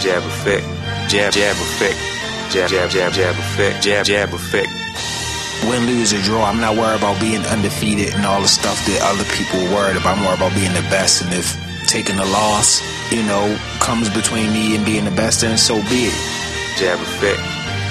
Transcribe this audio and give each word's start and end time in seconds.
jab 0.00 0.22
effect, 0.24 0.64
jab, 1.10 1.30
jab 1.30 1.54
effect, 1.56 1.98
jab, 2.50 2.70
jab, 2.70 2.90
jab, 2.90 3.12
jab 3.12 3.36
effect, 3.36 3.82
jab, 3.82 4.06
jab 4.06 4.32
effect. 4.32 4.68
Win, 5.68 5.84
lose, 5.84 6.14
or 6.14 6.22
draw, 6.22 6.44
I'm 6.46 6.58
not 6.58 6.74
worried 6.74 6.96
about 6.96 7.20
being 7.20 7.44
undefeated 7.44 8.14
and 8.14 8.24
all 8.24 8.40
the 8.40 8.48
stuff 8.48 8.80
that 8.86 9.00
other 9.02 9.28
people 9.36 9.60
are 9.60 9.74
worried 9.74 9.96
about. 10.00 10.16
I'm 10.16 10.24
worried 10.24 10.40
about 10.40 10.54
being 10.54 10.72
the 10.72 10.80
best. 10.88 11.20
And 11.20 11.34
if 11.34 11.52
taking 11.86 12.18
a 12.18 12.24
loss, 12.24 12.80
you 13.12 13.22
know, 13.22 13.44
comes 13.78 14.08
between 14.08 14.50
me 14.54 14.74
and 14.74 14.86
being 14.86 15.04
the 15.04 15.10
best, 15.10 15.42
then 15.42 15.58
so 15.58 15.76
be 15.92 16.08
it. 16.08 16.16
Jab 16.78 16.98
effect, 16.98 17.40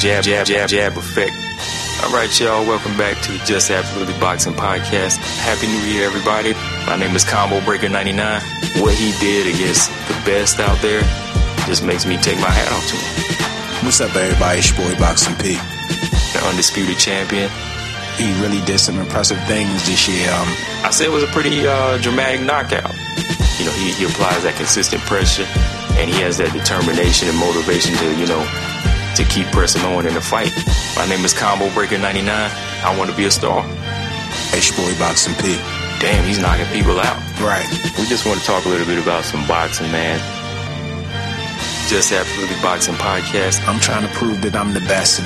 jab, 0.01 0.23
jab, 0.23 0.47
jab, 0.47 0.67
jab 0.67 0.97
effect. 0.97 1.33
All 2.01 2.11
right, 2.11 2.31
y'all, 2.39 2.65
welcome 2.65 2.97
back 2.97 3.21
to 3.23 3.33
the 3.33 3.39
Just 3.45 3.69
Absolutely 3.69 4.17
Boxing 4.19 4.53
Podcast. 4.53 5.17
Happy 5.45 5.67
New 5.67 5.85
Year, 5.85 6.07
everybody. 6.07 6.53
My 6.87 6.95
name 6.95 7.15
is 7.15 7.23
Combo 7.23 7.63
Breaker 7.65 7.89
99. 7.89 8.41
What 8.81 8.95
he 8.95 9.11
did 9.19 9.53
against 9.53 9.91
the 10.07 10.15
best 10.25 10.59
out 10.59 10.81
there 10.81 11.03
just 11.69 11.85
makes 11.85 12.03
me 12.03 12.17
take 12.17 12.41
my 12.41 12.49
hat 12.49 12.65
off 12.73 12.81
to 12.89 12.97
him. 12.97 13.85
What's 13.85 14.01
up, 14.01 14.09
everybody? 14.17 14.57
It's 14.57 14.73
your 14.73 14.81
boy 14.81 14.97
Boxing 14.97 15.37
P. 15.37 15.53
The 16.33 16.41
undisputed 16.49 16.97
champion. 16.97 17.45
He 18.17 18.33
really 18.41 18.57
did 18.65 18.81
some 18.81 18.97
impressive 18.97 19.37
things 19.45 19.85
this 19.85 20.09
year. 20.09 20.25
Um, 20.33 20.49
I 20.81 20.89
said 20.89 21.05
it 21.05 21.13
was 21.13 21.21
a 21.21 21.29
pretty 21.29 21.61
uh, 21.69 22.01
dramatic 22.01 22.41
knockout. 22.41 22.89
You 23.61 23.69
know, 23.69 23.75
he, 23.77 23.93
he 23.93 24.09
applies 24.09 24.41
that 24.49 24.57
consistent 24.57 25.05
pressure 25.05 25.45
and 26.01 26.09
he 26.09 26.17
has 26.25 26.41
that 26.41 26.57
determination 26.57 27.29
and 27.29 27.37
motivation 27.37 27.93
to, 28.01 28.17
you 28.17 28.25
know, 28.25 28.41
to 29.13 29.21
keep 29.29 29.45
pressing 29.53 29.85
on 29.93 30.09
in 30.09 30.17
the 30.17 30.25
fight. 30.25 30.49
My 30.97 31.05
name 31.05 31.21
is 31.21 31.37
Combo 31.37 31.69
Breaker 31.77 32.01
99. 32.01 32.25
I 32.25 32.97
want 32.97 33.13
to 33.13 33.15
be 33.15 33.29
a 33.29 33.31
star. 33.31 33.61
it's 34.57 34.73
your 34.73 34.81
boy 34.81 34.97
Boxing 34.97 35.37
P. 35.37 35.53
Damn, 36.01 36.25
he's 36.25 36.41
knocking 36.41 36.65
people 36.73 36.97
out. 36.97 37.21
Right. 37.37 37.69
We 37.93 38.09
just 38.09 38.25
want 38.25 38.41
to 38.41 38.45
talk 38.45 38.65
a 38.65 38.69
little 38.73 38.89
bit 38.89 38.97
about 38.97 39.21
some 39.21 39.45
boxing, 39.45 39.91
man. 39.93 40.17
Just 41.89 42.11
Absolutely 42.11 42.55
Boxing 42.61 42.93
Podcast. 42.93 43.67
I'm 43.67 43.79
trying 43.79 44.07
to 44.07 44.13
prove 44.13 44.43
that 44.43 44.55
I'm 44.55 44.75
the 44.75 44.79
best. 44.81 45.21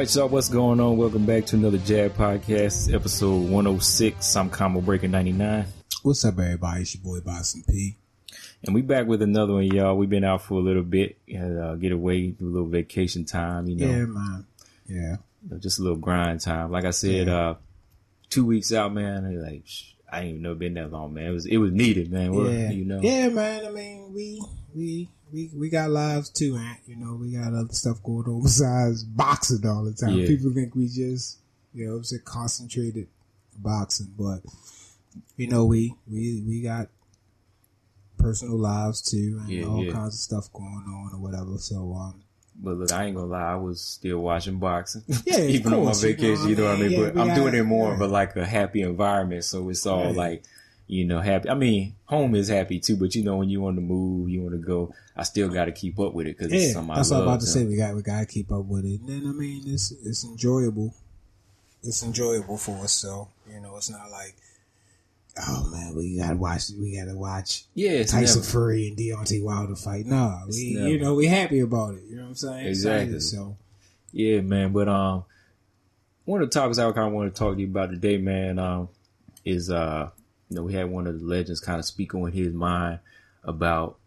Right, 0.00 0.14
y'all, 0.14 0.30
what's 0.30 0.48
going 0.48 0.80
on? 0.80 0.96
Welcome 0.96 1.26
back 1.26 1.44
to 1.44 1.56
another 1.56 1.76
Jab 1.76 2.14
Podcast, 2.14 2.90
episode 2.94 3.50
106. 3.50 4.34
I'm 4.34 4.48
Combo 4.48 4.80
Breaker 4.80 5.08
99. 5.08 5.66
What's 6.02 6.24
up, 6.24 6.38
everybody? 6.38 6.80
It's 6.80 6.94
your 6.94 7.04
boy 7.04 7.20
Boxing 7.20 7.64
P. 7.68 7.98
And 8.64 8.74
we 8.74 8.80
back 8.80 9.06
with 9.06 9.20
another 9.20 9.52
one, 9.52 9.64
y'all. 9.64 9.98
We've 9.98 10.08
been 10.08 10.24
out 10.24 10.40
for 10.40 10.54
a 10.54 10.62
little 10.62 10.84
bit, 10.84 11.18
and 11.28 11.58
uh, 11.58 11.74
get 11.74 11.92
away, 11.92 12.28
do 12.28 12.46
a 12.46 12.48
little 12.48 12.66
vacation 12.68 13.26
time, 13.26 13.66
you 13.68 13.76
know. 13.76 13.86
Yeah, 13.88 14.04
man. 14.06 14.46
Yeah. 14.86 15.16
Just 15.58 15.80
a 15.80 15.82
little 15.82 15.98
grind 15.98 16.40
time. 16.40 16.70
Like 16.72 16.86
I 16.86 16.92
said, 16.92 17.26
Yeah. 17.26 17.36
uh, 17.36 17.54
two 18.30 18.46
weeks 18.46 18.72
out, 18.72 18.94
man. 18.94 19.38
Like 19.42 19.64
I 20.10 20.20
ain't 20.20 20.28
even 20.30 20.42
know 20.42 20.54
been 20.54 20.72
that 20.74 20.90
long, 20.90 21.12
man. 21.12 21.26
It 21.26 21.32
was 21.32 21.44
it 21.44 21.58
was 21.58 21.72
needed, 21.72 22.10
man. 22.10 22.32
Well, 22.32 22.50
yeah, 22.50 22.70
you 22.70 22.86
know. 22.86 23.00
Yeah, 23.02 23.28
man. 23.28 23.66
I 23.66 23.70
mean, 23.70 24.14
we 24.14 24.42
we 24.74 25.10
we 25.32 25.50
we 25.54 25.68
got 25.70 25.90
lives 25.90 26.28
too, 26.30 26.54
man. 26.54 26.76
You 26.86 26.96
know, 26.96 27.14
we 27.14 27.32
got 27.32 27.52
other 27.54 27.72
stuff 27.72 28.02
going 28.02 28.26
on 28.26 28.42
besides 28.42 29.04
boxing 29.04 29.66
all 29.66 29.84
the 29.84 29.92
time. 29.92 30.18
Yeah. 30.20 30.26
People 30.26 30.52
think 30.52 30.74
we 30.74 30.86
just, 30.88 31.38
you 31.74 31.86
know, 31.86 31.96
it's 31.98 32.12
a 32.12 32.18
concentrated 32.18 33.08
boxing, 33.58 34.12
but 34.18 34.40
you 35.36 35.48
know, 35.48 35.64
we 35.64 35.94
we 36.10 36.42
we 36.46 36.62
got 36.62 36.88
personal 38.18 38.58
lives 38.58 39.00
too, 39.00 39.38
and 39.42 39.48
Yeah, 39.50 39.66
all 39.66 39.84
yeah. 39.84 39.92
kinds 39.92 40.14
of 40.14 40.20
stuff 40.20 40.52
going 40.52 40.66
on 40.86 41.10
or 41.14 41.18
whatever. 41.20 41.56
So, 41.58 41.92
um, 41.94 42.22
But 42.62 42.76
look, 42.76 42.92
I 42.92 43.04
ain't 43.06 43.16
gonna 43.16 43.28
lie, 43.28 43.52
I 43.52 43.56
was 43.56 43.80
still 43.80 44.18
watching 44.18 44.58
boxing. 44.58 45.02
Yeah, 45.24 45.38
even 45.40 45.72
on 45.72 45.80
my 45.80 45.84
course, 45.92 46.02
you 46.04 46.10
know 46.10 46.16
vacation, 46.16 46.48
you 46.50 46.56
know, 46.56 46.64
what 46.64 46.72
I 46.72 46.76
mean. 46.76 46.90
mean? 46.90 47.12
But 47.14 47.20
I'm 47.20 47.28
we 47.28 47.34
doing 47.34 47.54
it 47.54 47.62
more 47.64 47.94
of 47.94 48.00
a 48.00 48.06
like 48.06 48.36
a 48.36 48.44
happy 48.46 48.82
environment, 48.82 49.44
so 49.44 49.68
it's 49.70 49.86
all 49.86 50.06
Right. 50.06 50.14
like, 50.16 50.44
you 50.90 51.04
know, 51.04 51.20
happy. 51.20 51.48
I 51.48 51.54
mean, 51.54 51.94
home 52.06 52.34
is 52.34 52.48
happy 52.48 52.80
too, 52.80 52.96
but 52.96 53.14
you 53.14 53.22
know, 53.22 53.36
when 53.36 53.48
you 53.48 53.60
want 53.60 53.76
to 53.76 53.80
move, 53.80 54.28
you 54.28 54.42
want 54.42 54.54
to 54.54 54.58
go. 54.58 54.92
I 55.16 55.22
still 55.22 55.48
got 55.48 55.66
to 55.66 55.72
keep 55.72 56.00
up 56.00 56.14
with 56.14 56.26
it 56.26 56.36
because 56.36 56.52
it's 56.52 56.66
yeah, 56.66 56.72
something 56.72 56.96
that's 56.96 57.12
I 57.12 57.14
what 57.14 57.22
I'm 57.22 57.28
about 57.28 57.40
to 57.40 57.46
say. 57.46 57.64
We 57.64 57.76
got 57.76 57.94
we 57.94 58.02
got 58.02 58.18
to 58.20 58.26
keep 58.26 58.50
up 58.50 58.64
with 58.64 58.84
it. 58.84 59.00
And 59.00 59.08
then 59.08 59.22
I 59.28 59.32
mean, 59.32 59.62
it's 59.66 59.92
it's 60.04 60.24
enjoyable. 60.24 60.92
It's 61.84 62.02
enjoyable 62.02 62.56
for 62.56 62.76
us. 62.82 62.92
So 62.92 63.28
you 63.48 63.60
know, 63.60 63.76
it's 63.76 63.88
not 63.88 64.10
like, 64.10 64.34
oh 65.48 65.68
man, 65.70 65.94
we 65.94 66.18
gotta 66.18 66.36
watch. 66.36 66.70
We 66.76 66.96
gotta 66.96 67.16
watch 67.16 67.66
Yeah, 67.74 67.90
it's 67.92 68.10
Tyson 68.10 68.40
never- 68.40 68.50
Fury 68.50 68.88
and 68.88 68.96
Deontay 68.96 69.44
Wilder 69.44 69.76
fight. 69.76 70.06
No, 70.06 70.40
It's 70.48 70.56
we 70.56 70.74
never- 70.74 70.88
you 70.88 70.98
know 70.98 71.14
we 71.14 71.26
happy 71.26 71.60
about 71.60 71.94
it. 71.94 72.02
You 72.08 72.16
know 72.16 72.22
what 72.22 72.28
I'm 72.30 72.34
saying? 72.34 72.66
Exactly. 72.66 73.14
Excited, 73.14 73.22
So 73.22 73.56
Yeah, 74.10 74.40
man. 74.40 74.72
But 74.72 74.88
um, 74.88 75.22
one 76.24 76.42
of 76.42 76.50
the 76.50 76.52
topics 76.52 76.78
I 76.78 76.90
kind 76.90 77.06
of 77.06 77.12
want 77.12 77.32
to 77.32 77.38
talk 77.38 77.54
to 77.54 77.60
you 77.60 77.68
about 77.68 77.90
today, 77.90 78.16
man, 78.18 78.58
um, 78.58 78.88
is 79.44 79.70
uh, 79.70 80.10
you 80.50 80.56
know, 80.56 80.62
we 80.62 80.74
had 80.74 80.90
one 80.90 81.06
of 81.06 81.18
the 81.18 81.24
legends 81.24 81.60
kind 81.60 81.78
of 81.78 81.84
speak 81.84 82.14
on 82.14 82.32
his 82.32 82.52
mind 82.52 82.98
about 83.44 83.98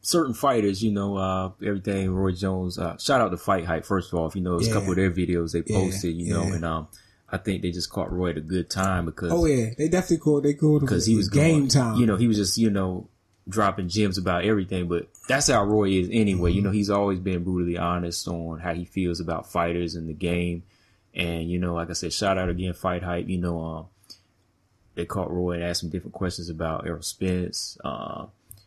certain 0.00 0.32
fighters. 0.32 0.82
You 0.82 0.92
know, 0.92 1.16
uh, 1.16 1.50
everything 1.64 2.10
Roy 2.10 2.32
Jones. 2.32 2.78
Uh, 2.78 2.96
shout 2.98 3.20
out 3.20 3.30
to 3.30 3.36
Fight 3.36 3.66
Hype 3.66 3.84
first 3.84 4.12
of 4.12 4.18
all. 4.18 4.26
If 4.26 4.36
you 4.36 4.42
know, 4.42 4.58
there's 4.58 4.70
a 4.70 4.72
couple 4.72 4.90
of 4.90 4.96
their 4.96 5.10
videos 5.10 5.52
they 5.52 5.62
Yeah, 5.66 5.80
posted. 5.80 6.14
You 6.14 6.32
know, 6.32 6.44
yeah. 6.44 6.54
and 6.54 6.64
um, 6.64 6.88
I 7.28 7.36
think 7.38 7.62
they 7.62 7.70
just 7.70 7.90
caught 7.90 8.12
Roy 8.12 8.30
at 8.30 8.36
a 8.36 8.42
good 8.42 8.70
time 8.70 9.06
because 9.06 9.32
oh 9.32 9.44
yeah, 9.44 9.70
they 9.76 9.88
definitely 9.88 10.18
called 10.18 10.44
they 10.44 10.54
called 10.54 10.82
him 10.82 10.86
because 10.86 11.06
he 11.06 11.16
was 11.16 11.28
game 11.28 11.58
going, 11.60 11.68
time. 11.68 11.96
You 11.96 12.06
know, 12.06 12.16
he 12.16 12.28
was 12.28 12.36
just 12.36 12.56
you 12.56 12.70
know 12.70 13.08
dropping 13.48 13.88
gems 13.88 14.18
about 14.18 14.44
everything. 14.44 14.88
But 14.88 15.08
that's 15.28 15.48
how 15.48 15.64
Roy 15.64 15.90
is 15.90 16.08
anyway. 16.12 16.50
Mm-hmm. 16.50 16.56
You 16.56 16.62
know, 16.62 16.70
he's 16.70 16.90
always 16.90 17.18
been 17.18 17.44
brutally 17.44 17.76
honest 17.76 18.26
on 18.28 18.60
how 18.60 18.74
he 18.74 18.84
feels 18.84 19.20
about 19.20 19.50
fighters 19.50 19.96
and 19.96 20.08
the 20.08 20.14
game. 20.14 20.62
And 21.12 21.50
you 21.50 21.58
know, 21.58 21.74
like 21.74 21.90
I 21.90 21.94
said, 21.94 22.12
shout 22.12 22.38
out 22.38 22.48
again, 22.48 22.72
Fight 22.72 23.02
Hype. 23.02 23.28
You 23.28 23.38
know, 23.38 23.60
um, 23.60 23.86
they 24.94 25.04
caught 25.06 25.30
Roy 25.30 25.52
and 25.52 25.62
asked 25.64 25.82
him 25.82 25.90
different 25.90 26.14
questions 26.14 26.48
about 26.48 26.86
Errol 26.86 27.02
Spence, 27.02 27.78
uh, 27.84 28.26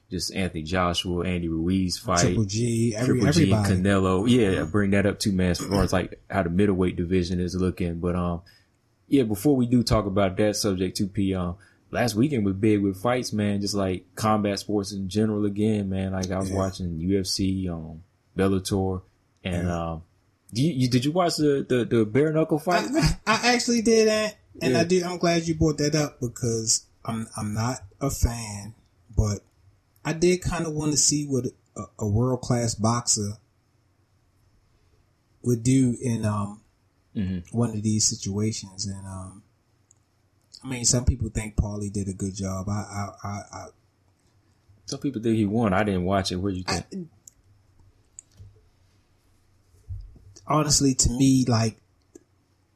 just 0.09 0.33
Anthony 0.35 0.63
Joshua, 0.63 1.25
Andy 1.25 1.47
Ruiz 1.47 1.97
fight. 1.97 2.19
Triple 2.21 2.45
G, 2.45 2.93
every, 2.95 3.19
Triple 3.19 3.33
G 3.33 3.43
and 3.51 3.53
everybody. 3.65 3.81
Canelo. 3.89 4.29
Yeah, 4.29 4.63
bring 4.63 4.91
that 4.91 5.05
up 5.05 5.19
too, 5.19 5.31
man, 5.31 5.51
as 5.51 5.59
far 5.59 5.83
as 5.83 5.91
like 5.93 6.21
how 6.29 6.43
the 6.43 6.49
middleweight 6.49 6.95
division 6.95 7.39
is 7.39 7.55
looking. 7.55 7.99
But 7.99 8.15
um, 8.15 8.41
yeah, 9.07 9.23
before 9.23 9.55
we 9.55 9.65
do 9.65 9.83
talk 9.83 10.05
about 10.05 10.37
that 10.37 10.55
subject 10.55 10.97
two 10.97 11.07
P. 11.07 11.33
um, 11.35 11.55
last 11.91 12.15
weekend 12.15 12.45
was 12.45 12.55
big 12.55 12.81
with 12.81 13.01
fights, 13.01 13.33
man. 13.33 13.61
Just 13.61 13.73
like 13.75 14.05
combat 14.15 14.59
sports 14.59 14.91
in 14.91 15.09
general 15.09 15.45
again, 15.45 15.89
man. 15.89 16.11
Like 16.11 16.29
I 16.31 16.37
was 16.39 16.49
Yeah. 16.49 16.57
watching 16.57 16.99
UFC, 16.99 17.67
um, 17.69 18.03
Bellator, 18.37 19.01
and 19.43 19.69
um, 19.69 20.03
do 20.53 20.61
you, 20.63 20.73
you 20.73 20.87
did 20.89 21.05
you 21.05 21.11
watch 21.11 21.37
the 21.37 21.65
the, 21.67 21.85
the 21.85 22.05
bare 22.05 22.31
knuckle 22.31 22.59
fight? 22.59 22.85
I, 22.93 23.15
I 23.25 23.53
actually 23.55 23.81
did 23.81 24.07
that, 24.07 24.35
and 24.61 24.73
Yeah. 24.73 24.79
I 24.79 24.83
did. 24.83 25.03
I'm 25.03 25.17
glad 25.17 25.47
you 25.47 25.55
brought 25.55 25.77
that 25.79 25.95
up 25.95 26.19
because 26.19 26.85
I'm 27.05 27.27
I'm 27.37 27.53
not 27.53 27.79
a 28.01 28.09
fan, 28.09 28.75
but 29.15 29.39
I 30.05 30.13
did 30.13 30.41
kind 30.41 30.65
of 30.65 30.73
want 30.73 30.91
to 30.91 30.97
see 30.97 31.25
what 31.25 31.45
a, 31.75 31.83
a 31.99 32.07
world 32.07 32.41
class 32.41 32.75
boxer 32.75 33.37
would 35.41 35.63
do 35.63 35.97
in 36.01 36.25
um 36.25 36.61
Mhm. 37.15 37.43
one 37.53 37.69
of 37.71 37.83
these 37.83 38.05
situations, 38.07 38.85
and 38.85 39.05
um. 39.05 39.43
I 40.63 40.67
mean, 40.69 40.85
some 40.85 41.03
people 41.03 41.27
think 41.27 41.57
Paulie 41.57 41.91
did 41.91 42.07
a 42.07 42.13
good 42.13 42.33
job. 42.35 42.69
I, 42.69 42.71
I, 42.71 43.09
I, 43.27 43.29
I 43.51 43.65
Some 44.85 45.01
people 45.01 45.21
think 45.21 45.35
he 45.35 45.45
won. 45.45 45.73
I 45.73 45.83
didn't 45.83 46.05
watch 46.05 46.31
it. 46.31 46.37
What 46.37 46.51
do 46.53 46.57
you 46.57 46.63
think? 46.63 47.09
honestly, 50.47 50.93
to 50.95 51.09
me, 51.09 51.45
like 51.47 51.77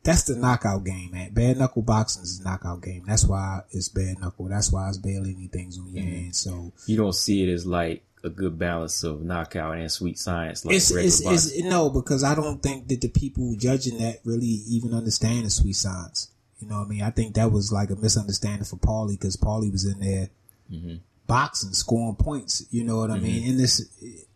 that's 0.07 0.23
the 0.23 0.35
knockout 0.37 0.85
game, 0.85 1.11
man. 1.11 1.33
Bare 1.33 1.53
knuckle 1.53 1.81
boxing 1.81 2.23
is 2.23 2.39
a 2.39 2.43
knockout 2.43 2.81
game. 2.81 3.03
That's 3.05 3.25
why 3.25 3.61
it's 3.71 3.89
bare 3.89 4.15
knuckle. 4.19 4.45
That's 4.45 4.71
why 4.71 4.87
it's 4.87 4.97
barely 4.97 5.35
anything's 5.35 5.77
on 5.77 5.89
your 5.89 6.03
Mm-hmm. 6.03 6.15
hands. 6.15 6.37
So 6.39 6.71
you 6.85 6.95
don't 6.95 7.13
see 7.13 7.43
it 7.43 7.51
as 7.53 7.65
like 7.65 8.03
a 8.23 8.29
good 8.29 8.57
balance 8.57 9.03
of 9.03 9.21
knockout 9.21 9.77
and 9.77 9.91
sweet 9.91 10.17
science 10.17 10.65
like 10.65 10.75
it's, 10.75 10.89
it's, 10.91 11.21
it's 11.23 11.63
no 11.63 11.89
because 11.89 12.23
I 12.23 12.33
don't 12.35 12.63
think 12.63 12.87
that 12.87 13.01
the 13.01 13.09
people 13.09 13.53
judging 13.57 13.97
that 13.99 14.21
really 14.25 14.47
even 14.47 14.93
understand 14.93 15.45
the 15.45 15.49
sweet 15.49 15.75
science. 15.75 16.29
You 16.59 16.67
know 16.67 16.79
what 16.79 16.85
I 16.85 16.89
mean? 16.89 17.01
I 17.03 17.11
think 17.11 17.35
that 17.35 17.51
was 17.51 17.71
like 17.71 17.89
a 17.91 17.95
misunderstanding 17.95 18.63
for 18.65 18.77
Paulie 18.77 19.11
because 19.19 19.35
Paulie 19.37 19.71
was 19.71 19.85
in 19.85 19.99
there 19.99 20.29
Mm-hmm. 20.71 20.95
boxing, 21.27 21.71
scoring 21.73 22.15
points. 22.15 22.65
You 22.71 22.83
know 22.85 22.97
what 22.97 23.11
I 23.11 23.19
mean? 23.19 23.49
And 23.49 23.59
this, 23.59 23.87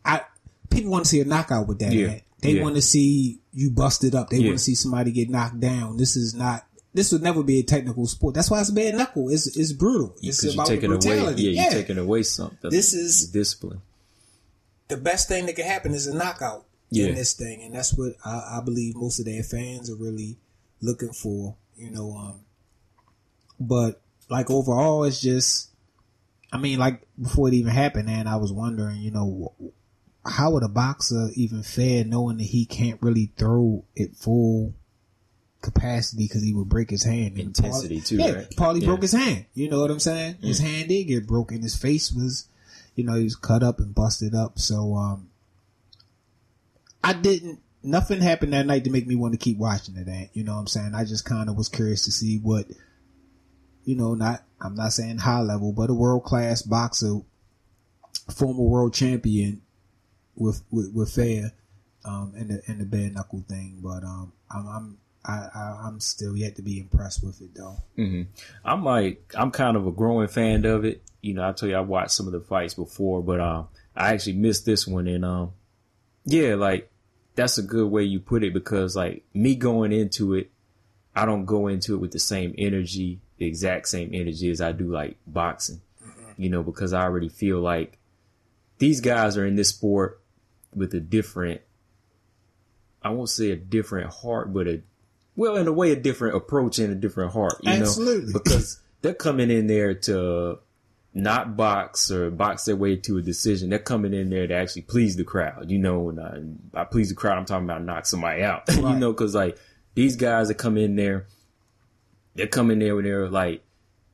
I 0.06 0.22
people 0.70 0.92
want 0.92 1.06
to 1.06 1.10
see 1.10 1.20
a 1.22 1.26
knockout 1.26 1.68
with 1.68 1.80
that. 1.80 1.92
Yeah. 1.94 2.08
Man. 2.08 2.22
They 2.42 2.54
Yeah. 2.54 2.64
want 2.64 2.76
to 2.76 2.82
see 2.82 3.40
you 3.54 3.70
busted 3.72 4.16
up. 4.16 4.30
They 4.30 4.38
Yeah. 4.38 4.48
want 4.48 4.58
to 4.60 4.64
see 4.64 4.76
somebody 4.76 5.12
get 5.12 5.30
knocked 5.30 5.60
down. 5.60 5.98
This 5.98 6.16
is 6.16 6.34
not. 6.34 6.66
This 6.94 7.12
would 7.12 7.22
never 7.22 7.42
be 7.44 7.60
a 7.60 7.64
technical 7.64 8.06
sport. 8.08 8.34
That's 8.36 8.50
why 8.50 8.60
it's 8.60 8.72
bare 8.72 8.92
knuckle. 8.94 9.30
It's 9.30 9.48
it's 9.56 9.72
brutal. 9.72 10.16
It's 10.22 10.44
you're 10.44 10.54
about 10.54 10.68
the 10.68 10.76
taking 10.76 10.92
away, 10.92 11.00
brutality. 11.00 11.44
yeah, 11.44 11.64
you're 11.64 11.72
taking 11.72 11.98
away 11.98 12.24
something. 12.24 12.70
This 12.72 12.94
is- 12.94 13.28
discipline. 13.30 13.82
the 14.90 14.98
best 14.98 15.30
thing 15.30 15.46
that 15.46 15.56
can 15.56 15.66
happen 15.66 15.94
is 15.94 16.06
a 16.06 16.14
knockout 16.14 16.66
Yeah. 16.90 17.06
in 17.08 17.16
this 17.16 17.32
thing, 17.32 17.62
and 17.62 17.74
that's 17.74 17.94
what 17.94 18.16
I, 18.26 18.58
I 18.58 18.62
believe 18.66 18.96
most 18.98 19.20
of 19.20 19.26
their 19.26 19.42
fans 19.42 19.90
are 19.90 19.96
really 19.96 20.38
looking 20.82 21.14
for. 21.14 21.56
you 21.78 21.90
know. 21.92 22.12
Um, 22.16 22.42
but 23.60 24.02
like 24.30 24.50
overall, 24.52 25.04
it's 25.06 25.20
just, 25.22 25.70
I 26.52 26.58
mean, 26.58 26.78
like 26.78 27.08
before 27.22 27.48
it 27.48 27.54
even 27.54 27.72
happened, 27.72 28.10
and 28.10 28.28
I 28.28 28.36
was 28.36 28.52
wondering, 28.52 29.02
you 29.02 29.12
know, 29.12 29.54
how 30.26 30.52
would 30.52 30.64
a 30.64 30.68
boxer 30.70 31.30
even 31.36 31.64
fare 31.64 32.04
knowing 32.04 32.38
that 32.38 32.44
he 32.44 32.66
can't 32.66 33.02
really 33.02 33.32
throw 33.38 33.84
it 33.96 34.16
full 34.16 34.74
capacity 35.62 36.26
because 36.28 36.44
he 36.44 36.54
would 36.54 36.70
break 36.70 36.90
his 36.90 37.04
hand. 37.04 37.38
And 37.38 37.40
Intensity, 37.48 38.02
too, 38.02 38.18
Yeah, 38.18 38.32
right? 38.32 38.50
Paulie 38.52 38.82
Yeah. 38.82 38.88
broke 38.88 39.02
his 39.04 39.12
hand. 39.12 39.46
You 39.54 39.70
know 39.70 39.82
what 39.82 39.92
I'm 39.92 40.00
saying? 40.00 40.38
His 40.42 40.60
hand 40.60 40.90
did 40.90 41.04
get 41.06 41.28
broken. 41.28 41.62
His 41.62 41.76
face 41.76 42.12
was, 42.12 42.46
you 42.96 43.04
know, 43.04 43.14
he 43.16 43.24
was 43.24 43.36
cut 43.36 43.62
up 43.64 43.80
and 43.80 43.94
busted 43.94 44.34
up. 44.36 44.58
So, 44.60 44.96
um, 44.96 45.30
I 47.04 47.14
didn't. 47.14 47.60
Nothing 47.84 48.22
happened 48.22 48.54
that 48.54 48.68
night 48.68 48.84
to 48.84 48.92
make 48.92 49.08
me 49.08 49.16
want 49.16 49.34
to 49.34 49.40
keep 49.40 49.58
watching 49.58 49.96
it. 49.98 50.08
Ant. 50.08 50.30
You 50.34 50.44
know 50.44 50.54
what 50.54 50.60
I'm 50.62 50.68
saying? 50.68 50.94
I 50.94 51.04
just 51.04 51.26
kind 51.26 51.50
of 51.50 51.56
was 51.56 51.68
curious 51.68 52.06
to 52.06 52.12
see 52.12 52.38
what, 52.38 52.68
you 53.86 53.96
know, 53.96 54.14
not. 54.14 54.44
I'm 54.60 54.76
not 54.76 54.94
saying 54.94 55.18
high 55.18 55.42
level, 55.42 55.74
but 55.74 55.90
a 55.90 55.94
world 55.96 56.24
class 56.24 56.62
boxer, 56.62 57.22
former 58.30 58.62
world 58.62 58.94
champion, 58.94 59.64
with 60.42 60.64
with, 60.72 60.92
with 60.94 61.14
Fair, 61.14 61.52
um, 62.04 62.34
and 62.36 62.50
the 62.50 62.62
and 62.68 62.80
the 62.80 62.86
bare 62.86 63.10
knuckle 63.10 63.44
thing. 63.48 63.80
But 63.82 64.04
um, 64.04 64.34
I'm 64.50 64.68
I'm 64.68 64.98
I, 65.24 65.78
I'm 65.86 66.00
still 66.00 66.36
yet 66.36 66.56
to 66.56 66.62
be 66.62 66.80
impressed 66.80 67.24
with 67.24 67.42
it 67.42 67.54
though. 67.54 67.78
Mm-hmm. 67.98 68.24
I'm 68.66 68.84
like, 68.84 69.34
I'm 69.38 69.52
kind 69.52 69.78
of 69.78 69.86
a 69.86 69.92
growing 69.92 70.28
fan 70.28 70.66
of 70.66 70.84
it. 70.84 71.04
You 71.22 71.36
know, 71.36 71.48
I 71.48 71.52
tell 71.52 71.70
you, 71.70 71.76
I 71.76 71.82
watched 71.82 72.12
some 72.12 72.26
of 72.26 72.34
the 72.34 72.42
fights 72.42 72.74
before, 72.74 73.22
but 73.22 73.40
um, 73.40 73.68
I 73.96 74.14
actually 74.14 74.34
missed 74.34 74.66
this 74.66 74.88
one, 74.88 75.08
and 75.08 75.24
um, 75.24 75.52
yeah, 76.26 76.56
like 76.56 76.90
that's 77.36 77.58
a 77.58 77.64
good 77.64 77.90
way 77.90 78.04
you 78.04 78.20
put 78.20 78.44
it 78.44 78.54
because 78.54 78.96
like 78.96 79.24
me 79.34 79.56
going 79.56 79.92
into 79.92 80.34
it, 80.34 80.50
I 81.16 81.26
don't 81.26 81.46
go 81.46 81.68
into 81.68 81.94
it 81.94 82.00
with 82.00 82.12
the 82.12 82.20
same 82.20 82.56
energy, 82.58 83.20
the 83.38 83.46
exact 83.46 83.88
same 83.90 84.10
energy 84.14 84.50
as 84.50 84.62
I 84.62 84.72
do 84.72 84.92
like 84.92 85.18
boxing. 85.28 85.82
You 86.38 86.50
know, 86.50 86.64
because 86.64 86.94
I 86.94 87.04
already 87.04 87.30
feel 87.30 87.60
like 87.60 88.00
these 88.80 89.00
guys 89.00 89.38
are 89.38 89.46
in 89.46 89.56
this 89.56 89.70
sport 89.70 90.21
with 90.74 90.94
a 90.94 91.00
different, 91.00 91.62
I 93.02 93.10
won't 93.10 93.30
say 93.30 93.52
a 93.52 93.56
different 93.56 94.14
heart, 94.14 94.54
but 94.54 94.68
a 94.68 94.82
well, 95.36 95.56
in 95.56 95.68
a 95.68 95.72
way, 95.72 95.92
a 95.92 95.96
different 95.96 96.36
approach 96.36 96.78
and 96.80 96.92
a 96.92 96.96
different 96.96 97.34
heart. 97.34 97.56
You 97.62 97.72
Absolutely. 97.72 98.34
know, 98.34 98.40
because 98.40 98.80
they're 99.02 99.14
coming 99.14 99.50
in 99.50 99.68
there 99.68 99.94
to 99.94 100.60
not 101.14 101.58
box 101.58 102.12
or 102.12 102.30
box 102.30 102.66
their 102.66 102.76
way 102.76 102.96
to 102.98 103.18
a 103.18 103.22
decision. 103.22 103.70
They're 103.70 103.80
coming 103.80 104.14
in 104.14 104.30
there 104.30 104.48
to 104.48 104.54
actually 104.54 104.84
please 104.84 105.16
the 105.16 105.24
crowd. 105.24 105.72
You 105.72 105.80
know, 105.80 106.10
and 106.10 106.20
uh, 106.20 106.40
by 106.72 106.84
please 106.86 107.10
the 107.10 107.16
crowd, 107.16 107.38
I'm 107.38 107.46
talking 107.46 107.66
about 107.66 107.84
knock 107.84 108.06
somebody 108.06 108.44
out. 108.44 108.64
you 108.76 108.82
know, 108.82 109.12
because 109.12 109.34
like 109.34 109.58
these 109.94 110.16
guys 110.16 110.50
that 110.50 110.56
come 110.56 110.78
in 110.78 110.96
there, 110.96 111.28
they're 112.36 112.48
coming 112.48 112.80
there 112.80 112.96
when 112.96 113.06
they're 113.06 113.30
like. 113.30 113.64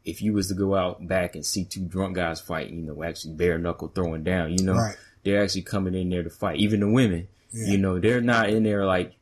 If 0.06 0.22
you 0.22 0.32
was 0.32 0.48
to 0.48 0.54
go 0.54 0.74
out 0.74 1.06
back 1.06 1.36
and 1.36 1.46
see 1.46 1.66
two 1.66 1.82
drunk 1.82 2.16
guys 2.16 2.40
fight, 2.40 2.70
you 2.70 2.82
know, 2.82 3.04
actually 3.04 3.34
bare 3.34 3.58
knuckle 3.58 3.90
throwing 3.90 4.24
down, 4.24 4.58
you 4.58 4.64
know, 4.64 4.76
Right. 4.76 4.96
They're 5.28 5.44
actually 5.44 5.64
coming 5.64 5.94
in 5.94 6.10
there 6.10 6.24
to 6.24 6.30
fight. 6.30 6.58
Even 6.60 6.80
the 6.80 6.90
women, 6.90 7.28
Yeah. 7.52 7.68
you 7.68 7.78
know, 7.78 8.00
they're 8.00 8.22
not 8.22 8.50
in 8.50 8.64
there 8.64 8.86
like 8.86 9.14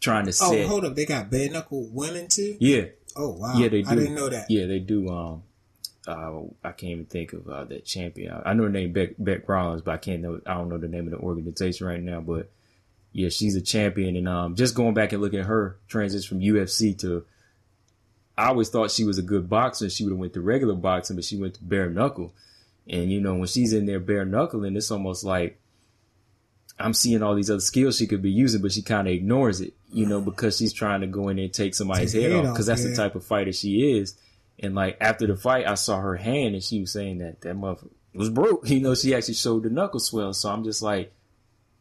trying 0.00 0.24
to 0.26 0.30
Oh, 0.42 0.50
set. 0.52 0.66
hold 0.66 0.84
up! 0.84 0.94
They 0.96 1.06
got 1.06 1.30
bare 1.30 1.50
knuckle 1.50 1.88
women 1.92 2.28
too. 2.28 2.56
Yeah, 2.60 2.86
Oh 3.16 3.30
wow! 3.30 3.54
yeah, 3.56 3.68
they 3.68 3.82
do. 3.82 3.88
I 3.90 3.94
didn't 3.94 4.14
know 4.14 4.28
that. 4.28 4.50
Yeah, 4.50 4.66
they 4.66 4.78
do. 4.80 5.08
Um, 5.08 5.42
uh, 6.06 6.40
I 6.62 6.72
can't 6.72 6.92
even 6.92 7.04
think 7.06 7.32
of 7.32 7.48
uh, 7.48 7.64
that 7.64 7.86
champion. 7.86 8.34
I 8.44 8.52
know 8.52 8.64
her 8.64 8.68
name 8.68 8.92
Beck 8.92 9.10
Bec 9.18 9.48
Rawlings, 9.48 9.80
but 9.82 9.92
I 9.92 9.96
can't 9.96 10.20
know. 10.20 10.40
I 10.46 10.54
don't 10.54 10.68
know 10.68 10.76
the 10.78 10.88
name 10.88 11.06
of 11.06 11.12
the 11.12 11.18
organization 11.18 11.86
right 11.86 12.02
now. 12.02 12.20
But 12.20 12.50
yeah, 13.12 13.30
she's 13.30 13.54
a 13.56 13.62
champion, 13.62 14.16
and 14.16 14.28
um, 14.28 14.54
just 14.56 14.74
going 14.74 14.92
back 14.94 15.12
and 15.12 15.22
looking 15.22 15.40
at 15.40 15.46
her 15.46 15.76
transition 15.88 16.28
from 16.28 16.40
UFC 16.40 16.98
to. 16.98 17.24
I 18.36 18.48
always 18.48 18.68
thought 18.68 18.90
she 18.90 19.04
was 19.04 19.16
a 19.16 19.22
good 19.22 19.48
boxer. 19.48 19.88
She 19.88 20.02
would 20.02 20.10
have 20.10 20.18
went 20.18 20.32
to 20.34 20.40
regular 20.40 20.74
boxing, 20.74 21.14
but 21.14 21.24
she 21.24 21.36
went 21.36 21.54
to 21.54 21.62
bare 21.64 21.88
knuckle. 21.88 22.34
And 22.88 23.10
you 23.10 23.20
know, 23.20 23.34
when 23.34 23.46
she's 23.46 23.72
in 23.72 23.86
there 23.86 24.00
bare 24.00 24.24
knuckling, 24.24 24.76
it's 24.76 24.90
almost 24.90 25.24
like 25.24 25.58
I'm 26.78 26.94
seeing 26.94 27.22
all 27.22 27.34
these 27.34 27.50
other 27.50 27.60
skills 27.60 27.96
she 27.96 28.06
could 28.06 28.22
be 28.22 28.30
using, 28.30 28.60
but 28.60 28.72
she 28.72 28.82
kind 28.82 29.06
of 29.06 29.14
ignores 29.14 29.60
it, 29.60 29.74
you 29.92 30.06
know, 30.06 30.20
because 30.20 30.56
she's 30.56 30.72
trying 30.72 31.00
to 31.02 31.06
go 31.06 31.28
in 31.28 31.36
there 31.36 31.44
and 31.44 31.54
take 31.54 31.74
somebody's 31.74 32.12
Take 32.12 32.24
head 32.24 32.32
off 32.32 32.52
because 32.52 32.66
that's 32.66 32.82
yeah. 32.82 32.90
the 32.90 32.96
type 32.96 33.14
of 33.14 33.24
fighter 33.24 33.52
she 33.52 33.98
is. 33.98 34.16
And 34.58 34.74
like 34.74 34.96
after 35.00 35.26
the 35.26 35.36
fight, 35.36 35.66
I 35.66 35.74
saw 35.74 36.00
her 36.00 36.16
hand 36.16 36.54
and 36.54 36.62
she 36.62 36.80
was 36.80 36.92
saying 36.92 37.18
that 37.18 37.40
that 37.42 37.56
motherfucker 37.56 37.90
was 38.14 38.30
broke. 38.30 38.68
You 38.68 38.80
know, 38.80 38.94
she 38.94 39.14
actually 39.14 39.34
showed 39.34 39.62
the 39.62 39.70
knuckle 39.70 40.00
swell. 40.00 40.32
So 40.32 40.50
I'm 40.50 40.64
just 40.64 40.82
like, 40.82 41.12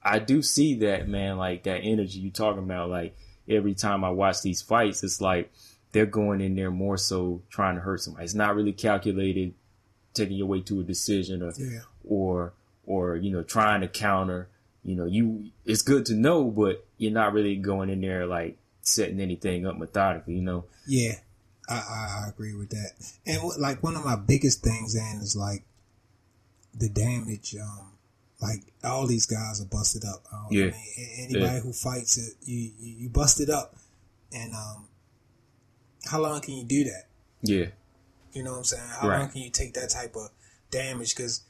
I 0.02 0.20
do 0.20 0.42
see 0.42 0.76
that, 0.80 1.08
man, 1.08 1.38
like 1.38 1.64
that 1.64 1.80
energy 1.80 2.20
you 2.20 2.32
talking 2.32 2.64
about. 2.64 2.90
Like 2.90 3.16
every 3.48 3.74
time 3.74 4.04
I 4.04 4.10
watch 4.10 4.42
these 4.42 4.62
fights, 4.62 5.04
it's 5.04 5.22
like 5.22 5.52
they're 5.92 6.06
going 6.06 6.42
in 6.42 6.56
there 6.56 6.72
more 6.72 6.98
so 6.98 7.42
trying 7.50 7.76
to 7.76 7.82
hurt 7.82 8.02
somebody. 8.02 8.26
It's 8.26 8.34
not 8.34 8.56
really 8.56 8.74
calculated, 8.74 9.54
taking 10.14 10.38
your 10.38 10.48
way 10.48 10.62
to 10.62 10.80
a 10.80 10.84
decision 10.84 11.42
or 11.42 11.54
Yeah. 11.58 11.80
or 12.04 12.54
or 12.86 13.16
you 13.16 13.32
know 13.32 13.44
trying 13.44 13.82
to 13.82 13.88
counter. 13.88 14.48
You 14.86 14.96
know, 14.96 15.06
you 15.06 15.52
it's 15.66 15.82
good 15.82 16.06
to 16.08 16.14
know, 16.14 16.44
but 16.52 16.86
you're 16.98 17.12
not 17.14 17.32
really 17.34 17.56
going 17.56 17.90
in 17.90 18.02
there 18.02 18.26
like 18.26 18.58
setting 18.82 19.20
anything 19.22 19.66
up 19.66 19.78
methodically. 19.78 20.36
You 20.36 20.42
know, 20.42 20.66
Yeah, 20.88 21.14
I, 21.70 21.76
I, 21.76 22.24
I 22.26 22.30
agree 22.30 22.54
with 22.54 22.70
that. 22.72 22.92
And 23.26 23.42
like 23.60 23.82
one 23.82 23.96
of 23.96 24.04
my 24.04 24.18
biggest 24.18 24.62
things, 24.62 24.94
and 24.96 25.22
is 25.24 25.36
like 25.38 25.64
the 26.78 26.90
damage. 26.90 27.56
Um, 27.56 27.92
like 28.42 28.64
all 28.84 29.08
these 29.08 29.26
guys 29.26 29.62
are 29.62 29.66
busted 29.66 30.04
up. 30.04 30.26
Um, 30.34 30.48
Yeah. 30.52 30.66
I 30.66 30.72
mean, 30.72 31.10
anybody 31.20 31.46
Yeah. 31.46 31.60
who 31.62 31.72
fights 31.72 32.18
it, 32.18 32.34
you, 32.44 32.72
you 32.78 32.96
you 33.04 33.10
busted 33.10 33.50
up, 33.50 33.78
and 34.34 34.54
um, 34.54 34.88
how 36.04 36.20
long 36.20 36.42
can 36.42 36.56
you 36.56 36.66
do 36.66 36.84
that? 36.84 37.06
yeah, 37.42 37.68
You 38.34 38.44
know 38.44 38.52
what 38.52 38.58
I'm 38.60 38.64
saying? 38.64 38.84
How 39.00 39.08
Right. 39.08 39.20
long 39.20 39.30
can 39.30 39.42
you 39.42 39.50
take 39.50 39.74
that 39.76 39.90
type 39.90 40.16
of 40.16 40.30
damage? 40.72 41.16
Because 41.16 41.42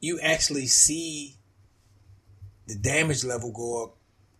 you 0.00 0.20
actually 0.20 0.66
see 0.66 1.36
the 2.66 2.74
damage 2.76 3.24
level 3.24 3.50
go 3.52 3.84
up 3.84 3.96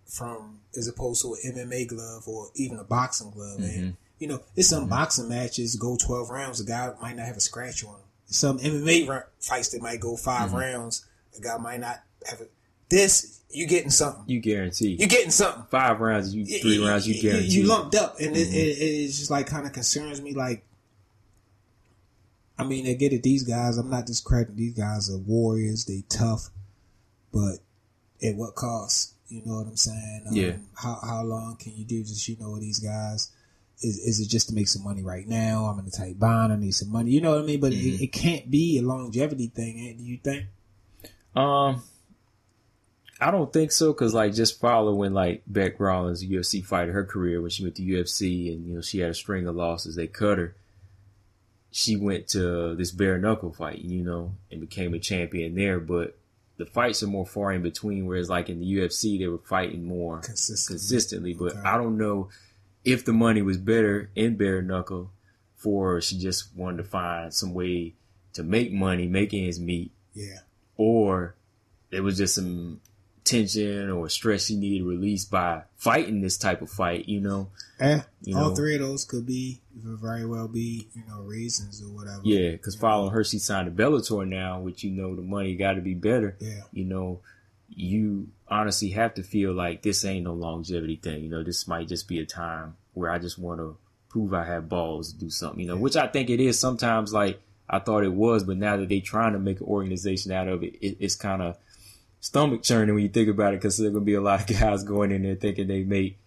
from 0.06 0.60
as 0.76 0.88
opposed 0.88 1.22
to 1.22 1.34
an 1.44 1.54
MMA 1.56 1.86
glove 1.88 2.26
or 2.26 2.50
even 2.54 2.78
a 2.78 2.84
boxing 2.84 3.30
glove. 3.30 3.58
Mm-hmm. 3.60 3.78
And 3.78 3.96
you 4.18 4.26
know, 4.26 4.40
it's 4.56 4.68
some 4.68 4.88
boxing 4.88 5.28
matches 5.28 5.76
go 5.76 5.96
12 5.96 6.30
rounds. 6.30 6.60
A 6.60 6.64
guy 6.64 6.92
might 7.00 7.16
not 7.16 7.26
have 7.26 7.36
a 7.36 7.40
scratch 7.40 7.84
on 7.84 7.94
him. 7.94 8.00
Some 8.26 8.58
MMA 8.58 9.22
fights 9.40 9.68
that 9.70 9.82
might 9.82 10.00
go 10.00 10.16
5 10.16 10.48
Mm-hmm. 10.48 10.56
rounds. 10.58 11.06
A 11.36 11.40
guy 11.40 11.56
might 11.58 11.80
not 11.80 12.00
have 12.28 12.40
it. 12.40 12.50
This 12.88 13.38
you 13.50 13.66
getting 13.66 13.90
something. 13.90 14.24
you 14.26 14.40
guarantee 14.40 14.96
You 15.00 15.06
getting 15.06 15.30
something 15.30 15.64
five 15.70 16.00
rounds, 16.00 16.34
you 16.34 16.44
three 16.44 16.84
rounds, 16.84 17.06
you 17.08 17.20
guarantee. 17.20 17.48
you 17.48 17.66
lumped 17.66 17.94
up, 17.94 18.17
and 18.20 18.36
it, 18.36 18.48
it, 18.48 18.55
it's 18.55 19.19
just 19.19 19.31
like 19.31 19.46
kind 19.46 19.67
of 19.67 19.72
concerns 19.72 20.20
me. 20.20 20.34
Like, 20.34 20.64
I 22.58 22.64
mean, 22.64 22.86
I 22.88 22.94
get 22.94 23.12
it. 23.12 23.22
These 23.22 23.44
guys, 23.44 23.78
I'm 23.78 23.90
not 23.90 24.06
discrediting 24.06 24.56
these 24.56 24.74
guys 24.74 25.10
are 25.10 25.19
warriors. 25.19 25.84
They 25.84 26.02
tough, 26.08 26.48
but 27.32 27.58
at 28.22 28.34
what 28.34 28.55
cost? 28.56 29.14
You 29.28 29.43
know 29.44 29.56
what 29.56 29.67
I'm 29.67 29.76
saying? 29.76 30.24
Um, 30.28 30.34
Yeah. 30.34 30.56
How 30.74 30.98
how 31.02 31.22
long 31.22 31.56
can 31.56 31.76
you 31.76 31.84
do 31.84 32.00
this? 32.02 32.28
You 32.28 32.36
know, 32.40 32.58
these 32.58 32.81
guys. 32.81 33.31
Is, 33.81 33.96
is 33.98 34.19
it 34.20 34.28
just 34.28 34.48
to 34.48 34.55
make 34.56 34.67
some 34.67 34.82
money 34.82 35.05
right 35.05 35.24
now? 35.28 35.67
I'm 35.67 35.78
in 35.78 35.86
a 35.86 35.90
tight 35.90 36.19
bond. 36.19 36.52
I 36.52 36.56
need 36.56 36.74
some 36.74 36.90
money. 36.90 37.12
You 37.12 37.20
know 37.20 37.31
what 37.36 37.43
I 37.44 37.46
mean? 37.46 37.60
But 37.60 37.72
Mm-hmm. 37.72 37.94
it, 37.94 38.00
it 38.02 38.12
can't 38.12 38.50
be 38.50 38.76
a 38.78 38.82
longevity 38.82 39.46
thing. 39.46 39.78
eh, 39.88 39.94
Do 39.96 40.02
you 40.02 40.19
think? 40.19 40.46
Um, 41.36 41.82
I 43.20 43.31
don't 43.32 43.53
think 43.53 43.72
so 43.72 43.93
because 43.93 44.15
like 44.15 44.32
just 44.34 44.60
following 44.60 45.13
like 45.13 45.43
Bec 45.46 45.81
Rawlings, 45.81 46.25
UFC 46.25 46.65
fighter, 46.65 46.93
her 46.93 47.05
career 47.05 47.41
when 47.41 47.51
she 47.51 47.63
went 47.65 47.75
to 47.77 47.82
UFC 47.82 48.53
and 48.53 48.67
you 48.67 48.75
know 48.77 48.81
she 48.81 48.98
had 49.01 49.10
a 49.10 49.15
string 49.15 49.46
of 49.46 49.56
losses, 49.56 49.96
they 49.96 50.06
cut 50.06 50.39
her. 50.39 50.55
She 51.70 51.96
went 51.96 52.29
to 52.29 52.75
this 52.77 52.91
bare 52.93 53.19
knuckle 53.19 53.53
fight, 53.53 53.79
you 53.81 54.03
know, 54.03 54.34
and 54.51 54.60
became 54.60 54.94
a 54.94 54.98
champion 54.98 55.55
there. 55.55 55.79
But 55.81 56.17
the 56.56 56.65
fights 56.67 57.03
are 57.03 57.06
more 57.08 57.27
far 57.27 57.53
in 57.53 57.63
between. 57.63 58.06
Whereas 58.06 58.31
like 58.31 58.48
in 58.48 58.60
the 58.60 58.77
UFC, 58.79 59.19
they 59.19 59.27
were 59.29 59.39
fighting 59.39 59.84
more 59.84 60.20
Consistently. 60.20 60.75
consistently. 60.79 61.34
But 61.34 61.53
Okay. 61.58 61.69
I 61.69 61.77
don't 61.77 61.98
know 61.98 62.29
if 62.84 63.05
the 63.05 63.13
money 63.13 63.43
was 63.43 63.58
better 63.58 64.10
in 64.15 64.37
bare 64.37 64.63
knuckle, 64.63 65.10
for 65.56 66.01
she 66.01 66.17
just 66.19 66.56
wanted 66.56 66.79
to 66.79 66.84
find 66.84 67.34
some 67.34 67.53
way 67.53 67.94
to 68.32 68.43
make 68.43 68.72
money, 68.72 69.06
make 69.06 69.34
ends 69.34 69.60
meet 69.60 69.91
Yeah. 70.15 70.39
or 70.77 71.34
it 71.91 72.01
was 72.01 72.17
just 72.17 72.34
some 72.37 72.81
tension 73.29 73.91
or 73.91 74.08
stress 74.08 74.47
she 74.47 74.56
needed 74.56 74.85
released 74.85 75.31
by 75.31 75.63
fighting 75.77 76.20
this 76.20 76.39
type 76.39 76.63
of 76.63 76.70
fight, 76.70 77.08
you 77.08 77.20
know? 77.20 77.49
Yeah. 77.81 78.03
You 78.23 78.37
All 78.37 78.51
know. 78.51 78.55
three 78.55 78.75
of 78.75 78.81
those 78.81 79.05
could 79.05 79.27
be 79.27 79.61
very 79.75 80.27
well 80.27 80.49
be 80.49 80.89
you 80.94 81.03
know 81.08 81.20
reasons 81.20 81.82
or 81.82 81.87
whatever. 81.87 82.20
Yeah, 82.25 82.53
because 82.53 82.75
following 82.75 83.13
her, 83.13 83.23
she 83.23 83.39
signed 83.39 83.75
to 83.75 83.82
Bellator 83.82 84.27
now, 84.29 84.61
which 84.61 84.82
you 84.82 84.91
know 84.91 85.15
the 85.15 85.23
money 85.23 85.55
got 85.55 85.75
to 85.75 85.81
be 85.81 85.94
better. 85.94 86.37
Yeah. 86.41 86.63
You 86.73 86.85
know, 86.85 87.20
you 87.69 88.29
honestly 88.49 88.91
have 88.91 89.15
to 89.15 89.23
feel 89.23 89.53
like 89.53 89.82
this 89.82 90.05
ain't 90.05 90.25
no 90.25 90.35
longevity 90.35 90.97
thing. 90.97 91.23
You 91.23 91.31
know, 91.31 91.43
this 91.44 91.69
might 91.69 91.89
just 91.89 92.08
be 92.08 92.19
a 92.19 92.27
time 92.27 92.77
where 92.94 93.11
I 93.11 93.19
just 93.19 93.39
want 93.39 93.61
to 93.61 93.77
prove 94.08 94.35
I 94.35 94.44
have 94.44 94.69
balls 94.69 95.13
to 95.13 95.19
do 95.19 95.31
something. 95.31 95.61
You 95.61 95.69
know, 95.69 95.77
which 95.77 95.97
I 95.97 96.08
think 96.08 96.31
it 96.31 96.41
is 96.41 96.58
sometimes. 96.58 97.13
Like 97.13 97.41
I 97.70 97.79
thought 97.79 98.05
it 98.05 98.13
was, 98.13 98.43
but 98.44 98.56
now 98.56 98.77
that 98.77 98.89
they're 98.89 99.01
trying 99.01 99.35
to 99.35 99.39
make 99.39 99.61
an 99.61 99.67
organization 99.67 100.32
out 100.32 100.49
of 100.49 100.63
it, 100.65 100.75
it 100.81 100.97
it's 100.99 101.15
kind 101.15 101.43
of 101.43 101.56
stomach 102.20 102.63
churning 102.63 102.94
when 102.94 103.05
you 103.05 103.08
think 103.10 103.29
about 103.29 103.55
it 103.55 103.60
because 103.60 103.79
there's 103.79 103.93
gonna 103.93 104.05
be 104.05 104.15
a 104.15 104.20
lot 104.20 104.41
of 104.41 104.46
guys 104.60 104.82
going 104.84 105.13
in 105.13 105.22
there 105.22 105.34
thinking 105.37 105.67
they 105.69 105.84
make 105.84 106.19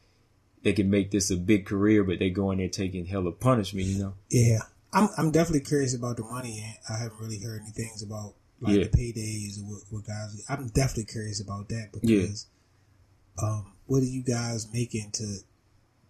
they 0.64 0.74
can 0.74 0.90
make 0.90 1.10
this 1.12 1.32
a 1.32 1.38
big 1.38 1.66
career, 1.66 2.04
but 2.04 2.20
they 2.20 2.30
go 2.30 2.52
in 2.52 2.60
there 2.60 2.68
taking 2.70 3.06
hell 3.06 3.22
hella 3.24 3.32
punishment. 3.34 3.88
You 3.88 4.00
know. 4.00 4.14
Yeah, 4.30 4.60
I'm 4.94 5.10
I'm 5.18 5.32
definitely 5.32 5.62
curious 5.66 5.96
about 5.96 6.18
the 6.18 6.24
money. 6.24 6.78
I 6.90 6.98
haven't 6.98 7.20
really 7.20 7.40
heard 7.40 7.62
any 7.62 7.72
things 7.72 8.04
about 8.04 8.34
like 8.60 8.76
Yeah. 8.76 8.84
the 8.84 8.90
paydays 8.90 9.60
or 9.60 9.64
what, 9.66 9.82
what 9.90 10.06
guys. 10.06 10.44
I'm 10.50 10.68
definitely 10.68 11.06
curious 11.06 11.42
about 11.42 11.70
that 11.70 11.90
because, 11.92 12.46
um, 13.42 13.74
what 13.88 14.02
are 14.04 14.06
you 14.06 14.24
guys 14.24 14.72
making 14.72 15.12
to 15.14 15.38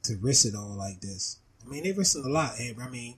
to 0.04 0.18
risk 0.18 0.46
it 0.46 0.56
all 0.56 0.76
like 0.78 1.00
this? 1.02 1.38
I 1.66 1.70
mean, 1.70 1.84
they 1.84 1.92
risking 1.94 2.26
a 2.26 2.30
lot. 2.30 2.54
And 2.60 2.82
I 2.82 2.90
mean, 2.90 3.16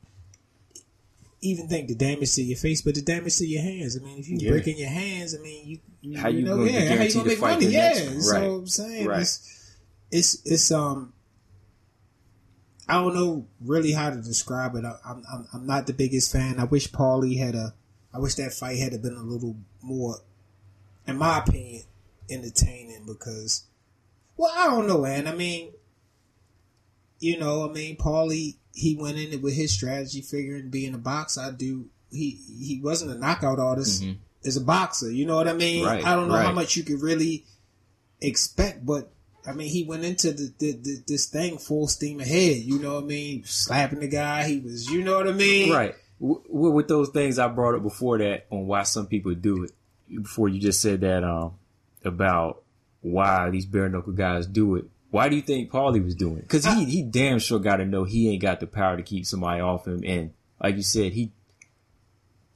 even 1.43 1.67
think 1.67 1.87
the 1.87 1.95
damage 1.95 2.33
to 2.35 2.41
your 2.43 2.57
face, 2.57 2.81
but 2.81 2.95
the 2.95 3.01
damage 3.01 3.37
to 3.37 3.45
your 3.45 3.61
hands. 3.61 3.97
I 3.97 4.03
mean, 4.03 4.19
if 4.19 4.27
you 4.29 4.37
Yeah. 4.39 4.51
breaking 4.51 4.77
your 4.77 4.89
hands, 4.89 5.35
I 5.35 5.39
mean, 5.39 5.67
you, 5.67 5.79
you 6.01 6.17
How 6.19 6.29
you 6.29 6.43
know, 6.45 6.57
gonna 6.57 6.71
yeah, 6.71 6.79
how 6.95 7.03
you 7.03 7.13
gonna 7.13 7.23
to 7.23 7.23
make 7.25 7.39
money? 7.41 7.65
Yeah, 7.67 7.93
one? 8.11 8.21
so 8.21 8.31
Right. 8.31 8.45
I'm 8.49 8.67
saying 8.67 9.07
Right. 9.07 9.21
it's 9.21 9.49
it's 10.11 10.41
it's 10.45 10.71
um. 10.71 11.13
I 12.87 12.95
don't 12.95 13.15
know 13.15 13.47
really 13.61 13.93
how 13.93 14.09
to 14.09 14.17
describe 14.17 14.75
it. 14.75 14.83
I, 14.83 14.95
I'm, 15.05 15.23
I'm 15.31 15.47
I'm 15.53 15.65
not 15.65 15.87
the 15.87 15.93
biggest 15.93 16.31
fan. 16.31 16.59
I 16.59 16.65
wish 16.65 16.91
Paulie 16.91 17.37
had 17.37 17.55
a. 17.55 17.73
I 18.13 18.19
wish 18.19 18.35
that 18.35 18.53
fight 18.53 18.77
had 18.79 19.01
been 19.01 19.15
a 19.15 19.23
little 19.23 19.55
more, 19.81 20.17
in 21.07 21.17
my 21.17 21.39
opinion, 21.39 21.83
entertaining 22.29 23.05
because, 23.07 23.63
well, 24.37 24.51
I 24.55 24.65
don't 24.67 24.85
know, 24.87 25.01
man. 25.01 25.27
I 25.27 25.33
mean, 25.33 25.71
you 27.19 27.39
know, 27.39 27.67
I 27.67 27.71
mean, 27.73 27.95
Paulie 27.97 28.57
he 28.73 28.95
went 28.95 29.17
in 29.17 29.41
with 29.41 29.53
his 29.53 29.71
strategy, 29.71 30.21
figuring 30.21 30.69
being 30.69 30.93
a 30.93 30.97
boxer. 30.97 31.41
I 31.41 31.51
do. 31.51 31.85
He 32.11 32.39
he 32.59 32.79
wasn't 32.83 33.11
a 33.11 33.15
knockout 33.17 33.59
artist 33.59 34.03
Mhm. 34.03 34.17
as 34.45 34.57
a 34.57 34.61
boxer. 34.61 35.11
You 35.11 35.25
know 35.25 35.35
what 35.35 35.47
I 35.47 35.53
mean? 35.53 35.85
Right, 35.85 36.05
I 36.05 36.15
don't 36.15 36.27
know 36.27 36.35
how 36.37 36.51
much 36.51 36.75
you 36.75 36.83
could 36.83 37.01
really 37.01 37.45
expect, 38.21 38.85
but 38.85 39.11
I 39.45 39.51
mean, 39.51 39.67
he 39.69 39.83
went 39.83 40.05
into 40.05 40.31
the, 40.31 40.53
the, 40.57 40.71
the 40.73 41.03
this 41.07 41.25
thing 41.27 41.57
full 41.57 41.87
steam 41.87 42.19
ahead. 42.19 42.57
You 42.57 42.79
know 42.79 42.95
what 42.95 43.03
I 43.03 43.07
mean? 43.07 43.43
Slapping 43.45 43.99
the 43.99 44.07
guy. 44.07 44.47
He 44.47 44.59
was. 44.59 44.89
You 44.89 45.03
know 45.03 45.17
what 45.17 45.27
I 45.27 45.33
mean? 45.33 45.71
Right. 45.71 45.95
W- 46.21 46.41
with 46.47 46.87
those 46.87 47.09
things 47.09 47.39
I 47.39 47.47
brought 47.49 47.75
up 47.75 47.83
before 47.83 48.17
that 48.19 48.45
on 48.49 48.67
why 48.67 48.83
some 48.83 49.07
people 49.07 49.33
do 49.35 49.63
it. 49.65 49.71
Before 50.21 50.47
you 50.47 50.59
just 50.61 50.81
said 50.81 51.01
that 51.01 51.23
um 51.23 51.53
about 52.05 52.63
why 53.01 53.49
these 53.49 53.65
bare 53.65 53.89
knuckle 53.89 54.13
guys 54.13 54.45
do 54.47 54.75
it. 54.75 54.85
Why 55.13 55.29
do 55.29 55.35
you 55.35 55.43
think 55.43 55.69
Paulie 55.69 56.03
was 56.03 56.15
doing 56.15 56.37
it? 56.37 56.41
Because 56.41 56.65
he 56.65 56.85
he 56.85 57.03
damn 57.03 57.37
sure 57.37 57.59
got 57.59 57.75
to 57.75 57.85
know 57.85 58.03
he 58.03 58.31
ain't 58.31 58.41
got 58.41 58.59
the 58.59 58.65
power 58.65 58.97
to 58.97 59.03
keep 59.03 59.27
somebody 59.27 59.61
off 59.61 59.87
him, 59.87 60.01
and 60.03 60.33
like 60.59 60.75
you 60.75 60.81
said, 60.81 61.13
he 61.13 61.31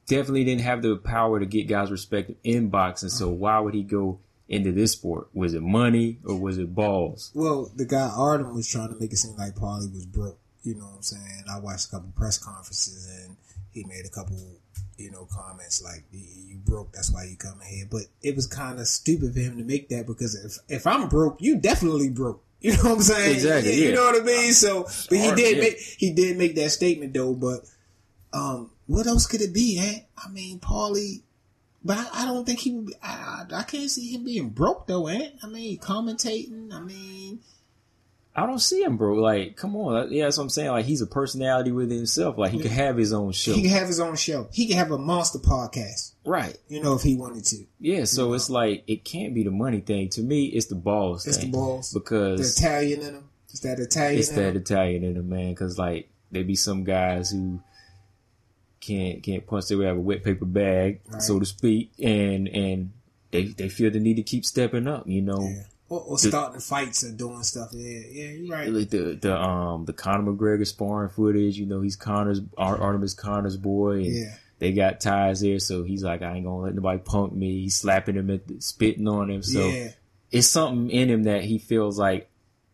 definitely 0.08 0.42
didn't 0.42 0.62
have 0.62 0.82
the 0.82 0.96
power 0.96 1.38
to 1.38 1.46
get 1.46 1.68
guys 1.68 1.92
respect 1.92 2.32
in 2.42 2.68
boxing. 2.68 3.10
So 3.10 3.28
why 3.28 3.60
would 3.60 3.74
he 3.74 3.84
go 3.84 4.18
into 4.48 4.72
this 4.72 4.90
sport? 4.90 5.28
Was 5.32 5.54
it 5.54 5.62
money 5.62 6.18
or 6.24 6.34
was 6.34 6.58
it 6.58 6.74
balls? 6.74 7.30
Well, 7.32 7.70
the 7.76 7.84
guy 7.84 8.10
Artem 8.12 8.52
was 8.52 8.66
trying 8.66 8.88
to 8.88 8.98
make 8.98 9.12
it 9.12 9.18
seem 9.18 9.36
like 9.36 9.54
Paulie 9.54 9.94
was 9.94 10.06
broke. 10.06 10.40
You 10.64 10.74
know 10.74 10.86
what 10.86 10.96
I'm 10.96 11.02
saying? 11.02 11.44
I 11.48 11.60
watched 11.60 11.86
a 11.86 11.90
couple 11.92 12.10
press 12.16 12.38
conferences 12.38 13.08
and 13.22 13.36
he 13.70 13.84
made 13.84 14.04
a 14.04 14.08
couple, 14.10 14.36
you 14.96 15.12
know, 15.12 15.28
comments 15.30 15.80
like 15.80 16.02
"You 16.10 16.56
broke, 16.56 16.92
that's 16.92 17.12
why 17.12 17.22
you 17.22 17.36
coming 17.36 17.68
here." 17.68 17.86
But 17.88 18.06
it 18.20 18.34
was 18.34 18.48
kind 18.48 18.80
of 18.80 18.88
stupid 18.88 19.32
for 19.32 19.38
him 19.38 19.58
to 19.58 19.64
make 19.64 19.90
that 19.90 20.08
because 20.08 20.34
if 20.34 20.58
if 20.68 20.88
I'm 20.88 21.08
broke, 21.08 21.40
you 21.40 21.56
definitely 21.56 22.10
broke. 22.10 22.42
You 22.60 22.72
know 22.72 22.82
what 22.82 22.92
I'm 22.92 23.00
saying? 23.02 23.34
Exactly, 23.34 23.74
You 23.80 23.88
yeah. 23.90 23.94
know 23.94 24.04
what 24.06 24.20
I 24.20 24.24
mean? 24.24 24.52
So, 24.52 24.82
but 24.82 25.18
he 25.18 25.32
did 25.34 25.58
make 25.60 25.78
he 25.78 26.12
did 26.12 26.36
make 26.36 26.56
that 26.56 26.70
statement 26.70 27.14
though. 27.14 27.32
But 27.34 27.60
um, 28.32 28.72
what 28.86 29.06
else 29.06 29.26
could 29.26 29.40
it 29.40 29.52
be? 29.54 29.78
Man? 29.78 30.02
I 30.16 30.28
mean, 30.28 30.58
Paulie. 30.58 31.22
But 31.84 31.98
I, 31.98 32.22
I 32.22 32.24
don't 32.26 32.44
think 32.44 32.58
he 32.58 32.72
would. 32.72 32.86
Be, 32.86 32.94
I, 33.00 33.46
I 33.50 33.58
I 33.58 33.62
can't 33.62 33.88
see 33.88 34.12
him 34.12 34.24
being 34.24 34.48
broke 34.48 34.88
though, 34.88 35.06
Ant. 35.06 35.34
I 35.42 35.46
mean, 35.46 35.78
commentating. 35.78 36.72
I 36.72 36.80
mean, 36.80 37.38
I 38.42 38.46
don't 38.46 38.58
see 38.60 38.82
him, 38.82 38.96
bro. 38.96 39.14
Like, 39.14 39.56
come 39.56 39.74
on. 39.76 40.12
Yeah, 40.12 40.24
that's 40.24 40.36
what 40.38 40.44
I'm 40.44 40.50
saying. 40.50 40.70
Like, 40.70 40.84
he's 40.84 41.00
a 41.00 41.06
personality 41.06 41.72
within 41.72 41.96
himself. 41.98 42.38
Like, 42.38 42.52
he 42.52 42.58
could 42.60 42.70
have 42.70 42.96
his 42.96 43.12
own 43.12 43.32
show. 43.32 43.52
he 43.54 43.62
can 43.62 43.70
have 43.70 43.86
his 43.86 44.00
own 44.00 44.16
show. 44.16 44.48
He 44.52 44.66
can 44.68 44.76
have 44.76 44.90
a 44.90 44.98
monster 44.98 45.38
podcast. 45.38 46.12
Right. 46.24 46.56
You 46.68 46.82
know, 46.82 46.94
if 46.94 47.02
he 47.02 47.16
wanted 47.16 47.44
to. 47.46 47.64
Yeah, 47.80 48.04
so 48.04 48.32
it's 48.34 48.48
like 48.50 48.84
it 48.86 49.04
can't 49.04 49.34
be 49.34 49.42
the 49.42 49.50
money 49.50 49.80
thing. 49.80 50.08
To 50.10 50.22
me, 50.22 50.46
it's 50.46 50.66
the 50.66 50.74
balls 50.74 51.26
It's 51.26 51.36
the 51.36 51.42
thing. 51.44 51.52
balls. 51.52 51.90
The 51.90 52.00
Because 52.00 52.58
Italian 52.58 53.00
in 53.00 53.14
him. 53.14 53.28
It's 53.50 53.60
that 53.60 53.78
Italian. 53.80 54.18
it's 54.18 54.28
in 54.28 54.36
that 54.36 54.50
him. 54.50 54.56
Italian 54.58 55.04
in 55.04 55.14
them, 55.14 55.28
man. 55.30 55.50
Because 55.50 55.78
like 55.78 56.10
there 56.30 56.44
be 56.44 56.54
some 56.54 56.84
guys 56.84 57.30
who 57.30 57.60
can't 58.80 59.22
can't 59.22 59.46
punch 59.46 59.68
their 59.68 59.78
way 59.78 59.86
out 59.86 59.92
of 59.92 59.98
a 59.98 60.00
wet 60.00 60.22
paper 60.24 60.44
bag, 60.44 61.00
Right. 61.08 61.22
so 61.22 61.38
to 61.40 61.46
speak, 61.46 61.90
and 62.02 62.46
and 62.48 62.92
they 63.30 63.44
they 63.46 63.68
feel 63.68 63.90
the 63.90 64.00
need 64.00 64.16
to 64.16 64.22
keep 64.22 64.44
stepping 64.44 64.86
up. 64.86 65.08
You 65.08 65.22
know, 65.22 65.40
Yeah. 65.42 65.62
Or, 65.90 66.00
or 66.02 66.16
The- 66.18 66.28
starting 66.28 66.60
fights 66.60 67.02
or 67.02 67.12
doing 67.12 67.42
stuff. 67.42 67.70
Yeah, 67.72 68.00
yeah, 68.10 68.28
you're 68.30 68.54
right. 68.54 68.68
like 68.70 68.90
the 68.90 69.14
the 69.14 69.34
um 69.40 69.86
the 69.86 69.94
Conor 69.94 70.32
McGregor 70.32 70.66
sparring 70.66 71.08
footage. 71.08 71.56
You 71.56 71.64
know, 71.66 71.80
he's 71.80 71.96
Conor's 71.96 72.40
Ar- 72.58 72.78
Artem 72.78 73.02
is 73.02 73.14
Conor's 73.14 73.56
boy, 73.56 73.92
and 74.00 74.06
Yeah. 74.06 74.34
they 74.58 74.72
got 74.72 75.00
ties 75.00 75.40
there. 75.40 75.58
So 75.58 75.84
he's 75.84 76.02
like, 76.04 76.20
I 76.20 76.34
ain't 76.36 76.44
gonna 76.44 76.60
let 76.62 76.74
nobody 76.74 76.98
punk 76.98 77.32
me. 77.32 77.62
He's 77.62 77.76
slapping 77.76 78.16
him, 78.16 78.26
the, 78.26 78.40
spitting 78.60 79.08
on 79.08 79.30
him. 79.30 79.42
So 79.42 79.66
yeah. 79.66 79.92
it's 80.30 80.48
something 80.48 80.90
in 80.90 81.08
him 81.08 81.22
that 81.22 81.44
he 81.44 81.58
feels 81.58 81.98
like 81.98 82.28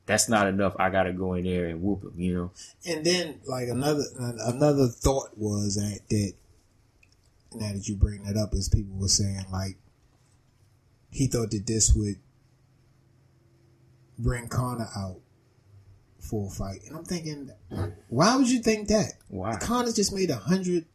that's 0.07 0.29
not 0.29 0.49
enough. 0.49 0.75
I 0.81 0.91
gotta 0.91 1.13
go 1.13 1.35
in 1.35 1.45
there 1.45 1.67
and 1.67 1.83
whoop 1.83 2.03
him. 2.03 2.13
You 2.17 2.35
know. 2.35 2.51
And 2.85 3.07
then, 3.07 3.39
like 3.47 3.69
another 3.69 4.03
another 4.19 4.89
thought 4.89 5.39
was 5.39 5.77
that 5.77 6.01
that 6.11 6.33
now 7.55 7.73
that 7.73 7.87
you 7.89 7.95
bring 7.95 8.25
that 8.25 8.37
up, 8.37 8.55
is 8.55 8.69
people 8.69 8.97
were 8.97 9.07
saying 9.07 9.45
like 9.53 9.77
he 11.11 11.29
thought 11.29 11.53
that 11.53 11.65
this 11.69 11.95
would 11.95 12.17
bring 14.19 14.49
Conor 14.49 14.89
out 14.97 15.21
for 16.19 16.47
a 16.47 16.51
fight, 16.51 16.81
and 16.87 16.97
I'm 16.97 17.05
thinking, 17.05 17.51
why 18.09 18.37
would 18.37 18.49
you 18.49 18.61
think 18.61 18.89
that? 18.89 19.13
Why? 19.29 19.57
Conor 19.57 19.93
just 19.93 20.15
made 20.15 20.31
a 20.31 20.37
hundred 20.37 20.87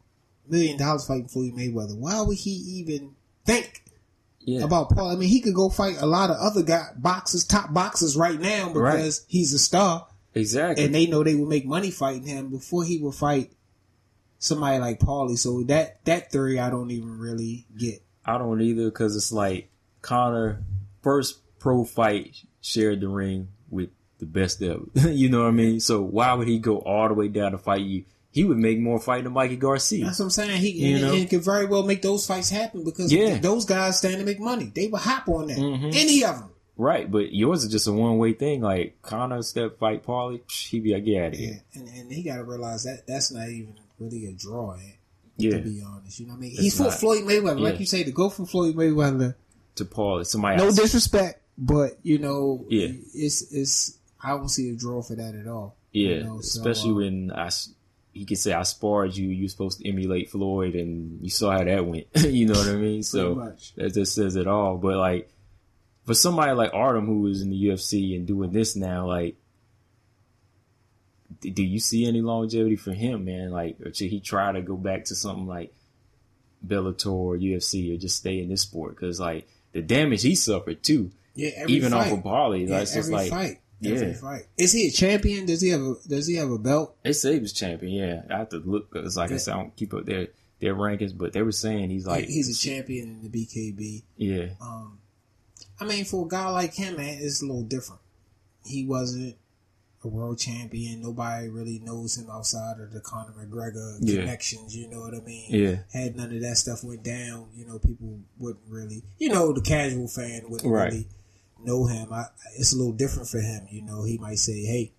million 0.48 0.76
dollars 0.76 1.06
fighting 1.06 1.28
Floyd 1.28 1.52
Mayweather. 1.54 1.96
Why 1.96 2.20
would 2.20 2.36
he 2.38 2.50
even 2.50 3.14
think 3.44 3.84
Yeah. 4.40 4.64
about 4.64 4.90
Paul? 4.90 5.10
I 5.10 5.14
mean, 5.16 5.28
he 5.28 5.40
could 5.40 5.54
go 5.54 5.68
fight 5.68 5.96
a 6.00 6.06
lot 6.06 6.30
of 6.30 6.36
other 6.38 6.62
guy 6.62 6.88
boxers, 6.96 7.44
top 7.44 7.72
boxers 7.72 8.16
right 8.16 8.40
now 8.40 8.72
because 8.72 9.24
he's 9.28 9.52
a 9.52 9.58
star 9.60 10.08
exactly. 10.34 10.84
and 10.84 10.94
they 10.94 11.06
know 11.06 11.22
they 11.22 11.36
would 11.36 11.48
make 11.48 11.66
money 11.66 11.90
fighting 11.92 12.24
him 12.26 12.50
before 12.50 12.82
he 12.84 12.98
would 12.98 13.14
fight 13.14 13.52
somebody 14.40 14.78
like 14.78 14.98
Paulie. 14.98 15.38
So 15.38 15.62
that 15.64 16.04
that 16.06 16.32
theory 16.32 16.58
I 16.58 16.70
don't 16.70 16.90
even 16.90 17.18
really 17.20 17.66
get. 17.78 18.02
I 18.24 18.36
don't 18.38 18.60
either 18.60 18.86
because 18.90 19.14
it's 19.14 19.30
like 19.30 19.70
Conor 20.02 20.62
first 21.02 21.38
pro 21.60 21.84
fight 21.84 22.34
shared 22.60 23.00
the 23.00 23.08
ring 23.08 23.48
with 23.70 23.90
the 24.18 24.26
best 24.26 24.62
ever. 24.62 24.84
you 25.10 25.28
know 25.28 25.40
what 25.42 25.48
I 25.48 25.52
mean? 25.52 25.80
So 25.80 26.02
why 26.02 26.32
would 26.34 26.48
he 26.48 26.58
go 26.58 26.78
all 26.78 27.08
the 27.08 27.14
way 27.14 27.28
down 27.28 27.52
to 27.52 27.58
fight 27.58 27.82
you? 27.82 28.04
He 28.32 28.44
would 28.44 28.58
make 28.58 28.78
more 28.78 29.00
fighting 29.00 29.24
than 29.24 29.32
Mikey 29.32 29.56
Garcia. 29.56 30.04
That's 30.04 30.18
what 30.20 30.26
I'm 30.26 30.30
saying. 30.30 30.60
He 30.60 30.70
You 30.70 30.96
and, 30.96 31.04
know? 31.04 31.14
and 31.14 31.28
could 31.28 31.42
very 31.44 31.66
well 31.66 31.82
make 31.82 32.00
those 32.02 32.26
fights 32.26 32.48
happen 32.50 32.84
because 32.84 33.12
Yeah. 33.12 33.38
those 33.38 33.64
guys 33.64 33.98
stand 33.98 34.18
to 34.18 34.24
make 34.24 34.38
money. 34.38 34.70
They 34.72 34.86
would 34.86 35.00
hop 35.00 35.28
on 35.28 35.48
that. 35.48 35.58
Mhm. 35.58 35.94
Any 35.94 36.22
of 36.24 36.38
them. 36.38 36.50
Right, 36.76 37.10
but 37.10 37.32
yours 37.34 37.64
is 37.64 37.70
just 37.72 37.88
a 37.88 37.92
one 37.92 38.18
way 38.18 38.32
thing. 38.32 38.60
Like 38.62 39.02
Conor 39.02 39.42
step 39.42 39.78
fight 39.78 40.04
Paulie, 40.04 40.40
he'd 40.70 40.84
be 40.84 40.94
like, 40.94 41.04
get 41.04 41.22
out 41.24 41.32
of 41.34 41.40
Yeah, 41.40 41.46
here. 41.48 41.62
and 41.74 41.88
and 41.88 42.12
he 42.12 42.22
got 42.22 42.36
to 42.36 42.44
realize 42.44 42.84
that 42.84 43.06
that's 43.06 43.32
not 43.32 43.48
even 43.48 43.74
really 43.98 44.26
a 44.26 44.32
draw. 44.32 44.74
eh, 44.74 44.92
Yeah, 45.36 45.56
To 45.56 45.58
be 45.62 45.82
honest, 45.82 46.20
you 46.20 46.26
know 46.26 46.32
what 46.34 46.38
I 46.38 46.40
mean. 46.42 46.50
It's 46.52 46.60
He 46.60 46.70
fought 46.70 46.84
not. 46.90 47.00
Floyd 47.00 47.24
Mayweather, 47.24 47.58
Yeah. 47.58 47.64
like 47.64 47.80
you 47.80 47.86
say, 47.86 48.04
to 48.04 48.10
go 48.12 48.28
from 48.30 48.46
Floyd 48.46 48.76
Mayweather. 48.76 49.34
to 49.76 49.84
Paulie, 49.84 50.26
somebody 50.26 50.56
No 50.58 50.66
else. 50.66 50.76
disrespect, 50.76 51.39
but 51.58 51.98
you 52.02 52.18
know, 52.18 52.64
Yeah. 52.68 52.88
it's 53.14 53.52
it's. 53.52 53.98
I 54.22 54.30
don't 54.30 54.48
see 54.48 54.70
a 54.70 54.76
draw 54.76 55.02
for 55.02 55.14
that 55.14 55.34
at 55.34 55.46
all. 55.46 55.76
Yeah, 55.92 56.08
You 56.08 56.24
know, 56.24 56.40
so, 56.40 56.60
especially 56.60 56.90
uh, 56.90 56.94
when 56.94 57.32
I 57.32 57.50
he 58.12 58.24
could 58.24 58.38
say 58.38 58.52
I 58.52 58.62
sparred 58.64 59.16
you. 59.16 59.28
You're 59.28 59.48
supposed 59.48 59.78
to 59.80 59.88
emulate 59.88 60.30
Floyd, 60.30 60.74
and 60.74 61.20
you 61.22 61.30
saw 61.30 61.52
how 61.52 61.64
that 61.64 61.86
went. 61.86 62.06
you 62.16 62.46
know 62.46 62.54
what 62.58 62.68
I 62.68 62.74
mean? 62.74 63.02
So 63.02 63.54
that 63.76 63.94
just 63.94 64.14
says 64.14 64.36
it 64.36 64.46
all. 64.46 64.76
But 64.78 64.96
like 64.96 65.30
for 66.06 66.14
somebody 66.14 66.52
like 66.52 66.74
Artem, 66.74 67.06
who 67.06 67.26
is 67.28 67.40
in 67.42 67.50
the 67.50 67.64
UFC 67.66 68.16
and 68.16 68.26
doing 68.26 68.50
this 68.52 68.74
now, 68.76 69.06
like, 69.06 69.36
do 71.40 71.62
you 71.62 71.78
see 71.78 72.06
any 72.06 72.20
longevity 72.20 72.76
for 72.76 72.92
him, 72.92 73.24
man? 73.24 73.50
Like, 73.50 73.80
or 73.80 73.94
should 73.94 74.10
he 74.10 74.20
try 74.20 74.52
to 74.52 74.60
go 74.60 74.76
back 74.76 75.04
to 75.06 75.14
something 75.14 75.46
like 75.46 75.72
Bellator 76.66 77.12
or 77.12 77.36
UFC, 77.36 77.94
or 77.94 77.98
just 77.98 78.16
stay 78.18 78.40
in 78.40 78.48
this 78.48 78.62
sport? 78.62 78.96
Because 78.96 79.20
like 79.20 79.48
the 79.72 79.82
damage 79.82 80.22
he 80.22 80.34
suffered 80.34 80.82
too, 80.82 81.12
Yeah, 81.34 81.50
every 81.56 81.74
even 81.74 81.92
fight. 81.92 82.12
off 82.12 82.24
of 82.24 82.56
Yeah, 82.60 82.66
that's 82.78 82.94
just 82.94 83.08
every 83.08 83.14
like. 83.14 83.30
fight. 83.30 83.60
yeah. 83.80 83.94
Every 83.94 84.14
fight. 84.14 84.46
Is 84.58 84.72
he 84.72 84.88
a 84.88 84.90
champion? 84.90 85.46
Does 85.46 85.60
he 85.60 85.68
have 85.70 85.80
a 85.80 85.94
Does 86.08 86.26
he 86.26 86.36
have 86.36 86.50
a 86.50 86.58
belt? 86.58 86.96
They 87.02 87.12
say 87.12 87.34
he 87.34 87.38
was 87.40 87.52
champion. 87.52 87.92
Yeah, 87.92 88.22
I 88.34 88.38
have 88.38 88.48
to 88.50 88.58
look 88.58 88.92
because, 88.92 89.16
like 89.16 89.30
I 89.32 89.36
said, 89.38 89.54
I 89.54 89.56
don't 89.58 89.76
keep 89.76 89.94
up 89.94 90.04
their 90.06 90.28
their 90.60 90.74
rankings, 90.74 91.16
but 91.16 91.32
they 91.32 91.42
were 91.42 91.52
saying 91.52 91.88
he's 91.90 92.06
like, 92.06 92.26
he's 92.26 92.50
a 92.50 92.60
champion 92.68 93.08
in 93.08 93.30
the 93.30 93.46
BKB. 93.46 94.02
yeah, 94.18 94.48
Um, 94.60 94.98
I 95.80 95.84
mean, 95.86 96.04
for 96.04 96.26
a 96.26 96.28
guy 96.28 96.48
like 96.50 96.74
him, 96.74 96.96
man, 96.96 97.18
it's 97.22 97.40
a 97.42 97.46
little 97.46 97.62
different. 97.62 98.02
He 98.66 98.84
wasn't 98.84 99.36
a 100.04 100.08
world 100.08 100.38
champion. 100.38 101.00
Nobody 101.00 101.48
really 101.48 101.78
knows 101.78 102.18
him 102.18 102.28
outside 102.30 102.78
of 102.80 102.92
the 102.92 103.00
Conor 103.00 103.32
McGregor 103.38 103.96
Yeah. 104.00 104.20
connections. 104.20 104.76
You 104.76 104.88
know 104.88 105.00
what 105.00 105.14
I 105.14 105.20
mean? 105.20 105.46
yeah, 105.48 105.76
Had 105.94 106.16
none 106.16 106.34
of 106.34 106.42
that 106.42 106.58
stuff 106.58 106.84
went 106.84 107.02
down, 107.02 107.48
you 107.54 107.66
know, 107.66 107.78
people 107.78 108.20
wouldn't 108.38 108.64
really, 108.68 109.02
you 109.18 109.30
know, 109.30 109.52
the 109.54 109.62
casual 109.62 110.08
fan 110.08 110.42
wouldn't 110.50 110.70
Right. 110.70 110.92
really 110.92 111.06
know 111.64 111.86
him. 111.86 112.12
I, 112.12 112.24
it's 112.58 112.72
a 112.72 112.76
little 112.76 112.92
different 112.92 113.28
for 113.28 113.40
him. 113.40 113.66
You 113.70 113.82
know, 113.82 114.04
he 114.04 114.18
might 114.18 114.38
say, 114.38 114.62
"Hey, 114.62 114.92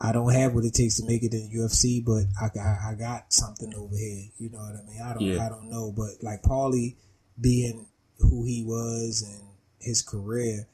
I 0.00 0.12
don't 0.12 0.32
have 0.32 0.54
what 0.54 0.64
it 0.64 0.74
takes 0.74 0.96
to 0.96 1.06
make 1.06 1.22
it 1.22 1.32
in 1.34 1.50
UFC, 1.50 2.04
but 2.04 2.24
I 2.40 2.48
got 2.54 2.78
I 2.90 2.94
got 2.98 3.32
something 3.32 3.72
over 3.74 3.96
here. 3.96 4.24
You 4.38 4.50
know 4.50 4.58
what 4.58 4.74
I 4.76 4.82
mean? 4.90 5.00
I 5.02 5.12
don't 5.14 5.22
Yeah. 5.22 5.46
I 5.46 5.48
don't 5.48 5.70
know, 5.70 5.92
but 5.96 6.22
like 6.22 6.42
Paulie 6.42 6.96
being 7.40 7.86
who 8.18 8.44
he 8.44 8.62
was 8.64 9.22
and 9.26 9.42
his 9.80 10.02
career, 10.02 10.66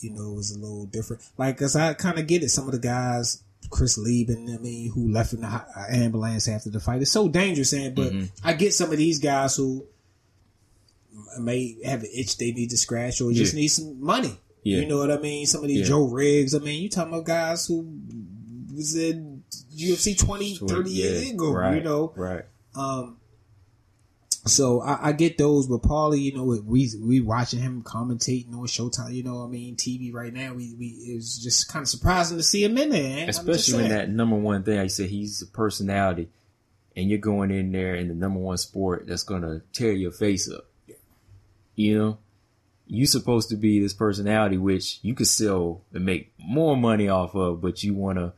you 0.00 0.10
know, 0.10 0.30
was 0.32 0.50
a 0.52 0.58
little 0.58 0.86
different. 0.86 1.22
Like, 1.36 1.58
cause 1.58 1.76
I 1.76 1.94
kind 1.94 2.18
of 2.18 2.26
get 2.26 2.42
it. 2.42 2.48
Some 2.50 2.66
of 2.66 2.72
the 2.72 2.78
guys, 2.78 3.42
Chris 3.70 3.98
Leben, 3.98 4.48
I 4.54 4.58
mean, 4.58 4.90
who 4.92 5.10
left 5.10 5.32
in 5.32 5.40
the 5.42 5.64
ambulance 5.90 6.48
after 6.48 6.70
the 6.70 6.80
fight, 6.80 7.02
it's 7.02 7.10
so 7.10 7.28
dangerous. 7.28 7.72
And 7.72 7.94
but 7.94 8.12
Mm-hmm. 8.12 8.46
I 8.48 8.52
get 8.54 8.74
some 8.74 8.90
of 8.92 8.98
these 8.98 9.18
guys 9.18 9.56
who 9.56 9.86
may 11.40 11.76
have 11.84 12.02
an 12.02 12.08
itch 12.14 12.36
they 12.38 12.52
need 12.52 12.70
to 12.70 12.76
scratch 12.76 13.20
or 13.20 13.32
just 13.32 13.54
Yeah. 13.54 13.60
need 13.60 13.68
some 13.68 14.00
money. 14.02 14.38
Yeah. 14.62 14.80
You 14.80 14.86
know 14.86 14.98
what 14.98 15.10
I 15.10 15.18
mean? 15.18 15.46
Some 15.46 15.62
of 15.62 15.68
these 15.68 15.80
Yeah. 15.80 15.86
Joe 15.86 16.04
Riggs. 16.08 16.54
I 16.54 16.58
mean, 16.58 16.82
you 16.82 16.88
talking 16.88 17.12
about 17.12 17.24
guys 17.26 17.66
who 17.66 17.86
was 18.74 18.94
in 18.96 19.42
UFC 19.74 20.14
20, 20.18 20.56
30 20.56 20.90
years 20.90 21.30
ago. 21.30 21.52
right, 21.52 21.76
You 21.76 21.82
know, 21.82 22.12
right? 22.16 22.44
um, 22.74 23.16
so 24.46 24.80
I, 24.80 25.08
I 25.08 25.12
get 25.12 25.36
those, 25.36 25.66
but 25.66 25.82
Paulie, 25.82 26.20
you 26.22 26.34
know, 26.34 26.44
we 26.64 26.90
we 27.00 27.20
watching 27.20 27.60
him 27.60 27.82
commentating 27.82 28.52
on 28.54 28.66
Showtime. 28.66 29.12
You 29.12 29.22
know, 29.22 29.40
what 29.40 29.46
I 29.46 29.48
mean, 29.48 29.76
TV 29.76 30.12
right 30.12 30.32
now. 30.32 30.54
We 30.54 30.74
we 30.78 30.86
it's 30.86 31.38
just 31.38 31.68
kind 31.68 31.82
of 31.82 31.88
surprising 31.88 32.38
to 32.38 32.42
see 32.42 32.64
him 32.64 32.78
in 32.78 32.88
there, 32.90 33.02
man. 33.02 33.18
I'm 33.20 33.26
just 33.26 33.40
Especially 33.40 33.74
when 33.82 33.90
saying. 33.90 33.98
that 33.98 34.10
number 34.10 34.36
one 34.36 34.62
thing, 34.62 34.80
you 34.82 34.88
said, 34.88 35.10
he's 35.10 35.42
a 35.42 35.46
personality, 35.46 36.28
and 36.96 37.10
you're 37.10 37.18
going 37.18 37.50
in 37.50 37.72
there 37.72 37.94
in 37.94 38.08
the 38.08 38.14
number 38.14 38.38
one 38.40 38.56
sport 38.58 39.06
that's 39.06 39.22
gonna 39.24 39.60
tear 39.72 39.92
your 39.92 40.12
face 40.12 40.50
up. 40.50 40.64
You 41.78 41.96
know, 41.98 42.18
you 42.88 43.06
supposed 43.06 43.50
to 43.50 43.56
be 43.56 43.78
this 43.78 43.92
personality 43.92 44.58
which 44.58 44.98
you 45.02 45.14
could 45.14 45.28
sell 45.28 45.82
and 45.92 46.04
make 46.04 46.32
more 46.38 46.76
money 46.76 47.08
off 47.08 47.36
of, 47.36 47.60
but 47.60 47.84
you 47.84 47.94
want 47.94 48.18
to 48.18 48.32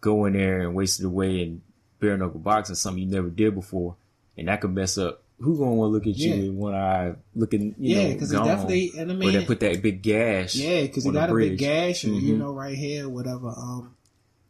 go 0.00 0.24
in 0.24 0.32
there 0.32 0.62
and 0.62 0.74
waste 0.74 0.98
it 0.98 1.06
away 1.06 1.42
and 1.42 1.62
bare 2.00 2.16
knuckle 2.16 2.40
boxing 2.40 2.74
something 2.74 3.00
you 3.02 3.08
never 3.08 3.30
did 3.30 3.54
before, 3.54 3.94
and 4.36 4.48
that 4.48 4.60
could 4.60 4.74
mess 4.74 4.98
up. 4.98 5.22
Who 5.38 5.56
gonna 5.56 5.72
want 5.74 5.88
to 5.90 5.92
look 5.92 6.06
at 6.08 6.16
you 6.18 6.34
Yeah. 6.34 6.40
with 6.48 6.50
one 6.50 6.74
eye 6.74 7.14
looking? 7.36 7.76
You 7.78 7.96
yeah, 7.96 8.12
because 8.12 8.32
it 8.32 8.36
gone, 8.36 8.46
definitely, 8.46 8.92
and 8.98 9.12
I 9.12 9.14
or 9.14 9.18
mean, 9.18 9.32
they 9.34 9.44
put 9.44 9.60
that 9.60 9.80
big 9.82 10.02
gash. 10.02 10.56
Yeah, 10.56 10.82
because 10.82 11.04
he 11.04 11.12
got 11.12 11.30
a 11.30 11.34
big 11.34 11.58
gash, 11.58 12.02
and 12.02 12.20
you 12.20 12.34
Mhm. 12.34 12.38
know, 12.38 12.52
right 12.52 12.76
here, 12.76 13.08
whatever. 13.08 13.48
Um, 13.56 13.94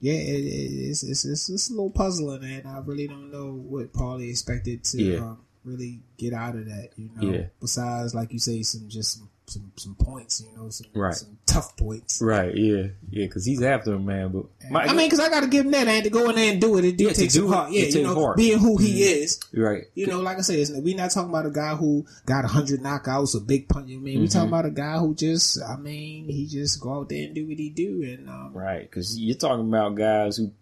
yeah, 0.01 0.15
it, 0.15 0.41
it's, 0.47 1.03
it's 1.03 1.27
it's 1.27 1.51
it's 1.51 1.69
a 1.69 1.73
little 1.75 1.91
puzzling, 1.91 2.43
and 2.43 2.67
I 2.67 2.79
really 2.79 3.07
don't 3.07 3.31
know 3.31 3.53
what 3.53 3.93
Paulie 3.93 4.31
expected 4.31 4.83
to 4.85 5.03
Yeah. 5.03 5.19
um, 5.19 5.39
really 5.65 6.01
get 6.17 6.33
out 6.33 6.57
of 6.57 6.67
that. 6.67 6.91
You 6.97 7.11
know, 7.17 7.33
Yeah. 7.33 7.47
besides 7.61 8.15
like 8.15 8.33
you 8.33 8.39
say, 8.39 8.63
some 8.63 8.89
just 8.89 9.19
some 9.19 9.29
some, 9.47 9.73
some 9.75 9.97
points. 9.97 10.41
You 10.41 10.57
know, 10.57 10.69
some 10.71 10.87
Right. 10.95 11.13
some 11.13 11.37
tough 11.45 11.77
points. 11.77 12.23
Right, 12.23 12.55
yeah, 12.57 12.83
yeah, 13.11 13.27
because 13.27 13.45
he's 13.45 13.61
after 13.61 13.95
him, 13.95 14.07
man. 14.07 14.31
But 14.31 14.45
my, 14.71 14.85
I 14.85 14.93
mean, 14.95 15.07
because 15.07 15.19
I 15.19 15.29
got 15.29 15.41
to 15.41 15.49
give 15.49 15.65
him 15.67 15.73
that, 15.73 15.89
and 15.89 16.05
to 16.05 16.11
go 16.11 16.31
in 16.31 16.37
there 16.37 16.53
and 16.53 16.61
do 16.61 16.79
it, 16.79 16.85
it 16.85 16.97
do 16.97 17.07
Yeah, 17.07 17.13
take 17.15 17.33
some 17.33 17.49
heart. 17.49 17.73
Yeah, 17.73 17.87
you 17.87 18.05
know, 18.05 18.15
heart. 18.15 18.37
being 18.37 18.61
who 18.61 18.77
he 18.77 19.01
Mhm. 19.01 19.23
is. 19.25 19.41
right, 19.53 19.87
You 19.97 20.07
know, 20.07 20.21
like 20.21 20.39
I 20.39 20.43
said, 20.43 20.69
we're 20.85 20.97
not 20.97 21.11
talking 21.11 21.31
about 21.31 21.47
a 21.47 21.51
guy 21.51 21.75
who 21.75 22.07
got 22.27 22.45
hundred 22.45 22.81
knockouts, 22.81 23.35
a 23.37 23.41
big 23.41 23.69
punch. 23.69 23.91
I 23.91 23.97
mean, 23.97 24.21
we 24.21 24.27
Mhm. 24.29 24.33
talking 24.33 24.49
about 24.51 24.67
a 24.67 24.71
guy 24.71 24.99
who 24.99 25.17
just, 25.17 25.61
I 25.61 25.77
mean, 25.77 26.29
he 26.29 26.47
just 26.47 26.79
go 26.81 27.01
out 27.01 27.09
there 27.09 27.25
and 27.27 27.35
do 27.35 27.45
what 27.49 27.59
he 27.59 27.71
do, 27.71 28.05
and 28.05 28.29
um, 28.31 28.53
right, 28.55 28.83
because 28.89 29.19
you're 29.19 29.35
talking 29.37 29.67
about 29.67 29.97
guys 29.97 30.37
who 30.37 30.53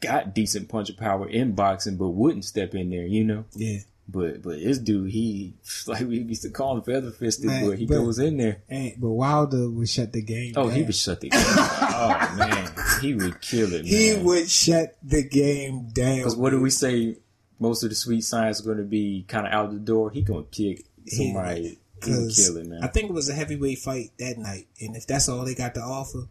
got 0.00 0.34
decent 0.34 0.68
puncher 0.68 0.92
power 0.92 1.26
in 1.30 1.52
boxing, 1.54 1.96
but 1.96 2.10
wouldn't 2.10 2.44
step 2.44 2.74
in 2.74 2.90
there, 2.90 3.06
you 3.06 3.24
know. 3.24 3.46
yeah. 3.54 3.78
But 4.06 4.42
but 4.42 4.58
this 4.60 4.78
dude, 4.78 5.10
he 5.10 5.54
like 5.86 6.00
we 6.06 6.18
used 6.18 6.42
to 6.42 6.50
call 6.50 6.76
him 6.76 6.82
feather 6.82 7.10
fisted, 7.10 7.48
but 7.66 7.78
he 7.78 7.86
but- 7.86 7.94
goes 7.94 8.18
in 8.18 8.36
there. 8.36 8.62
And, 8.68 8.92
but 8.98 9.10
Wilder 9.10 9.70
would 9.70 9.88
shut 9.88 10.12
the 10.12 10.22
game. 10.22 10.52
Oh, 10.56 10.68
he 10.68 10.80
down. 10.80 10.86
would 10.86 10.94
shut 10.94 11.20
the 11.20 11.28
game. 11.30 11.40
oh 11.46 12.34
man, 12.38 12.72
he 13.00 13.14
would 13.14 13.40
kill 13.40 13.72
it. 13.72 13.84
Man. 13.84 13.86
He 13.86 14.14
would 14.22 14.50
shut 14.50 14.96
the 15.02 15.22
game 15.26 15.88
down. 15.88 16.18
Because 16.18 16.36
what 16.36 16.50
do 16.50 16.60
we 16.60 16.70
say? 16.70 17.16
Most 17.58 17.82
of 17.84 17.88
the 17.88 17.94
sweet 17.94 18.22
science 18.22 18.60
are 18.60 18.64
going 18.64 18.78
to 18.78 18.82
be 18.84 19.24
kind 19.28 19.46
of 19.46 19.52
out 19.52 19.70
the 19.72 19.78
door. 19.78 20.10
He 20.10 20.22
gonna 20.22 20.42
kick 20.50 20.84
He- 21.06 21.32
somebody. 21.32 21.78
He, 22.04 22.10
kill 22.34 22.58
it, 22.58 22.66
man. 22.66 22.84
I 22.84 22.88
think 22.88 23.08
it 23.08 23.14
was 23.14 23.30
a 23.30 23.32
heavyweight 23.32 23.78
fight 23.78 24.10
that 24.18 24.36
night, 24.36 24.66
and 24.80 24.94
if 24.94 25.06
that's 25.06 25.26
all 25.30 25.46
they 25.46 25.54
got 25.54 25.74
to 25.76 25.80
offer, 25.80 26.28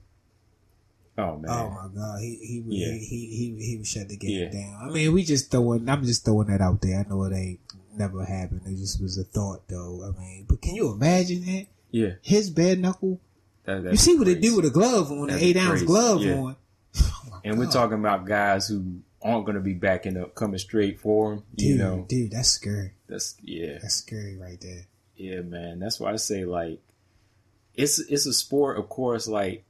oh 1.18 1.38
man. 1.38 1.50
oh 1.50 1.70
my 1.72 1.88
god, 1.96 2.20
he 2.20 2.36
he 2.36 2.62
would 2.62 2.74
Yeah. 2.76 2.92
he, 2.92 3.00
he 3.00 3.28
he 3.58 3.66
he 3.66 3.78
would 3.78 3.88
shut 3.88 4.10
the 4.10 4.18
game 4.18 4.30
Yeah. 4.44 4.50
down. 4.52 4.90
I 4.90 4.94
mean, 4.94 5.12
we 5.14 5.24
just 5.24 5.50
throwing. 5.50 5.90
I'm 5.90 6.04
just 6.04 6.26
throwing 6.26 6.48
that 6.50 6.62
out 6.62 6.82
there. 6.82 7.00
I 7.00 7.10
know 7.10 7.24
it 7.24 7.34
ain't 7.34 7.63
never 7.98 8.24
happened. 8.26 8.62
It 8.66 8.78
just 8.78 9.02
was 9.02 9.18
a 9.18 9.24
thought, 9.24 9.68
though. 9.68 10.04
I 10.16 10.20
mean, 10.20 10.46
but 10.48 10.62
can 10.62 10.76
you 10.76 10.92
imagine 10.92 11.46
that 11.46 11.68
yeah. 11.92 12.12
his 12.22 12.50
bare 12.50 12.76
knuckle? 12.76 13.20
That, 13.66 13.84
You 13.84 13.96
see 13.98 14.16
what 14.18 14.26
they 14.26 14.34
crazy. 14.36 14.50
do 14.50 14.56
with 14.58 14.66
a 14.66 14.70
glove 14.70 15.12
on, 15.12 15.30
an 15.30 15.40
eight 15.40 15.58
ounce 15.58 15.84
glove 15.84 16.22
Yeah. 16.24 16.36
on. 16.36 16.56
Oh 16.96 17.40
And 17.44 17.58
we're 17.58 17.70
talking 17.72 17.98
about 18.00 18.26
guys 18.26 18.68
who 18.68 19.00
aren't 19.22 19.46
going 19.46 19.56
to 19.56 19.62
be 19.62 19.74
backing 19.74 20.18
up, 20.18 20.36
coming 20.36 20.60
straight 20.60 21.00
for 21.00 21.34
him. 21.34 21.44
You 21.58 21.70
dude, 21.70 21.80
know, 21.80 22.06
dude, 22.08 22.32
that's 22.32 22.50
scary. 22.50 22.92
that's 23.08 23.36
yeah, 23.42 23.78
That's 23.82 23.96
scary 23.96 24.38
right 24.38 24.60
there. 24.62 24.86
yeah, 25.16 25.42
man. 25.42 25.80
That's 25.80 26.00
why 26.00 26.12
I 26.12 26.18
say 26.18 26.46
like, 26.46 26.80
it's 27.76 28.00
it's 28.00 28.26
a 28.26 28.34
sport, 28.34 28.78
of 28.78 28.88
course. 28.90 29.28
Like 29.28 29.64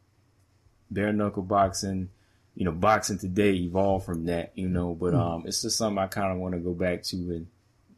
bare 0.91 1.13
knuckle 1.13 1.43
boxing, 1.43 2.09
you 2.55 2.65
know, 2.65 2.71
boxing 2.71 3.17
today 3.17 3.53
evolved 3.53 4.05
from 4.05 4.25
that, 4.25 4.51
you 4.55 4.67
know. 4.67 4.93
But 4.93 5.11
Hmm. 5.13 5.19
um, 5.19 5.43
it's 5.47 5.61
just 5.61 5.77
something 5.77 5.97
I 5.99 6.07
kind 6.07 6.31
of 6.33 6.39
want 6.39 6.53
to 6.55 6.59
go 6.59 6.73
back 6.73 7.03
to 7.03 7.15
and 7.15 7.47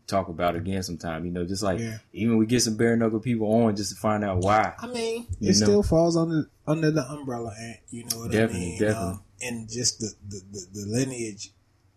talk 0.08 0.28
about 0.30 0.56
again 0.56 0.84
sometime. 0.84 1.26
You 1.26 1.32
know, 1.32 1.46
just 1.46 1.64
like 1.64 1.80
Yeah. 1.80 1.98
even 2.14 2.38
we 2.38 2.46
get 2.46 2.62
some 2.62 2.78
bare 2.78 2.96
knuckle 2.96 3.20
people 3.20 3.48
on 3.52 3.76
just 3.76 3.92
to 3.94 3.98
find 4.00 4.24
out 4.24 4.40
why. 4.40 4.74
I 4.80 4.88
mean, 4.88 5.26
You 5.40 5.50
it 5.52 5.58
know. 5.60 5.66
still 5.66 5.84
falls 5.84 6.16
under 6.18 6.50
under 6.68 6.92
the 6.92 7.04
umbrella, 7.10 7.54
Ant. 7.60 7.78
You 7.90 8.06
know 8.06 8.20
what 8.20 8.32
Definitely, 8.32 8.60
I 8.60 8.70
mean? 8.70 8.80
definitely. 8.80 9.08
Um, 9.14 9.22
and 9.42 9.70
just 9.70 10.00
the, 10.00 10.14
the, 10.28 10.42
the, 10.52 10.68
the 10.74 10.86
lineage 10.88 11.52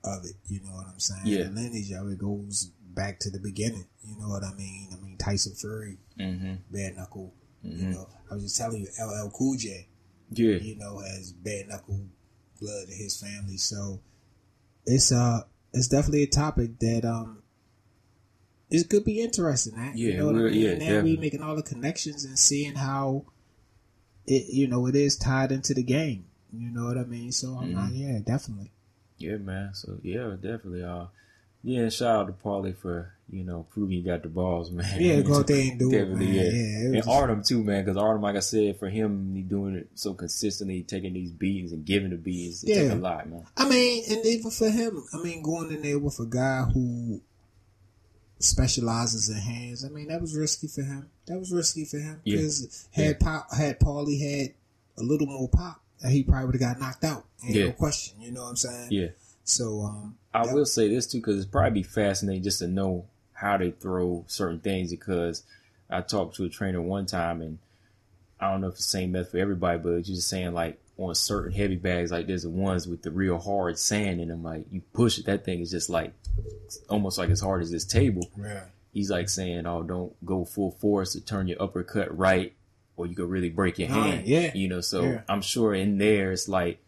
of 0.04 0.24
it. 0.24 0.34
You 0.48 0.60
know 0.62 0.72
what 0.72 0.86
I'm 0.86 0.98
saying? 1.00 1.20
Yeah. 1.24 1.44
The 1.44 1.50
lineage 1.50 1.92
of 1.92 2.08
it 2.10 2.18
goes 2.18 2.70
back 2.94 3.20
to 3.20 3.30
the 3.30 3.38
beginning. 3.38 3.86
You 4.04 4.16
know 4.18 4.28
what 4.28 4.42
I 4.44 4.52
mean? 4.54 4.88
I 4.92 4.96
mean 5.02 5.16
Tyson 5.18 5.54
Fury, 5.54 5.98
hmm 6.16 6.54
bare 6.70 6.92
knuckle. 6.94 7.32
You 7.62 7.86
Mhm. 7.86 7.92
know, 7.92 8.08
I 8.30 8.34
was 8.34 8.44
just 8.44 8.56
telling 8.56 8.80
you, 8.82 8.88
LL 9.00 9.30
Cool 9.30 9.56
J. 9.56 9.88
Yeah, 10.30 10.56
You 10.58 10.76
know, 10.76 10.98
has 11.00 11.32
bare 11.32 11.66
knuckle 11.66 12.00
blood 12.60 12.88
in 12.88 12.96
his 12.96 13.16
family. 13.20 13.56
So 13.56 14.00
it's 14.86 15.12
uh 15.12 15.42
it's 15.72 15.88
definitely 15.88 16.22
a 16.24 16.26
topic 16.28 16.78
that 16.80 17.04
um. 17.04 17.42
It 18.70 18.88
could 18.90 19.04
be 19.04 19.20
interesting, 19.20 19.74
Ant. 19.76 19.96
you 19.96 20.16
know 20.16 20.26
what 20.26 20.34
I 20.36 20.38
mean? 20.40 20.54
yeah, 20.54 20.74
now 20.96 21.00
we 21.02 21.16
making 21.16 21.42
all 21.42 21.56
the 21.56 21.62
connections 21.62 22.24
and 22.24 22.38
seeing 22.38 22.74
how 22.74 23.24
it 24.26 24.52
you 24.52 24.66
know 24.66 24.86
it 24.86 24.94
is 24.96 25.16
tied 25.16 25.52
into 25.52 25.72
the 25.74 25.82
game. 25.82 26.26
You 26.52 26.70
know 26.70 26.86
what 26.86 26.98
I 26.98 27.04
mean? 27.04 27.32
So 27.32 27.48
I'm 27.54 27.74
Mm-hmm. 27.74 27.94
yeah, 27.94 28.18
definitely. 28.24 28.70
Yeah, 29.18 29.36
man. 29.36 29.70
So 29.74 29.98
yeah, 30.02 30.34
definitely. 30.40 30.82
Uh, 30.84 31.06
yeah, 31.64 31.80
and 31.80 31.92
shout 31.92 32.16
out 32.16 32.26
to 32.26 32.32
Paulie 32.32 32.76
for 32.76 33.14
you 33.30 33.42
know 33.44 33.66
proving 33.70 33.96
he 33.96 34.02
got 34.02 34.22
the 34.22 34.28
balls, 34.28 34.70
man. 34.72 34.86
Yeah, 35.00 35.20
go 35.22 35.38
out 35.38 35.46
there 35.46 35.70
and 35.70 35.78
do 35.78 35.88
it, 35.88 35.92
Definitely, 35.92 36.26
man. 36.26 36.34
Yeah, 36.34 36.42
Yeah, 36.42 36.88
it 36.98 37.04
and 37.04 37.08
Artem 37.08 37.42
too, 37.42 37.64
man. 37.64 37.84
Because 37.84 37.96
Artem, 37.96 38.22
like 38.22 38.36
I 38.36 38.40
said, 38.40 38.78
for 38.78 38.88
him, 38.90 39.34
he 39.34 39.42
doing 39.42 39.74
it 39.76 39.88
so 39.94 40.12
consistently, 40.14 40.82
taking 40.82 41.14
these 41.14 41.32
beatings 41.32 41.72
and 41.72 41.84
giving 41.86 42.10
the 42.10 42.16
beatings, 42.16 42.64
it 42.64 42.70
Yeah. 42.76 42.94
a 42.94 42.96
lot, 42.96 43.28
man. 43.28 43.44
I 43.56 43.68
mean, 43.68 44.04
and 44.10 44.24
even 44.26 44.50
for 44.50 44.68
him, 44.70 45.04
I 45.12 45.22
mean, 45.22 45.42
going 45.42 45.72
in 45.72 45.82
there 45.82 45.98
with 45.98 46.20
a 46.20 46.26
guy 46.26 46.62
who 46.72 47.20
specializes 48.38 49.28
in 49.28 49.36
hands, 49.36 49.84
I 49.84 49.88
mean, 49.88 50.08
that 50.08 50.20
was 50.20 50.36
risky 50.36 50.66
for 50.68 50.82
him. 50.82 51.10
That 51.26 51.38
was 51.38 51.52
risky 51.52 51.84
for 51.84 51.98
him 51.98 52.20
Yeah. 52.24 52.36
because 52.36 52.88
had 52.92 53.20
pop, 53.20 53.52
had 53.54 53.80
Paulie 53.80 54.20
had 54.20 54.54
a 54.96 55.02
little 55.02 55.26
more 55.26 55.48
pop, 55.48 55.80
he 56.08 56.22
probably 56.22 56.46
would 56.46 56.54
have 56.60 56.60
got 56.60 56.80
knocked 56.80 57.04
out. 57.04 57.24
Ain't 57.44 57.54
Yeah. 57.54 57.64
no 57.66 57.72
question. 57.72 58.20
You 58.20 58.30
know 58.32 58.42
what 58.42 58.50
I'm 58.50 58.56
saying? 58.56 58.88
Yeah, 58.92 59.08
So, 59.44 59.82
um, 59.82 60.16
I 60.34 60.52
will 60.52 60.66
say 60.66 60.88
this 60.88 61.06
too, 61.06 61.18
because 61.18 61.38
it's 61.38 61.46
probably 61.50 61.80
be 61.80 61.82
fascinating 61.82 62.42
just 62.42 62.58
to 62.60 62.68
know 62.68 63.06
how 63.32 63.56
they 63.56 63.70
throw 63.70 64.24
certain 64.28 64.60
things. 64.60 64.90
Because 64.90 65.42
I 65.90 66.00
talked 66.02 66.36
to 66.36 66.44
a 66.44 66.48
trainer 66.48 66.82
one 66.82 67.06
time, 67.06 67.40
and 67.40 67.58
I 68.38 68.50
don't 68.50 68.60
know 68.60 68.68
if 68.68 68.74
it's 68.74 68.84
the 68.84 68.90
same 68.90 69.12
method 69.12 69.30
for 69.32 69.38
everybody, 69.38 69.78
but 69.78 69.88
you're 69.90 70.02
just 70.02 70.28
saying 70.28 70.52
like 70.52 70.78
on 70.98 71.14
certain 71.14 71.52
heavy 71.52 71.76
bags, 71.76 72.10
like 72.10 72.26
there's 72.26 72.42
the 72.42 72.50
ones 72.50 72.86
with 72.88 73.02
the 73.02 73.10
real 73.10 73.38
hard 73.38 73.78
sand 73.78 74.20
in 74.20 74.28
them. 74.28 74.42
Like 74.42 74.66
you 74.70 74.82
push 74.92 75.18
it, 75.18 75.26
that 75.26 75.44
thing 75.44 75.60
is 75.60 75.70
just 75.70 75.88
like 75.88 76.12
almost 76.88 77.18
like 77.18 77.30
as 77.30 77.40
hard 77.40 77.62
as 77.62 77.70
this 77.70 77.84
table. 77.84 78.28
yeah. 78.38 78.64
He's 78.92 79.10
like 79.10 79.28
saying, 79.28 79.66
"Oh, 79.66 79.82
don't 79.82 80.12
go 80.26 80.44
full 80.44 80.72
force 80.72 81.12
to 81.12 81.20
turn 81.20 81.46
your 81.46 81.62
uppercut 81.62 82.16
right, 82.16 82.52
or 82.96 83.06
you 83.06 83.14
could 83.14 83.28
really 83.30 83.50
break 83.50 83.78
your 83.78 83.88
hand." 83.88 84.26
yeah. 84.26 84.50
you 84.54 84.66
know. 84.68 84.80
So 84.80 85.02
Yeah. 85.02 85.20
I'm 85.28 85.42
sure 85.42 85.72
in 85.74 85.98
there 85.98 86.32
it's 86.32 86.48
like 86.48 86.80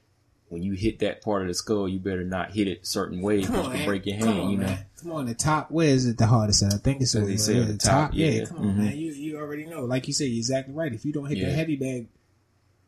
when 0.49 0.63
you 0.65 0.73
hit 0.73 0.99
that 1.01 1.23
part 1.23 1.43
of 1.43 1.49
the 1.49 1.55
skull, 1.55 1.89
you 1.89 2.01
better 2.01 2.25
not 2.25 2.51
hit 2.51 2.67
it 2.67 2.85
certain 2.85 3.21
way 3.21 3.41
because 3.43 3.65
you 3.67 3.73
can 3.73 3.85
break 3.87 4.07
your 4.07 4.17
hand. 4.17 4.29
on, 4.41 4.51
you 4.51 4.57
know. 4.57 4.67
man. 4.67 4.87
Come 5.01 5.13
on, 5.13 5.27
the 5.27 5.35
top. 5.35 5.71
Where 5.71 5.87
is 5.89 6.07
it 6.07 6.19
the 6.19 6.27
hardest 6.27 6.65
at? 6.65 6.75
I 6.75 6.79
think 6.79 7.01
it's 7.01 7.15
over 7.15 7.27
there, 7.27 7.65
the 7.65 7.77
top, 7.79 8.11
yeah. 8.15 8.45
come 8.47 8.57
on, 8.59 8.65
Mhm. 8.65 8.77
man. 8.77 8.97
You 8.97 9.13
you 9.13 9.39
already 9.39 9.67
know. 9.67 9.85
Like 9.85 10.09
you 10.09 10.13
said, 10.15 10.25
you're 10.25 10.39
exactly 10.39 10.75
right. 10.75 10.93
If 10.93 11.05
you 11.05 11.13
don't 11.13 11.27
hit 11.27 11.39
Yeah. 11.39 11.51
the 11.51 11.53
heavy 11.53 11.77
bag 11.77 12.09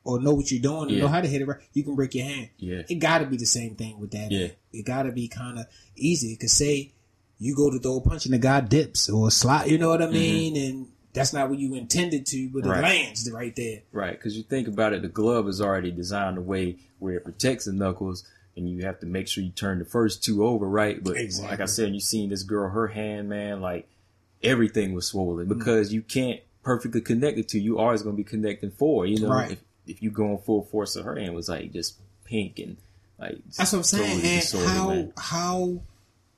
or 0.05 0.21
know 0.21 0.35
what 0.35 0.51
you're 0.51 0.61
doing 0.61 0.85
and 0.89 0.91
Yeah. 0.93 1.03
know 1.03 1.09
how 1.09 1.21
to 1.21 1.29
hit 1.29 1.43
it 1.43 1.47
right, 1.47 1.61
you 1.73 1.83
can 1.85 1.95
break 1.95 2.15
your 2.15 2.25
hand. 2.25 2.49
Yeah, 2.59 2.83
It 2.89 2.97
got 2.97 3.19
to 3.19 3.27
be 3.27 3.37
the 3.37 3.47
same 3.47 3.77
thing 3.77 4.01
with 4.01 4.11
that. 4.13 4.31
Yeah. 4.33 4.49
It 4.73 4.85
got 4.85 5.05
to 5.05 5.13
be 5.13 5.29
kind 5.29 5.59
of 5.59 5.67
easy. 5.97 6.35
Cause 6.37 6.53
say 6.53 6.93
you 7.39 7.55
go 7.55 7.71
to 7.71 7.79
throw 7.79 7.97
a 7.97 8.01
punch 8.01 8.25
and 8.25 8.35
the 8.35 8.39
guy 8.39 8.61
dips 8.61 9.09
or 9.09 9.31
slide, 9.31 9.71
you 9.71 9.79
know 9.79 9.89
what 9.89 10.03
I 10.03 10.07
Mm-hmm. 10.07 10.13
mean? 10.15 10.57
And 10.57 10.87
that's 11.13 11.33
not 11.33 11.51
what 11.51 11.59
you 11.59 11.75
intended 11.75 12.25
to, 12.27 12.49
but 12.51 12.65
Right. 12.65 12.79
it 12.79 12.83
lands 12.83 13.31
right 13.31 13.55
there. 13.55 13.83
Right, 13.93 14.13
because 14.13 14.37
you 14.37 14.43
think 14.43 14.67
about 14.69 14.93
it, 14.93 15.03
the 15.03 15.09
glove 15.09 15.47
is 15.49 15.61
already 15.61 15.91
designed 15.91 16.39
a 16.39 16.41
way 16.41 16.77
where 16.99 17.15
it 17.17 17.25
protects 17.25 17.67
the 17.67 17.73
knuckles, 17.73 18.25
and 18.57 18.69
you 18.69 18.85
have 18.85 18.99
to 19.01 19.07
make 19.07 19.29
sure 19.29 19.43
you 19.45 19.51
turn 19.51 19.79
the 19.79 19.85
first 19.85 20.23
two 20.25 20.45
over, 20.45 20.67
right? 20.69 21.03
But 21.03 21.17
like 21.41 21.61
I 21.61 21.65
said, 21.67 21.93
you 21.95 22.01
seen 22.01 22.31
this 22.31 22.43
girl, 22.45 22.69
her 22.71 22.87
hand, 22.89 23.29
man, 23.29 23.61
like 23.61 23.89
everything 24.43 24.93
was 24.95 25.07
swollen 25.07 25.49
because 25.49 25.93
you 25.93 26.03
can't 26.03 26.41
perfectly 26.63 27.01
connect 27.01 27.37
the 27.37 27.43
two. 27.43 27.59
You 27.59 27.79
always 27.79 28.03
gonna 28.03 28.17
be 28.17 28.25
connecting 28.25 28.71
four, 28.71 29.07
you 29.07 29.21
know. 29.21 29.29
Right. 29.31 29.53
If 29.53 29.59
if 29.87 30.03
you 30.03 30.11
going 30.11 30.39
full 30.39 30.63
force, 30.65 30.95
so 30.95 31.03
her 31.03 31.17
hand 31.17 31.35
was 31.35 31.49
like 31.49 31.73
just 31.73 31.97
pink 32.25 32.59
and 32.59 32.77
like 33.19 33.39
That's 33.57 33.73
what 33.73 33.79
I'm 33.79 33.83
saying. 33.85 34.21
totally 34.21 34.63
and 34.63 34.69
how 34.71 34.89
man. 34.89 35.13
how 35.17 35.83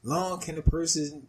long 0.03 0.41
can 0.41 0.59
a 0.59 0.63
person 0.63 1.27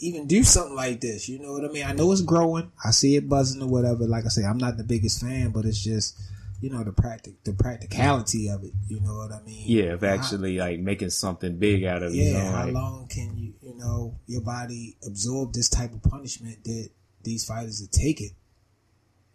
even 0.00 0.26
do 0.26 0.42
something 0.44 0.76
like 0.76 1.00
this? 1.00 1.28
You 1.28 1.38
know 1.40 1.52
what 1.52 1.64
I 1.64 1.68
mean? 1.68 1.84
I 1.84 1.92
know 1.92 2.12
it's 2.12 2.20
growing. 2.20 2.70
I 2.84 2.90
see 2.90 3.16
it 3.16 3.28
buzzing 3.28 3.62
or 3.62 3.68
whatever. 3.68 4.06
Like 4.06 4.24
I 4.24 4.28
say, 4.28 4.44
I'm 4.44 4.58
not 4.58 4.76
the 4.76 4.84
biggest 4.84 5.20
fan, 5.20 5.50
but 5.50 5.64
it's 5.64 5.82
just 5.82 6.18
you 6.60 6.70
know 6.70 6.82
the 6.82 6.92
practic 6.92 7.42
the 7.44 7.52
practicality 7.52 8.48
of 8.48 8.64
it. 8.64 8.72
You 8.88 9.00
know 9.00 9.14
what 9.18 9.32
I 9.32 9.40
mean? 9.42 9.64
Yeah, 9.66 9.92
of 9.94 10.00
How- 10.00 10.08
actually 10.08 10.58
like 10.58 10.80
making 10.80 11.10
something 11.10 11.56
big 11.58 11.84
out 11.84 12.02
of 12.02 12.12
it. 12.12 12.16
yeah. 12.16 12.24
you 12.26 12.32
know, 12.34 12.50
how 12.52 12.64
like- 12.64 12.74
long 12.74 13.06
can 13.08 13.36
you 13.36 13.54
you 13.62 13.74
know 13.76 14.16
your 14.26 14.40
body 14.42 14.96
absorb 15.06 15.52
this 15.52 15.68
type 15.68 15.92
of 15.92 16.02
punishment 16.02 16.64
that 16.64 16.90
these 17.22 17.44
fighters 17.44 17.82
are 17.82 17.86
taking? 17.90 18.30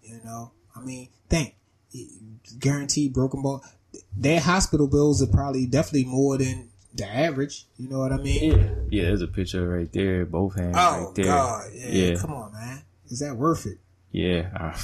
You 0.02 0.19
know, 0.26 0.52
I 0.76 0.82
mean, 0.82 1.08
think 1.30 1.56
guaranteed 2.60 3.13
broken 3.13 3.41
bone. 3.41 3.62
Their 4.15 4.39
hospital 4.39 4.88
bills 4.88 5.21
are 5.21 5.27
probably 5.27 5.65
definitely 5.65 6.06
more 6.06 6.38
than 6.38 6.69
the 6.93 7.08
average. 7.08 7.65
You 7.77 7.89
know 7.89 7.99
what 7.99 8.12
I 8.12 8.17
mean? 8.17 8.51
Yeah, 8.51 8.69
yeah. 8.89 9.01
There's 9.03 9.21
a 9.21 9.27
picture 9.27 9.67
right 9.67 9.91
there, 9.91 10.25
both 10.25 10.56
hands 10.56 10.75
Oh 10.77 11.06
right 11.06 11.15
there. 11.15 11.25
God, 11.25 11.69
yeah, 11.73 11.88
Yeah. 11.89 12.15
Come 12.15 12.34
on, 12.34 12.53
man. 12.53 12.82
Is 13.10 13.19
that 13.19 13.36
worth 13.36 13.65
it? 13.65 13.77
Yeah, 14.12 14.49
uh, 14.56 14.77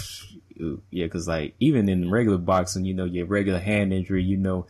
yeah, 0.89 1.06
because 1.06 1.28
like 1.28 1.54
even 1.60 1.88
in 1.89 2.10
regular 2.12 2.38
boxing, 2.39 2.86
you 2.86 2.93
know, 2.93 3.06
your 3.06 3.26
regular 3.28 3.60
hand 3.60 3.93
injury, 3.93 4.24
you 4.24 4.38
know, 4.38 4.65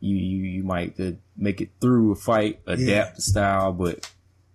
you 0.00 0.16
you 0.16 0.42
you 0.44 0.62
might 0.62 0.98
uh, 1.00 1.12
make 1.36 1.60
it 1.60 1.70
through 1.80 2.12
a 2.12 2.16
fight, 2.16 2.60
adapt 2.66 2.80
Yeah. 2.80 3.10
the 3.14 3.22
style, 3.22 3.72
but 3.72 4.08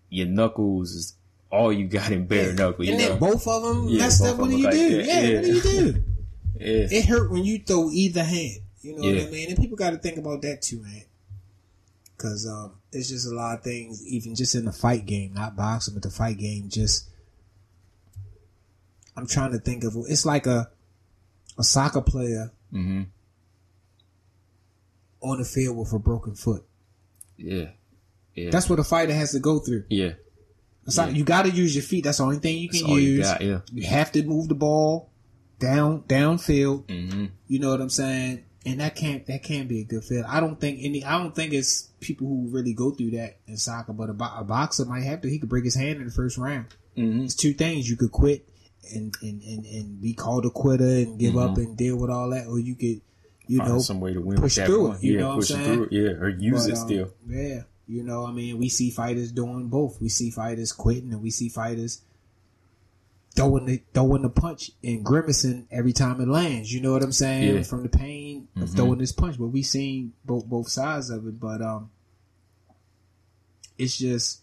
your 0.10 0.28
knuckles 0.28 0.92
is 0.92 1.14
all 1.52 1.74
you 1.74 1.88
got 1.88 2.12
in 2.12 2.26
bare 2.26 2.54
knuckle. 2.54 2.88
And 2.88 2.98
know, 2.98 3.10
then 3.10 3.20
both 3.20 3.48
of 3.48 3.64
them 3.64 3.88
Yeah, 3.90 4.00
messed 4.00 4.24
up. 4.24 4.38
What 4.38 4.50
do 4.50 4.58
you 4.58 4.64
like 4.66 4.74
do? 4.74 4.98
that, 4.98 5.06
Yeah, 5.06 5.20
yeah. 5.20 5.36
what 5.36 5.46
do 5.46 5.54
you 5.54 5.62
do? 5.62 6.04
yeah, 6.60 6.88
it 6.92 7.06
hurt 7.06 7.32
when 7.32 7.44
you 7.46 7.60
throw 7.60 7.90
either 7.90 8.24
hand. 8.24 8.60
You 8.82 8.96
know 8.96 9.04
Yeah. 9.04 9.20
what 9.24 9.28
I 9.28 9.32
mean? 9.32 9.50
And 9.50 9.58
people 9.58 9.78
got 9.78 9.92
to 9.92 9.98
think 9.98 10.18
about 10.18 10.42
that 10.44 10.62
too, 10.62 10.82
man. 10.82 11.04
Because 12.16 12.46
um, 12.48 12.74
it's 12.92 13.10
just 13.10 13.28
a 13.28 13.34
lot 13.34 13.58
of 13.58 13.64
things, 13.64 14.06
even 14.08 14.36
just 14.36 14.54
in 14.56 14.66
the 14.66 14.72
fight 14.72 15.06
game, 15.06 15.34
not 15.34 15.56
boxing, 15.56 15.94
but 15.94 16.04
the 16.04 16.10
fight 16.10 16.38
game. 16.38 16.70
Just, 16.70 17.08
I'm 19.16 19.26
trying 19.28 19.52
to 19.54 19.60
think 19.60 19.84
of. 19.84 19.96
It's 20.08 20.26
like 20.26 20.46
a 20.48 20.70
a 21.58 21.64
soccer 21.64 22.02
player 22.02 22.52
hmm 22.72 23.04
on 25.22 25.38
the 25.40 25.46
field 25.46 25.78
with 25.78 25.92
a 25.94 26.00
broken 26.00 26.34
foot. 26.36 26.64
yeah, 27.38 27.70
yeah, 28.36 28.50
That's 28.52 28.70
what 28.70 28.80
a 28.80 28.84
fighter 28.84 29.14
has 29.14 29.32
to 29.34 29.40
go 29.40 29.60
through. 29.60 29.84
yeah. 29.90 30.14
It's 30.88 30.98
like 30.98 31.14
you 31.14 31.24
got 31.24 31.44
to 31.46 31.52
use 31.52 31.76
your 31.76 31.84
feet. 31.84 32.06
That's 32.06 32.18
the 32.18 32.24
only 32.24 32.40
thing 32.40 32.58
you 32.58 32.68
can 32.70 32.86
all 32.86 33.00
you 33.00 33.10
use. 33.18 33.28
got. 33.28 33.42
Yeah. 33.42 33.60
You 33.72 33.84
have 33.88 34.12
to 34.14 34.24
move 34.24 34.48
the 34.48 34.56
ball 34.56 35.12
down 35.60 36.04
downfield. 36.04 36.90
hmm 36.90 37.26
You 37.48 37.60
know 37.60 37.70
what 37.70 37.82
I'm 37.82 37.90
saying? 37.90 38.44
And 38.66 38.82
that 38.82 38.96
can't 38.96 39.26
that 39.28 39.44
can't 39.44 39.70
be 39.70 39.82
a 39.82 39.86
good 39.86 40.04
fit. 40.04 40.26
I 40.28 40.40
don't 40.40 40.60
think 40.60 40.80
any. 40.82 41.04
I 41.04 41.18
don't 41.18 41.34
think 41.34 41.54
it's 41.54 41.90
people 42.02 42.28
who 42.28 42.50
really 42.50 42.74
go 42.74 42.92
through 42.92 43.12
that 43.12 43.38
in 43.48 43.58
soccer. 43.58 43.94
But 43.94 44.10
a, 44.10 44.14
bo- 44.14 44.34
a 44.36 44.44
boxer 44.44 44.86
might 44.86 45.04
have 45.04 45.22
to. 45.22 45.30
He 45.30 45.40
could 45.40 45.50
break 45.50 45.64
his 45.64 45.76
hand 45.76 46.00
in 46.00 46.06
the 46.06 46.12
first 46.12 46.38
round. 46.38 46.66
hmm 46.96 47.24
It's 47.24 47.36
two 47.36 47.54
things. 47.54 47.90
You 47.90 47.96
could 47.96 48.12
quit 48.12 48.48
and 48.94 49.16
and 49.22 49.42
and, 49.44 49.66
and 49.66 50.02
be 50.02 50.14
called 50.14 50.46
a 50.46 50.50
quitter 50.50 50.84
and 50.84 51.20
give 51.20 51.38
up 51.38 51.58
and 51.58 51.78
deal 51.78 51.98
with 51.98 52.10
all 52.10 52.30
that, 52.32 52.48
or 52.48 52.60
you 52.60 52.76
could, 52.76 53.02
you 53.48 53.60
Find 53.60 53.70
know, 53.70 53.80
some 53.80 54.00
way 54.02 54.14
to 54.14 54.22
win 54.22 54.38
push 54.38 54.56
through 54.56 54.94
it, 54.94 55.04
you 55.04 55.14
yeah, 55.14 55.20
know 55.20 55.28
what 55.28 55.34
I'm 55.34 55.40
push 55.40 55.48
saying? 55.50 55.64
through 55.64 55.84
it. 55.86 55.92
Yeah, 55.94 56.10
or 56.20 56.30
use 56.30 56.64
but, 56.66 56.72
it 56.72 56.78
um, 56.78 56.88
still. 56.88 57.14
Yeah, 57.28 57.62
you 57.88 58.04
know, 58.04 58.26
I 58.26 58.32
mean, 58.32 58.58
we 58.58 58.68
see 58.70 58.92
fighters 58.92 59.32
doing 59.32 59.68
both. 59.70 60.02
We 60.02 60.10
see 60.10 60.32
fighters 60.32 60.72
quitting, 60.74 61.12
and 61.14 61.22
we 61.22 61.32
see 61.32 61.50
fighters 61.50 62.02
throwing 63.40 63.66
the 63.66 63.82
throwing 63.94 64.22
the 64.22 64.30
punch 64.30 64.72
and 64.84 65.04
grimacing 65.06 65.68
every 65.72 65.94
time 65.94 66.20
it 66.20 66.28
lands. 66.28 66.74
You 66.74 66.82
know 66.82 66.92
what 66.92 67.04
I'm 67.04 67.12
saying? 67.14 67.56
Yeah. 67.56 67.64
From 67.64 67.84
the 67.84 67.90
pain 67.90 68.48
of 68.58 68.70
Mhm. 68.70 68.76
throwing 68.76 69.00
this 69.00 69.14
punch, 69.14 69.38
but 69.40 69.48
we 69.48 69.64
seen 69.64 70.14
both 70.26 70.46
both 70.46 70.70
sides 70.70 71.10
of 71.10 71.26
it. 71.26 71.40
But 71.40 71.62
um, 71.62 71.90
it's 73.78 73.98
just. 73.98 74.42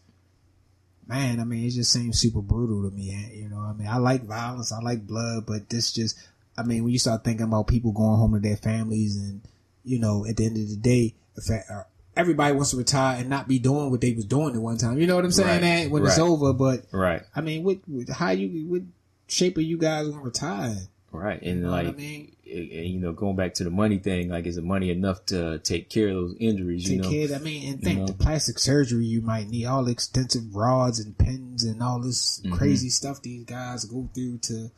Man, 1.08 1.38
I 1.38 1.44
mean, 1.44 1.64
it 1.64 1.70
just 1.70 1.92
seems 1.92 2.18
super 2.18 2.40
brutal 2.40 2.82
to 2.82 2.90
me. 2.96 3.14
You 3.32 3.48
know, 3.48 3.60
I 3.60 3.72
mean, 3.74 3.86
I 3.86 3.98
like 3.98 4.24
violence, 4.24 4.72
I 4.72 4.80
like 4.80 5.06
blood, 5.06 5.46
but 5.46 5.68
this 5.70 5.92
just, 5.92 6.18
I 6.58 6.64
mean, 6.64 6.82
when 6.82 6.92
you 6.92 6.98
start 6.98 7.22
thinking 7.22 7.46
about 7.46 7.68
people 7.68 7.92
going 7.92 8.18
home 8.18 8.32
to 8.32 8.40
their 8.40 8.56
families 8.56 9.14
and, 9.16 9.40
you 9.84 10.00
know, 10.00 10.26
at 10.26 10.36
the 10.36 10.46
end 10.46 10.56
of 10.56 10.68
the 10.68 10.74
day, 10.74 11.14
uh, 11.38 11.82
everybody 12.16 12.54
wants 12.54 12.70
to 12.70 12.76
retire 12.76 13.18
and 13.20 13.28
not 13.28 13.46
be 13.48 13.58
doing 13.58 13.90
what 13.90 14.00
they 14.00 14.12
was 14.12 14.24
doing 14.24 14.54
at 14.54 14.60
one 14.60 14.78
time. 14.78 14.98
You 14.98 15.06
know 15.06 15.16
what 15.16 15.24
I'm 15.24 15.32
saying? 15.32 15.48
Right, 15.48 15.60
man? 15.60 15.90
When 15.90 16.04
it's 16.06 16.18
over, 16.18 16.52
but 16.52 16.84
Right, 16.92 17.22
I 17.34 17.40
mean, 17.40 17.62
what, 17.64 17.78
what 17.86 18.08
how 18.08 18.30
you, 18.30 18.66
what 18.68 18.82
shape 19.28 19.58
are 19.58 19.62
you 19.62 19.76
guys 19.78 20.08
gonna 20.08 20.22
retire? 20.22 20.76
right, 21.12 21.40
and 21.42 21.62
know 21.62 21.70
what 21.70 21.84
like 21.86 21.94
I 21.94 21.96
mean? 21.96 22.32
and, 22.48 22.70
you 22.70 23.00
know, 23.00 23.12
going 23.12 23.34
back 23.36 23.54
to 23.54 23.64
the 23.64 23.70
money 23.70 23.98
thing, 23.98 24.28
like, 24.28 24.46
is 24.46 24.54
the 24.56 24.62
money 24.62 24.90
enough 24.90 25.24
to 25.26 25.58
take 25.60 25.88
care 25.90 26.08
of 26.08 26.14
those 26.14 26.36
injuries? 26.38 26.88
you 26.88 27.02
Take 27.02 27.04
know, 27.04 27.26
care. 27.28 27.36
I 27.36 27.42
mean, 27.42 27.72
and 27.72 27.82
think 27.82 27.98
know? 28.00 28.06
the 28.06 28.12
plastic 28.12 28.58
surgery 28.60 29.04
you 29.04 29.20
might 29.20 29.48
need, 29.48 29.66
all 29.66 29.84
the 29.84 29.90
extensive 29.92 30.54
rods 30.54 31.00
and 31.00 31.16
pins 31.18 31.64
and 31.64 31.82
all 31.82 32.00
this 32.00 32.40
Mhm. 32.44 32.52
crazy 32.52 32.88
stuff 32.88 33.20
these 33.22 33.44
guys 33.44 33.84
go 33.84 34.08
through 34.14 34.38
to, 34.42 34.70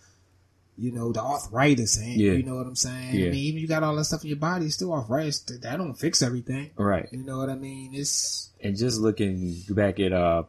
you 0.78 0.92
know, 0.92 1.12
the 1.12 1.20
arthritis. 1.20 1.96
And 1.98 2.14
Yeah. 2.14 2.32
you 2.32 2.42
know 2.44 2.54
what 2.56 2.66
I'm 2.66 2.76
saying? 2.76 3.14
Yeah. 3.14 3.26
I 3.26 3.30
mean, 3.30 3.34
even 3.34 3.60
you 3.60 3.66
got 3.66 3.82
all 3.82 3.96
that 3.96 4.04
stuff 4.04 4.22
in 4.22 4.28
your 4.28 4.38
body, 4.38 4.66
it's 4.66 4.74
still 4.76 4.92
arthritis. 4.92 5.40
That 5.40 5.62
that 5.62 5.76
don't 5.76 5.94
fix 5.94 6.22
everything. 6.22 6.70
right. 6.76 7.08
You 7.12 7.24
know 7.24 7.38
what 7.38 7.50
I 7.50 7.54
mean? 7.56 7.94
It's 7.94 8.50
And 8.62 8.76
just 8.76 9.00
looking 9.00 9.56
back 9.70 9.98
at 10.00 10.12
uh 10.12 10.44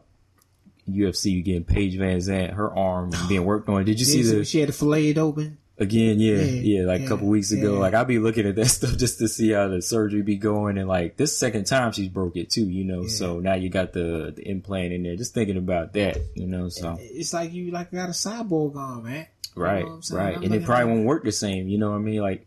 UFC, 0.88 1.32
you 1.32 1.42
getting 1.42 1.64
Paige 1.64 1.96
VanZant, 1.98 2.52
her 2.54 2.74
arm 2.76 3.12
being 3.28 3.44
worked 3.44 3.68
on. 3.68 3.84
Did 3.84 3.98
you 4.00 4.06
see 4.06 4.22
the 4.22 4.44
she 4.44 4.60
had 4.60 4.68
to 4.68 4.72
fillet 4.72 5.10
it 5.10 5.18
open. 5.18 5.58
again? 5.78 6.18
Yeah, 6.20 6.36
Yeah, 6.36 6.80
yeah, 6.80 6.86
like 6.86 7.02
a 7.02 7.06
couple 7.08 7.28
weeks 7.28 7.52
ago. 7.52 7.78
Like 7.78 7.94
I'll 7.94 8.04
be 8.04 8.18
looking 8.18 8.46
at 8.46 8.54
that 8.56 8.66
stuff 8.78 8.96
just 8.96 9.18
to 9.18 9.28
see 9.28 9.50
how 9.50 9.68
the 9.68 9.82
surgery 9.82 10.22
be 10.22 10.36
going. 10.36 10.78
And 10.78 10.88
like 10.88 11.16
this 11.16 11.36
second 11.36 11.64
time 11.66 11.92
she's 11.92 12.08
broke 12.08 12.36
it 12.36 12.50
too, 12.50 12.68
you 12.68 12.84
know. 12.84 13.06
So 13.06 13.40
now 13.40 13.54
you 13.54 13.68
got 13.68 13.92
the 13.92 14.32
the 14.34 14.42
implant 14.48 14.92
in 14.92 15.02
there. 15.02 15.16
Just 15.16 15.34
thinking 15.34 15.56
about 15.56 15.92
that, 15.94 16.18
you 16.34 16.46
know. 16.46 16.68
So 16.70 16.96
It's 17.00 17.32
like 17.32 17.52
you 17.52 17.70
like 17.70 17.92
got 17.92 18.08
a 18.08 18.12
cyborg 18.12 18.74
on, 18.76 19.04
man. 19.04 19.26
Right, 19.60 19.78
You 19.78 19.84
know 19.84 19.88
what 19.90 19.96
I'm 19.96 20.02
saying? 20.02 20.22
right, 20.24 20.36
I'm 20.36 20.42
and 20.44 20.54
it 20.54 20.64
probably 20.64 20.92
won't 20.92 21.04
work 21.06 21.24
the 21.24 21.32
same. 21.32 21.68
You 21.68 21.78
know 21.78 21.90
what 21.90 21.96
I 21.96 22.00
mean? 22.00 22.20
Like 22.20 22.46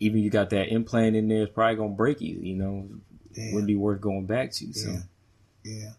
even 0.00 0.20
you 0.20 0.30
got 0.30 0.50
that 0.50 0.68
implant 0.68 1.16
in 1.16 1.28
there, 1.28 1.44
it's 1.44 1.52
probably 1.52 1.76
gonna 1.76 1.90
break 1.94 2.20
you. 2.20 2.38
You 2.40 2.56
know, 2.56 2.88
Yeah. 3.34 3.52
wouldn't 3.52 3.66
be 3.66 3.76
worth 3.76 4.00
going 4.00 4.26
back 4.26 4.52
to. 4.52 4.72
So, 4.72 4.90
Yeah. 4.90 5.00
Yeah. 5.64 5.90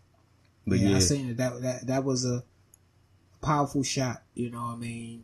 but 0.67 0.80
yeah, 0.80 0.89
yeah, 0.89 0.95
I 0.95 0.99
seen 0.99 1.30
it. 1.30 1.38
That 1.38 1.62
that 1.62 1.88
that 1.88 2.04
was 2.04 2.25
a 2.25 2.43
powerful 3.41 3.84
shot. 3.84 4.23
You 4.34 4.49
know, 4.51 4.60
what 4.65 4.73
I 4.73 4.78
mean, 4.78 5.23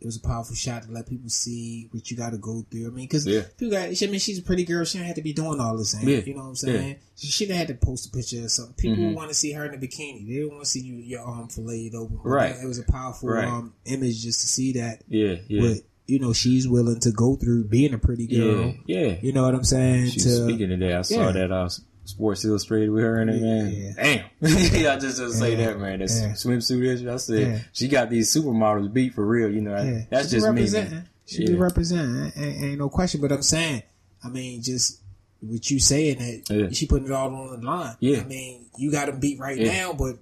it 0.00 0.06
was 0.06 0.16
a 0.16 0.20
powerful 0.20 0.54
shot 0.54 0.84
to 0.84 0.90
let 0.92 1.08
people 1.08 1.28
see 1.28 1.88
what 1.90 2.10
you 2.10 2.16
got 2.16 2.30
to 2.30 2.38
go 2.38 2.64
through. 2.70 2.86
I 2.86 2.90
mean, 2.90 3.06
because 3.06 3.26
Yeah. 3.26 3.42
people 3.56 3.70
got. 3.72 3.86
I 3.88 4.06
mean, 4.06 4.20
she's 4.20 4.38
a 4.38 4.42
pretty 4.42 4.64
girl. 4.64 4.84
She 4.84 4.98
don't 4.98 5.06
have 5.06 5.16
to 5.16 5.22
be 5.22 5.32
doing 5.32 5.58
all 5.60 5.76
this. 5.76 5.96
Yeah. 6.00 6.18
You 6.18 6.34
know 6.34 6.42
what 6.42 6.48
I'm 6.50 6.54
saying? 6.56 6.96
She 7.16 7.26
shouldn't 7.26 7.58
have 7.58 7.68
had 7.68 7.80
to 7.80 7.84
post 7.86 8.06
a 8.06 8.10
picture 8.10 8.44
or 8.44 8.48
something. 8.48 8.74
People 8.74 9.04
Mhm. 9.04 9.14
want 9.14 9.28
to 9.30 9.34
see 9.34 9.52
her 9.52 9.64
in 9.64 9.74
a 9.74 9.76
bikini. 9.76 10.26
They 10.28 10.38
don't 10.40 10.50
want 10.52 10.64
to 10.64 10.70
see 10.70 10.80
you 10.80 10.96
your 10.96 11.20
arm 11.22 11.48
filleted 11.48 11.94
open. 11.96 12.18
Right. 12.22 12.54
It 12.62 12.66
was 12.66 12.78
a 12.78 12.84
powerful 12.84 13.30
Right. 13.30 13.44
um, 13.48 13.72
image 13.86 14.22
just 14.22 14.40
to 14.42 14.46
see 14.46 14.72
that. 14.74 15.02
yeah, 15.08 15.36
yeah, 15.48 15.60
But 15.60 15.78
you 16.06 16.18
know, 16.18 16.32
she's 16.32 16.66
willing 16.68 17.00
to 17.00 17.10
go 17.10 17.36
through 17.36 17.64
being 17.64 17.92
a 17.92 17.98
pretty 17.98 18.26
girl. 18.26 18.74
yeah, 18.86 19.00
yeah. 19.08 19.16
You 19.20 19.32
know 19.32 19.42
what 19.42 19.54
I'm 19.54 19.64
saying? 19.64 20.10
She's 20.10 20.24
to 20.24 20.44
speaking 20.46 20.72
of 20.72 20.78
that, 20.80 20.92
I 20.92 21.02
saw 21.02 21.26
yeah. 21.26 21.32
that 21.32 21.52
uh, 21.52 21.68
Sports 22.08 22.42
Illustrated 22.46 22.88
with 22.90 23.04
her 23.04 23.20
in 23.20 23.28
it, 23.28 23.42
man. 23.42 23.70
Yeah. 23.70 23.92
Damn, 23.96 24.24
yeah, 24.82 24.94
I 24.94 24.98
just 24.98 25.18
just 25.18 25.38
say 25.38 25.50
Yeah. 25.56 25.66
that, 25.66 25.78
man. 25.78 25.98
That 25.98 26.08
Yeah. 26.10 26.32
swimsuit 26.32 26.94
issue. 26.94 27.12
I 27.12 27.16
said 27.18 27.64
she 27.72 27.86
got 27.86 28.08
these 28.08 28.34
supermodels 28.34 28.90
beat 28.92 29.12
for 29.14 29.26
real. 29.26 29.50
You 29.50 29.60
know, 29.60 29.76
Yeah, 29.76 30.04
that's 30.08 30.30
she 30.30 30.36
just 30.36 30.50
me. 30.52 30.70
Man. 30.70 31.08
She 31.26 31.44
be 31.46 31.52
Yeah. 31.52 31.58
representing. 31.58 32.32
Ain't, 32.42 32.62
ain't 32.64 32.78
no 32.78 32.88
question. 32.88 33.20
But 33.20 33.30
I'm 33.32 33.42
saying, 33.42 33.82
I 34.24 34.28
mean, 34.28 34.62
just 34.62 35.00
with 35.46 35.70
you 35.70 35.78
saying 35.80 36.44
that, 36.46 36.74
she 36.74 36.86
putting 36.86 37.08
it 37.08 37.12
all 37.12 37.34
on 37.34 37.60
the 37.60 37.66
line. 37.66 37.94
Yeah. 38.00 38.20
I 38.20 38.24
mean, 38.24 38.64
you 38.78 38.90
got 38.90 39.06
them 39.06 39.20
beat 39.20 39.38
right 39.38 39.58
now, 39.58 39.92
but 39.92 40.16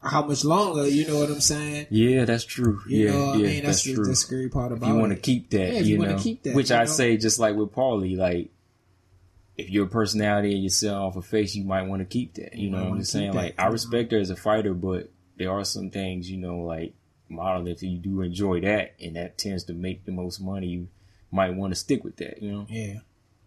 how 0.00 0.24
much 0.24 0.44
longer? 0.44 0.86
You 0.88 1.06
know 1.08 1.18
what 1.18 1.30
I'm 1.30 1.40
saying? 1.40 1.86
Yeah, 1.90 2.24
that's 2.24 2.44
true. 2.44 2.80
You 2.88 3.04
yeah, 3.06 3.10
know, 3.12 3.26
what 3.26 3.38
yeah, 3.40 3.46
I 3.48 3.50
mean, 3.52 3.64
that's, 3.64 3.82
the, 3.82 3.94
true. 3.94 4.04
the 4.04 4.14
scary 4.16 4.48
part 4.48 4.70
about 4.72 4.86
you 4.88 4.94
want 4.94 5.10
to 5.12 5.16
it. 5.18 5.22
keep 5.22 5.50
that, 5.50 5.72
Yeah, 5.74 5.80
you, 5.80 5.96
you 5.96 5.98
know, 5.98 6.18
keep 6.18 6.42
that, 6.44 6.54
which 6.54 6.70
I 6.70 6.80
know. 6.84 6.90
say 6.90 7.16
just 7.16 7.38
like 7.38 7.54
with 7.56 7.72
Paulie, 7.72 8.16
like 8.16 8.50
if 9.62 9.70
your 9.70 9.86
personality 9.86 10.54
and 10.54 10.62
you 10.62 10.68
sell 10.68 11.06
off 11.06 11.16
a 11.16 11.22
face, 11.22 11.54
you 11.54 11.64
might 11.64 11.82
want 11.82 12.00
to 12.00 12.06
keep 12.06 12.34
that. 12.34 12.54
You 12.54 12.70
know, 12.70 12.78
I'm 12.78 12.90
wanna 12.90 13.04
saying, 13.04 13.32
that, 13.32 13.36
like 13.36 13.54
I 13.58 13.64
mm-hmm. 13.64 13.72
respect 13.72 14.12
her 14.12 14.18
as 14.18 14.30
a 14.30 14.36
fighter, 14.36 14.74
but 14.74 15.10
there 15.36 15.50
are 15.50 15.64
some 15.64 15.90
things, 15.90 16.30
you 16.30 16.38
know, 16.38 16.58
like 16.58 16.94
modeling. 17.28 17.68
If 17.68 17.82
you 17.82 17.98
do 17.98 18.22
enjoy 18.22 18.60
that, 18.62 18.94
and 19.00 19.16
that 19.16 19.38
tends 19.38 19.64
to 19.64 19.74
make 19.74 20.04
the 20.04 20.12
most 20.12 20.40
money, 20.40 20.66
you 20.66 20.88
might 21.30 21.54
want 21.54 21.72
to 21.72 21.78
stick 21.78 22.04
with 22.04 22.16
that. 22.16 22.42
You 22.42 22.52
know, 22.52 22.66
Yeah, 22.68 23.00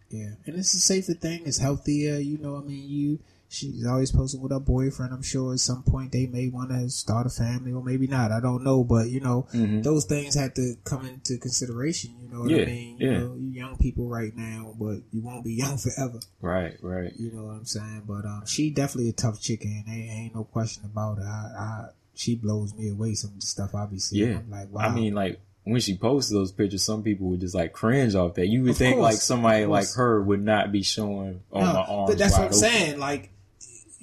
Yeah, 0.10 0.32
and 0.46 0.56
it's 0.56 0.74
a 0.74 0.80
safer 0.80 1.14
thing. 1.14 1.44
It's 1.46 1.60
healthier. 1.60 2.18
You 2.18 2.38
know, 2.38 2.58
I 2.58 2.62
mean, 2.62 2.90
you. 2.90 3.20
She's 3.56 3.86
always 3.86 4.12
posting 4.12 4.42
with 4.42 4.52
her 4.52 4.60
boyfriend. 4.60 5.14
I'm 5.14 5.22
sure 5.24 5.54
at 5.54 5.60
some 5.60 5.82
point 5.84 6.12
they 6.12 6.26
may 6.28 6.50
want 6.50 6.72
to 6.72 6.90
start 6.90 7.26
a 7.26 7.30
family, 7.30 7.72
or 7.72 7.82
maybe 7.82 8.06
not. 8.06 8.32
I 8.32 8.42
don't 8.42 8.64
know, 8.64 8.84
but 8.84 9.10
you 9.10 9.22
know, 9.22 9.48
Mhm. 9.54 9.82
those 9.82 10.04
things 10.06 10.36
have 10.36 10.54
to 10.56 10.76
come 10.84 11.06
into 11.06 11.38
consideration. 11.38 12.12
You 12.22 12.30
know 12.30 12.42
what 12.42 12.50
Yeah, 12.52 12.64
I 12.64 12.66
mean? 12.66 12.98
You 13.00 13.12
yeah. 13.12 13.18
know, 13.20 13.36
you 13.36 13.48
young 13.50 13.78
people 13.78 14.10
right 14.10 14.36
now, 14.36 14.74
but 14.78 14.98
you 15.14 15.22
won't 15.22 15.46
be 15.46 15.54
young 15.64 15.78
forever. 15.78 16.20
Right, 16.42 16.76
right. 16.82 17.14
You 17.18 17.32
know 17.32 17.46
what 17.46 17.54
I'm 17.56 17.66
saying? 17.66 18.04
But 18.06 18.26
um, 18.26 18.44
she 18.46 18.70
definitely 18.72 19.10
a 19.10 19.14
tough 19.14 19.40
chick, 19.42 19.64
and 19.64 19.86
ain't, 19.88 20.12
ain't 20.12 20.36
no 20.36 20.44
question 20.44 20.84
about 20.86 21.20
it. 21.20 21.24
I, 21.24 21.54
I 21.58 21.86
she 22.14 22.36
blows 22.36 22.74
me 22.74 22.90
away. 22.90 23.14
Some 23.14 23.32
of 23.32 23.40
the 23.40 23.46
stuff 23.48 23.74
I 23.74 23.86
be 23.86 24.00
seeing. 24.00 24.30
Yeah. 24.32 24.38
I'm 24.40 24.52
like, 24.52 24.70
wow. 24.72 24.82
I 24.82 24.94
mean, 24.94 25.14
like 25.14 25.40
when 25.64 25.80
she 25.82 25.98
posts 25.98 26.30
those 26.30 26.52
pictures, 26.52 26.84
some 26.84 27.04
people 27.04 27.28
would 27.30 27.40
just 27.40 27.56
like 27.56 27.72
cringe 27.74 28.16
off 28.16 28.36
that. 28.36 28.48
You 28.48 28.64
would 28.64 28.72
Of 28.72 28.78
think 28.78 28.96
course, 28.98 29.14
like 29.14 29.22
somebody 29.22 29.66
like 29.66 29.88
her 29.96 30.22
would 30.22 30.44
not 30.44 30.72
be 30.72 30.82
showing 30.84 31.40
on 31.52 31.64
No, 31.64 31.74
my 31.74 31.80
arms. 31.82 32.10
But 32.12 32.18
that's 32.20 32.34
what 32.34 32.42
I'm 32.42 32.46
open. 32.48 32.58
saying. 32.58 33.00
Like, 33.00 33.32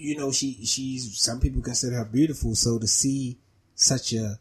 you 0.03 0.17
know, 0.17 0.33
she 0.33 0.65
she's 0.65 1.21
some 1.21 1.41
people 1.41 1.63
consider 1.63 1.97
her 1.97 2.05
beautiful. 2.05 2.55
So 2.55 2.79
to 2.79 2.87
see 2.87 3.39
such 3.75 4.13
a, 4.13 4.39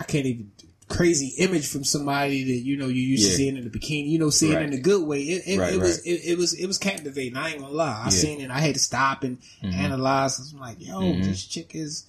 I 0.00 0.04
can't 0.04 0.26
even 0.26 0.52
crazy 0.88 1.34
image 1.38 1.68
from 1.68 1.84
somebody 1.84 2.42
that 2.44 2.64
you 2.66 2.76
know 2.76 2.88
you 2.88 3.02
used 3.02 3.24
to 3.24 3.30
Yeah. 3.30 3.36
seeing 3.36 3.56
in 3.56 3.64
the 3.64 3.70
bikini. 3.70 4.08
You 4.08 4.18
know, 4.18 4.30
seeing 4.30 4.52
it 4.54 4.62
in 4.62 4.72
a 4.72 4.78
good 4.80 5.06
way. 5.06 5.22
It, 5.22 5.42
it, 5.46 5.58
Right, 5.58 5.74
it 5.74 5.78
was 5.78 5.98
right. 5.98 6.06
it, 6.06 6.20
it 6.32 6.38
was 6.38 6.52
it 6.54 6.66
was 6.66 6.78
captivating. 6.78 7.36
I 7.36 7.50
ain't 7.50 7.60
gonna 7.60 7.72
lie. 7.72 8.00
I 8.02 8.04
Yeah. 8.06 8.10
seen 8.10 8.40
it. 8.40 8.50
I 8.50 8.60
had 8.60 8.74
to 8.74 8.80
stop 8.80 9.22
and 9.22 9.38
Mhm. 9.62 9.74
analyze. 9.74 10.38
I'm 10.52 10.60
like, 10.60 10.80
yo, 10.80 11.14
Mhm. 11.14 11.24
this 11.24 11.44
chick 11.44 11.72
is. 11.74 12.04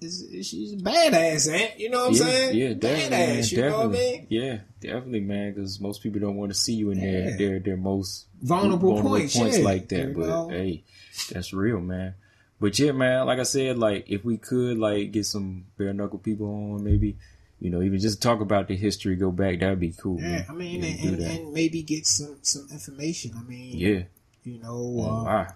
Is, 0.00 0.22
is 0.22 0.46
she's 0.46 0.74
a 0.74 0.76
badass, 0.76 1.50
ain't 1.52 1.80
you 1.80 1.88
know 1.88 2.00
what 2.00 2.08
I'm 2.08 2.12
yeah, 2.14 2.18
saying? 2.20 2.56
Yeah, 2.56 2.74
definitely, 2.74 3.10
man, 3.10 3.38
badass. 3.38 3.52
You 3.52 3.62
know 3.62 3.76
what 3.78 3.86
I 3.86 3.88
mean? 3.88 4.26
Yeah, 4.28 4.58
definitely, 4.80 5.20
man. 5.20 5.52
Because 5.54 5.80
most 5.80 6.02
people 6.02 6.20
don't 6.20 6.36
want 6.36 6.52
to 6.52 6.58
see 6.58 6.74
you 6.74 6.90
in 6.90 7.00
their 7.00 7.30
Yeah. 7.30 7.36
their 7.36 7.58
their 7.60 7.76
most 7.78 8.26
Vulnerable, 8.42 9.00
points, 9.00 9.34
yeah, 9.34 9.64
like 9.64 9.88
that. 9.88 10.08
you 10.08 10.14
But 10.14 10.26
know? 10.26 10.48
hey, 10.50 10.84
that's 11.32 11.52
real, 11.54 11.80
man. 11.80 12.14
But 12.60 12.78
yeah, 12.78 12.92
man. 12.92 13.24
Like 13.26 13.38
I 13.38 13.44
said, 13.44 13.78
like 13.78 14.04
if 14.10 14.22
we 14.24 14.36
could 14.36 14.76
like 14.78 15.12
get 15.12 15.24
some 15.26 15.64
bare 15.78 15.94
knuckle 15.94 16.18
people 16.18 16.46
on, 16.46 16.84
maybe 16.84 17.16
you 17.58 17.70
know, 17.70 17.80
even 17.80 17.98
just 17.98 18.20
talk 18.20 18.40
about 18.42 18.68
the 18.68 18.76
history, 18.76 19.16
go 19.16 19.30
back, 19.30 19.60
that'd 19.60 19.80
be 19.80 19.92
cool. 19.98 20.20
Yeah, 20.20 20.28
man. 20.30 20.46
I 20.50 20.52
mean, 20.52 20.84
and, 20.84 21.00
and, 21.00 21.20
and 21.22 21.52
maybe 21.54 21.82
get 21.82 22.06
some 22.06 22.36
some 22.42 22.68
information. 22.70 23.32
I 23.34 23.42
mean, 23.48 23.78
yeah. 23.78 24.02
you 24.44 24.58
know, 24.60 24.76
Oh, 25.00 25.00
uh, 25.20 25.24
wow. 25.24 25.46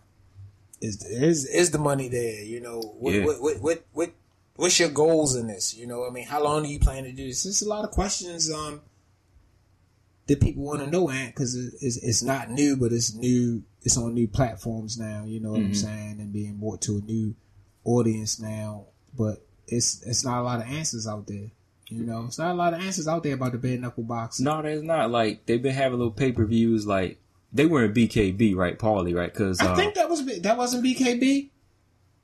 is 0.81 1.05
is 1.05 1.45
is 1.45 1.71
the 1.73 1.79
money 1.79 2.09
there? 2.09 2.43
You 2.43 2.61
know, 2.61 2.81
what, 2.81 3.13
Yeah. 3.15 3.25
what, 3.27 3.43
what 3.43 3.61
what 3.61 3.85
what 3.93 4.11
what's 4.61 4.79
your 4.79 4.91
goals 4.91 5.35
in 5.37 5.47
this? 5.49 5.75
You 5.75 5.87
know, 5.87 6.07
I 6.07 6.11
mean, 6.11 6.27
how 6.27 6.43
long 6.43 6.63
do 6.63 6.69
you 6.69 6.79
plan 6.79 7.05
to 7.05 7.13
do 7.13 7.27
this? 7.27 7.43
There's 7.45 7.63
a 7.63 7.69
lot 7.69 7.85
of 7.85 7.91
questions 7.91 8.53
um 8.53 8.81
that 10.27 10.41
people 10.41 10.63
want 10.63 10.81
to 10.81 10.87
know, 10.87 11.11
Ant, 11.11 11.35
because 11.35 11.57
it's 11.57 11.97
it's 11.97 12.23
not 12.23 12.51
new, 12.51 12.77
but 12.77 12.93
it's 12.93 13.15
new. 13.15 13.63
It's 13.83 13.97
on 13.97 14.15
new 14.15 14.29
platforms 14.29 14.99
now. 14.99 15.25
You 15.27 15.41
know 15.41 15.53
what 15.53 15.61
I'm 15.63 15.73
Mhm. 15.73 15.77
saying, 15.77 16.21
and 16.21 16.33
being 16.33 16.57
brought 16.59 16.83
to 16.83 16.99
a 16.99 17.01
new 17.01 17.35
audience 17.85 18.39
now. 18.39 18.87
But 19.17 19.45
it's 19.67 20.03
it's 20.03 20.25
not 20.25 20.41
a 20.41 20.43
lot 20.45 20.61
of 20.61 20.67
answers 20.67 21.07
out 21.07 21.27
there. 21.27 21.51
You 21.89 22.05
know, 22.05 22.27
it's 22.27 22.39
not 22.39 22.53
a 22.53 22.55
lot 22.55 22.73
of 22.75 22.81
answers 22.81 23.09
out 23.09 23.25
there 23.25 23.35
about 23.35 23.53
the 23.53 23.59
bare 23.59 23.77
knuckle 23.79 24.05
boxing. 24.05 24.45
No, 24.45 24.63
there's 24.63 24.83
not. 24.83 25.11
Like 25.11 25.47
they've 25.47 25.63
been 25.63 25.75
having 25.75 25.99
little 25.99 26.13
pay 26.13 26.31
per 26.31 26.45
views. 26.45 26.87
Like 26.87 27.19
they 27.53 27.67
were 27.67 27.85
in 27.87 27.93
BKB, 27.93 28.55
right, 28.55 28.79
Paulie, 28.79 29.17
right? 29.17 29.33
Because 29.33 29.61
I 29.61 29.73
uh, 29.73 29.75
think 29.77 29.95
that 29.95 30.09
was 30.09 30.25
that 30.43 30.57
wasn't 30.57 30.85
BKB. 30.85 31.49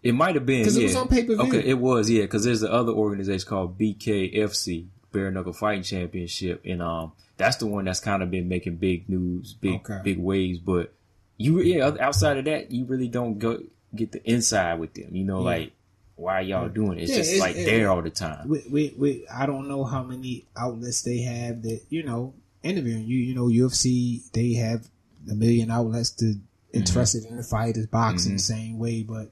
It 0.03 0.13
might 0.15 0.35
have 0.35 0.47
been 0.47 0.61
Because 0.61 0.77
yeah. 0.77 0.83
it 0.85 0.87
was 0.89 0.97
on 0.97 1.09
pay-per-view. 1.09 1.47
Okay, 1.47 1.69
it 1.69 1.79
was 1.79 2.09
yeah. 2.11 2.23
Because 2.23 2.45
there's 2.45 2.61
the 2.61 2.73
other 2.73 2.93
organization 2.93 3.49
called 3.49 3.79
BKFC, 3.79 4.87
Bare 5.13 5.31
Knuckle 5.31 5.53
Fighting 5.53 5.83
Championship, 5.83 6.63
and 6.65 6.83
um, 6.83 7.13
that's 7.37 7.57
the 7.57 7.67
one 7.67 7.85
that's 7.87 8.01
kind 8.01 8.23
of 8.23 8.31
been 8.31 8.49
making 8.49 8.77
big 8.77 9.09
news, 9.09 9.55
big 9.55 9.77
Okay. 9.81 10.01
big 10.05 10.19
waves. 10.19 10.59
But 10.59 10.93
you, 11.37 11.61
yeah, 11.61 11.91
outside 12.01 12.37
of 12.39 12.45
that, 12.47 12.71
you 12.71 12.85
really 12.85 13.09
don't 13.09 13.39
go 13.39 13.61
get 13.95 14.13
the 14.13 14.23
inside 14.31 14.79
with 14.79 14.95
them. 14.95 15.15
You 15.15 15.25
know, 15.25 15.39
Yeah. 15.41 15.45
like 15.45 15.73
why 16.17 16.41
y'all 16.41 16.69
doing 16.69 16.99
it? 16.99 17.03
It's 17.03 17.11
Yeah, 17.13 17.17
just 17.19 17.31
it's- 17.33 17.41
like 17.41 17.57
it- 17.57 17.67
there 17.67 17.91
all 17.91 18.01
the 18.03 18.11
time. 18.11 18.49
We, 18.49 18.63
we, 18.71 18.95
we, 18.97 19.27
I 19.29 19.45
don't 19.47 19.69
know 19.69 19.85
how 19.85 20.03
many 20.03 20.45
outlets 20.57 21.03
they 21.03 21.19
have 21.19 21.63
that 21.63 21.81
you 21.91 22.03
know 22.05 22.33
interviewing 22.63 23.07
you. 23.07 23.19
You 23.19 23.35
know, 23.35 23.47
UFC 23.49 24.23
they 24.33 24.55
have 24.55 24.89
a 25.31 25.35
million 25.35 25.71
outlets 25.71 26.11
to 26.13 26.35
interested 26.73 27.25
in 27.25 27.37
the 27.37 27.43
fighters, 27.43 27.87
boxing 27.87 28.33
Mhm. 28.33 28.37
the 28.37 28.43
same 28.43 28.79
way, 28.79 29.03
but 29.03 29.31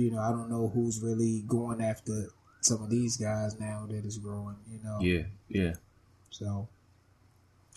you 0.00 0.10
know, 0.10 0.18
I 0.20 0.30
don't 0.30 0.50
know 0.50 0.68
who's 0.68 1.00
really 1.00 1.42
going 1.46 1.80
after 1.82 2.28
some 2.60 2.82
of 2.82 2.90
these 2.90 3.16
guys 3.16 3.58
now 3.60 3.86
that 3.88 4.04
is 4.04 4.18
growing. 4.18 4.56
You 4.70 4.78
know, 4.84 4.98
Yeah, 5.00 5.22
yeah, 5.48 5.72
so 6.30 6.68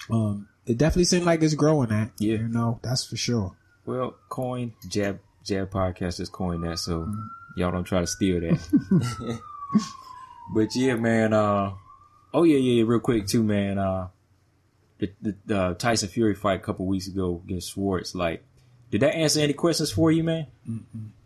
um, 0.10 0.48
it 0.66 0.78
definitely 0.78 1.06
seems 1.06 1.26
like 1.26 1.42
it's 1.42 1.54
growing. 1.54 1.92
At 1.92 2.12
Yeah. 2.20 2.38
you 2.38 2.48
know, 2.48 2.80
that's 2.84 3.06
for 3.06 3.16
sure. 3.18 3.56
Well, 3.86 4.16
coin 4.30 4.74
jab 4.88 5.20
jab 5.44 5.70
podcast 5.72 6.18
just 6.18 6.32
coined 6.32 6.64
that, 6.64 6.80
so 6.80 7.02
Mm-hmm. 7.02 7.22
y'all 7.60 7.72
don't 7.72 7.84
try 7.84 8.00
to 8.02 8.08
steal 8.08 8.40
that. 8.42 9.40
but 10.54 10.76
yeah, 10.76 10.96
man. 10.96 11.34
Uh, 11.34 11.74
oh 12.34 12.44
yeah, 12.44 12.58
yeah, 12.58 12.82
yeah, 12.82 12.84
real 12.88 13.00
quick 13.00 13.28
too, 13.28 13.44
man. 13.44 13.78
Uh, 13.78 14.08
the, 15.00 15.12
the, 15.22 15.36
the 15.46 15.60
uh, 15.60 15.74
Tyson 15.74 16.10
Fury 16.10 16.36
fight 16.36 16.60
a 16.60 16.64
couple 16.64 16.86
weeks 16.86 17.08
ago 17.08 17.42
against 17.46 17.72
Schwarz. 17.74 18.16
Like, 18.16 18.44
did 18.94 19.02
that 19.02 19.16
answer 19.16 19.40
any 19.40 19.54
questions 19.54 19.92
for 19.92 20.12
you, 20.12 20.24
man? 20.24 20.46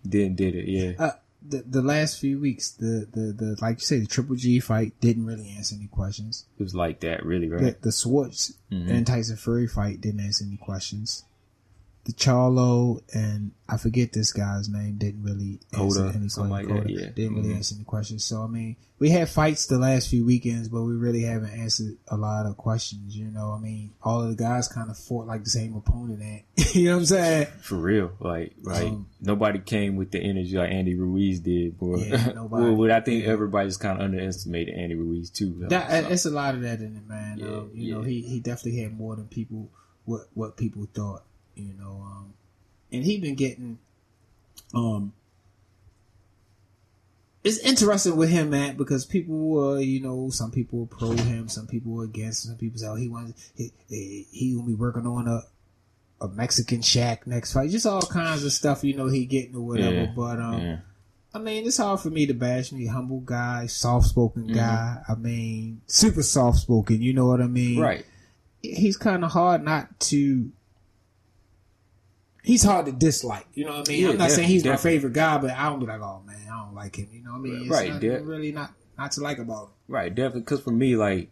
Didn't 0.07 0.37
did 0.37 0.55
it? 0.55 0.67
Yeah. 0.69 0.93
Uh, 0.97 1.11
the 1.45 1.63
the 1.67 1.81
last 1.81 2.17
few 2.19 2.39
weeks, 2.39 2.71
the, 2.71 3.05
the 3.11 3.33
the 3.33 3.57
like 3.61 3.79
you 3.79 3.85
say, 3.85 3.99
the 3.99 4.07
Triple 4.07 4.37
G 4.37 4.61
fight 4.61 4.93
didn't 5.01 5.25
really 5.25 5.49
answer 5.57 5.75
any 5.75 5.87
questions. 5.87 6.45
It 6.57 6.63
was 6.63 6.73
like 6.73 7.01
that, 7.01 7.25
really, 7.25 7.49
The, 7.49 7.55
right? 7.57 7.81
the 7.81 7.91
Schwarz 7.91 8.53
Mhm. 8.71 8.89
and 8.89 9.05
Tyson 9.05 9.35
Fury 9.35 9.67
fight 9.67 9.99
didn't 9.99 10.21
answer 10.21 10.45
any 10.45 10.55
questions. 10.55 11.25
The 12.07 12.13
Charlo 12.13 13.01
and 13.13 13.51
I 13.67 13.75
forget 13.75 14.13
this 14.13 14.31
guy's 14.31 14.69
name 14.69 14.95
didn't 14.95 15.23
really 15.23 15.59
answer 15.73 16.05
any 16.07 16.29
like 16.49 16.67
questions. 16.67 16.83
that, 16.85 16.89
yeah. 16.89 17.09
Didn't 17.13 17.35
really 17.35 17.49
Mhm. 17.49 17.55
answer 17.57 17.75
any 17.75 17.83
questions. 17.83 18.23
So 18.23 18.41
I 18.43 18.47
mean, 18.47 18.77
we 18.97 19.09
had 19.09 19.27
fights 19.27 19.65
the 19.65 19.77
last 19.77 20.07
few 20.07 20.23
weekends, 20.25 20.69
but 20.69 20.83
we 20.83 20.93
really 20.95 21.23
haven't 21.23 21.49
answered 21.51 21.97
a 22.07 22.15
lot 22.15 22.45
of 22.45 22.55
questions. 22.55 23.13
You 23.13 23.25
know, 23.29 23.51
I 23.51 23.59
mean, 23.59 23.91
all 24.01 24.21
of 24.21 24.29
the 24.29 24.41
guys 24.41 24.69
kind 24.69 24.89
of 24.89 24.97
fought 24.97 25.27
like 25.27 25.43
the 25.43 25.49
same 25.49 25.75
opponent. 25.75 26.21
And 26.21 26.43
you 26.75 26.85
know 26.85 26.93
what 26.93 26.99
I'm 26.99 27.05
saying? 27.07 27.47
For 27.59 27.75
real, 27.75 28.13
like, 28.21 28.53
like 28.63 28.87
Um, 28.87 29.07
nobody 29.19 29.59
came 29.59 29.97
with 29.97 30.11
the 30.11 30.21
energy 30.21 30.55
like 30.55 30.71
Andy 30.71 30.95
Ruiz 30.95 31.41
did, 31.41 31.77
boy. 31.77 32.05
Yeah, 32.07 32.31
nobody. 32.35 32.63
well, 32.63 32.77
but 32.77 32.91
I 32.91 33.01
think 33.01 33.25
Yeah. 33.25 33.31
everybody 33.31 33.67
just 33.67 33.81
kind 33.81 33.99
of 33.99 34.05
underestimated 34.05 34.75
Andy 34.75 34.95
Ruiz 34.95 35.29
too. 35.29 35.57
though, 35.59 35.67
That 35.67 36.05
so. 36.05 36.09
it's 36.09 36.25
a 36.25 36.31
lot 36.31 36.55
of 36.55 36.61
that 36.61 36.79
in 36.79 36.95
it, 36.95 37.05
man. 37.05 37.39
Yeah, 37.39 37.47
um, 37.47 37.71
you 37.73 37.91
know, 37.93 38.01
he 38.01 38.21
he 38.21 38.39
definitely 38.39 38.79
had 38.79 38.97
more 38.97 39.17
than 39.17 39.25
people 39.27 39.69
what 40.05 40.21
what 40.35 40.55
people 40.55 40.87
thought. 40.93 41.23
You 41.57 41.73
know, 41.73 42.03
um, 42.05 42.33
and 42.91 43.03
he 43.03 43.19
been 43.19 43.35
getting 43.35 43.79
um. 44.73 45.13
It's 47.43 47.59
interesting 47.59 48.17
with 48.17 48.29
him, 48.29 48.49
man, 48.49 48.75
because 48.75 49.05
people 49.05 49.35
were, 49.37 49.79
you 49.79 50.01
know, 50.01 50.29
some 50.31 50.51
people 50.51 50.79
were 50.79 50.85
pro 50.85 51.11
him, 51.11 51.47
some 51.47 51.65
people 51.65 51.93
were 51.93 52.03
against, 52.03 52.43
some 52.43 52.57
people 52.57 52.77
said, 52.77 52.89
oh, 52.89 52.95
he 52.95 53.07
wants, 53.07 53.51
he, 53.55 53.71
he, 53.87 54.27
he 54.31 54.53
gonna 54.53 54.67
be 54.67 54.73
working 54.73 55.05
on 55.07 55.29
a, 55.29 55.43
a 56.19 56.27
Mexican 56.27 56.81
shack 56.81 57.25
next 57.25 57.53
fight, 57.53 57.69
just 57.69 57.85
all 57.85 58.01
kinds 58.01 58.43
of 58.43 58.51
stuff, 58.51 58.83
you 58.83 58.95
know, 58.97 59.07
he 59.07 59.25
getting 59.25 59.55
or 59.55 59.61
whatever. 59.61 59.95
Yeah, 59.95 60.11
But 60.13 60.39
um, 60.41 60.61
yeah. 60.61 60.77
I 61.33 61.39
mean, 61.39 61.65
it's 61.65 61.77
hard 61.77 62.01
for 62.01 62.09
me 62.09 62.25
to 62.25 62.33
bash 62.33 62.73
me. 62.73 62.85
Humble 62.87 63.21
guy, 63.21 63.67
soft 63.67 64.07
spoken 64.07 64.45
Mm-hmm. 64.45 64.53
guy. 64.55 64.97
I 65.07 65.15
mean, 65.15 65.81
super 65.87 66.23
soft 66.23 66.57
spoken. 66.57 67.01
You 67.01 67.13
know 67.13 67.27
what 67.27 67.39
I 67.41 67.47
mean? 67.47 67.79
right. 67.79 68.05
He's 68.61 68.97
kind 68.97 69.23
of 69.23 69.31
hard 69.31 69.63
not 69.63 69.97
to. 70.01 70.51
He's 72.47 72.63
hard 72.63 72.85
to 72.85 72.91
dislike. 72.93 73.45
You 73.53 73.65
know 73.65 73.77
what 73.79 73.89
I 73.89 73.91
mean? 73.91 74.01
Yeah, 74.03 74.09
I'm 74.11 74.17
not 74.17 74.31
saying 74.31 74.47
he's 74.47 74.63
my 74.63 74.77
favorite 74.77 75.13
guy, 75.13 75.37
but 75.37 75.51
I 75.51 75.69
don't 75.69 75.79
be 75.79 75.85
like, 75.85 75.99
oh 76.01 76.21
man, 76.25 76.39
I 76.51 76.63
don't 76.65 76.73
like 76.75 76.95
him. 76.95 77.09
You 77.11 77.23
know 77.23 77.31
what 77.31 77.37
I 77.37 77.41
mean? 77.41 77.61
It's 77.63 77.69
Right, 77.69 77.99
de- 77.99 78.21
really 78.23 78.51
not 78.53 78.71
not 78.97 79.11
to 79.13 79.21
like 79.21 79.37
about 79.37 79.63
him. 79.65 79.69
Right, 79.89 80.13
definitely. 80.15 80.41
Because 80.41 80.61
for 80.61 80.71
me, 80.71 80.95
like, 80.95 81.29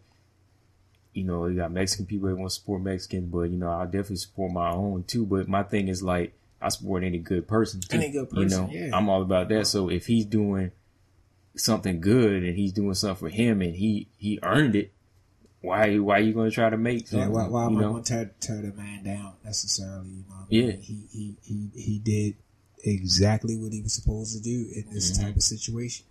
you 1.14 1.24
know, 1.24 1.46
you 1.46 1.56
got 1.56 1.72
Mexican 1.72 2.04
people 2.06 2.28
that 2.28 2.36
want 2.36 2.50
to 2.50 2.54
support 2.54 2.82
Mexicans, 2.82 3.32
but 3.32 3.42
you 3.50 3.56
know, 3.56 3.70
I 3.70 3.84
definitely 3.86 4.16
support 4.16 4.52
my 4.52 4.70
own 4.70 5.04
too. 5.04 5.24
But 5.24 5.48
my 5.48 5.62
thing 5.62 5.88
is 5.88 6.02
like, 6.02 6.34
I 6.60 6.68
support 6.68 7.02
any 7.02 7.18
good 7.18 7.48
person. 7.48 7.80
Too, 7.80 7.96
Any 7.96 8.10
good 8.10 8.28
person, 8.30 8.42
You 8.42 8.48
know, 8.48 8.68
yeah. 8.70 8.96
I'm 8.96 9.08
all 9.08 9.22
about 9.22 9.48
that. 9.48 9.66
So 9.66 9.88
if 9.88 10.06
he's 10.06 10.26
doing 10.26 10.70
something 11.56 12.00
good 12.00 12.42
and 12.42 12.54
he's 12.56 12.72
doing 12.72 12.92
something 12.94 13.28
for 13.28 13.34
him 13.34 13.62
and 13.62 13.74
he 13.74 14.08
he 14.18 14.38
earned 14.42 14.76
it, 14.76 14.92
why 15.62 15.98
why 15.98 16.18
are 16.18 16.20
you 16.22 16.32
going 16.32 16.48
to 16.50 16.54
try 16.54 16.70
to 16.70 16.76
make 16.76 17.10
Yeah, 17.10 17.28
why, 17.28 17.48
why 17.48 17.66
am 17.66 17.76
I 17.78 17.82
going 17.82 18.02
to 18.04 18.08
tear, 18.12 18.30
tear 18.40 18.62
the 18.62 18.72
man 18.76 19.02
down 19.04 19.32
necessarily? 19.44 20.08
You 20.10 20.24
know, 20.28 20.34
what 20.36 20.42
I 20.42 20.46
Yeah. 20.50 20.66
mean? 20.66 20.80
he, 20.80 21.02
he 21.12 21.36
he 21.42 21.70
he 21.80 21.98
did 21.98 22.34
exactly 22.84 23.56
what 23.56 23.72
he 23.72 23.82
was 23.82 23.94
supposed 23.94 24.36
to 24.36 24.42
do 24.42 24.66
in 24.74 24.84
this 24.92 25.12
Mm-hmm. 25.12 25.26
type 25.26 25.36
of 25.36 25.42
situation. 25.42 26.06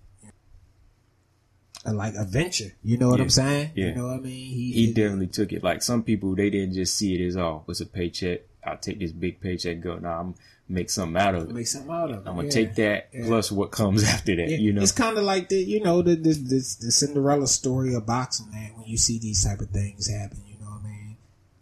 And 1.85 1.97
like 1.97 2.15
a 2.15 2.25
venture, 2.25 2.71
you 2.83 2.97
know 2.97 3.09
what 3.09 3.17
Yeah. 3.19 3.23
I'm 3.25 3.29
saying? 3.29 3.71
Yeah. 3.75 3.85
You 3.87 3.95
know 3.95 4.07
what 4.07 4.15
I 4.15 4.19
mean? 4.19 4.31
He, 4.53 4.71
he 4.71 4.89
it- 4.89 4.95
definitely 4.95 5.27
took 5.27 5.53
it. 5.53 5.63
Like 5.63 5.83
some 5.83 6.01
people, 6.03 6.33
they 6.35 6.49
didn't 6.49 6.73
just 6.73 6.95
see 6.95 7.13
it 7.15 7.25
as 7.27 7.37
oh, 7.37 7.63
it's 7.67 7.79
a 7.79 7.85
paycheck. 7.85 8.41
I'll 8.63 8.77
take 8.77 8.97
this 8.99 9.11
big 9.11 9.39
paycheck. 9.39 9.81
Go 9.81 9.97
now, 9.99 10.19
I'm 10.19 10.35
make 10.67 10.89
something 10.89 11.21
out 11.21 11.35
of 11.35 11.49
it. 11.49 11.53
make 11.53 11.67
something 11.67 11.91
out 11.91 12.09
of 12.11 12.25
it. 12.25 12.29
I'm 12.29 12.35
gonna 12.35 12.43
yeah. 12.45 12.49
take 12.49 12.75
that 12.75 13.09
Yeah. 13.13 13.25
plus 13.27 13.51
what 13.51 13.71
comes 13.71 14.03
after 14.07 14.35
that. 14.35 14.49
Yeah, 14.49 14.57
You 14.57 14.73
know, 14.73 14.81
it's 14.81 14.91
kind 14.91 15.17
of 15.17 15.23
like 15.23 15.49
the 15.49 15.57
you 15.57 15.81
know 15.81 16.01
the 16.01 16.15
the, 16.15 16.33
the 16.33 16.75
the 16.81 16.91
Cinderella 16.91 17.47
story 17.47 17.93
of 17.93 18.05
boxing, 18.05 18.49
man. 18.51 18.71
When 18.75 18.87
you 18.87 18.97
see 18.97 19.19
these 19.19 19.43
type 19.43 19.59
of 19.61 19.69
things 19.69 20.07
happen, 20.09 20.39
you 20.47 20.57
know 20.59 20.71
what 20.71 20.81
I 20.83 20.87
mean. 20.87 21.17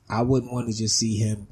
I 0.09 0.21
wouldn't 0.21 0.51
want 0.53 0.67
to 0.69 0.73
just 0.77 0.97
see 0.97 1.17
him 1.17 1.47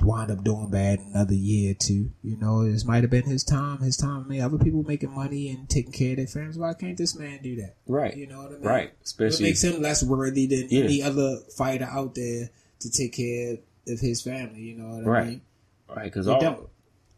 wind 0.00 0.30
up 0.30 0.44
doing 0.44 0.68
bad 0.70 0.98
another 0.98 1.34
year 1.34 1.70
or 1.70 1.74
two. 1.74 2.10
You 2.22 2.36
know, 2.36 2.70
this 2.70 2.84
might 2.84 3.02
have 3.04 3.10
been 3.10 3.24
his 3.24 3.42
time. 3.44 3.78
His 3.78 3.96
time. 3.96 4.24
I 4.24 4.28
mean, 4.28 4.40
other 4.42 4.58
people 4.58 4.82
making 4.82 5.14
money 5.14 5.48
and 5.50 5.68
taking 5.68 5.92
care 5.92 6.10
of 6.10 6.16
their 6.18 6.26
families. 6.26 6.58
Why 6.58 6.74
can't 6.74 6.98
this 6.98 7.16
man 7.16 7.40
do 7.42 7.56
that? 7.56 7.76
Right. 7.86 8.14
You 8.16 8.26
know 8.26 8.38
what 8.42 8.48
I 8.48 8.54
mean? 8.54 8.62
Right. 8.62 8.92
Especially 9.02 9.46
makes 9.46 9.62
him 9.62 9.80
less 9.80 10.02
worthy 10.02 10.46
than 10.46 10.68
any 10.70 11.02
other 11.02 11.36
fighter 11.56 11.88
out 11.90 12.14
there 12.16 12.50
to 12.80 12.90
take 12.90 13.14
care 13.14 13.56
of 13.88 14.00
his 14.00 14.20
family? 14.20 14.60
You 14.60 14.76
know 14.76 14.96
what 14.96 15.04
I 15.04 15.08
Right. 15.08 15.26
mean? 15.28 15.40
Right 15.88 16.04
because 16.04 16.26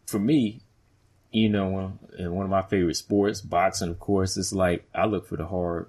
for 0.06 0.18
me, 0.18 0.60
you 1.32 1.48
know, 1.48 1.98
in 2.18 2.32
one 2.34 2.44
of 2.44 2.50
my 2.50 2.62
favorite 2.62 2.94
sports, 2.96 3.40
boxing, 3.40 3.88
of 3.90 3.98
course, 3.98 4.36
it's 4.36 4.52
like 4.52 4.88
I 4.94 5.06
look 5.06 5.26
for 5.28 5.36
the 5.36 5.46
hard, 5.46 5.88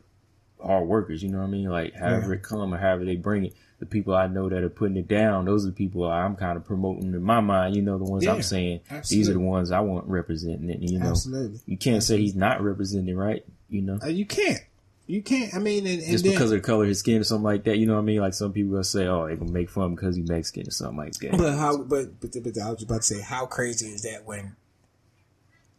hard 0.62 0.88
workers. 0.88 1.22
You 1.24 1.30
know 1.30 1.40
what 1.40 1.46
I 1.46 1.50
mean? 1.50 1.70
Like 1.70 1.94
however 1.96 2.34
Yeah. 2.34 2.40
it 2.40 2.44
come 2.44 2.74
or 2.74 2.78
however 2.78 3.06
they 3.06 3.16
bring 3.16 3.46
it. 3.46 3.54
The 3.80 3.86
people 3.86 4.16
I 4.16 4.26
know 4.26 4.50
that 4.50 4.64
are 4.64 4.70
putting 4.70 4.98
it 4.98 5.08
down, 5.08 5.46
those 5.46 5.64
are 5.64 5.70
the 5.70 5.76
people 5.76 6.04
I'm 6.10 6.36
kind 6.36 6.58
of 6.58 6.66
promoting 6.66 7.14
in 7.14 7.22
my 7.22 7.42
mind. 7.42 7.76
You 7.76 7.84
know, 7.84 8.00
the 8.00 8.06
ones 8.06 8.24
Yeah, 8.26 8.34
I'm 8.34 8.42
saying 8.42 8.80
these 9.08 9.30
are 9.30 9.34
the 9.34 9.40
ones 9.40 9.72
I 9.72 9.82
want 9.82 10.08
representing 10.08 10.72
it. 10.72 10.80
You 10.82 10.98
know, 10.98 11.10
Absolutely. 11.10 11.60
you 11.68 11.78
can't 11.78 12.02
say 12.02 12.18
he's 12.18 12.36
not 12.36 12.64
representing, 12.64 13.16
right? 13.16 13.46
You 13.70 13.84
know, 13.84 14.00
Uh, 14.04 14.08
you 14.08 14.26
can't. 14.26 14.60
You 15.08 15.22
can't. 15.22 15.54
I 15.56 15.60
mean, 15.60 15.88
and, 15.88 16.02
and 16.02 16.12
just 16.12 16.24
then, 16.26 16.34
because 16.34 16.52
of 16.52 16.58
the 16.62 16.66
color 16.66 16.84
of 16.84 16.90
his 16.90 17.00
skin 17.00 17.22
or 17.22 17.24
something 17.24 17.44
like 17.46 17.64
that. 17.64 17.78
You 17.78 17.86
know 17.86 17.94
what 17.94 18.02
I 18.02 18.04
mean? 18.04 18.20
Like 18.20 18.34
some 18.34 18.52
people 18.52 18.74
will 18.74 18.84
say, 18.84 19.08
"Oh, 19.08 19.26
they 19.28 19.36
gonna 19.36 19.52
make 19.52 19.70
fun 19.70 19.96
because 19.96 20.18
he's 20.18 20.30
Mexican 20.30 20.68
or 20.68 20.72
something 20.72 20.98
like 20.98 21.14
that." 21.14 21.38
But 21.38 21.56
how? 21.58 21.78
But, 21.78 22.20
but 22.20 22.32
but 22.44 22.58
I 22.60 22.72
was 22.72 22.84
about 22.84 22.98
to 22.98 23.04
say, 23.04 23.22
how 23.22 23.46
crazy 23.46 23.88
is 23.88 24.02
that 24.04 24.26
when? 24.26 24.58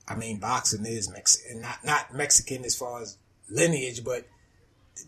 I 0.08 0.14
mean, 0.14 0.38
boxing 0.38 0.86
is 0.86 1.10
Mexican, 1.10 1.60
not 1.60 1.84
not 1.84 2.14
Mexican 2.14 2.64
as 2.64 2.74
far 2.74 3.02
as 3.02 3.18
lineage, 3.50 4.02
but 4.02 4.26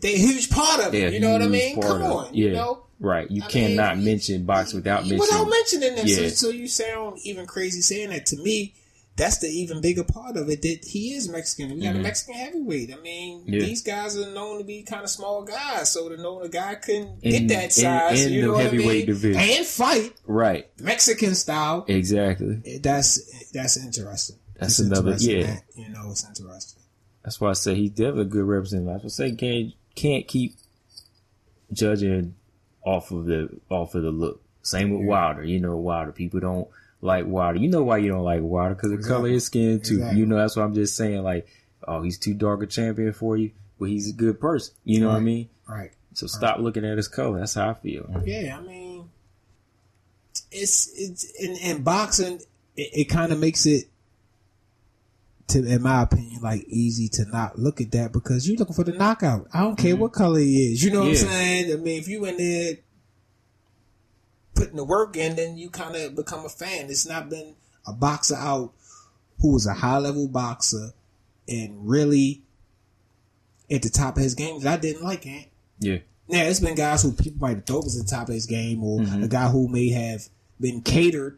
they're 0.01 0.13
a 0.13 0.17
huge 0.17 0.51
part 0.51 0.85
of 0.85 0.93
it. 0.93 0.99
Yeah, 1.01 1.09
you 1.09 1.19
know 1.19 1.31
what 1.31 1.41
I 1.41 1.47
mean? 1.47 1.81
Come 1.81 2.03
on, 2.03 2.27
it. 2.27 2.35
you 2.35 2.47
Yeah. 2.49 2.53
know. 2.53 2.83
Right. 2.99 3.29
You 3.31 3.41
I 3.43 3.47
cannot 3.47 3.95
mean, 3.97 4.05
mention 4.05 4.45
boxing 4.45 4.77
without 4.77 5.07
mentioning. 5.07 5.19
without 5.21 5.49
mentioning 5.49 5.95
them. 5.95 6.07
So, 6.07 6.27
so 6.27 6.49
you 6.49 6.67
sound 6.67 7.17
even 7.23 7.47
crazy 7.47 7.81
saying 7.81 8.11
that 8.11 8.27
to 8.27 8.37
me. 8.37 8.75
That's 9.17 9.39
the 9.39 9.47
even 9.47 9.81
bigger 9.81 10.03
part 10.05 10.37
of 10.37 10.49
it 10.49 10.61
that 10.61 10.85
he 10.85 11.13
is 11.13 11.27
Mexican. 11.29 11.75
We 11.75 11.81
got 11.81 11.95
a 11.95 11.99
Mexican 11.99 12.33
heavyweight. 12.35 12.93
I 12.93 12.99
mean, 13.01 13.41
Mm-hmm. 13.41 13.53
Yeah. 13.53 13.59
these 13.59 13.81
guys 13.83 14.17
are 14.17 14.31
known 14.31 14.57
to 14.59 14.63
be 14.63 14.83
kind 14.83 15.03
of 15.03 15.09
small 15.09 15.43
guys, 15.43 15.91
so 15.91 16.09
to 16.09 16.17
know 16.17 16.41
the 16.41 16.49
guy 16.49 16.75
couldn't 16.75 17.19
In- 17.21 17.47
get 17.47 17.47
that 17.49 17.73
size, 17.73 18.25
in 18.25 18.33
you 18.33 18.41
the 18.41 18.47
know 18.47 18.53
what 18.53 18.61
I 18.61 18.63
heavyweight 18.63 18.97
mean? 18.99 19.05
division. 19.07 19.41
and 19.41 19.65
fight 19.65 20.13
Right. 20.25 20.67
Mexican 20.79 21.35
style. 21.35 21.85
Exactly. 21.87 22.79
That's 22.81 23.49
that's 23.51 23.77
interesting. 23.77 24.37
That's 24.57 24.79
It's 24.79 24.87
another- 24.87 25.11
interesting, 25.11 25.39
yeah. 25.41 25.57
You 25.75 25.89
know, 25.89 26.11
it's 26.11 26.25
interesting. 26.27 26.81
That's 27.23 27.39
why 27.41 27.49
I 27.49 27.53
say 27.53 27.75
he's 27.75 27.91
definitely 27.91 28.21
a 28.21 28.25
good 28.25 28.45
representative. 28.45 29.01
I 29.05 29.07
say 29.09 29.31
can't 29.35 29.73
can't 29.93 30.27
keep 30.27 30.55
judging 31.71 32.35
off 32.85 33.11
of 33.11 33.25
the 33.25 33.49
off 33.69 33.93
of 33.95 34.03
the 34.03 34.11
look. 34.11 34.41
Same 34.63 34.91
with 34.97 35.07
Wilder. 35.07 35.43
You 35.43 35.59
know, 35.59 35.75
Wilder. 35.77 36.11
People 36.11 36.39
don't 36.39 36.67
like 37.01 37.25
Wilder. 37.25 37.59
You 37.59 37.69
know 37.69 37.83
why 37.83 37.97
you 37.97 38.09
don't 38.09 38.23
like 38.23 38.41
Wilder 38.41 38.75
because 38.75 38.91
the 38.91 39.07
color 39.07 39.27
of 39.27 39.33
his 39.33 39.45
skin 39.45 39.81
too. 39.81 39.95
Exactly. 39.95 40.19
You 40.19 40.25
know, 40.25 40.37
that's 40.37 40.55
what 40.55 40.63
I'm 40.63 40.73
just 40.73 40.95
saying. 40.95 41.23
Like, 41.23 41.47
oh, 41.87 42.01
he's 42.01 42.17
too 42.19 42.33
dark 42.33 42.61
a 42.63 42.67
champion 42.67 43.11
for 43.13 43.35
you, 43.37 43.51
but 43.79 43.89
he's 43.89 44.09
a 44.09 44.13
good 44.13 44.39
person. 44.39 44.73
You 44.83 45.01
know 45.01 45.07
what 45.07 45.17
I 45.17 45.21
mean? 45.21 45.49
Right. 45.67 45.91
So 46.13 46.27
stop 46.27 46.59
looking 46.59 46.85
at 46.85 46.97
his 46.97 47.07
color. 47.07 47.39
That's 47.39 47.53
how 47.55 47.69
I 47.69 47.73
feel. 47.75 48.09
Yeah, 48.25 48.57
I 48.57 48.61
mean, 48.61 49.09
it's 50.51 50.91
it's 50.95 51.23
in, 51.39 51.55
in 51.57 51.83
boxing, 51.83 52.39
it, 52.75 52.89
it 52.93 53.03
kind 53.05 53.31
of 53.31 53.39
makes 53.39 53.65
it, 53.65 53.85
to 55.47 55.65
in 55.65 55.81
my 55.81 56.01
opinion, 56.03 56.41
like 56.41 56.63
easy 56.67 57.07
to 57.09 57.25
not 57.29 57.57
look 57.57 57.79
at 57.81 57.91
that 57.91 58.11
because 58.11 58.47
you're 58.47 58.57
looking 58.57 58.75
for 58.75 58.83
the 58.83 58.91
knockout. 58.91 59.47
I 59.53 59.61
don't 59.61 59.77
care 59.77 59.95
what 59.95 60.11
color 60.13 60.39
he 60.39 60.71
is. 60.73 60.83
You 60.83 60.91
know 60.91 61.01
what 61.01 61.11
Mm-hmm. 61.13 61.25
I'm 61.27 61.31
saying? 61.31 61.73
I 61.73 61.75
mean, 61.77 61.99
if 61.99 62.07
you 62.07 62.25
in 62.25 62.37
there 62.37 62.73
putting 64.55 64.75
the 64.75 64.83
work 64.83 65.15
in, 65.17 65.35
then 65.35 65.57
you 65.57 65.69
kind 65.69 65.95
of 65.95 66.15
become 66.15 66.45
a 66.45 66.49
fan. 66.49 66.89
It's 66.89 67.07
not 67.07 67.29
been 67.29 67.55
a 67.87 67.93
boxer 67.93 68.35
out 68.35 68.73
who 69.41 69.53
was 69.53 69.65
a 69.65 69.73
high 69.73 69.97
level 69.97 70.27
boxer 70.27 70.91
and 71.47 71.87
really 71.87 72.43
at 73.69 73.81
the 73.81 73.89
top 73.89 74.17
of 74.17 74.23
his 74.23 74.35
game 74.35 74.59
that 74.61 74.73
I 74.73 74.77
didn't 74.81 75.03
like. 75.03 75.25
Ant. 75.25 75.47
Yeah. 75.79 75.97
Now, 76.27 76.43
it's 76.43 76.59
been 76.59 76.75
guys 76.75 77.03
who 77.03 77.11
people 77.11 77.39
might 77.41 77.55
have 77.57 77.65
thought 77.65 77.83
was 77.83 77.99
at 77.99 78.05
the 78.05 78.11
top 78.11 78.29
of 78.29 78.33
his 78.35 78.45
game, 78.45 78.83
or 78.83 79.01
a 79.01 79.27
guy 79.27 79.47
who 79.49 79.67
may 79.67 79.89
have 79.89 80.27
been 80.59 80.81
catered 80.81 81.37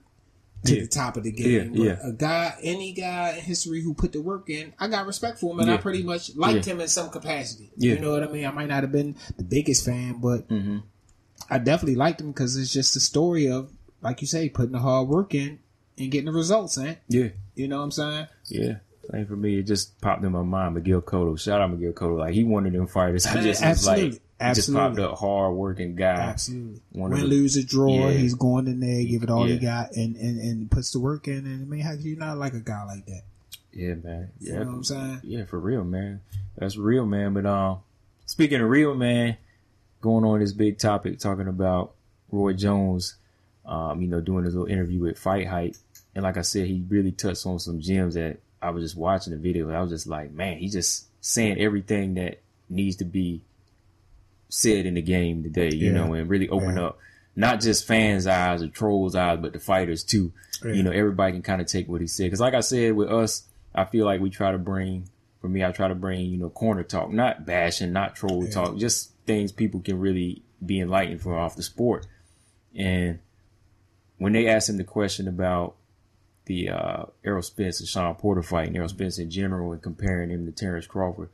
to 0.66 0.72
Mm-hmm. 0.72 0.76
Yeah. 0.76 0.82
the 0.82 0.88
top 0.88 1.18
of 1.18 1.24
the 1.24 1.32
game. 1.32 1.74
Yeah, 1.76 1.98
but 2.02 2.10
a 2.10 2.12
guy, 2.14 2.56
any 2.62 2.94
guy 2.94 3.32
in 3.38 3.42
history 3.42 3.82
who 3.82 3.94
put 3.94 4.14
the 4.14 4.22
work 4.22 4.50
in, 4.50 4.74
I 4.80 4.88
got 4.88 5.06
respect 5.08 5.40
for 5.40 5.52
him, 5.54 5.60
and 5.60 5.70
I 5.72 5.78
pretty 5.78 6.04
much 6.04 6.36
liked 6.36 6.66
Yeah. 6.68 6.74
him 6.74 6.82
in 6.82 6.88
some 6.88 7.10
capacity. 7.10 7.72
Yeah. 7.76 7.94
You 7.96 8.00
know 8.00 8.12
what 8.12 8.24
I 8.24 8.28
mean? 8.32 8.46
I 8.46 8.52
might 8.52 8.68
not 8.70 8.84
have 8.84 8.92
been 8.92 9.16
the 9.38 9.44
biggest 9.44 9.84
fan, 9.86 10.20
but 10.22 10.48
Mm-hmm. 10.48 10.78
I 11.50 11.58
definitely 11.60 11.96
liked 11.96 12.22
him 12.22 12.32
because 12.32 12.58
it's 12.58 12.72
just 12.74 12.96
a 12.96 13.00
story 13.00 13.50
of, 13.50 13.72
like 14.02 14.22
you 14.22 14.28
say, 14.28 14.50
putting 14.50 14.72
the 14.74 14.80
hard 14.80 15.08
work 15.08 15.34
in 15.36 15.60
and 15.98 16.12
getting 16.12 16.26
the 16.26 16.32
results, 16.32 16.78
man. 16.78 16.98
Yeah. 17.08 17.30
You 17.56 17.68
know 17.68 17.78
what 17.78 17.84
I'm 17.84 17.92
saying? 17.92 18.28
Yeah. 18.48 18.76
Same 19.12 19.26
for 19.26 19.36
me. 19.36 19.60
It 19.60 19.64
just 19.64 20.00
popped 20.02 20.24
in 20.24 20.32
my 20.32 20.42
mind. 20.44 20.76
Miguel 20.76 21.02
Cotto. 21.02 21.38
Shout 21.40 21.62
out 21.62 21.72
Miguel 21.72 21.92
Cotto. 21.92 22.18
Like 22.18 22.34
he 22.34 22.44
wanted 22.44 22.74
them 22.74 22.88
fighters. 22.88 23.26
I 23.26 23.34
just 23.42 23.46
was 23.46 23.62
absolutely. 23.62 24.10
like, 24.12 24.22
Absolutely. 24.40 24.88
just 24.90 24.98
popped 24.98 25.12
up 25.14 25.20
hard 25.20 25.54
working 25.56 25.96
guy. 25.96 26.16
Absolutely. 26.16 26.82
Win, 26.94 27.12
the- 27.12 27.26
lose, 27.26 27.56
a 27.58 27.64
draw, 27.64 28.10
Yeah. 28.10 28.12
he's 28.12 28.34
going 28.34 28.68
in 28.68 28.80
there, 28.80 29.04
give 29.06 29.24
it 29.24 29.30
all 29.30 29.46
he 29.46 29.58
got, 29.58 29.92
and, 29.96 30.16
and, 30.16 30.40
and 30.40 30.72
puts 30.72 30.92
the 30.92 31.00
work 31.00 31.28
in. 31.28 31.46
And 31.46 31.62
I 31.62 31.66
mean, 31.66 31.82
how 31.82 31.92
can 31.92 32.02
you 32.02 32.16
not 32.16 32.38
like 32.38 32.54
a 32.54 32.60
guy 32.60 32.84
like 32.86 33.06
that? 33.06 33.22
Yeah, 33.74 33.96
man. 33.96 34.30
You 34.40 34.54
know 34.54 34.60
what 34.60 34.68
I'm 34.68 34.84
saying? 34.84 35.22
Yeah, 35.24 35.46
for 35.46 35.60
real, 35.60 35.84
man. 35.84 36.22
That's 36.58 36.78
real, 36.78 37.06
man. 37.06 37.34
But 37.34 37.46
um, 37.46 37.80
speaking 38.26 38.62
of 38.62 38.70
real, 38.70 38.96
man, 38.96 39.38
going 40.04 40.26
on 40.26 40.40
this 40.42 40.52
big 40.52 40.78
topic, 40.78 41.18
talking 41.18 41.48
about 41.48 41.94
Roy 42.30 42.52
Jones, 42.54 43.16
um, 43.66 44.02
you 44.02 44.08
know, 44.10 44.20
doing 44.20 44.44
his 44.44 44.54
little 44.54 44.68
interview 44.70 45.00
with 45.00 45.18
Fight 45.18 45.48
Hype, 45.48 45.76
and 46.14 46.24
like 46.24 46.36
I 46.38 46.42
said, 46.42 46.68
he 46.68 46.84
really 46.90 47.14
touched 47.14 47.46
on 47.48 47.58
some 47.58 47.80
gems 47.80 48.16
that 48.16 48.40
I 48.62 48.70
was 48.72 48.84
just 48.84 48.98
watching 48.98 49.32
the 49.32 49.40
video, 49.40 49.68
and 49.70 49.78
I 49.78 49.82
was 49.82 49.90
just 49.92 50.06
like, 50.06 50.32
man, 50.32 50.58
he's 50.58 50.74
just 50.74 51.08
saying 51.22 51.58
everything 51.58 52.16
that 52.16 52.42
needs 52.70 52.98
to 52.98 53.06
be 53.06 53.42
said 54.50 54.86
in 54.86 54.94
the 54.96 55.02
game 55.02 55.42
today, 55.42 55.74
you 55.74 55.88
Yeah. 55.88 55.94
know, 56.06 56.14
and 56.14 56.30
really 56.30 56.50
open 56.50 56.76
Yeah. 56.76 56.88
up 56.88 57.00
not 57.36 57.62
just 57.62 57.88
fans' 57.88 58.28
eyes 58.28 58.62
or 58.62 58.68
trolls' 58.68 59.16
eyes, 59.16 59.40
but 59.42 59.54
the 59.54 59.60
fighters 59.60 60.04
too. 60.04 60.32
Yeah. 60.64 60.74
You 60.74 60.84
know, 60.84 60.92
everybody 60.92 61.32
can 61.34 61.42
kind 61.42 61.62
of 61.62 61.68
take 61.68 61.88
what 61.90 62.00
he 62.00 62.06
said. 62.06 62.26
Because, 62.26 62.40
like 62.40 62.54
I 62.54 62.60
said, 62.60 62.94
with 62.94 63.10
us, 63.10 63.48
I 63.74 63.86
feel 63.86 64.06
like 64.06 64.22
we 64.22 64.30
try 64.30 64.52
to 64.52 64.60
bring, 64.60 65.10
for 65.44 65.50
me, 65.50 65.62
I 65.62 65.74
try 65.74 65.90
to 65.90 65.96
bring, 65.96 66.22
you 66.22 66.38
know, 66.38 66.50
corner 66.50 66.84
talk, 66.84 67.12
not 67.12 67.46
bashing, 67.46 67.92
not 67.92 68.16
troll 68.16 68.48
talk, 68.48 68.78
just 68.78 69.12
things 69.26 69.52
people 69.52 69.82
can 69.82 70.00
really 70.00 70.42
be 70.66 70.80
enlightened 70.80 71.20
from 71.20 71.34
off 71.34 71.58
the 71.58 71.64
sport. 71.64 72.08
And 72.74 73.20
when 74.20 74.32
they 74.32 74.48
asked 74.48 74.70
him 74.70 74.78
the 74.78 74.86
question 74.86 75.28
about 75.28 75.76
the 76.46 76.70
uh, 76.70 77.06
Errol 77.26 77.42
Spence 77.42 77.82
and 77.82 77.90
Sean 77.90 78.16
Porter 78.16 78.42
fight, 78.42 78.68
and 78.68 78.78
Errol 78.78 78.88
Spence 78.88 79.20
in 79.20 79.30
general, 79.30 79.74
and 79.74 79.82
comparing 79.82 80.30
him 80.30 80.46
to 80.46 80.54
Terrence 80.54 80.88
Crawford, 80.88 81.28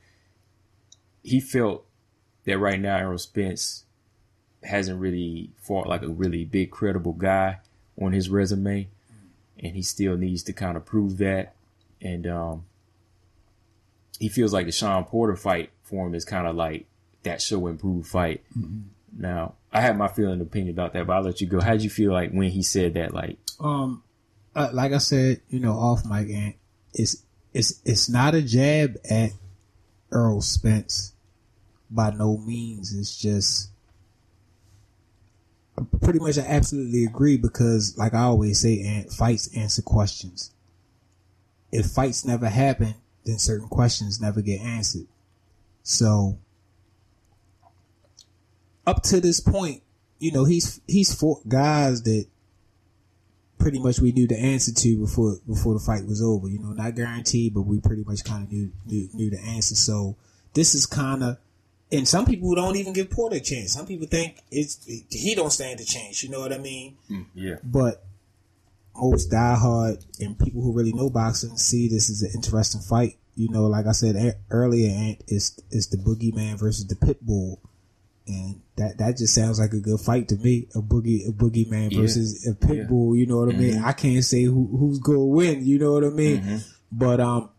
he 1.21 1.39
felt 1.39 1.85
that 2.45 2.57
right 2.57 2.79
now 2.79 2.97
Errol 2.97 3.19
Spence 3.19 3.83
hasn't 4.63 4.99
really 4.99 5.51
fought 5.61 5.85
like 5.85 6.01
a 6.01 6.07
really 6.07 6.45
big 6.45 6.71
credible 6.71 7.13
guy 7.13 7.59
on 8.01 8.13
his 8.13 8.27
resume, 8.27 8.87
and 9.59 9.75
he 9.75 9.83
still 9.83 10.17
needs 10.17 10.41
to 10.41 10.51
kind 10.51 10.77
of 10.77 10.83
prove 10.83 11.19
that. 11.19 11.53
And 12.01 12.25
um, 12.25 12.63
he 14.19 14.29
feels 14.29 14.53
like 14.53 14.65
the 14.65 14.71
Sean 14.71 15.05
Porter 15.05 15.35
fight 15.35 15.71
for 15.83 16.05
him 16.05 16.13
is 16.13 16.25
kind 16.25 16.45
of 16.47 16.55
like 16.55 16.85
that 17.23 17.41
show 17.41 17.67
improved 17.67 18.07
fight. 18.07 18.43
Now, 19.17 19.55
I 19.71 19.81
have 19.81 19.97
my 19.97 20.07
feeling 20.07 20.33
and 20.33 20.41
opinion 20.41 20.71
about 20.75 20.93
that, 20.93 21.07
but 21.07 21.13
I'll 21.13 21.23
let 21.23 21.41
you 21.41 21.47
go. 21.47 21.59
How'd 21.59 21.81
you 21.81 21.89
feel 21.89 22.11
like 22.11 22.31
when 22.31 22.49
he 22.49 22.61
said 22.63 22.93
that? 22.95 23.13
Like, 23.13 23.37
Um, 23.59 24.03
uh, 24.55 24.69
like 24.73 24.93
I 24.93 24.97
said, 24.97 25.41
you 25.49 25.59
know, 25.59 25.73
off 25.73 26.05
mic, 26.05 26.29
and 26.29 26.53
it's 26.93 27.23
it's 27.53 27.81
it's 27.85 28.09
not 28.09 28.35
a 28.35 28.41
jab 28.41 28.97
at 29.09 29.31
Errol 30.13 30.41
Spence 30.41 31.13
by 31.89 32.11
no 32.11 32.37
means. 32.37 32.93
It's 32.93 33.17
just 33.17 33.71
pretty 36.01 36.19
much 36.19 36.37
I 36.37 36.41
absolutely 36.41 37.05
agree 37.05 37.37
because, 37.37 37.97
like 37.97 38.13
I 38.13 38.23
always 38.23 38.59
say, 38.59 38.81
and 38.81 39.11
fights 39.11 39.55
answer 39.55 39.81
questions. 39.81 40.51
If 41.71 41.87
fights 41.87 42.25
never 42.25 42.49
happen, 42.49 42.95
then 43.25 43.39
certain 43.39 43.67
questions 43.67 44.21
never 44.21 44.41
get 44.41 44.61
answered. 44.61 45.07
So 45.83 46.37
up 48.85 49.03
to 49.03 49.19
this 49.19 49.39
point, 49.39 49.81
you 50.19 50.31
know, 50.31 50.45
he's 50.45 50.81
he's 50.87 51.13
fought 51.13 51.47
guys 51.47 52.03
that 52.03 52.25
pretty 53.57 53.79
much 53.79 53.99
we 53.99 54.11
knew 54.11 54.27
the 54.27 54.37
answer 54.37 54.73
to 54.73 54.97
before 54.97 55.37
before 55.47 55.73
the 55.73 55.79
fight 55.79 56.05
was 56.05 56.21
over. 56.21 56.47
You 56.47 56.59
know, 56.59 56.71
not 56.71 56.95
guaranteed, 56.95 57.53
but 57.53 57.61
we 57.61 57.79
pretty 57.79 58.03
much 58.03 58.23
kind 58.23 58.43
of 58.43 58.51
knew, 58.51 58.71
knew 58.85 59.09
knew 59.13 59.29
the 59.29 59.39
answer. 59.39 59.75
So 59.75 60.15
this 60.53 60.73
is 60.73 60.85
kind 60.85 61.23
of, 61.23 61.37
and 61.91 62.07
some 62.07 62.25
people 62.25 62.53
don't 62.55 62.75
even 62.75 62.93
give 62.93 63.09
Porter 63.09 63.37
a 63.37 63.39
chance. 63.39 63.73
Some 63.73 63.85
people 63.85 64.07
think 64.07 64.41
it's 64.51 64.85
he 65.09 65.35
don't 65.35 65.51
stand 65.51 65.79
a 65.79 65.85
chance. 65.85 66.23
You 66.23 66.29
know 66.29 66.39
what 66.39 66.53
I 66.53 66.57
mean? 66.57 66.97
Mm, 67.09 67.25
yeah, 67.35 67.55
But 67.63 68.03
most 68.99 69.31
diehard 69.31 70.03
and 70.19 70.37
people 70.37 70.61
who 70.61 70.73
really 70.73 70.93
know 70.93 71.09
boxing 71.09 71.57
see 71.57 71.87
this 71.87 72.09
as 72.09 72.21
an 72.21 72.31
interesting 72.35 72.81
fight. 72.81 73.17
You 73.35 73.49
know, 73.49 73.65
like 73.67 73.85
I 73.87 73.91
said 73.93 74.15
e- 74.15 74.39
earlier, 74.51 74.89
Ant, 74.89 75.23
it's 75.27 75.59
it's 75.71 75.87
the 75.87 75.97
boogeyman 75.97 76.59
versus 76.59 76.85
the 76.87 76.95
pit 76.95 77.25
bull, 77.25 77.59
And 78.27 78.61
that, 78.75 78.97
that 78.97 79.17
just 79.17 79.33
sounds 79.33 79.59
like 79.59 79.73
a 79.73 79.79
good 79.79 79.99
fight 79.99 80.27
to 80.29 80.35
me. 80.35 80.67
A 80.75 80.81
boogie, 80.81 81.27
a 81.27 81.31
boogeyman 81.31 81.91
Yeah. 81.91 82.01
versus 82.01 82.45
a 82.47 82.53
pit 82.53 82.77
Yeah. 82.77 82.83
bull. 82.83 83.15
You 83.15 83.25
know 83.25 83.37
what 83.37 83.53
I 83.55 83.57
mean? 83.57 83.79
I 83.79 83.93
can't 83.93 84.23
say 84.23 84.43
who, 84.43 84.67
who's 84.77 84.99
going 84.99 85.17
to 85.17 85.23
win. 85.23 85.65
You 85.65 85.79
know 85.79 85.93
what 85.93 86.03
I 86.03 86.09
mean? 86.09 86.41
Mm-hmm. 86.41 86.57
But, 86.91 87.19
um, 87.21 87.49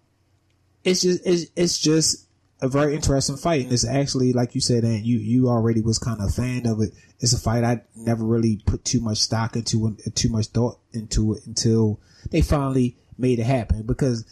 it's 0.84 1.00
just, 1.02 1.26
it's, 1.26 1.50
it's 1.56 1.78
just 1.78 2.26
a 2.62 2.68
very 2.68 2.94
interesting 2.94 3.36
fight. 3.36 3.64
And 3.64 3.72
it's 3.72 3.86
actually, 3.86 4.32
like 4.32 4.54
you 4.54 4.60
said, 4.60 4.84
and 4.84 5.04
you, 5.04 5.18
you 5.18 5.48
already 5.48 5.80
was 5.80 5.98
kind 5.98 6.20
of 6.20 6.28
a 6.28 6.32
fan 6.32 6.66
of 6.66 6.80
it. 6.80 6.92
It's 7.20 7.32
a 7.32 7.38
fight 7.38 7.64
I 7.64 7.82
never 7.96 8.24
really 8.24 8.62
put 8.66 8.84
too 8.84 9.00
much 9.00 9.18
stock 9.18 9.56
into, 9.56 9.86
and 9.86 10.16
too 10.16 10.28
much 10.28 10.46
thought 10.46 10.78
into 10.92 11.34
it 11.34 11.46
until 11.46 12.00
they 12.30 12.42
finally 12.42 12.96
made 13.18 13.38
it 13.38 13.44
happen 13.44 13.82
because 13.82 14.24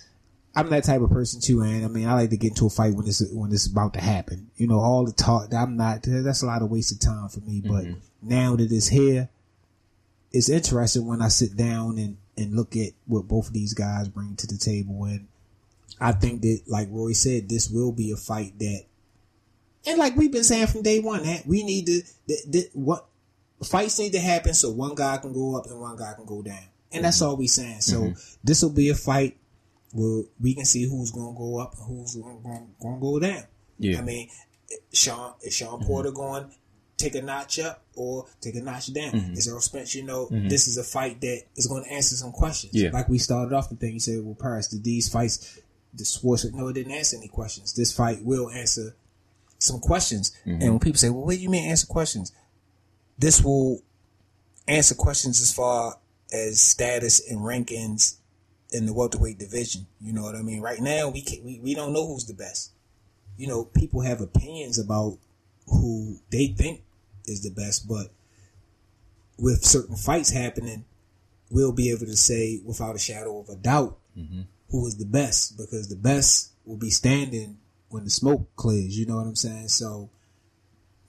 I'm 0.59 0.71
that 0.71 0.85
type 0.85 1.03
of 1.03 1.11
person 1.11 1.41
too, 1.41 1.61
and 1.61 1.85
I 1.85 1.89
mean, 1.89 2.09
I 2.09 2.15
like 2.15 2.31
to 2.31 2.37
get 2.37 2.51
into 2.51 2.67
a 2.67 2.71
fight 2.71 2.95
when 2.95 3.07
it's 3.07 3.23
when 3.31 3.53
it's 3.53 3.67
about 3.67 3.95
to 3.95 4.01
happen. 4.01 4.51
You 4.57 4.67
know, 4.67 4.81
all 4.81 5.05
the 5.05 5.13
talk. 5.13 5.51
That 5.51 5.63
I'm 5.63 5.77
not. 5.77 6.01
That's 6.03 6.43
a 6.43 6.47
lot 6.47 6.63
of 6.63 6.71
wasted 6.71 7.01
time 7.01 7.29
for 7.29 7.39
me. 7.41 7.61
But 7.61 7.85
mm-hmm. 7.85 7.99
now 8.23 8.57
that 8.57 8.73
it's 8.73 8.89
here, 8.89 9.29
it's 10.33 10.49
interesting 10.49 11.07
when 11.07 11.23
I 11.23 11.29
sit 11.29 11.57
down 11.57 11.99
and 11.99 12.17
and 12.37 12.57
look 12.57 12.77
at 12.77 12.91
what 13.07 13.29
both 13.29 13.49
of 13.49 13.53
these 13.53 13.73
guys 13.73 14.09
bring 14.09 14.35
to 14.35 14.49
the 14.49 14.59
table, 14.59 15.05
and 15.05 15.29
I 16.01 16.13
think 16.13 16.43
that, 16.43 16.63
like 16.67 16.89
Roy 16.91 17.13
said, 17.13 17.49
this 17.49 17.71
will 17.71 17.93
be 17.93 18.13
a 18.13 18.17
fight 18.17 18.59
that, 18.59 18.85
and 19.87 19.99
like 19.99 20.17
we've 20.17 20.33
been 20.33 20.45
saying 20.45 20.69
from 20.69 20.83
day 20.83 21.01
one, 21.01 21.23
that 21.25 21.47
we 21.47 21.63
need 21.63 21.87
to 21.87 22.03
that, 22.29 22.43
that 22.49 22.71
what 22.75 23.07
fights 23.65 23.99
need 23.99 24.13
to 24.13 24.21
happen 24.21 24.55
so 24.55 24.71
one 24.71 24.95
guy 24.95 25.17
can 25.19 25.33
go 25.33 25.57
up 25.57 25.67
and 25.67 25.81
one 25.81 25.97
guy 25.97 26.15
can 26.15 26.27
go 26.27 26.43
down, 26.43 26.65
and 26.93 27.05
that's 27.05 27.19
mm-hmm. 27.21 27.31
all 27.31 27.37
we're 27.37 27.49
saying. 27.49 27.81
So 27.81 28.03
mm-hmm. 28.03 28.35
this 28.45 28.63
will 28.63 28.71
be 28.71 28.91
a 28.91 28.95
fight 28.95 29.37
where 29.93 30.25
we 30.41 30.55
can 30.55 30.65
see 30.65 30.89
who's 30.89 31.11
going 31.11 31.35
to 31.35 31.39
go 31.39 31.59
up 31.59 31.75
and 31.75 31.83
who's 31.87 32.15
going 32.17 32.43
to 32.43 33.01
go 33.01 33.19
down. 33.19 33.45
Yeah. 33.79 33.99
I 33.99 34.03
mean, 34.03 34.29
Sean 34.93 35.35
is 35.43 35.55
Sean 35.55 35.79
mm-hmm. 35.79 35.87
Porter 35.87 36.11
going 36.11 36.51
take 36.99 37.15
a 37.15 37.23
notch 37.23 37.59
up 37.61 37.83
or 37.95 38.27
take 38.41 38.57
a 38.57 38.61
notch 38.61 38.93
down? 38.93 39.15
Is 39.33 39.49
Errol 39.49 39.61
Spence? 39.61 39.95
You 39.95 40.03
know, 40.03 40.29
this 40.31 40.69
is 40.69 40.77
a 40.77 40.85
fight 40.85 41.21
that 41.23 41.45
is 41.57 41.67
going 41.67 41.85
to 41.85 41.91
answer 41.91 42.17
some 42.17 42.33
questions. 42.33 42.75
Yeah. 42.75 42.91
Like 42.93 43.09
we 43.09 43.19
started 43.19 43.55
off 43.55 43.71
the 43.71 43.77
thing. 43.77 43.95
You 43.95 44.01
said, 44.01 44.23
"Well, 44.23 44.35
Paris, 44.35 44.69
did 44.69 44.85
these 44.85 45.09
fights?" 45.09 45.59
The 45.95 46.05
sports 46.05 46.45
no, 46.53 46.69
it 46.69 46.75
didn't 46.75 46.93
answer 46.93 47.17
any 47.17 47.29
questions. 47.29 47.73
This 47.73 47.93
fight 47.93 48.23
will 48.23 48.51
answer 48.51 48.95
some 49.59 49.81
questions. 49.81 50.37
And 50.45 50.61
mm-hmm. 50.61 50.71
when 50.71 50.79
people 50.81 50.99
say, 50.99 51.11
"Well, 51.11 51.25
what 51.25 51.35
do 51.35 51.41
you 51.41 51.51
mean 51.51 51.69
answer 51.69 51.87
questions?" 51.87 52.33
This 53.19 53.43
will 53.43 53.83
answer 54.69 54.95
questions 54.95 55.41
as 55.41 55.53
far 55.53 55.99
as 56.33 56.61
status 56.61 57.29
and 57.29 57.41
rankings 57.41 58.17
in 58.71 58.87
the 58.87 58.93
welterweight 58.93 59.39
division. 59.39 59.87
You 60.01 60.13
know 60.13 60.23
what 60.23 60.37
I 60.37 60.43
mean? 60.43 60.61
Right 60.61 60.81
now, 60.81 61.09
we 61.09 61.23
can, 61.23 61.45
we 61.45 61.59
we 61.63 61.75
don't 61.75 61.93
know 61.93 62.07
who's 62.07 62.27
the 62.27 62.35
best. 62.35 62.73
You 63.37 63.47
know, 63.47 63.65
people 63.65 64.03
have 64.03 64.21
opinions 64.21 64.79
about 64.79 65.19
who 65.67 66.19
they 66.31 66.49
think 66.49 66.83
is 67.27 67.43
the 67.43 67.51
best, 67.51 67.89
but 67.89 68.11
with 69.39 69.65
certain 69.65 69.97
fights 69.97 70.31
happening, 70.31 70.85
we'll 71.51 71.73
be 71.73 71.91
able 71.91 72.07
to 72.07 72.17
say 72.17 72.61
without 72.65 72.97
a 72.97 72.99
shadow 72.99 73.39
of 73.39 73.49
a 73.49 73.57
doubt 73.57 73.97
mm-hmm. 74.17 74.43
Who 74.71 74.87
is 74.87 74.97
the 74.97 75.07
best 75.07 75.57
because 75.57 75.89
the 75.89 75.97
best 75.97 76.53
will 76.65 76.77
be 76.77 76.91
standing 76.91 77.59
when 77.89 78.05
the 78.05 78.11
smoke 78.11 78.55
clears. 78.57 78.99
You 78.99 79.07
know 79.07 79.17
what 79.17 79.27
I'm 79.27 79.37
saying? 79.37 79.69
So 79.69 80.11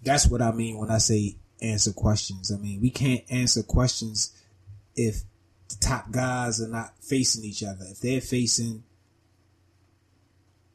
that's 0.02 0.28
what 0.28 0.42
I 0.42 0.52
mean 0.52 0.78
when 0.78 0.90
I 0.90 0.98
say 0.98 1.36
answer 1.62 1.92
questions. 1.92 2.52
I 2.52 2.58
mean, 2.58 2.82
we 2.82 2.90
can't 2.90 3.24
answer 3.30 3.64
questions 3.64 4.34
if 4.96 5.24
the 5.68 5.76
top 5.76 6.12
guys 6.12 6.62
are 6.62 6.68
not 6.68 6.94
facing 7.02 7.44
each 7.44 7.64
other. 7.64 7.86
If 7.90 8.00
they're 8.00 8.22
facing 8.22 8.84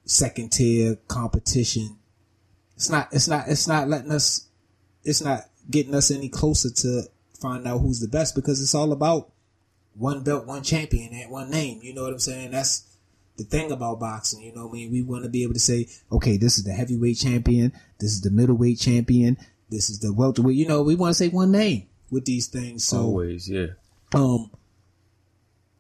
second 0.05 0.53
tier 0.53 0.97
competition, 1.09 1.99
it's 2.77 2.91
not 2.91 3.09
it's 3.13 3.29
not 3.29 3.49
it's 3.49 3.69
not 3.69 3.89
letting 3.89 4.13
us 4.13 4.49
it's 5.05 5.23
not 5.23 5.45
getting 5.71 5.95
us 5.95 6.11
any 6.11 6.29
closer 6.29 6.71
to 6.71 7.03
find 7.41 7.67
out 7.67 7.79
who's 7.79 8.01
the 8.01 8.09
best 8.09 8.35
because 8.35 8.61
it's 8.61 8.75
all 8.75 8.93
about 8.93 9.31
one 9.97 10.23
belt, 10.23 10.47
one 10.47 10.63
champion, 10.63 11.13
and 11.13 11.31
one 11.31 11.51
name. 11.51 11.81
You 11.83 11.95
know 11.95 12.03
what 12.03 12.13
I'm 12.13 12.19
saying? 12.19 12.51
That's 12.51 12.95
the 13.37 13.45
thing 13.45 13.73
about 13.73 14.01
boxing. 14.01 14.43
You 14.43 14.55
know 14.55 14.67
what 14.67 14.73
I 14.73 14.75
mean? 14.75 14.93
We 14.93 15.03
want 15.03 15.25
to 15.25 15.31
be 15.31 15.43
able 15.43 15.55
to 15.55 15.61
say, 15.61 15.89
okay, 16.11 16.37
this 16.37 16.59
is 16.59 16.65
the 16.65 16.73
heavyweight 16.73 17.19
champion, 17.19 17.73
this 17.99 18.13
is 18.13 18.21
the 18.21 18.31
middleweight 18.31 18.79
champion, 18.79 19.39
this 19.71 19.91
is 19.91 20.01
the 20.01 20.13
welterweight. 20.13 20.57
You 20.57 20.69
know, 20.69 20.83
we 20.83 20.95
want 20.95 21.11
to 21.11 21.15
say 21.15 21.29
one 21.29 21.53
name 21.53 21.87
with 22.11 22.25
these 22.25 22.47
things. 22.47 22.85
So 22.85 22.99
Always, 22.99 23.49
yeah. 23.49 23.69
um, 24.15 24.51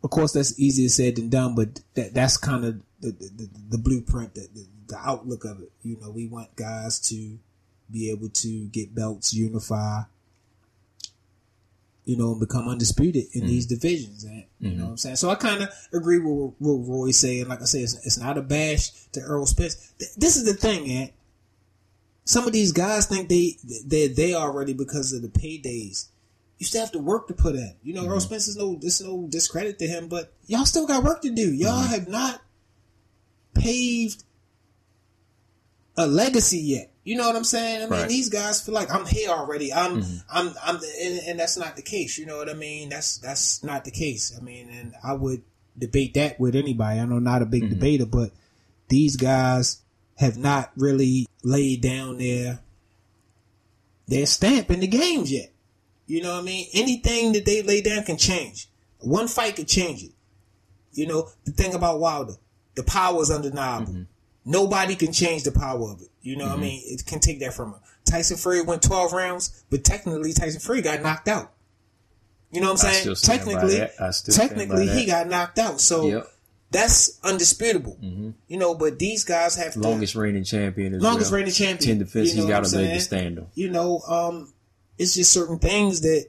of 0.02 0.10
course, 0.10 0.32
that's 0.32 0.58
easier 0.58 0.88
said 0.88 1.16
than 1.16 1.30
done, 1.30 1.54
but 1.54 1.80
that 1.94 2.14
that's 2.14 2.36
kind 2.36 2.64
of 2.64 2.80
the, 3.00 3.12
the, 3.12 3.30
the, 3.36 3.50
the 3.70 3.78
blueprint, 3.78 4.34
the, 4.34 4.48
the, 4.52 4.66
the 4.88 4.98
outlook 4.98 5.44
of 5.44 5.60
it. 5.60 5.72
You 5.82 5.98
know, 6.00 6.10
we 6.10 6.26
want 6.26 6.56
guys 6.56 6.98
to 7.08 7.38
be 7.90 8.10
able 8.10 8.28
to 8.30 8.66
get 8.66 8.94
belts, 8.94 9.32
unify, 9.32 10.02
you 12.04 12.16
know, 12.16 12.34
become 12.34 12.68
undisputed 12.68 13.24
in 13.32 13.46
these 13.46 13.66
mm. 13.66 13.70
divisions. 13.70 14.24
And 14.24 14.44
you 14.60 14.70
know 14.70 14.74
mm-hmm. 14.74 14.84
what 14.84 14.90
I'm 14.90 14.96
saying? 14.98 15.16
So 15.16 15.30
I 15.30 15.36
kind 15.36 15.62
of 15.62 15.70
agree 15.92 16.18
with 16.18 16.54
what 16.58 16.88
Roy's 16.88 17.18
saying. 17.18 17.48
Like 17.48 17.62
I 17.62 17.64
said, 17.64 17.82
it's, 17.82 18.06
it's 18.06 18.18
not 18.18 18.38
a 18.38 18.42
bash 18.42 18.90
to 19.12 19.20
Errol 19.20 19.46
Spence. 19.46 19.92
Th- 19.98 20.10
This 20.16 20.36
is 20.36 20.44
the 20.44 20.54
thing, 20.54 20.86
man. 20.86 21.10
Some 22.24 22.46
of 22.46 22.52
these 22.52 22.72
guys 22.72 23.06
think 23.06 23.28
they 23.28 23.56
they 23.84 24.08
they 24.08 24.34
already 24.34 24.72
because 24.72 25.12
of 25.12 25.22
the 25.22 25.28
paydays. 25.28 26.08
You 26.58 26.66
still 26.66 26.82
have 26.82 26.92
to 26.92 26.98
work 26.98 27.28
to 27.28 27.34
put 27.34 27.54
in. 27.54 27.74
You 27.82 27.94
know, 27.94 28.04
Errol 28.04 28.18
mm-hmm. 28.18 28.26
Spence 28.26 28.48
is 28.48 28.56
no 28.56 28.76
this 28.76 29.00
no 29.02 29.26
discredit 29.28 29.78
to 29.80 29.86
him, 29.86 30.08
but 30.08 30.32
y'all 30.46 30.64
still 30.64 30.86
got 30.86 31.04
work 31.04 31.22
to 31.22 31.30
do. 31.30 31.52
Y'all 31.52 31.82
mm-hmm. 31.82 31.92
have 31.92 32.08
not 32.08 32.40
paved 33.54 34.24
a 35.96 36.06
legacy 36.06 36.58
yet. 36.58 36.93
You 37.04 37.16
know 37.16 37.26
what 37.26 37.36
I'm 37.36 37.44
saying? 37.44 37.76
I 37.76 37.80
mean, 37.80 37.90
Right. 38.00 38.08
these 38.08 38.30
guys 38.30 38.62
feel 38.62 38.74
like 38.74 38.92
I'm 38.92 39.04
here 39.04 39.28
already. 39.28 39.72
I'm, 39.72 40.02
mm-hmm. 40.02 40.16
I'm, 40.30 40.54
I'm, 40.64 40.76
and, 41.02 41.20
and 41.28 41.38
that's 41.38 41.58
not 41.58 41.76
the 41.76 41.82
case. 41.82 42.18
You 42.18 42.24
know 42.24 42.38
what 42.38 42.48
I 42.48 42.54
mean? 42.54 42.88
That's 42.88 43.18
that's 43.18 43.62
not 43.62 43.84
the 43.84 43.90
case. 43.90 44.34
I 44.36 44.42
mean, 44.42 44.70
and 44.70 44.94
I 45.04 45.12
would 45.12 45.42
debate 45.78 46.14
that 46.14 46.40
with 46.40 46.56
anybody. 46.56 46.98
I 47.00 47.04
know 47.04 47.18
not 47.18 47.42
a 47.42 47.46
big 47.46 47.64
mm-hmm. 47.64 47.74
debater, 47.74 48.06
but 48.06 48.30
these 48.88 49.16
guys 49.16 49.82
have 50.16 50.38
not 50.38 50.72
really 50.76 51.26
laid 51.42 51.82
down 51.82 52.18
their 52.18 52.60
their 54.06 54.26
stamp 54.26 54.70
in 54.70 54.80
the 54.80 54.86
games 54.86 55.30
yet. 55.30 55.52
You 56.06 56.22
know 56.22 56.32
what 56.32 56.40
I 56.40 56.44
mean? 56.44 56.68
Anything 56.72 57.32
that 57.32 57.44
they 57.44 57.62
lay 57.62 57.80
down 57.80 58.04
can 58.04 58.16
change. 58.16 58.68
One 59.00 59.28
fight 59.28 59.56
could 59.56 59.68
change 59.68 60.02
it. 60.02 60.12
You 60.92 61.06
know, 61.06 61.28
the 61.44 61.50
thing 61.50 61.74
about 61.74 62.00
Wilder, 62.00 62.34
the 62.76 62.82
power 62.82 63.20
is 63.20 63.30
undeniable. 63.30 63.92
Mm-hmm. 63.92 64.02
Nobody 64.44 64.94
can 64.94 65.12
change 65.12 65.42
the 65.44 65.52
power 65.52 65.90
of 65.90 66.00
it. 66.02 66.08
You 66.22 66.36
know 66.36 66.46
what 66.46 66.58
I 66.58 66.60
mean? 66.60 66.82
It 66.84 67.04
can 67.06 67.20
take 67.20 67.40
that 67.40 67.54
from 67.54 67.70
him. 67.72 67.80
Tyson 68.04 68.36
Fury 68.36 68.60
went 68.62 68.82
12 68.82 69.12
rounds, 69.12 69.64
but 69.70 69.84
technically 69.84 70.32
Tyson 70.34 70.60
Fury 70.60 70.82
got 70.82 71.00
knocked 71.02 71.28
out. 71.28 71.50
You 72.50 72.60
know 72.60 72.68
what 72.72 72.84
I'm 72.84 72.90
saying? 72.92 73.00
still 73.00 73.16
stand 73.16 73.40
by 73.40 73.44
technically, 73.52 73.78
that. 73.78 73.92
I 74.00 74.10
still 74.10 74.34
stand 74.34 74.50
by 74.50 74.56
technically 74.58 74.88
he 74.88 75.06
got 75.06 75.26
knocked 75.28 75.58
out. 75.58 75.80
So 75.80 76.06
Yep. 76.08 76.28
that's 76.70 77.18
undisputable. 77.24 77.98
You 78.02 78.58
know, 78.58 78.74
but 78.74 78.98
these 78.98 79.24
guys 79.24 79.56
have 79.56 79.72
to 79.72 79.80
Longest 79.80 80.14
reigning 80.14 80.44
champion 80.44 80.94
as 80.94 81.02
longest 81.02 81.30
well. 81.30 81.38
reigning 81.38 81.52
champion. 81.54 81.88
Ten 81.88 81.98
defense, 81.98 82.28
You 82.30 82.36
know 82.36 82.42
he's 82.42 82.50
got 82.50 82.62
what 82.64 82.72
a 82.72 82.76
I'm 82.76 82.82
leg 82.82 82.94
to 82.94 83.00
saying? 83.00 83.00
stand 83.00 83.38
on. 83.40 83.46
you 83.54 83.70
know, 83.70 84.00
um, 84.06 84.52
it's 84.98 85.14
just 85.14 85.32
certain 85.32 85.58
things 85.58 86.02
that 86.02 86.26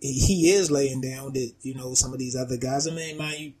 he 0.00 0.50
is 0.50 0.70
laying 0.70 1.00
down 1.00 1.34
that, 1.34 1.52
you 1.62 1.74
know, 1.74 1.94
some 1.94 2.12
of 2.12 2.18
these 2.18 2.34
other 2.34 2.56
guys, 2.56 2.88
I 2.88 2.90
mean, 2.90 3.16
mind 3.16 3.38
you, 3.38 3.52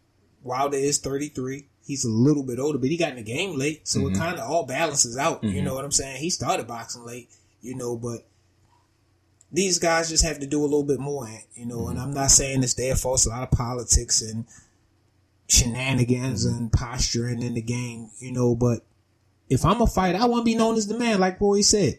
Wilder 0.42 0.76
is 0.78 0.98
33. 0.98 1.68
He's 1.84 2.04
a 2.04 2.10
little 2.10 2.42
bit 2.44 2.58
older, 2.58 2.78
but 2.78 2.88
he 2.90 2.96
got 2.96 3.10
in 3.10 3.16
the 3.16 3.22
game 3.22 3.58
late. 3.58 3.86
So 3.88 4.00
Mm-hmm. 4.00 4.14
it 4.14 4.18
kind 4.18 4.38
of 4.38 4.48
all 4.50 4.64
balances 4.66 5.16
out. 5.16 5.42
You 5.44 5.62
know 5.62 5.74
what 5.74 5.84
I'm 5.84 5.90
saying? 5.92 6.18
He 6.20 6.30
started 6.30 6.66
boxing 6.66 7.04
late, 7.04 7.28
you 7.60 7.74
know, 7.74 7.96
but 7.96 8.24
these 9.50 9.78
guys 9.78 10.08
just 10.08 10.24
have 10.24 10.38
to 10.40 10.46
do 10.46 10.60
a 10.60 10.64
little 10.64 10.84
bit 10.84 11.00
more, 11.00 11.28
you 11.54 11.66
know, 11.66 11.80
Mm-hmm. 11.80 11.90
and 11.90 12.00
I'm 12.00 12.14
not 12.14 12.30
saying 12.30 12.62
it's 12.62 12.74
their 12.74 12.94
fault. 12.96 13.18
It's 13.18 13.26
a 13.26 13.30
lot 13.30 13.42
of 13.42 13.50
politics 13.50 14.22
and 14.22 14.44
shenanigans 15.48 16.46
Mm-hmm. 16.46 16.56
and 16.56 16.72
posturing 16.72 17.42
in 17.42 17.54
the 17.54 17.62
game, 17.62 18.10
you 18.18 18.32
know, 18.32 18.54
but 18.54 18.80
if 19.50 19.64
I'm 19.64 19.82
a 19.82 19.86
fighter, 19.86 20.18
I 20.18 20.24
want 20.26 20.42
to 20.42 20.44
be 20.44 20.54
known 20.54 20.76
as 20.76 20.86
the 20.86 20.96
man, 20.98 21.20
like 21.20 21.40
Roy 21.40 21.60
said. 21.60 21.98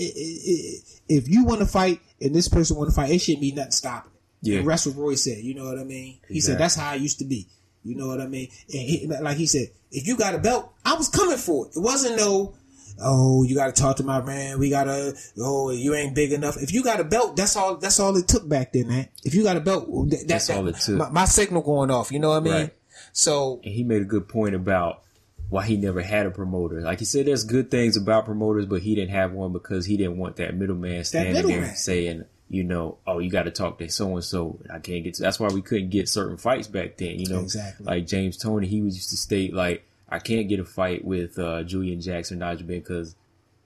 I- 0.00 0.04
I- 0.04 0.06
I- 0.06 0.78
If 1.08 1.28
you 1.28 1.44
want 1.44 1.60
to 1.60 1.66
fight 1.66 2.00
and 2.20 2.34
this 2.34 2.48
person 2.48 2.76
want 2.76 2.90
to 2.90 2.94
fight, 2.94 3.10
it 3.10 3.18
shouldn't 3.20 3.40
be 3.42 3.52
nothing 3.52 3.72
stopping 3.72 4.12
it. 4.12 4.48
Yeah. 4.48 4.58
And 4.60 4.68
that's 4.68 4.86
what 4.86 4.96
Roy 4.96 5.14
said. 5.16 5.38
You 5.44 5.54
know 5.54 5.64
what 5.64 5.78
I 5.78 5.84
mean? 5.84 6.18
He 6.28 6.40
said 6.40 6.58
that's 6.58 6.74
how 6.76 6.90
I 6.90 6.94
used 6.94 7.18
to 7.18 7.24
be. 7.24 7.48
You 7.84 7.96
know 7.96 8.06
what 8.06 8.20
I 8.20 8.26
mean? 8.26 8.48
And 8.72 8.82
he, 8.82 9.06
like 9.06 9.36
he 9.36 9.46
said, 9.46 9.68
if 9.90 10.06
you 10.06 10.16
got 10.16 10.34
a 10.34 10.38
belt, 10.38 10.72
I 10.84 10.94
was 10.94 11.08
coming 11.08 11.36
for 11.36 11.66
it. 11.66 11.76
It 11.76 11.80
wasn't 11.80 12.16
no, 12.16 12.54
oh, 13.00 13.42
you 13.42 13.54
got 13.54 13.74
to 13.74 13.82
talk 13.82 13.96
to 13.96 14.04
my 14.04 14.22
man. 14.22 14.58
We 14.58 14.70
got 14.70 14.84
to, 14.84 15.14
oh, 15.38 15.70
you 15.70 15.94
ain't 15.94 16.14
big 16.14 16.32
enough. 16.32 16.56
If 16.56 16.72
you 16.72 16.82
got 16.84 17.00
a 17.00 17.04
belt, 17.04 17.36
that's 17.36 17.56
all. 17.56 17.76
That's 17.76 17.98
all 17.98 18.16
it 18.16 18.28
took 18.28 18.48
back 18.48 18.72
then, 18.72 18.88
man. 18.88 19.08
If 19.24 19.34
you 19.34 19.42
got 19.42 19.56
a 19.56 19.60
belt, 19.60 19.86
that, 20.10 20.24
That's 20.26 20.46
that- 20.46 20.56
all 20.56 20.68
it 20.68 20.76
took. 20.76 20.96
My, 20.96 21.10
my 21.10 21.24
signal 21.24 21.62
going 21.62 21.90
off. 21.90 22.12
You 22.12 22.18
know 22.20 22.30
what 22.30 22.36
I 22.36 22.40
mean? 22.40 22.52
Right. 22.54 22.74
So 23.12 23.60
And 23.64 23.74
he 23.74 23.82
made 23.84 24.02
a 24.02 24.06
good 24.06 24.28
point 24.28 24.54
about 24.54 25.02
why 25.50 25.66
he 25.66 25.76
never 25.76 26.00
had 26.00 26.24
a 26.24 26.30
promoter. 26.30 26.80
Like 26.80 26.98
he 27.00 27.04
said, 27.04 27.26
there's 27.26 27.44
good 27.44 27.70
things 27.70 27.96
about 27.96 28.24
promoters, 28.24 28.64
but 28.64 28.80
he 28.80 28.94
didn't 28.94 29.10
have 29.10 29.32
one 29.32 29.52
because 29.52 29.84
he 29.84 29.98
didn't 29.98 30.16
want 30.16 30.36
that 30.36 30.54
middleman 30.56 31.04
standing 31.04 31.34
there 31.34 31.42
middleman. 31.44 31.76
saying, 31.76 32.24
you 32.52 32.64
know, 32.64 32.98
oh, 33.06 33.18
you 33.18 33.30
got 33.30 33.44
to 33.44 33.50
talk 33.50 33.78
to 33.78 33.88
so 33.88 34.14
and 34.14 34.22
so. 34.22 34.58
I 34.70 34.78
can't 34.78 35.02
get. 35.02 35.14
To. 35.14 35.22
That's 35.22 35.40
why 35.40 35.48
we 35.48 35.62
couldn't 35.62 35.88
get 35.88 36.06
certain 36.06 36.36
fights 36.36 36.68
back 36.68 36.98
then. 36.98 37.18
You 37.18 37.28
know, 37.28 37.40
Exactly. 37.40 37.86
like 37.86 38.06
James 38.06 38.36
Toney, 38.36 38.66
he 38.66 38.82
was 38.82 38.94
used 38.94 39.08
to 39.10 39.16
state 39.16 39.54
like, 39.54 39.84
I 40.08 40.18
can't 40.18 40.48
get 40.50 40.60
a 40.60 40.64
fight 40.64 41.02
with 41.02 41.38
uh, 41.38 41.62
Julian 41.62 42.02
Jackson, 42.02 42.40
Nigel 42.40 42.66
Benn, 42.66 42.80
because 42.80 43.16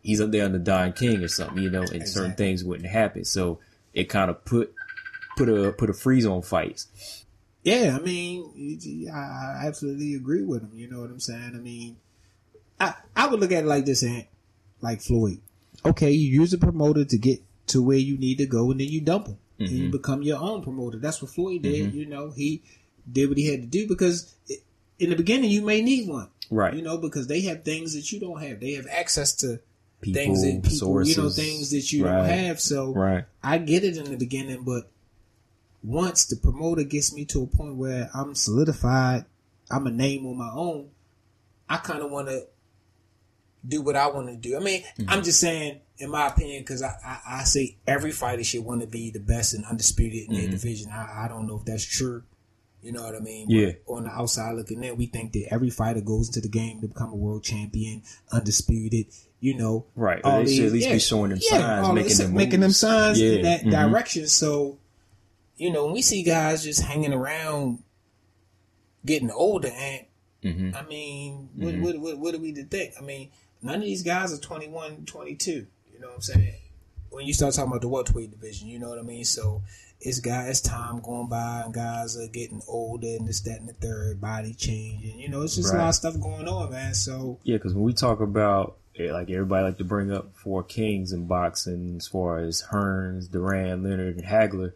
he's 0.02 0.20
up 0.20 0.30
there 0.30 0.44
on 0.44 0.52
the 0.52 0.60
Don 0.60 0.92
King 0.92 1.24
or 1.24 1.26
something, 1.26 1.60
you 1.60 1.68
know, 1.68 1.82
and 1.82 2.08
certain 2.08 2.34
things 2.36 2.62
wouldn't 2.62 2.88
happen. 2.88 3.24
So 3.24 3.58
it 3.92 4.04
kind 4.04 4.30
of 4.30 4.44
put 4.44 4.72
put 5.36 5.48
a 5.48 5.72
put 5.72 5.90
a 5.90 5.92
freeze 5.92 6.24
on 6.24 6.42
fights. 6.42 7.24
Yeah, 7.64 7.98
I 8.00 8.04
mean, 8.04 8.78
I 9.12 9.18
I 9.18 9.62
absolutely 9.66 10.14
agree 10.14 10.42
with 10.42 10.62
him. 10.62 10.70
You 10.74 10.88
know 10.88 11.00
what 11.00 11.10
I'm 11.10 11.18
saying? 11.18 11.52
I 11.56 11.58
mean, 11.58 11.96
I 12.78 12.94
I 13.16 13.26
would 13.26 13.40
look 13.40 13.50
at 13.50 13.64
it 13.64 13.66
like 13.66 13.84
this, 13.84 14.04
and 14.04 14.24
like 14.80 15.00
Floyd. 15.00 15.40
Okay, 15.84 16.12
you 16.12 16.40
use 16.40 16.52
a 16.52 16.58
promoter 16.58 17.04
to 17.04 17.18
get 17.18 17.40
to 17.68 17.82
where 17.82 17.98
you 17.98 18.16
need 18.18 18.38
to 18.38 18.46
go, 18.46 18.70
and 18.70 18.80
then 18.80 18.88
you 18.88 19.00
dump 19.00 19.26
him, 19.28 19.38
and 19.58 19.68
you 19.68 19.88
become 19.90 20.22
your 20.22 20.38
own 20.38 20.62
promoter. 20.62 20.98
That's 20.98 21.20
what 21.22 21.30
Floyd 21.32 21.62
did. 21.62 21.94
You 21.94 22.06
know, 22.06 22.30
he 22.30 22.62
did 23.10 23.28
what 23.28 23.38
he 23.38 23.46
had 23.50 23.60
to 23.62 23.66
do 23.66 23.86
because 23.86 24.34
in 24.98 25.10
the 25.10 25.16
beginning 25.16 25.50
you 25.50 25.62
may 25.62 25.80
need 25.82 26.08
one, 26.08 26.28
Right. 26.50 26.74
You 26.74 26.82
know, 26.82 26.96
because 26.98 27.26
they 27.26 27.40
have 27.42 27.64
things 27.64 27.94
that 27.94 28.10
you 28.12 28.20
don't 28.20 28.40
have. 28.40 28.60
They 28.60 28.72
have 28.74 28.86
access 28.90 29.32
to 29.36 29.60
People, 30.00 30.20
things 30.22 30.42
that 30.42 30.52
people, 30.62 30.70
sources, 30.70 31.16
you 31.16 31.22
know, 31.22 31.30
things 31.30 31.70
that 31.70 31.90
you 31.92 32.04
right. 32.04 32.12
don't 32.12 32.28
have. 32.28 32.60
So 32.60 32.92
Right. 32.92 33.24
I 33.42 33.58
get 33.58 33.82
it 33.82 33.96
in 33.96 34.04
the 34.10 34.16
beginning, 34.16 34.62
but 34.62 34.90
once 35.82 36.26
the 36.26 36.36
promoter 36.36 36.84
gets 36.84 37.14
me 37.14 37.24
to 37.26 37.42
a 37.42 37.46
point 37.46 37.76
where 37.76 38.10
I'm 38.14 38.34
solidified, 38.34 39.24
I'm 39.70 39.86
a 39.86 39.90
name 39.90 40.26
on 40.26 40.36
my 40.36 40.50
own, 40.52 40.90
I 41.68 41.78
kind 41.78 42.02
of 42.02 42.10
want 42.10 42.28
to 42.28 42.46
do 43.66 43.82
what 43.82 43.96
I 43.96 44.06
want 44.08 44.28
to 44.28 44.36
do. 44.36 44.56
I 44.56 44.60
mean, 44.60 44.82
Mm-hmm. 44.98 45.10
I'm 45.10 45.22
just 45.22 45.40
saying, 45.40 45.80
in 45.98 46.10
my 46.10 46.28
opinion, 46.28 46.62
because 46.62 46.82
I, 46.82 46.94
I, 47.04 47.20
I 47.40 47.44
say 47.44 47.76
every 47.86 48.12
fighter 48.12 48.44
should 48.44 48.64
want 48.64 48.82
to 48.82 48.86
be 48.86 49.10
the 49.10 49.20
best 49.20 49.54
and 49.54 49.64
undisputed 49.64 50.24
in 50.24 50.26
Mm-hmm. 50.28 50.40
their 50.42 50.50
division. 50.50 50.90
I, 50.90 51.24
I 51.24 51.28
don't 51.28 51.46
know 51.46 51.56
if 51.58 51.64
that's 51.64 51.84
true. 51.84 52.22
You 52.82 52.92
know 52.92 53.02
what 53.02 53.16
I 53.16 53.20
mean? 53.20 53.50
Yeah. 53.50 53.72
But 53.86 53.92
on 53.94 54.04
the 54.04 54.10
outside 54.10 54.52
looking 54.54 54.84
in, 54.84 54.96
we 54.96 55.06
think 55.06 55.32
that 55.32 55.52
every 55.52 55.70
fighter 55.70 56.00
goes 56.00 56.28
into 56.28 56.40
the 56.40 56.48
game 56.48 56.80
to 56.82 56.88
become 56.88 57.10
a 57.10 57.16
world 57.16 57.42
champion, 57.42 58.02
undisputed. 58.30 59.06
You 59.40 59.54
know, 59.56 59.86
Right. 59.96 60.20
all 60.22 60.44
They 60.44 60.54
should 60.54 60.66
at 60.66 60.72
these- 60.72 60.82
least 60.86 60.90
be 60.92 60.98
showing 61.00 61.30
them 61.30 61.40
signs, 61.40 61.94
making 61.94 62.16
them 62.18 62.34
making 62.34 62.60
them 62.60 62.72
signs 62.72 63.18
in 63.20 63.36
Yeah. 63.38 63.42
that 63.42 63.62
Mhm. 63.64 63.70
direction. 63.70 64.26
So, 64.28 64.78
you 65.56 65.72
know, 65.72 65.84
when 65.86 65.94
we 65.94 66.02
see 66.02 66.22
guys 66.22 66.62
just 66.62 66.82
hanging 66.82 67.12
around, 67.12 67.82
getting 69.04 69.30
older, 69.30 69.68
and 69.68 70.04
Mhm. 70.44 70.74
I 70.76 70.86
mean, 70.86 71.48
what, 71.56 71.74
Mm-hmm. 71.74 71.82
what, 71.82 71.98
what, 71.98 72.18
what 72.18 72.34
do 72.34 72.40
we 72.40 72.52
to 72.52 72.64
think? 72.64 72.94
I 72.98 73.02
mean, 73.02 73.30
none 73.62 73.76
of 73.76 73.82
these 73.82 74.02
guys 74.02 74.32
are 74.32 74.38
21, 74.38 75.04
22. 75.06 75.66
You 75.96 76.02
know 76.02 76.08
what 76.08 76.16
I'm 76.16 76.22
saying? 76.22 76.54
When 77.08 77.24
you 77.26 77.32
start 77.32 77.54
talking 77.54 77.70
about 77.70 77.80
the 77.80 77.88
welterweight 77.88 78.30
division, 78.30 78.68
you 78.68 78.78
know 78.78 78.90
what 78.90 78.98
I 78.98 79.02
mean. 79.02 79.24
So 79.24 79.62
it's 80.00 80.20
guys, 80.20 80.60
time 80.60 81.00
going 81.00 81.28
by, 81.28 81.62
and 81.64 81.72
guys 81.72 82.18
are 82.18 82.26
getting 82.26 82.60
older, 82.68 83.06
and 83.06 83.26
this, 83.26 83.40
that, 83.40 83.60
and 83.60 83.68
the 83.68 83.72
third, 83.72 84.20
body 84.20 84.52
changing. 84.52 85.18
You 85.18 85.28
know, 85.30 85.40
it's 85.42 85.56
just 85.56 85.72
a 85.72 85.78
lot 85.78 85.88
of 85.88 85.94
stuff 85.94 86.20
going 86.20 86.46
on, 86.46 86.70
man. 86.70 86.92
So 86.92 87.38
Yeah, 87.44 87.56
because 87.56 87.72
when 87.72 87.84
we 87.84 87.94
talk 87.94 88.20
about 88.20 88.76
eh, 88.98 89.10
like 89.10 89.30
everybody 89.30 89.64
like 89.64 89.78
to 89.78 89.84
bring 89.84 90.12
up 90.12 90.36
four 90.36 90.62
kings 90.62 91.12
in 91.12 91.26
boxing, 91.26 91.96
as 91.96 92.06
far 92.06 92.38
as 92.40 92.64
Hearns, 92.70 93.30
Duran, 93.30 93.82
Leonard, 93.82 94.16
and 94.16 94.26
Hagler, 94.26 94.72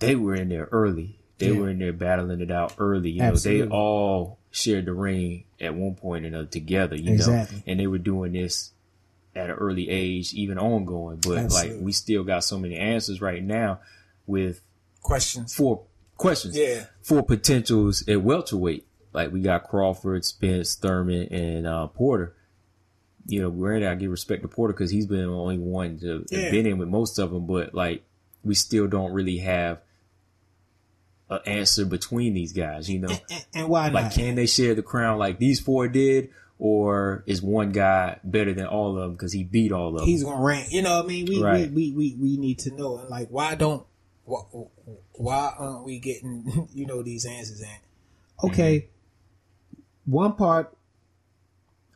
they 0.00 0.14
were 0.14 0.34
in 0.34 0.50
there 0.50 0.68
early. 0.72 1.18
They 1.38 1.50
Yeah. 1.52 1.60
were 1.60 1.70
in 1.70 1.78
there 1.78 1.92
battling 1.94 2.40
it 2.42 2.50
out 2.50 2.74
early. 2.78 3.10
You 3.12 3.20
know, 3.22 3.28
Absolutely. 3.28 3.66
they 3.68 3.72
all 3.72 4.38
shared 4.50 4.84
the 4.86 4.92
ring 4.92 5.44
at 5.60 5.74
one 5.74 5.94
point 5.94 6.24
or 6.24 6.28
another 6.28 6.46
together. 6.46 6.96
You 6.96 7.12
Exactly. 7.14 7.58
know, 7.58 7.62
and 7.66 7.80
they 7.80 7.86
were 7.86 7.98
doing 7.98 8.32
this 8.32 8.72
at 9.38 9.50
an 9.50 9.56
early 9.56 9.88
age, 9.88 10.34
even 10.34 10.58
ongoing. 10.58 11.18
But 11.22 11.50
like 11.52 11.72
we 11.78 11.92
still 11.92 12.24
got 12.24 12.44
so 12.44 12.58
many 12.58 12.76
answers 12.76 13.20
right 13.20 13.42
now 13.42 13.80
with 14.26 14.60
questions. 15.00 15.54
four 15.54 15.84
questions 16.16 16.56
Yeah. 16.56 16.84
four 17.02 17.22
potentials 17.22 18.06
at 18.08 18.20
welterweight. 18.22 18.86
Like 19.12 19.32
we 19.32 19.40
got 19.40 19.64
Crawford, 19.68 20.24
Spence, 20.24 20.74
Thurman, 20.74 21.28
and 21.32 21.66
uh, 21.66 21.86
Porter. 21.86 22.34
You 23.26 23.42
know, 23.42 23.50
granted, 23.50 23.88
I 23.88 23.94
give 23.94 24.10
respect 24.10 24.42
to 24.42 24.48
Porter 24.48 24.72
because 24.72 24.90
he's 24.90 25.06
been 25.06 25.26
the 25.26 25.32
only 25.32 25.58
one 25.58 25.98
to 26.00 26.24
Yeah. 26.30 26.50
been 26.50 26.66
in 26.66 26.78
with 26.78 26.88
most 26.88 27.18
of 27.18 27.30
them, 27.30 27.46
but 27.46 27.74
like 27.74 28.02
we 28.42 28.54
still 28.54 28.86
don't 28.86 29.12
really 29.12 29.38
have 29.38 29.80
an 31.30 31.40
answer 31.46 31.84
between 31.84 32.34
these 32.34 32.52
guys. 32.52 32.88
You 32.90 33.00
know, 33.00 33.08
And, 33.30 33.46
and 33.54 33.68
why 33.68 33.88
like 33.88 34.04
not? 34.06 34.12
can 34.12 34.34
they 34.34 34.46
share 34.46 34.74
the 34.74 34.82
crown 34.82 35.18
like 35.18 35.38
these 35.38 35.60
four 35.60 35.88
did, 35.88 36.30
or 36.58 37.22
is 37.26 37.40
one 37.40 37.70
guy 37.70 38.18
better 38.24 38.52
than 38.52 38.66
all 38.66 38.96
of 38.96 39.02
them 39.02 39.12
because 39.12 39.32
he 39.32 39.44
beat 39.44 39.72
all 39.72 39.94
of 39.94 40.00
them? 40.00 40.06
he's 40.08 40.24
gonna 40.24 40.42
rank. 40.42 40.72
You 40.72 40.82
know, 40.82 40.96
what 40.96 41.04
I 41.04 41.08
mean, 41.08 41.26
we, 41.26 41.42
Right. 41.42 41.70
we, 41.70 41.92
we, 41.92 42.16
we 42.16 42.16
we 42.20 42.36
need 42.36 42.58
to 42.60 42.74
know. 42.74 42.98
And 42.98 43.08
like, 43.08 43.28
why 43.28 43.54
don't 43.54 43.86
why, 44.24 44.42
why 45.12 45.54
aren't 45.58 45.84
we 45.84 45.98
getting 45.98 46.68
you 46.74 46.86
know 46.86 47.02
these 47.02 47.24
answers? 47.24 47.60
And 47.60 48.50
okay, 48.50 48.88
mm-hmm. 49.74 50.12
one 50.12 50.32
part 50.34 50.76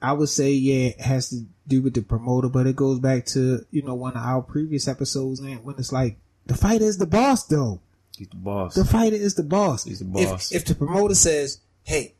I 0.00 0.12
would 0.12 0.28
say 0.28 0.52
yeah 0.52 0.88
it 0.88 1.00
has 1.00 1.30
to 1.30 1.44
do 1.68 1.82
with 1.82 1.94
the 1.94 2.02
promoter, 2.02 2.48
but 2.48 2.66
it 2.66 2.76
goes 2.76 2.98
back 2.98 3.26
to 3.26 3.64
you 3.70 3.82
know 3.82 3.94
one 3.94 4.12
of 4.12 4.24
our 4.24 4.42
previous 4.42 4.88
episodes 4.88 5.40
and 5.40 5.64
when 5.64 5.76
it's 5.78 5.92
like 5.92 6.18
the 6.46 6.54
fighter 6.54 6.84
is 6.84 6.98
the 6.98 7.06
boss 7.06 7.46
though. 7.46 7.80
he's 8.16 8.28
the 8.28 8.36
boss. 8.36 8.74
The 8.74 8.84
fighter 8.84 9.16
is 9.16 9.34
the 9.34 9.44
boss. 9.44 9.84
He's 9.84 10.00
the 10.00 10.04
boss. 10.04 10.50
If, 10.50 10.62
if 10.62 10.66
the 10.66 10.74
promoter 10.74 11.14
says, 11.14 11.60
"Hey, 11.84 12.14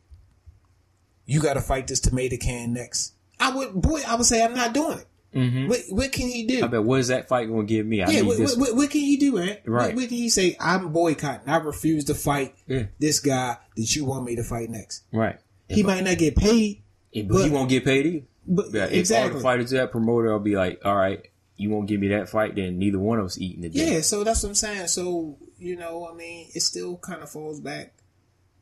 you 1.33 1.41
got 1.41 1.53
to 1.55 1.61
fight 1.61 1.87
this 1.87 1.99
tomato 1.99 2.37
can 2.37 2.73
next," 2.73 3.13
I 3.39 3.55
would, 3.55 3.73
boy, 3.73 4.01
I 4.07 4.15
would 4.15 4.25
say 4.25 4.43
I'm 4.43 4.53
not 4.53 4.73
doing 4.73 4.99
it. 4.99 5.05
Mhm. 5.35 5.67
What, 5.67 5.79
what 5.89 6.11
can 6.11 6.27
he 6.27 6.45
do? 6.45 6.63
I 6.63 6.67
bet 6.67 6.83
what 6.83 6.99
is 6.99 7.07
that 7.07 7.27
fight 7.27 7.47
going 7.47 7.65
to 7.65 7.73
give 7.73 7.87
me? 7.87 8.03
I 8.03 8.09
yeah, 8.11 8.19
need 8.21 8.27
what, 8.27 8.37
this. 8.37 8.55
what, 8.55 8.69
what, 8.69 8.75
what 8.77 8.89
can 8.91 9.01
he 9.01 9.17
do, 9.17 9.31
man? 9.33 9.57
Right. 9.65 9.87
What, 9.87 9.95
what 9.95 10.07
can 10.09 10.17
he 10.17 10.29
say? 10.29 10.55
I'm 10.59 10.93
boycotting. 10.93 11.49
I 11.49 11.57
refuse 11.57 12.05
to 12.05 12.13
fight 12.13 12.53
Yeah. 12.67 12.83
this 12.99 13.19
guy 13.19 13.57
that 13.75 13.95
you 13.95 14.05
want 14.05 14.25
me 14.25 14.35
to 14.35 14.43
fight 14.43 14.69
next. 14.69 15.03
right. 15.11 15.39
He 15.69 15.81
might 15.81 16.03
not 16.03 16.19
get 16.19 16.35
paid, 16.35 16.83
but, 17.15 17.27
But- 17.29 17.43
he 17.45 17.49
won't 17.49 17.69
get 17.69 17.83
paid 17.83 18.05
either. 18.05 18.25
but 18.47 18.65
Yeah, 18.73 18.83
If 18.83 18.91
all 18.91 18.97
exactly. 18.99 19.37
the 19.37 19.41
fighters 19.43 19.69
that 19.71 19.91
promoter, 19.91 20.31
I'll 20.31 20.37
be 20.39 20.55
like, 20.55 20.81
all 20.85 20.95
right, 20.95 21.25
you 21.57 21.71
won't 21.71 21.87
give 21.87 21.99
me 21.99 22.09
that 22.09 22.29
fight, 22.29 22.53
then 22.55 22.77
neither 22.77 22.99
one 22.99 23.17
of 23.19 23.25
us 23.25 23.39
eating 23.39 23.63
today. 23.63 23.93
Yeah, 23.95 24.01
so 24.01 24.23
that's 24.23 24.43
what 24.43 24.49
I'm 24.49 24.55
saying. 24.55 24.87
So, 24.87 25.37
you 25.57 25.75
know, 25.77 26.07
I 26.07 26.13
mean, 26.15 26.49
it 26.53 26.59
still 26.61 26.97
kind 26.97 27.23
of 27.23 27.29
falls 27.31 27.59
back 27.59 27.93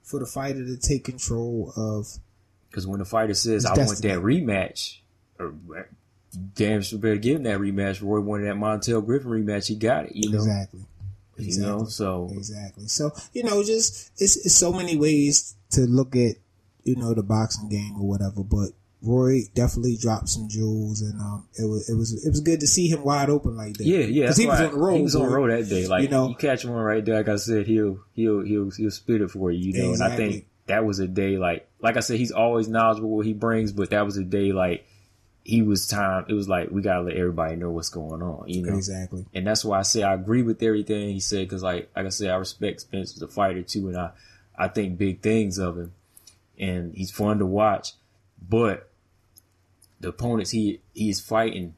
for 0.04 0.20
the 0.22 0.26
fighter 0.26 0.64
to 0.66 0.78
take 0.78 1.04
control 1.04 1.74
of. 1.76 2.08
Because 2.72 2.88
when 2.88 3.00
the 3.00 3.06
fighter 3.06 3.34
says, 3.34 3.66
It's 3.66 3.72
I 3.80 3.84
want 3.84 4.02
that 4.02 4.20
rematch, 4.20 4.98
or 5.38 5.54
damn 6.56 6.82
sure 6.82 6.98
better 7.00 7.18
give 7.18 7.36
him 7.38 7.44
that 7.44 7.60
rematch. 7.60 8.02
Roy 8.02 8.22
wanted 8.22 8.46
that 8.48 8.56
Montell 8.56 9.06
Griffin 9.06 9.30
rematch. 9.30 9.68
He 9.68 9.76
got 9.76 10.06
it, 10.06 10.16
you 10.16 10.32
know. 10.32 10.38
Exactly. 10.40 10.80
You 11.38 11.60
know, 11.60 11.86
so 11.86 12.30
Exactly. 12.32 12.88
So, 12.88 13.12
you 13.34 13.44
know, 13.44 13.64
just, 13.64 14.12
it's, 14.22 14.38
it's 14.46 14.54
so 14.56 14.72
many 14.72 14.96
ways 14.96 15.56
to 15.72 15.82
look 15.82 16.16
at, 16.16 16.36
you 16.84 16.96
know, 16.96 17.14
the 17.14 17.24
boxing 17.24 17.68
game 17.68 17.96
or 18.00 18.08
whatever, 18.08 18.44
but 18.44 18.70
Roy 19.02 19.42
definitely 19.56 19.98
dropped 19.98 20.30
some 20.30 20.48
jewels 20.48 21.02
and, 21.02 21.20
um, 21.20 21.48
it 21.60 21.66
was, 21.66 21.90
it 21.90 21.96
was, 21.96 22.26
it 22.26 22.30
was 22.30 22.40
good 22.42 22.60
to 22.60 22.68
see 22.68 22.88
him 22.88 23.04
wide 23.04 23.30
open 23.30 23.58
like 23.58 23.76
that. 23.78 23.86
yeah, 23.86 24.00
yeah. 24.06 24.28
Cause 24.28 24.38
he 24.38 24.46
was 24.46 24.62
on 24.62 24.72
the 24.72 24.78
road. 24.78 24.96
He 24.98 25.02
was 25.02 25.16
on 25.16 25.24
the 25.28 25.36
road 25.36 25.50
that 25.52 25.68
day. 25.68 25.88
Like 25.88 26.04
You 26.04 26.10
know- 26.10 26.30
you 26.30 26.36
catch 26.36 26.64
him 26.64 26.72
on 26.72 26.78
right 26.78 27.04
there, 27.04 27.16
like 27.18 27.28
I 27.28 27.36
said, 27.38 27.66
he'll 27.66 28.00
he'll 28.14 28.42
he'll 28.42 28.70
he'll 28.70 28.92
spit 28.92 29.22
it 29.22 29.32
for 29.32 29.52
you, 29.52 29.72
you 29.74 29.82
know. 29.84 29.94
And 29.94 30.04
I 30.04 30.16
think 30.16 30.46
that 30.72 30.86
was 30.86 31.00
a 31.00 31.08
day 31.08 31.38
like 31.38 31.68
like 31.82 31.98
I 31.98 32.00
said, 32.00 32.18
he's 32.18 32.32
always 32.32 32.70
knowledgeable 32.70 33.10
what 33.10 33.26
he 33.26 33.34
brings, 33.34 33.74
but 33.74 33.90
that 33.90 34.06
was 34.06 34.16
a 34.16 34.24
day 34.24 34.54
like 34.54 34.88
he 35.44 35.62
was 35.62 35.86
time. 35.86 36.26
It 36.30 36.34
was 36.34 36.48
like 36.48 36.72
we 36.72 36.82
gotta 36.82 37.02
let 37.02 37.18
everybody 37.18 37.58
know 37.58 37.72
what's 37.72 37.90
going 37.90 38.22
on, 38.22 38.48
you 38.48 38.64
know. 38.64 38.76
Exactly. 38.76 39.26
And 39.34 39.46
that's 39.46 39.66
why 39.66 39.80
I 39.80 39.82
say 39.82 40.02
I 40.02 40.14
agree 40.14 40.44
with 40.44 40.64
everything 40.64 41.10
he 41.10 41.20
said 41.20 41.46
because, 41.46 41.62
like, 41.62 41.92
like 41.94 42.06
I 42.06 42.10
said, 42.10 42.30
I 42.30 42.36
respect 42.36 42.82
Spence 42.82 43.16
as 43.18 43.22
a 43.22 43.28
fighter 43.28 43.64
too, 43.64 43.90
and 43.90 43.98
I, 43.98 44.12
I 44.58 44.70
think 44.70 44.98
big 44.98 45.22
things 45.22 45.58
of 45.58 45.78
him, 45.78 45.94
and 46.58 46.94
he's 46.96 47.12
fun 47.12 47.40
to 47.40 47.46
watch. 47.46 47.94
But 48.42 48.90
the 50.00 50.10
opponents 50.10 50.52
he 50.52 50.80
he's 50.94 51.20
fighting 51.20 51.76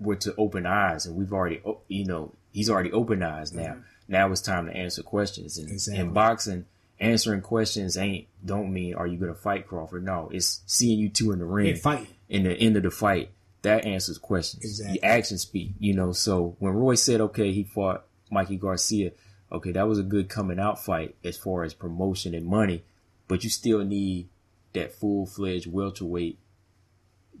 were 0.00 0.16
to 0.16 0.34
open 0.36 0.66
eyes, 0.66 1.06
and 1.06 1.14
we've 1.14 1.32
already, 1.32 1.62
you 1.86 2.06
know, 2.06 2.34
he's 2.50 2.70
already 2.70 2.90
open 2.90 3.22
eyes 3.22 3.52
now. 3.52 3.62
Mm-hmm. 3.62 3.80
Now 4.08 4.32
it's 4.32 4.40
time 4.40 4.66
to 4.66 4.72
answer 4.76 5.04
questions. 5.04 5.58
And 5.58 5.70
Exactly. 5.70 6.00
in 6.00 6.12
boxing, 6.12 6.64
answering 7.00 7.40
questions 7.42 7.96
ain't 7.96 8.26
don't 8.44 8.72
mean 8.72 8.94
are 8.94 9.06
you 9.06 9.18
going 9.18 9.32
to 9.34 9.38
fight 9.40 9.66
Crawford? 9.66 10.04
No, 10.04 10.28
it's 10.32 10.62
seeing 10.66 10.98
you 10.98 11.08
two 11.08 11.32
in 11.32 11.38
the 11.38 11.44
ring 11.44 11.68
And 11.70 11.78
fighting. 11.78 12.06
in 12.28 12.42
the 12.44 12.52
end 12.52 12.76
of 12.76 12.82
the 12.82 12.90
fight, 12.90 13.30
that 13.62 13.84
answers 13.84 14.18
questions. 14.18 14.64
Exactly. 14.64 14.98
The 14.98 15.06
actions 15.06 15.42
speak, 15.42 15.72
you 15.78 15.94
know. 15.94 16.12
So 16.12 16.56
when 16.58 16.72
Roy 16.74 16.94
said, 16.94 17.20
okay, 17.20 17.52
he 17.52 17.64
fought 17.64 18.04
Mikey 18.30 18.56
Garcia, 18.56 19.12
okay, 19.50 19.72
that 19.72 19.88
was 19.88 19.98
a 19.98 20.02
good 20.02 20.28
coming 20.28 20.58
out 20.60 20.84
fight 20.84 21.16
as 21.24 21.36
far 21.36 21.64
as 21.64 21.74
promotion 21.74 22.34
and 22.34 22.46
money, 22.46 22.84
but 23.26 23.42
you 23.44 23.50
still 23.50 23.84
need 23.84 24.28
that 24.74 24.92
full 24.92 25.26
fledged 25.26 25.66
welterweight 25.66 26.38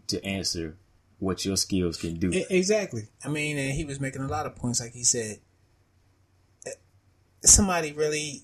to 0.08 0.24
answer 0.24 0.76
what 1.18 1.44
your 1.44 1.56
skills 1.56 1.96
can 1.98 2.14
do. 2.14 2.30
Exactly. 2.48 3.08
I 3.24 3.28
mean, 3.28 3.58
and 3.58 3.72
he 3.74 3.84
was 3.84 4.00
making 4.00 4.22
a 4.22 4.28
lot 4.28 4.46
of 4.46 4.56
points, 4.56 4.80
like 4.80 4.92
he 4.92 5.04
said. 5.04 5.38
eh, 6.66 6.70
Somebody 7.44 7.92
really 7.92 8.42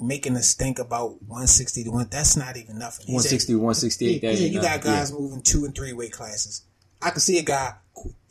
making 0.00 0.36
us 0.36 0.54
think 0.54 0.78
about 0.78 1.22
160 1.22 1.84
to 1.84 1.90
1. 1.90 2.08
That's 2.10 2.36
not 2.36 2.56
even 2.56 2.78
nothing. 2.78 3.06
He 3.06 3.12
said- 3.18 3.32
160, 3.32 3.54
168, 3.54 4.08
He, 4.12 4.18
that 4.18 4.30
he 4.30 4.36
said 4.36 4.44
ain't 4.44 4.54
you 4.54 4.60
got 4.60 4.76
nothing. 4.76 4.90
guys 4.92 5.12
moving 5.12 5.42
two 5.42 5.64
and 5.64 5.74
three 5.74 5.92
weight 5.92 6.12
classes. 6.12 6.62
I 7.00 7.10
can 7.10 7.20
see 7.20 7.38
a 7.38 7.42
guy 7.42 7.74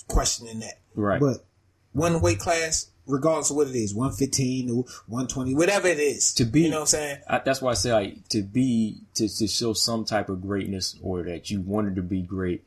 questioning 0.08 0.60
that. 0.60 0.80
Right. 0.96 1.20
But 1.20 1.46
one 1.94 2.22
weight 2.22 2.40
class, 2.40 2.88
regardless 3.08 3.50
of 3.50 3.56
what 3.58 3.68
it 3.68 3.76
is, 3.76 3.94
115 3.94 4.70
or 4.70 4.84
120, 5.08 5.56
whatever 5.56 5.88
it 5.88 6.00
is. 6.00 6.34
To 6.36 6.46
be- 6.46 6.62
You 6.64 6.70
know 6.70 6.78
what 6.78 6.82
I'm 6.82 6.88
saying? 6.88 7.18
I, 7.28 7.40
that's 7.40 7.62
why 7.62 7.72
I 7.72 7.76
say 7.76 7.94
like 7.94 8.28
to 8.30 8.42
be 8.44 9.00
to, 9.16 9.28
to 9.28 9.48
show 9.48 9.74
some 9.74 10.06
type 10.06 10.30
of 10.30 10.42
greatness 10.42 10.98
or 11.02 11.24
that 11.24 11.50
you 11.50 11.62
wanted 11.62 11.96
to 11.96 12.02
be 12.02 12.22
great. 12.22 12.64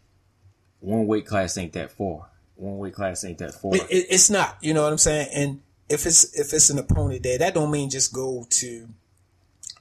one 0.81 1.07
weight 1.07 1.27
class 1.27 1.57
ain't 1.59 1.73
that 1.75 1.91
far. 1.93 2.27
One 2.57 2.79
weight 2.79 2.95
class 2.95 3.25
ain't 3.25 3.39
that 3.39 3.55
far. 3.55 3.75
It, 3.77 3.83
it, 3.91 4.07
it's 4.11 4.31
not. 4.31 4.57
You 4.61 4.75
know 4.75 4.83
what 4.83 4.91
I'm 4.93 4.99
saying? 4.99 5.29
And 5.35 5.61
if 5.89 6.07
it's 6.07 6.39
if 6.39 6.53
it's 6.53 6.70
an 6.70 6.78
opponent 6.78 7.22
there, 7.22 7.39
that 7.39 7.55
don't 7.55 7.70
mean 7.70 7.91
just 7.91 8.12
go 8.12 8.47
to 8.51 8.89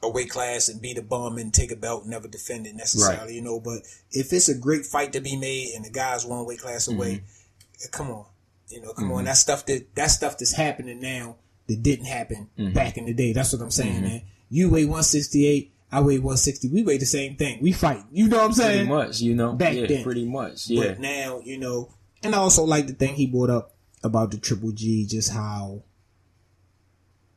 a 0.03 0.09
weight 0.09 0.29
class 0.29 0.69
and 0.69 0.81
beat 0.81 0.97
a 0.97 1.01
bum 1.01 1.37
and 1.37 1.53
take 1.53 1.71
a 1.71 1.75
belt 1.75 2.03
and 2.03 2.11
never 2.11 2.27
defend 2.27 2.67
it 2.67 2.75
necessarily. 2.75 3.25
Right. 3.25 3.33
You 3.33 3.41
know, 3.41 3.59
but 3.59 3.79
if 4.11 4.31
it's 4.31 4.47
a 4.47 4.55
great 4.57 4.85
fight 4.85 5.13
to 5.13 5.21
be 5.21 5.35
made 5.35 5.73
and 5.75 5.83
the 5.83 5.89
guy's 5.89 6.25
one 6.25 6.45
weight 6.45 6.59
class 6.59 6.87
away, 6.87 7.23
Mm-hmm. 7.23 7.91
come 7.91 8.09
on, 8.11 8.25
you 8.69 8.81
know, 8.81 8.93
come 8.93 9.11
on. 9.11 9.25
That 9.25 9.37
stuff 9.37 9.65
that 9.67 9.95
that 9.95 10.07
stuff 10.07 10.37
that's 10.37 10.53
happening 10.55 10.99
now 11.01 11.37
that 11.67 11.81
didn't 11.83 12.05
happen 12.05 12.49
Mm-hmm. 12.57 12.73
back 12.73 12.97
in 12.97 13.05
the 13.05 13.13
day. 13.13 13.33
That's 13.33 13.53
what 13.53 13.61
I'm 13.61 13.71
saying, 13.71 14.01
man. 14.01 14.21
You 14.49 14.69
weigh 14.69 14.85
168. 14.85 15.73
I 15.91 16.01
weigh 16.01 16.19
160. 16.19 16.69
We 16.69 16.83
weigh 16.83 16.97
the 16.97 17.05
same 17.05 17.35
thing. 17.37 17.59
We 17.61 17.71
fight. 17.71 18.03
You 18.11 18.27
know 18.27 18.37
what 18.37 18.45
I'm 18.45 18.53
saying? 18.53 18.87
pretty 18.87 19.07
much, 19.07 19.19
you 19.21 19.35
know. 19.35 19.53
Back 19.53 19.73
yeah, 19.75 19.85
then. 19.87 20.03
pretty 20.03 20.25
much. 20.25 20.67
Yeah. 20.69 20.87
But 20.89 20.99
now, 20.99 21.41
you 21.43 21.57
know, 21.57 21.93
and 22.23 22.35
I 22.35 22.39
also 22.39 22.63
like 22.65 22.87
the 22.87 22.93
thing 22.93 23.15
he 23.15 23.25
brought 23.25 23.49
up 23.49 23.73
about 24.03 24.31
the 24.31 24.37
Triple 24.37 24.71
G, 24.71 25.05
just 25.05 25.31
how, 25.31 25.83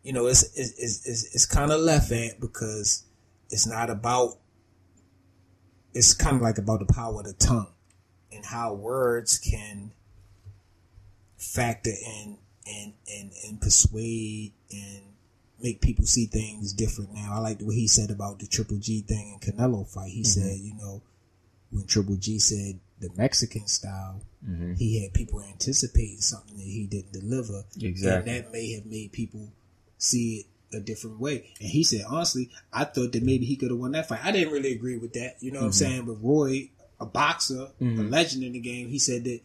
you 0.03 0.13
know, 0.13 0.27
it's 0.27 0.43
it's 0.59 0.79
it's, 0.79 1.07
it's, 1.07 1.35
it's 1.35 1.47
kind 1.47 1.71
of 1.71 1.81
left 1.81 2.11
at 2.13 2.41
because 2.41 3.05
it's 3.51 3.67
not 3.67 3.91
about. 3.91 4.39
It's 5.93 6.15
kind 6.15 6.37
of 6.37 6.43
like 6.43 6.59
about 6.59 6.87
the 6.87 6.93
power 6.93 7.19
of 7.21 7.27
the 7.27 7.33
tongue, 7.33 7.73
and 8.33 8.45
how 8.45 8.75
words 8.75 9.39
can 9.39 9.93
factor 11.37 11.91
in 11.91 12.39
and 12.67 12.93
and 13.13 13.33
and 13.47 13.61
persuade 13.61 14.53
and 14.71 15.03
make 15.63 15.81
people 15.81 16.07
see 16.07 16.27
things 16.27 16.73
different. 16.73 17.13
Now, 17.13 17.35
I 17.35 17.39
like 17.39 17.61
what 17.61 17.75
he 17.75 17.87
said 17.87 18.11
about 18.11 18.39
the 18.39 18.47
Triple 18.47 18.79
G 18.79 19.03
thing 19.03 19.39
and 19.43 19.59
Canelo 19.59 19.87
fight. 19.87 20.11
He 20.11 20.23
mm-hmm. 20.23 20.41
said, 20.41 20.59
you 20.59 20.75
know, 20.75 21.03
when 21.71 21.87
Triple 21.87 22.17
G 22.17 22.39
said 22.39 22.81
the 23.01 23.11
Mexican 23.17 23.67
style, 23.67 24.23
mm-hmm. 24.47 24.75
he 24.75 25.03
had 25.03 25.13
people 25.13 25.43
anticipating 25.43 26.21
something 26.21 26.57
that 26.57 26.63
he 26.63 26.87
didn't 26.87 27.13
deliver. 27.13 27.65
Exactly. 27.81 28.33
And 28.33 28.45
that 28.45 28.53
may 28.53 28.73
have 28.73 28.87
made 28.87 29.13
people 29.13 29.53
see 30.01 30.47
it 30.73 30.77
a 30.77 30.81
different 30.81 31.21
way. 31.21 31.53
And 31.61 31.69
he 31.69 31.85
said, 31.85 32.03
honestly, 32.09 32.51
I 32.73 32.85
thought 32.85 33.13
that 33.13 33.23
maybe 33.23 33.45
he 33.45 33.57
could 33.57 33.71
have 33.71 33.79
won 33.79 33.93
that 33.93 34.09
fight. 34.09 34.25
I 34.25 34.33
didn't 34.33 34.53
really 34.53 34.73
agree 34.73 34.97
with 34.97 35.13
that. 35.15 35.37
You 35.41 35.53
know 35.53 35.61
what 35.61 35.67
I'm 35.67 35.71
mm-hmm. 35.71 35.85
saying? 35.85 36.05
But 36.07 36.23
Roy, 36.23 36.71
a 37.01 37.07
boxer, 37.07 37.69
a 37.81 37.85
mm-hmm. 37.85 38.09
legend 38.09 38.45
in 38.45 38.53
the 38.53 38.61
game, 38.61 38.89
he 38.89 38.99
said 38.99 39.25
that, 39.25 39.41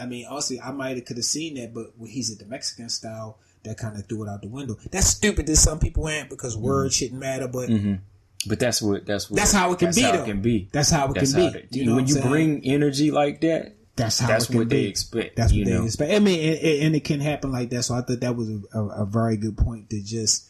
I 0.00 0.06
mean, 0.06 0.26
honestly, 0.28 0.60
I 0.60 0.70
might 0.70 0.96
have 0.96 1.04
could 1.04 1.16
have 1.16 1.24
seen 1.24 1.54
that, 1.54 1.74
but 1.74 1.92
when 1.96 2.10
he 2.10 2.22
said 2.22 2.38
the 2.38 2.46
Mexican 2.46 2.88
style, 2.88 3.38
that 3.64 3.76
kind 3.76 3.96
of 3.96 4.06
threw 4.06 4.24
it 4.24 4.28
out 4.28 4.42
the 4.42 4.48
window. 4.48 4.76
That's 4.90 5.08
stupid 5.08 5.46
that 5.46 5.56
some 5.56 5.80
people 5.80 6.08
ain't 6.08 6.30
because 6.30 6.54
mm-hmm. 6.54 6.66
words 6.66 6.94
shouldn't 6.94 7.20
matter, 7.20 7.48
but 7.48 7.68
But 8.46 8.60
that's 8.60 8.80
what 8.80 9.04
that's 9.04 9.28
what 9.28 9.36
That's 9.36 9.52
how 9.52 9.72
it 9.72 9.78
can 9.80 9.86
that's 9.86 9.96
be, 9.96 10.02
how 10.02 10.12
though. 10.12 10.22
it 10.22 10.26
can 10.26 10.40
be. 10.40 10.68
That's 10.72 10.90
how 10.90 11.10
it 11.10 11.14
That's 11.14 11.32
can 11.32 11.42
how 11.42 11.50
be. 11.50 11.58
it- 11.58 11.68
You 11.76 11.86
know 11.86 11.96
when 11.96 12.06
you 12.06 12.14
saying? 12.14 12.28
bring 12.28 12.64
energy 12.64 13.10
like 13.10 13.40
that, 13.40 13.74
That's 13.98 14.18
how 14.20 14.28
That's 14.28 14.48
what 14.48 14.68
they 14.70 14.84
expect, 14.84 15.36
That's 15.36 15.52
what 15.52 15.66
know? 15.66 15.80
they 15.80 15.84
expect. 15.86 16.12
I 16.12 16.18
mean, 16.20 16.40
and, 16.48 16.58
and- 16.58 16.82
and 16.84 16.96
it 16.96 17.04
can 17.04 17.20
happen 17.20 17.52
like 17.52 17.68
that. 17.70 17.82
So 17.82 17.94
I 17.94 18.00
thought 18.02 18.20
that 18.20 18.34
was 18.36 18.48
a, 18.72 18.78
a, 18.78 19.04
very 19.04 19.36
good 19.36 19.56
point 19.58 19.90
to 19.90 20.00
just, 20.02 20.48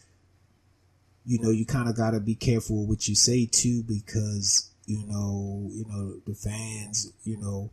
you 1.27 1.41
know, 1.41 1.51
you 1.51 1.67
kind 1.67 1.89
of 1.89 1.97
got 1.97 2.13
to 2.13 2.21
be 2.21 2.35
careful 2.35 2.87
what 2.87 3.09
you 3.09 3.15
say 3.15 3.47
too, 3.47 3.83
because 3.83 4.71
you 4.87 5.05
know, 5.07 5.69
you 5.73 5.85
know, 5.89 6.15
the 6.27 6.35
fans, 6.35 7.13
you 7.25 7.37
know, 7.37 7.71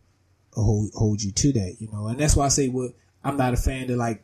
hold 0.52 0.90
hold 0.94 1.22
you 1.22 1.32
to 1.32 1.52
that, 1.52 1.76
you 1.78 1.88
know, 1.92 2.08
and 2.08 2.18
that's 2.18 2.34
why 2.36 2.44
I 2.46 2.48
say, 2.48 2.68
what 2.68 2.92
I'm 3.24 3.36
not 3.36 3.54
a 3.54 3.56
fan 3.56 3.90
of 3.90 3.96
like 3.96 4.22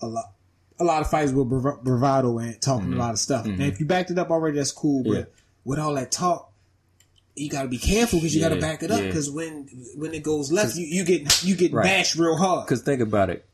a 0.00 0.06
lot. 0.06 0.32
A 0.78 0.84
lot 0.84 1.02
of 1.02 1.10
fights 1.10 1.30
with 1.30 1.46
brav- 1.50 1.84
bravado 1.84 2.38
and 2.38 2.58
talking 2.62 2.94
a 2.94 2.96
lot 2.96 3.10
of 3.12 3.18
stuff. 3.18 3.44
And 3.44 3.60
if 3.60 3.80
you 3.80 3.84
backed 3.84 4.10
it 4.10 4.18
up 4.18 4.30
already, 4.30 4.56
that's 4.56 4.72
cool. 4.72 5.02
But 5.02 5.10
Mm-hmm. 5.10 5.18
Yeah. 5.18 5.24
with 5.66 5.78
all 5.78 5.94
that 5.96 6.10
talk, 6.10 6.49
you 7.36 7.48
got 7.48 7.62
to 7.62 7.68
be 7.68 7.78
careful 7.78 8.18
because 8.18 8.34
you 8.34 8.40
got 8.40 8.50
to 8.50 8.60
back 8.60 8.82
it 8.82 8.90
up. 8.90 9.00
yeah. 9.00 9.06
Because 9.06 9.30
when 9.30 9.68
when 9.96 10.12
it 10.14 10.22
goes 10.22 10.50
left, 10.52 10.76
you, 10.76 10.86
you 10.86 11.04
get 11.04 11.42
you 11.44 11.54
get 11.56 11.72
Right. 11.72 11.84
bashed 11.84 12.16
real 12.16 12.36
hard. 12.36 12.66
Because 12.66 12.82
think 12.82 13.00
about 13.00 13.30
it, 13.30 13.44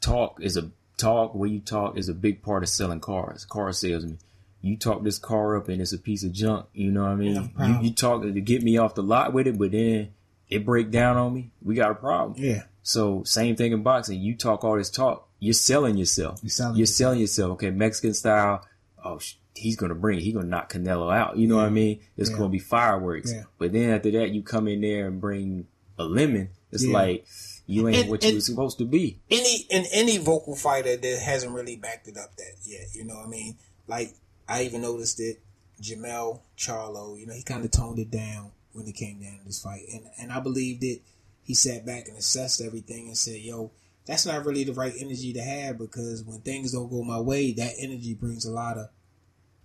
talk 0.00 0.38
is 0.40 0.56
a 0.56 0.70
talk. 0.96 1.34
Where 1.34 1.48
you 1.48 1.60
talk 1.60 1.96
is 1.96 2.08
a 2.08 2.14
big 2.14 2.42
part 2.42 2.62
of 2.62 2.68
selling 2.68 3.00
cars. 3.00 3.44
Car 3.44 3.72
salesman. 3.72 4.18
You 4.60 4.76
talk 4.76 5.04
this 5.04 5.18
car 5.18 5.56
up 5.56 5.68
and 5.68 5.80
it's 5.80 5.92
a 5.92 5.98
piece 5.98 6.24
of 6.24 6.32
junk. 6.32 6.66
You 6.74 6.90
know 6.90 7.02
what 7.02 7.10
I 7.12 7.14
mean? 7.14 7.52
Yeah, 7.58 7.78
you, 7.80 7.88
you 7.88 7.94
talk 7.94 8.22
to 8.22 8.30
get 8.40 8.62
me 8.62 8.76
off 8.76 8.94
the 8.96 9.02
lot 9.04 9.32
with 9.32 9.46
it, 9.46 9.56
but 9.56 9.70
then 9.70 10.08
it 10.48 10.64
break 10.66 10.90
down 10.90 11.16
on 11.16 11.32
me. 11.32 11.50
We 11.62 11.76
got 11.76 11.92
a 11.92 11.94
problem. 11.94 12.34
Yeah, 12.42 12.64
So 12.82 13.22
same 13.22 13.54
thing 13.54 13.70
in 13.72 13.82
boxing. 13.84 14.20
You 14.20 14.34
talk 14.34 14.64
all 14.64 14.76
this 14.76 14.90
talk. 14.90 15.28
You're 15.38 15.52
selling 15.54 15.96
yourself. 15.96 16.40
You're 16.42 16.50
selling 16.50 16.74
You're 16.74 16.80
yourself. 16.80 16.96
selling 16.96 17.20
yourself. 17.20 17.50
Okay, 17.52 17.70
Mexican 17.70 18.14
style. 18.14 18.66
Oh, 19.04 19.18
sh- 19.20 19.34
he's 19.58 19.76
gonna 19.76 19.94
bring. 19.94 20.18
it. 20.18 20.22
He's 20.22 20.34
gonna 20.34 20.46
knock 20.48 20.72
Canelo 20.72 21.14
out. 21.14 21.36
You 21.36 21.46
know 21.48 21.56
what 21.56 21.66
I 21.66 21.70
mean? 21.70 22.00
It's 22.16 22.30
Yeah. 22.30 22.36
gonna 22.36 22.48
be 22.50 22.58
fireworks. 22.58 23.32
Yeah. 23.32 23.44
But 23.58 23.72
then 23.72 23.90
after 23.90 24.10
that, 24.12 24.30
you 24.30 24.42
come 24.42 24.68
in 24.68 24.80
there 24.80 25.06
and 25.06 25.20
bring 25.20 25.66
a 25.98 26.04
lemon. 26.04 26.50
It's 26.72 26.84
Yeah. 26.84 26.92
like 26.92 27.26
you 27.66 27.86
ain't 27.88 27.98
And- 27.98 28.10
what 28.10 28.22
you 28.22 28.28
and- 28.30 28.36
were 28.38 28.40
supposed 28.42 28.78
to 28.78 28.84
be. 28.84 29.18
any 29.30 29.66
in 29.70 29.84
any 29.92 30.16
vocal 30.18 30.54
fighter 30.56 30.96
that 30.96 31.18
hasn't 31.18 31.52
really 31.52 31.76
backed 31.76 32.08
it 32.08 32.16
up 32.16 32.36
that 32.36 32.54
yet. 32.64 32.86
You 32.94 33.04
know 33.04 33.16
what 33.16 33.26
I 33.26 33.28
mean? 33.28 33.56
Like 33.86 34.14
I 34.48 34.62
even 34.64 34.82
noticed 34.82 35.20
it. 35.20 35.40
Jamel 35.82 36.40
Charlo, 36.56 37.18
you 37.18 37.26
know, 37.26 37.34
he 37.34 37.42
kind 37.42 37.64
of 37.64 37.70
toned 37.70 37.98
it 37.98 38.10
down 38.10 38.50
when 38.72 38.86
it 38.86 38.94
came 38.96 39.20
down 39.20 39.38
to 39.38 39.44
this 39.44 39.60
fight, 39.60 39.84
and 39.92 40.04
and 40.18 40.32
I 40.32 40.40
believed 40.40 40.82
it. 40.84 41.02
he 41.42 41.54
sat 41.54 41.86
back 41.86 42.06
and 42.08 42.18
assessed 42.18 42.60
everything 42.60 43.06
and 43.08 43.16
said, 43.16 43.40
"Yo." 43.40 43.70
That's 44.04 44.24
not 44.26 44.44
really 44.46 44.64
the 44.64 44.72
right 44.72 44.94
energy 44.98 45.32
to 45.34 45.42
have 45.42 45.76
because 45.78 46.22
when 46.22 46.40
things 46.40 46.72
don't 46.72 46.88
go 46.90 47.02
my 47.02 47.20
way, 47.20 47.52
that 47.52 47.74
energy 47.78 48.12
brings 48.14 48.46
a 48.46 48.50
lot 48.50 48.78
of 48.78 48.88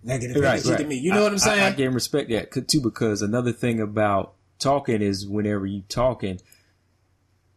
negative 0.04 0.42
right, 0.42 0.64
energy 0.64 0.82
to 0.82 0.88
me. 0.88 0.96
You 0.96 1.12
know 1.12 1.20
I- 1.20 1.22
what 1.24 1.32
I'm 1.32 1.38
saying? 1.38 1.60
I, 1.60 1.68
I 1.68 1.72
can 1.72 1.94
respect 1.94 2.30
that 2.30 2.68
too 2.68 2.80
because 2.80 3.22
another 3.22 3.52
thing 3.52 3.80
about 3.80 4.34
talking 4.58 5.02
is 5.02 5.26
whenever 5.26 5.66
you 5.66 5.82
talking, 5.88 6.40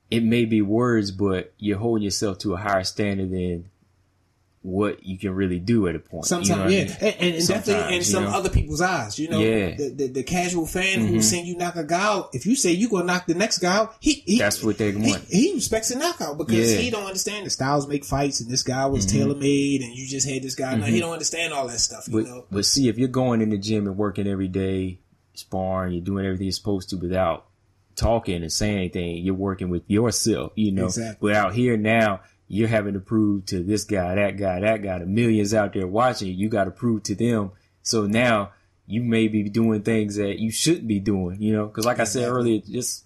it 0.10 0.24
may 0.24 0.46
be 0.46 0.62
words, 0.62 1.12
but 1.12 1.54
you're 1.58 1.78
holding 1.78 2.04
yourself 2.04 2.40
to 2.40 2.54
a 2.54 2.58
higher 2.58 2.84
standard 2.84 3.32
than 3.32 3.70
what 4.68 5.06
you 5.06 5.18
can 5.18 5.34
really 5.34 5.60
do 5.60 5.88
at 5.88 5.96
a 5.96 6.00
point. 6.00 6.26
Sometimes, 6.26 6.50
you 6.50 6.56
know 6.56 6.62
what 6.64 6.72
I 6.72 6.76
yeah, 6.76 6.84
mean? 6.84 6.96
and, 7.00 7.16
and, 7.22 7.36
and 7.36 7.48
definitely 7.48 7.96
in 7.96 8.04
some 8.04 8.26
know? 8.26 8.32
other 8.32 8.50
people's 8.50 8.82
eyes, 8.82 9.18
you 9.18 9.30
know, 9.30 9.40
Yeah. 9.40 9.70
Mm-hmm. 9.70 9.78
the, 9.78 9.90
the 9.90 10.08
the 10.14 10.24
casual 10.24 10.66
fan 10.68 11.08
who's 11.08 11.30
seen 11.30 11.46
you 11.46 11.56
knock 11.56 11.78
a 11.78 11.86
guy 11.86 12.04
out. 12.04 12.30
If 12.36 12.46
you 12.46 12.56
say 12.58 12.74
you 12.74 12.90
gonna 12.90 13.06
knock 13.06 13.28
the 13.28 13.34
next 13.34 13.60
guy 13.60 13.76
out, 13.78 13.96
he, 14.02 14.24
he 14.26 14.38
That's 14.40 14.62
what 14.62 14.78
they 14.78 14.94
want. 14.94 15.24
He 15.30 15.54
respects 15.54 15.90
a 15.92 15.98
knockout 15.98 16.38
because 16.38 16.56
Yeah. 16.56 16.66
Mm-hmm. 16.76 16.82
he 16.82 16.90
don't 16.90 17.06
understand 17.06 17.46
the 17.46 17.50
styles 17.50 17.88
make 17.88 18.04
fights, 18.04 18.42
and 18.42 18.50
this 18.52 18.62
guy 18.64 18.86
was 18.88 19.06
tailor 19.06 19.36
made, 19.36 19.82
and 19.84 19.96
you 19.96 20.06
just 20.06 20.28
had 20.28 20.44
this 20.44 20.56
guy. 20.56 20.76
No, 20.76 20.86
he 20.86 21.00
don't 21.00 21.14
understand 21.14 21.54
all 21.54 21.68
that 21.68 21.80
stuff, 21.80 22.08
you 22.10 22.14
But, 22.14 22.26
know. 22.26 22.46
but 22.52 22.66
see, 22.66 22.90
if 22.90 22.98
you're 22.98 23.08
going 23.08 23.42
in 23.42 23.50
the 23.50 23.58
gym 23.58 23.88
and 23.88 23.96
working 23.98 24.28
every 24.28 24.50
day, 24.50 25.00
sparring, 25.34 25.94
you're 25.94 26.04
doing 26.04 26.26
everything 26.26 26.46
you're 26.48 26.52
supposed 26.52 26.90
to 26.90 26.98
without 26.98 27.46
talking 27.96 28.42
and 28.42 28.52
saying 28.52 28.78
anything, 28.78 29.18
you're 29.24 29.34
working 29.34 29.70
with 29.70 29.84
yourself, 29.88 30.52
you 30.56 30.72
know. 30.74 30.86
Exactly. 30.86 31.32
But 31.32 31.36
out 31.38 31.54
here 31.54 31.78
now, 31.78 32.20
you're 32.48 32.68
having 32.68 32.94
to 32.94 33.00
prove 33.00 33.46
to 33.48 33.62
this 33.62 33.84
guy, 33.84 34.16
that 34.16 34.38
guy, 34.38 34.60
that 34.62 34.82
guy, 34.82 35.00
the 35.00 35.06
millions 35.06 35.54
out 35.54 35.74
there 35.74 35.88
watching 35.88 36.30
you, 36.30 36.34
you 36.34 36.50
got 36.50 36.64
to 36.66 36.72
prove 36.72 37.04
to 37.04 37.16
them. 37.16 37.52
So 37.82 38.08
now 38.08 38.52
you 38.86 39.04
may 39.04 39.28
be 39.28 39.44
doing 39.50 39.82
things 39.82 40.16
that 40.16 40.40
you 40.40 40.50
shouldn't 40.52 40.88
be 40.88 41.00
doing, 41.00 41.42
you 41.42 41.54
know. 41.54 41.66
Because 41.68 41.86
like 41.86 42.00
I 42.00 42.06
said 42.06 42.30
earlier, 42.30 42.62
just 42.62 43.06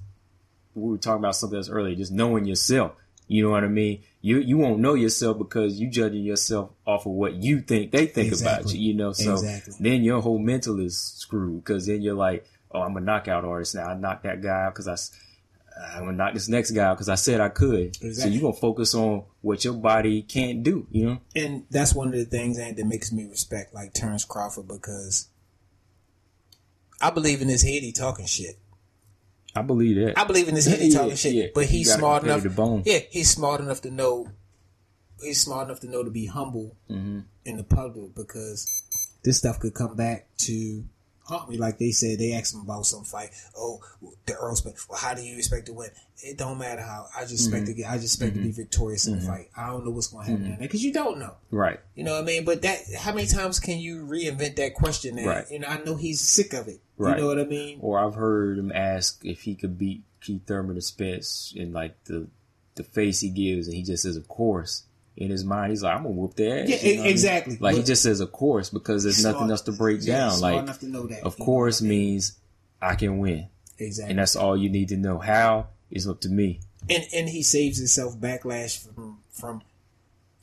we 0.76 0.92
were 0.92 0.98
talking 0.98 1.20
about 1.20 1.36
something 1.36 1.58
else 1.58 1.70
earlier, 1.70 1.96
just 1.96 2.12
knowing 2.12 2.46
yourself. 2.46 2.94
You 3.28 3.44
know 3.44 3.50
what 3.50 3.64
I 3.64 3.68
mean? 3.68 4.04
You 4.22 4.40
you 4.40 4.58
won't 4.58 4.80
know 4.80 4.94
yourself 4.94 5.38
because 5.38 5.80
you 5.80 5.90
judging 5.90 6.24
yourself 6.24 6.72
off 6.86 7.06
of 7.06 7.14
what 7.14 7.34
you 7.36 7.62
think 7.62 7.92
they 7.92 8.06
think 8.06 8.34
about 8.40 8.72
you. 8.74 8.80
You 8.80 8.94
know, 8.94 9.14
so 9.14 9.34
Exactly. 9.34 9.74
then 9.80 10.04
your 10.04 10.22
whole 10.22 10.38
mental 10.38 10.80
is 10.80 10.98
screwed 10.98 11.64
because 11.64 11.88
then 11.88 12.02
you're 12.02 12.14
like, 12.14 12.46
oh, 12.72 12.82
I'm 12.82 12.98
a 12.98 13.02
knockout 13.02 13.46
artist 13.46 13.74
now. 13.76 13.88
I 13.88 13.96
knocked 13.96 14.24
that 14.24 14.42
guy 14.42 14.66
out 14.66 14.76
because 14.76 14.88
I. 14.88 14.96
I'm 15.94 16.06
gonna 16.06 16.18
knock 16.18 16.34
this 16.34 16.48
next 16.50 16.72
guy 16.72 16.84
out 16.84 16.96
because 16.98 17.10
I 17.10 17.16
said 17.16 17.42
I 17.42 17.50
could. 17.50 17.96
So 18.16 18.28
you're 18.28 18.42
gonna 18.42 18.54
focus 18.54 18.94
on 18.94 19.24
what 19.42 19.64
your 19.66 19.74
body 19.74 20.22
can't 20.22 20.64
do. 20.64 20.86
You 20.92 21.06
know? 21.06 21.18
And 21.36 21.64
that's 21.70 21.94
one 21.96 22.08
of 22.10 22.14
the 22.14 22.26
things 22.26 22.58
that 22.58 22.76
that 22.76 22.86
makes 22.86 23.12
me 23.12 23.26
respect 23.26 23.74
like 23.74 23.94
Terrence 23.94 24.26
Crawford 24.26 24.68
because 24.68 25.28
I 27.02 27.10
believe 27.10 27.42
in 27.42 27.48
his 27.48 27.64
head 27.64 27.82
he 27.84 27.92
talking 27.92 28.26
shit. 28.26 28.58
I 29.56 29.62
believe 29.64 29.96
that. 29.98 30.18
I 30.18 30.24
believe 30.24 30.48
in 30.48 30.56
his 30.56 30.66
head 30.66 30.80
he 30.80 30.90
Yeah, 30.90 31.00
talking 31.00 31.16
shit, 31.16 31.34
yeah. 31.34 31.48
but 31.54 31.70
You 31.72 31.84
smart 31.84 32.24
enough. 32.24 32.44
the 32.44 32.50
bone. 32.50 32.84
Yeah, 32.86 33.00
he's 33.10 33.30
smart 33.30 33.60
enough 33.60 33.82
to 33.82 33.92
know. 33.92 34.28
He's 35.22 35.42
smart 35.42 35.68
enough 35.68 35.80
to 35.82 35.88
know 35.90 36.04
to 36.04 36.10
be 36.12 36.28
humble 36.28 36.76
Mm-hmm. 36.90 37.20
in 37.46 37.58
the 37.58 37.64
public 37.64 38.16
because 38.16 38.68
this 39.24 39.38
stuff 39.38 39.60
could 39.60 39.74
come 39.74 39.96
back 39.96 40.28
to 40.40 40.84
haunt 41.24 41.50
me. 41.50 41.58
Like 41.58 41.78
they 41.78 41.92
said, 41.92 42.20
they 42.20 42.34
asked 42.34 42.54
him 42.54 42.62
about 42.62 42.86
some 42.86 43.04
fight. 43.04 43.30
Oh, 43.58 43.80
the 44.26 44.34
Errol 44.34 44.56
Spence. 44.56 44.88
Well, 44.90 45.00
how 45.00 45.14
do 45.14 45.22
you 45.22 45.38
expect 45.38 45.68
to 45.68 45.74
win? 45.74 45.90
It 46.24 46.38
don't 46.38 46.58
matter 46.58 46.82
how. 46.82 47.08
I 47.18 47.22
just 47.22 47.48
expect 47.48 47.66
to 47.66 47.72
mm-hmm. 47.72 47.82
get. 47.82 47.90
I 47.90 47.96
just 47.96 48.16
expect 48.16 48.34
to 48.34 48.40
Mm-hmm. 48.42 48.50
be 48.50 48.54
victorious 48.54 49.08
in 49.08 49.14
the 49.14 49.20
mm-hmm. 49.20 49.28
fight. 49.28 49.50
I 49.56 49.68
don't 49.68 49.86
know 49.86 49.92
what's 49.92 50.08
going 50.08 50.26
to 50.26 50.32
happen 50.32 50.44
mm-hmm. 50.44 50.52
down 50.52 50.60
there 50.60 50.68
because 50.68 50.84
you 50.84 50.94
don't 50.94 51.20
know. 51.20 51.36
right. 51.52 51.80
You 51.96 52.04
know 52.04 52.14
what 52.14 52.24
I 52.24 52.26
mean? 52.26 52.46
But 52.46 52.62
that, 52.64 52.80
how 52.98 53.14
many 53.14 53.28
times 53.28 53.60
can 53.60 53.80
you 53.80 54.06
reinvent 54.06 54.56
that 54.56 54.74
question? 54.74 55.18
And, 55.18 55.28
Right. 55.28 55.52
Know, 55.52 55.68
I 55.68 55.84
know 55.84 55.96
he's 55.96 56.22
sick 56.22 56.54
of 56.54 56.68
it. 56.68 56.80
Right. 56.98 57.18
You 57.18 57.24
know 57.24 57.28
what 57.28 57.40
I 57.40 57.46
mean? 57.46 57.80
Or 57.82 58.00
I've 58.00 58.16
heard 58.16 58.58
him 58.58 58.72
ask 58.72 59.24
if 59.26 59.42
he 59.42 59.56
could 59.56 59.78
beat 59.78 60.04
Keith 60.22 60.46
Thurman 60.46 60.76
to 60.76 60.82
Spence 60.82 61.54
in 61.56 61.74
like 61.74 62.04
the 62.06 62.28
the 62.76 62.84
face 62.84 63.20
he 63.20 63.30
gives, 63.30 63.68
and 63.68 63.76
he 63.76 63.84
just 63.84 64.04
says, 64.04 64.16
"Of 64.16 64.28
course." 64.28 64.84
In 65.22 65.30
his 65.32 65.44
mind, 65.46 65.72
he's 65.72 65.84
like, 65.84 65.96
"I'm 65.96 66.04
gonna 66.04 66.16
whoop 66.16 66.36
their 66.36 66.64
ass." 66.64 66.70
Yeah, 66.70 66.76
You 66.78 66.84
know 66.84 66.90
what 66.90 67.00
I 67.00 67.04
mean? 67.04 67.12
exactly. 67.12 67.58
Like 67.60 67.76
he 67.78 67.84
just 67.84 68.02
says, 68.04 68.20
"Of 68.20 68.32
course," 68.32 68.70
because 68.70 69.04
there's 69.04 69.24
nothing 69.24 69.38
smart- 69.40 69.52
else 69.52 69.62
to 69.62 69.72
break 69.72 70.00
Yeah, 70.06 70.18
down. 70.18 70.40
Like, 70.42 70.84
know 70.84 71.08
that. 71.08 71.24
of 71.24 71.36
You 71.38 71.46
course 71.46 71.82
means 71.82 72.34
I 72.82 72.96
can 72.96 73.20
win. 73.20 73.48
Exactly. 73.78 74.12
And 74.12 74.20
that's 74.20 74.36
all 74.36 74.56
you 74.58 74.70
need 74.70 74.90
to 74.90 74.98
know. 74.98 75.18
How 75.20 75.68
is 75.90 76.08
up 76.08 76.22
to 76.22 76.30
me. 76.30 76.60
and 76.90 77.04
and 77.14 77.30
he 77.30 77.44
saves 77.44 77.78
himself 77.78 78.18
backlash 78.20 78.78
from 78.78 79.20
from. 79.32 79.62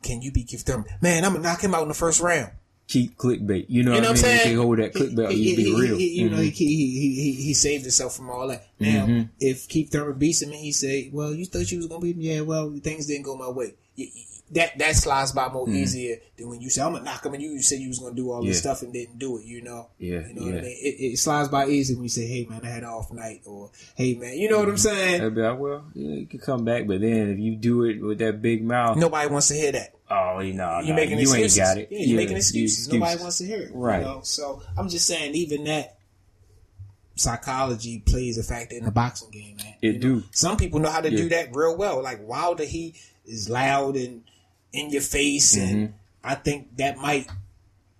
Can 0.02 0.22
you 0.22 0.30
be 0.30 0.44
Keith 0.44 0.62
Thurman? 0.62 0.86
Man, 1.00 1.24
I'm 1.24 1.32
gonna 1.32 1.42
knock 1.42 1.60
him 1.62 1.74
out 1.74 1.82
in 1.82 1.88
the 1.88 1.94
first 1.94 2.20
round. 2.20 2.52
Keep 2.86 3.18
clickbait. 3.18 3.66
You 3.68 3.82
know, 3.82 3.94
You 3.96 4.00
know 4.00 4.00
what 4.00 4.00
what 4.00 4.04
I 4.06 4.08
I'm 4.08 4.12
mean? 4.14 4.16
saying? 4.16 4.50
You 4.50 4.56
can 4.56 4.64
hold 4.64 4.78
that 4.78 4.94
clickbait. 4.94 5.30
He- 5.32 5.50
You 5.50 5.56
be 5.56 5.74
real. 5.80 5.96
he- 5.98 6.20
you 6.20 6.30
know, 6.30 6.36
Mhm. 6.38 6.52
he, 6.52 6.66
he 6.66 7.14
he 7.14 7.32
he 7.32 7.54
saved 7.54 7.82
himself 7.82 8.16
from 8.16 8.30
all 8.30 8.48
that. 8.48 8.66
Now, 8.80 9.04
Mm-hmm. 9.06 9.22
if 9.40 9.68
Keith 9.68 9.90
Thurman 9.90 10.16
beats 10.18 10.40
him 10.40 10.50
and 10.52 10.58
he 10.58 10.72
say, 10.72 11.10
"Well, 11.12 11.34
you 11.34 11.44
thought 11.44 11.70
you 11.70 11.78
was 11.78 11.86
gonna 11.88 12.00
beat 12.00 12.16
him," 12.16 12.22
yeah, 12.22 12.40
well, 12.40 12.72
things 12.82 13.06
didn't 13.06 13.24
go 13.24 13.36
my 13.36 13.48
way. 13.50 13.74
Y- 13.98 14.10
y- 14.14 14.22
That 14.52 14.78
that 14.78 14.96
slides 14.96 15.32
by 15.32 15.48
more 15.48 15.68
easier 15.68 16.16
than 16.38 16.48
when 16.48 16.60
you 16.62 16.70
say, 16.70 16.80
"I'm 16.80 16.92
gonna 16.92 17.04
knock 17.04 17.26
him," 17.26 17.34
and 17.34 17.42
you, 17.42 17.50
you 17.50 17.60
said 17.62 17.80
you 17.80 17.88
was 17.88 17.98
gonna 17.98 18.14
do 18.14 18.30
all 18.30 18.42
this 18.42 18.56
Mm-hmm. 18.56 18.60
Stuff 18.60 18.82
and 18.82 18.92
didn't 18.94 19.18
do 19.18 19.36
it. 19.36 19.44
You 19.44 19.60
know, 19.60 19.88
Yeah, 19.98 20.26
you 20.26 20.32
know 20.34 20.42
what 20.46 20.54
I 20.54 20.60
mean. 20.62 20.64
It, 20.64 21.12
it 21.12 21.18
slides 21.18 21.50
by 21.50 21.66
easy 21.68 21.94
when 21.94 22.04
you 22.04 22.08
say, 22.08 22.26
"Hey, 22.26 22.46
man, 22.48 22.60
I 22.64 22.68
had 22.68 22.82
an 22.82 22.88
off 22.88 23.12
night," 23.12 23.42
or 23.44 23.70
"Hey, 23.94 24.14
man," 24.14 24.38
you 24.38 24.48
know 24.48 24.58
what 24.60 24.68
I'm 24.70 24.78
saying. 24.78 25.20
They'll 25.20 25.30
be 25.30 25.42
like, 25.42 25.58
well, 25.58 25.84
yeah, 25.94 26.14
you 26.16 26.26
can 26.26 26.38
come 26.40 26.64
back, 26.64 26.86
but 26.86 27.02
then 27.02 27.28
if 27.30 27.38
you 27.38 27.56
do 27.56 27.84
it 27.84 28.00
with 28.00 28.18
that 28.20 28.40
big 28.40 28.64
mouth, 28.64 28.96
Nobody 28.96 29.28
wants 29.30 29.48
to 29.48 29.54
hear 29.54 29.72
that. 29.72 29.94
oh, 30.10 30.38
you 30.40 30.54
know, 30.54 30.80
You're 30.80 30.96
making 30.96 31.18
you 31.18 31.24
excuses. 31.24 31.58
ain't 31.58 31.66
got 31.68 31.76
it. 31.78 31.88
Yeah, 31.90 31.98
you're 32.06 32.16
making 32.16 32.32
you- 32.32 32.38
excuses. 32.38 32.88
Nobody 32.90 33.20
wants 33.20 33.38
to 33.38 33.44
hear 33.46 33.60
it. 33.60 33.70
Right. 33.74 33.98
You 33.98 34.04
know? 34.06 34.20
So 34.22 34.62
I'm 34.78 34.88
just 34.88 35.06
saying, 35.06 35.34
even 35.34 35.64
that 35.64 35.98
psychology 37.16 37.98
plays 38.06 38.38
a 38.38 38.42
factor 38.42 38.76
in 38.76 38.84
the 38.84 38.90
boxing 38.90 39.30
game, 39.30 39.56
man. 39.56 39.74
It 39.82 39.86
You 39.86 39.92
know, 39.94 40.20
do. 40.20 40.24
Some 40.30 40.56
people 40.56 40.80
know 40.80 40.90
how 40.90 41.00
to 41.00 41.10
Yeah. 41.10 41.16
do 41.16 41.28
that 41.30 41.54
real 41.54 41.76
well. 41.76 42.02
Like 42.02 42.26
Wilder, 42.26 42.64
he 42.64 42.94
is 43.26 43.50
loud 43.50 43.96
and 43.96 44.22
in 44.78 44.90
your 44.90 45.02
face, 45.02 45.56
Mm-hmm. 45.56 45.74
and 45.74 45.94
I 46.24 46.34
think 46.34 46.76
that 46.76 46.98
might 46.98 47.26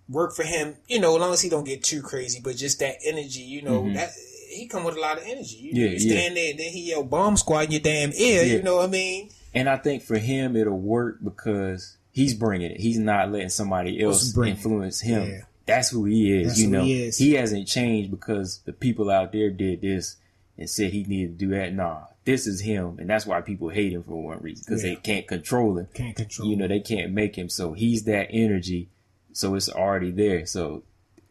work 0.07 0.35
for 0.35 0.43
him. 0.43 0.75
You 0.87 0.99
know, 0.99 1.15
as 1.15 1.21
long 1.21 1.33
as 1.33 1.41
he 1.41 1.49
don't 1.49 1.63
get 1.63 1.83
too 1.83 2.01
crazy, 2.01 2.39
but 2.43 2.55
just 2.55 2.79
that 2.79 2.95
energy. 3.05 3.41
You 3.41 3.61
know 3.63 3.93
that. 3.93 4.09
He 4.51 4.65
come 4.67 4.83
with 4.83 4.97
a 4.97 4.99
lot 4.99 5.17
of 5.19 5.23
energy. 5.27 5.57
You, 5.57 5.71
Mm-hmm. 5.73 5.77
Yeah, 5.77 5.85
you 5.89 5.97
yeah. 6.09 6.19
stand 6.19 6.37
there 6.37 6.49
and 6.49 6.59
then 6.59 6.71
he 6.71 6.89
yell 6.89 7.03
bomb 7.03 7.37
squad 7.37 7.65
in 7.65 7.71
your 7.71 7.81
damn 7.81 8.11
ear. 8.13 8.43
Yeah. 8.43 8.53
You 8.55 8.63
know 8.63 8.77
what 8.77 8.85
I 8.85 8.91
mean? 8.91 9.29
And 9.53 9.69
I 9.69 9.77
think 9.77 10.01
for 10.01 10.17
him, 10.17 10.55
it'll 10.55 10.79
work 10.79 11.19
because 11.23 11.97
he's 12.11 12.33
bringing 12.33 12.71
it. 12.71 12.79
He's 12.79 12.97
not 12.97 13.31
letting 13.31 13.49
somebody 13.49 14.01
else 14.01 14.31
bringing 14.31 14.55
it. 14.55 14.57
influence 14.57 15.01
him. 15.01 15.29
Yeah. 15.29 15.41
That's 15.67 15.89
who 15.91 16.05
he 16.05 16.33
is. 16.41 16.47
That's 16.47 16.59
you 16.61 16.65
who 16.65 16.71
know, 16.71 16.83
he 16.83 17.03
is. 17.03 17.19
hasn't 17.19 17.67
changed 17.67 18.09
because 18.09 18.57
the 18.65 18.73
people 18.73 19.11
out 19.11 19.31
there 19.33 19.51
did 19.51 19.81
this 19.81 20.15
and 20.57 20.67
said 20.67 20.91
he 20.93 21.03
needed 21.03 21.37
to 21.37 21.45
do 21.45 21.51
that. 21.51 21.71
Nah, 21.75 22.05
this 22.29 22.45
is 22.45 22.61
him, 22.61 22.97
and 22.99 23.09
that's 23.09 23.25
why 23.25 23.41
people 23.41 23.69
hate 23.69 23.91
him 23.91 24.03
for 24.03 24.21
one 24.23 24.39
reason 24.41 24.63
because 24.67 24.83
Yeah. 24.83 24.91
they 24.91 24.95
can't 24.97 25.27
control 25.27 25.77
him. 25.79 25.87
Can't 25.95 26.15
control. 26.15 26.47
You 26.47 26.55
know, 26.57 26.67
they 26.67 26.79
can't 26.79 27.11
make 27.11 27.35
him. 27.35 27.49
So 27.49 27.73
he's 27.73 28.03
that 28.03 28.27
energy. 28.29 28.89
So 29.33 29.55
it's 29.55 29.67
already 29.69 30.11
there. 30.11 30.45
So 30.45 30.83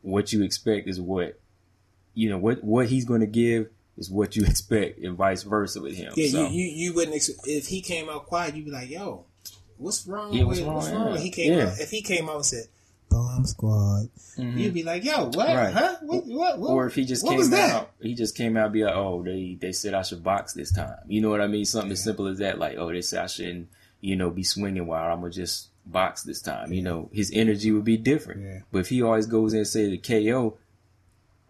what 0.03 0.32
you 0.32 0.42
expect 0.42 0.88
is 0.88 1.01
what 1.01 1.38
you 2.14 2.28
know 2.28 2.38
what 2.38 2.64
what 2.64 2.88
he's 2.88 3.05
going 3.05 3.20
to 3.20 3.26
give 3.26 3.68
is 3.96 4.11
what 4.11 4.34
you 4.36 4.44
expect, 4.53 4.99
and 4.99 5.16
vice 5.16 5.44
versa 5.44 5.80
with 5.80 5.94
him. 5.96 6.12
Yeah, 6.16 6.30
so, 6.30 6.49
you, 6.49 6.61
you 6.61 6.66
you 6.66 6.94
wouldn't 6.94 7.14
ex- 7.16 7.30
if 7.44 7.66
he 7.68 7.80
came 7.80 8.09
out 8.09 8.26
quiet, 8.26 8.57
you'd 8.57 8.64
be 8.64 8.70
like, 8.72 8.90
"Yo, 8.90 9.24
what's 9.76 10.07
wrong? 10.07 10.32
Yeah, 10.32 10.44
with, 10.44 10.61
what's 10.64 10.66
what's 10.66 10.90
wrong? 10.90 11.07
wrong?" 11.07 11.14
Yeah. 11.14 11.20
He 11.20 11.30
came 11.30 11.53
Yeah. 11.53 11.66
out 11.68 11.80
if 11.80 11.90
he 11.90 12.03
came 12.03 12.28
out 12.28 12.36
and 12.36 12.44
said, 12.46 12.64
"Bomb 13.09 13.45
Squad," 13.47 14.09
you'd 14.37 14.75
be 14.75 14.83
like, 14.83 15.05
"Yo, 15.05 15.25
what? 15.27 15.37
Right. 15.49 15.73
Huh? 15.73 15.97
What? 16.03 16.27
What? 16.27 16.59
what? 16.59 16.71
or 16.71 16.87
if 16.87 16.95
he 16.95 17.05
just 17.05 17.27
came 17.27 17.51
that? 17.51 17.71
out, 17.73 17.91
he 18.01 18.15
just 18.15 18.37
came 18.37 18.57
out 18.57 18.73
be 18.73 18.85
like, 18.85 18.95
"Oh, 18.95 19.23
they 19.23 19.57
they 19.61 19.73
said 19.73 19.95
I 19.95 20.03
should 20.03 20.23
box 20.23 20.53
this 20.53 20.73
time." 20.73 20.97
You 21.07 21.21
know 21.21 21.31
what 21.31 21.41
I 21.41 21.47
mean? 21.47 21.65
Something 21.65 21.93
as 21.93 22.03
simple 22.05 22.27
as 22.27 22.39
that. 22.39 22.59
Like, 22.59 22.77
"Oh, 22.79 22.93
they 22.93 23.03
said 23.03 23.25
I 23.25 23.27
shouldn't, 23.27 23.69
you 24.01 24.17
know, 24.17 24.31
be 24.31 24.43
swinging 24.45 24.87
while 24.87 25.13
I'm 25.13 25.21
gonna 25.21 25.33
just 25.33 25.69
box 25.87 26.23
this 26.23 26.41
time." 26.43 26.73
You 26.73 26.83
know, 26.83 27.09
his 27.13 27.31
energy 27.35 27.71
would 27.73 27.85
be 27.85 27.97
different. 27.97 28.43
Yeah. 28.43 28.59
But 28.73 28.81
if 28.81 28.89
he 28.89 29.03
always 29.03 29.27
goes 29.27 29.53
in 29.53 29.61
and 29.61 29.69
say 29.69 29.89
the 29.91 29.99
KO, 29.99 30.57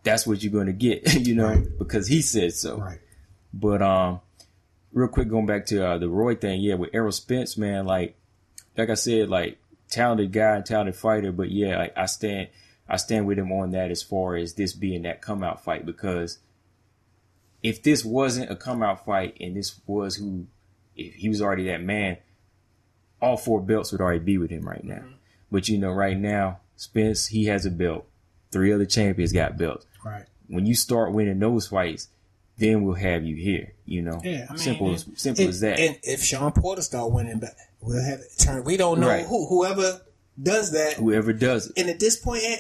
that's 0.05 0.27
what 0.27 0.43
you're 0.43 0.53
gonna 0.53 0.73
get. 0.73 1.13
You 1.27 1.35
know, 1.35 1.49
Right. 1.49 1.79
because 1.79 2.07
he 2.09 2.23
said 2.23 2.53
so. 2.55 2.79
Right. 2.79 3.01
But 3.53 3.83
um, 3.83 4.21
real 4.93 5.09
quick, 5.09 5.29
going 5.29 5.47
back 5.47 5.67
to 5.67 5.87
uh, 5.87 5.99
the 5.99 6.09
Roy 6.09 6.35
thing, 6.37 6.61
yeah, 6.61 6.75
with 6.75 6.91
Errol 6.95 7.13
Spence, 7.13 7.57
man, 7.59 7.87
like, 7.87 8.17
like 8.77 8.91
I 8.91 8.95
said, 8.95 9.29
like 9.29 9.59
talented 9.91 10.33
guy, 10.33 10.61
talented 10.61 10.97
fighter, 10.97 11.33
but 11.33 11.51
yeah, 11.51 11.79
like, 11.79 11.93
I 11.97 12.07
stand, 12.07 12.49
I 12.89 12.97
stand 12.97 13.27
with 13.27 13.39
him 13.39 13.53
on 13.53 13.71
that 13.73 13.91
as 13.91 14.03
far 14.03 14.37
as 14.37 14.55
this 14.55 14.73
being 14.73 15.03
that 15.03 15.21
come 15.23 15.43
out 15.43 15.65
fight 15.65 15.85
because 15.87 16.39
if 17.63 17.83
this 17.83 18.05
wasn't 18.05 18.51
a 18.51 18.57
come 18.57 18.83
out 18.83 19.05
fight 19.05 19.37
and 19.41 19.57
this 19.57 19.81
was 19.87 20.17
who, 20.17 20.47
if 20.97 21.15
he 21.15 21.29
was 21.29 21.43
already 21.43 21.65
that 21.67 21.83
man, 21.83 22.19
all 23.21 23.37
four 23.37 23.61
belts 23.61 23.93
would 23.93 24.01
already 24.01 24.21
be 24.21 24.39
with 24.39 24.51
him 24.51 24.67
right 24.67 24.85
now. 24.85 24.97
Mm-hmm. 24.97 25.13
But 25.51 25.69
you 25.69 25.79
know, 25.79 25.91
right 25.91 26.17
now, 26.17 26.61
Spence 26.77 27.27
he 27.27 27.47
has 27.47 27.67
a 27.67 27.71
belt. 27.71 28.07
Three 28.53 28.73
other 28.73 28.87
champions 28.87 29.33
got 29.33 29.59
belts 29.59 29.85
Right. 30.05 30.25
when 30.47 30.65
you 30.65 30.75
start 30.75 31.13
winning 31.13 31.39
those 31.39 31.67
fights, 31.67 32.09
then 32.59 32.83
we'll 32.85 32.95
have 32.95 33.25
you 33.25 33.37
here. 33.37 33.73
You 33.87 34.03
know, 34.03 34.21
Yeah. 34.23 34.47
I 34.49 34.53
mean, 34.53 34.59
simple, 34.59 34.93
as, 34.95 35.07
simple 35.17 35.45
and- 35.45 35.49
as 35.51 35.61
that. 35.61 35.79
And 35.79 35.99
if 36.03 36.23
Sean 36.23 36.53
Porter 36.53 36.83
start 36.83 37.11
winning, 37.13 37.39
back, 37.39 37.57
we'll 37.81 38.03
have 38.05 38.21
it 38.21 38.27
turn. 38.39 38.65
We 38.65 38.77
don't 38.77 39.01
know 39.01 39.09
Right. 39.09 39.25
who 39.25 39.47
whoever 39.47 40.03
does 40.41 40.73
that. 40.73 40.95
Whoever 40.95 41.33
does 41.33 41.69
it, 41.69 41.79
And 41.79 41.89
at 41.89 41.99
this 42.01 42.17
point, 42.17 42.43
eh, 42.45 42.59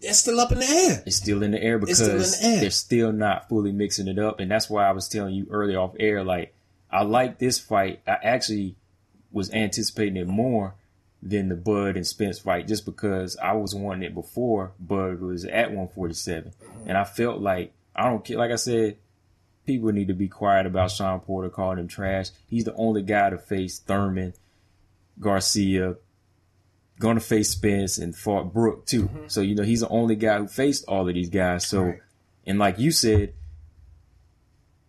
it's 0.00 0.18
still 0.18 0.40
up 0.40 0.52
in 0.52 0.58
the 0.58 0.66
air. 0.68 1.02
it's 1.06 1.16
still 1.16 1.42
in 1.42 1.52
the 1.52 1.62
air 1.62 1.78
It's 1.78 1.94
still 1.98 2.08
because 2.12 2.40
the 2.40 2.46
air. 2.46 2.60
they're 2.60 2.70
still 2.70 3.12
not 3.12 3.48
fully 3.48 3.72
mixing 3.72 4.08
it 4.08 4.18
up, 4.18 4.40
and 4.40 4.50
that's 4.50 4.68
why 4.68 4.86
I 4.88 4.92
was 4.92 5.08
telling 5.08 5.34
you 5.34 5.46
earlier 5.50 5.78
off 5.78 5.94
air. 5.98 6.24
Like, 6.24 6.54
I 6.90 7.02
like 7.04 7.38
this 7.38 7.58
fight. 7.58 8.00
I 8.06 8.18
actually 8.22 8.76
was 9.30 9.50
anticipating 9.52 10.16
it 10.16 10.26
more 10.28 10.74
than 11.22 11.48
the 11.48 11.54
Bud 11.54 11.96
and 11.96 12.06
Spence 12.06 12.40
fight, 12.40 12.66
just 12.66 12.84
because 12.84 13.36
I 13.36 13.52
was 13.52 13.74
wanting 13.74 14.02
it 14.02 14.12
before 14.14 14.72
Bud 14.80 15.20
was 15.20 15.44
at 15.44 15.70
147, 15.70 16.52
Mm-hmm. 16.60 16.88
and 16.88 16.98
I 16.98 17.04
felt 17.04 17.40
like 17.40 17.72
I 17.94 18.08
don't 18.08 18.24
care. 18.24 18.38
Like 18.38 18.50
I 18.50 18.56
said, 18.56 18.96
people 19.66 19.92
need 19.92 20.08
to 20.08 20.14
be 20.14 20.28
quiet 20.28 20.66
about 20.66 20.90
Sean 20.90 21.20
Porter 21.20 21.50
calling 21.50 21.78
him 21.78 21.88
trash. 21.88 22.28
He's 22.48 22.64
the 22.64 22.74
only 22.74 23.02
guy 23.02 23.30
to 23.30 23.38
face 23.38 23.78
Thurman, 23.78 24.34
Garcia, 25.20 25.96
going 26.98 27.16
to 27.16 27.20
face 27.20 27.50
Spence 27.50 27.98
and 27.98 28.14
fought 28.16 28.52
Brook 28.52 28.86
too. 28.86 29.04
Mm-hmm. 29.04 29.28
So 29.28 29.40
you 29.40 29.54
know 29.54 29.62
he's 29.62 29.80
the 29.80 29.88
only 29.88 30.16
guy 30.16 30.38
who 30.38 30.48
faced 30.48 30.84
all 30.88 31.08
of 31.08 31.14
these 31.14 31.30
guys. 31.30 31.66
So, 31.66 31.82
Right. 31.82 31.98
and 32.46 32.58
like 32.58 32.78
you 32.78 32.90
said, 32.92 33.34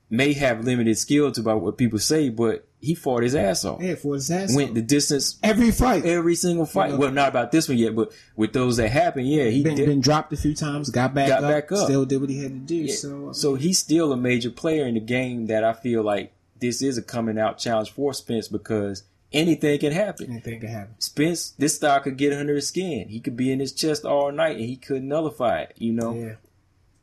may 0.10 0.34
have 0.34 0.64
limited 0.64 0.98
skill 0.98 1.32
to 1.32 1.42
about 1.42 1.62
what 1.62 1.78
people 1.78 2.00
say, 2.00 2.30
but 2.30 2.68
he 2.84 2.96
fought 2.96 3.24
his 3.24 3.34
ass 3.34 3.64
off. 3.64 3.82
Yeah, 3.82 3.96
for 3.96 4.16
his 4.16 4.30
ass. 4.30 4.50
Off. 4.52 4.58
Went 4.58 4.76
the 4.76 4.82
distance 4.82 5.40
every 5.42 5.72
fight. 5.72 6.06
every 6.06 6.36
single 6.36 6.66
fight. 6.66 6.88
You 6.88 6.94
know. 6.96 7.00
well, 7.00 7.12
not 7.12 7.30
about 7.30 7.52
this 7.52 7.70
one 7.70 7.78
yet, 7.78 7.96
but 7.96 8.12
with 8.36 8.52
those 8.52 8.76
that 8.78 8.90
happened, 8.90 9.30
yeah, 9.30 9.46
he 9.46 9.64
been, 9.64 9.76
did. 9.76 9.86
been 9.88 10.02
dropped 10.02 10.34
a 10.34 10.38
few 10.38 10.54
times, 10.54 10.90
got 10.90 11.14
back 11.14 11.30
Got 11.30 11.44
up, 11.46 11.50
back 11.50 11.72
up. 11.72 11.86
still 11.86 12.06
did 12.06 12.20
what 12.20 12.30
he 12.30 12.44
had 12.44 12.52
to 12.52 12.60
do. 12.60 12.76
Yeah. 12.76 12.96
So, 12.96 13.32
So 13.32 13.56
he's 13.56 13.80
still 13.80 14.12
a 14.12 14.18
major 14.18 14.50
player 14.50 14.86
in 14.86 14.96
the 14.96 15.00
game 15.00 15.46
that 15.48 15.64
I 15.64 15.72
feel 15.74 16.04
like 16.04 16.34
this 16.60 16.82
is 16.82 16.98
a 16.98 17.02
coming 17.02 17.40
out 17.40 17.58
challenge 17.58 17.92
for 17.92 18.14
Spence 18.14 18.50
because 18.50 19.04
anything 19.32 19.80
can 19.80 19.94
happen. 19.94 20.30
anything 20.30 20.60
can 20.60 20.70
happen. 20.70 20.96
Spence, 21.00 21.52
this 21.52 21.76
style 21.76 22.02
could 22.02 22.18
get 22.18 22.34
under 22.34 22.56
his 22.56 22.68
skin. 22.68 23.08
He 23.08 23.20
could 23.22 23.38
be 23.38 23.52
in 23.52 23.60
his 23.62 23.72
chest 23.72 24.04
all 24.04 24.32
night 24.32 24.58
and 24.58 24.66
he 24.66 24.76
could 24.76 25.04
nullify 25.04 25.62
it, 25.62 25.74
you 25.78 25.94
know? 25.94 26.14
Yeah. 26.14 26.34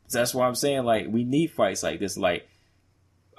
So 0.07 0.19
that's 0.19 0.35
why 0.35 0.45
I'm 0.47 0.55
saying 0.55 0.83
like 0.83 1.07
we 1.09 1.23
need 1.23 1.51
fights 1.51 1.81
like 1.83 1.99
this. 1.99 2.17
Like 2.17 2.47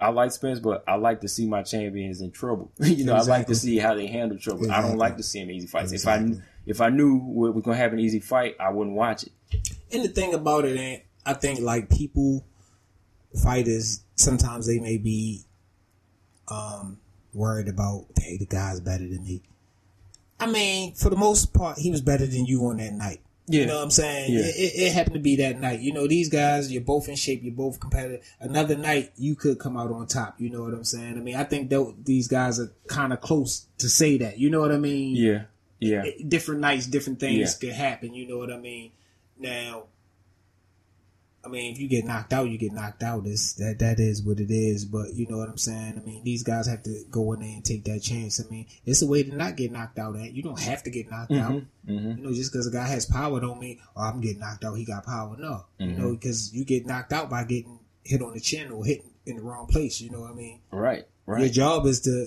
I 0.03 0.09
like 0.09 0.33
Spence, 0.33 0.61
but 0.61 0.85
I 0.87 0.97
like 0.97 1.21
to 1.21 1.29
see 1.29 1.47
my 1.47 1.63
champions 1.63 2.21
in 2.21 2.31
trouble. 2.31 2.73
you 2.81 3.05
know, 3.05 3.15
I 3.15 3.23
like 3.23 3.47
to 3.47 3.55
see 3.55 3.79
how 3.79 3.95
they 3.95 4.07
handle 4.07 4.39
trouble. 4.39 4.71
I 4.71 4.83
don't 4.83 4.99
like 4.99 5.17
to 5.17 5.23
see 5.23 5.41
them 5.41 5.51
easy 5.51 5.67
fights. 5.67 5.93
Exactly. 5.93 6.33
If 6.33 6.39
I 6.39 6.43
if 6.65 6.81
I 6.81 6.89
knew 6.91 7.17
we 7.17 7.51
was 7.51 7.63
gonna 7.65 7.77
have 7.77 7.93
an 7.93 7.99
easy 7.99 8.21
fight, 8.21 8.57
I 8.61 8.71
wouldn't 8.71 8.97
watch 8.97 9.25
it. 9.25 9.33
And 9.93 10.05
the 10.05 10.09
thing 10.09 10.35
about 10.35 10.65
it, 10.65 10.77
ain't 10.77 11.03
I 11.25 11.35
think 11.35 11.61
like 11.61 11.89
people, 11.89 12.45
fighters, 13.43 14.03
sometimes 14.17 14.67
they 14.67 14.79
may 14.79 14.99
be 14.99 15.45
um, 16.49 16.99
worried 17.33 17.69
about, 17.69 18.07
hey, 18.19 18.37
the 18.39 18.47
guy's 18.47 18.81
better 18.81 19.07
than 19.07 19.25
me. 19.25 19.43
I 20.41 20.47
mean, 20.47 20.95
for 20.95 21.09
the 21.09 21.17
most 21.17 21.55
part, 21.55 21.79
he 21.79 21.91
was 21.91 22.01
better 22.01 22.27
than 22.27 22.47
you 22.47 22.67
on 22.67 22.79
that 22.79 22.93
night. 22.93 23.21
Yeah. 23.53 23.61
You 23.61 23.67
know 23.67 23.77
what 23.77 23.85
I'm 23.85 23.91
saying? 23.91 24.33
Yeah. 24.33 24.41
It, 24.41 24.55
it, 24.57 24.83
it 24.87 24.93
happened 24.93 25.15
to 25.15 25.21
be 25.21 25.37
that 25.37 25.61
night. 25.61 25.81
You 25.81 25.93
know, 25.93 26.07
these 26.07 26.29
guys, 26.29 26.73
you're 26.73 26.83
both 26.83 27.09
in 27.09 27.17
shape, 27.17 27.43
you're 27.43 27.53
both 27.55 27.79
competitive. 27.81 28.25
Another 28.41 28.77
night, 28.77 29.13
you 29.17 29.35
could 29.35 29.59
come 29.59 29.77
out 29.77 29.91
on 29.91 30.07
top. 30.07 30.41
You 30.41 30.51
know 30.51 30.63
what 30.63 30.75
I'm 30.75 30.85
saying? 30.85 31.17
I 31.19 31.21
mean, 31.21 31.37
I 31.37 31.45
think 31.45 31.69
tho- 31.71 31.95
these 32.03 32.29
guys 32.29 32.59
are 32.59 32.73
kind 32.87 33.13
of 33.13 33.21
close 33.21 33.67
to 33.79 33.89
say 33.89 34.17
that. 34.19 34.39
You 34.39 34.51
know 34.51 34.61
what 34.61 34.73
I 34.73 34.79
mean? 34.79 35.17
Yeah. 35.17 35.43
Yeah. 35.81 36.05
different 36.29 36.61
nights, 36.61 36.87
different 36.87 37.19
things 37.21 37.39
Yeah. 37.39 37.69
could 37.69 37.77
happen. 37.77 38.15
You 38.15 38.27
know 38.29 38.39
what 38.39 38.53
I 38.53 38.57
mean? 38.59 38.93
Now, 39.39 39.85
I 41.45 41.49
mean, 41.49 41.73
if 41.73 41.79
you 41.81 41.89
get 41.89 42.05
knocked 42.05 42.33
out, 42.33 42.49
you 42.49 42.57
get 42.57 42.73
knocked 42.73 43.03
out. 43.03 43.27
It's, 43.27 43.55
that 43.55 43.81
that 43.81 43.99
is 43.99 44.23
what 44.23 44.39
it 44.39 44.51
is. 44.51 44.85
But 44.85 45.15
you 45.15 45.27
know 45.29 45.39
what 45.39 45.49
I'm 45.49 45.59
saying? 45.59 46.01
I 46.01 46.07
mean, 46.07 46.23
these 46.23 46.43
guys 46.45 46.69
have 46.69 46.83
to 46.85 47.03
go 47.11 47.33
in 47.33 47.41
there 47.41 47.49
and 47.49 47.65
take 47.65 47.85
that 47.85 48.01
chance. 48.01 48.41
I 48.41 48.49
mean, 48.49 48.67
it's 48.87 49.03
a 49.03 49.07
way 49.09 49.25
to 49.25 49.35
not 49.35 49.57
get 49.57 49.73
knocked 49.73 49.99
out. 49.99 50.17
At 50.17 50.33
you 50.33 50.43
don't 50.43 50.61
have 50.61 50.83
to 50.85 50.91
get 50.91 51.11
knocked 51.11 51.33
out. 51.33 51.63
Mhm. 51.89 52.19
You 52.19 52.23
know, 52.25 52.33
just 52.33 52.53
because 52.53 52.67
a 52.69 52.71
guy 52.71 52.87
has 52.87 53.07
power 53.07 53.41
don't 53.41 53.59
mean 53.59 53.81
oh 53.97 54.03
I'm 54.03 54.21
getting 54.21 54.39
knocked 54.41 54.65
out. 54.65 54.75
He 54.75 54.85
got 54.85 55.05
power. 55.05 55.37
No, 55.37 55.65
you 55.79 55.87
Mm-hmm. 55.89 56.01
know, 56.01 56.13
because 56.13 56.55
you 56.55 56.65
get 56.65 56.87
knocked 56.87 57.13
out 57.13 57.29
by 57.29 57.43
getting 57.45 57.81
hit 58.05 58.23
on 58.23 58.35
the 58.35 58.41
chin 58.41 58.71
or 58.71 58.85
hit 58.85 59.05
in 59.27 59.37
the 59.37 59.43
wrong 59.43 59.67
place. 59.67 60.01
You 60.01 60.11
know 60.11 60.21
what 60.21 60.31
I 60.31 60.35
mean? 60.35 60.61
Right. 60.71 61.07
Right. 61.27 61.41
Your 61.41 61.49
job 61.51 61.87
is 61.87 62.01
to 62.03 62.27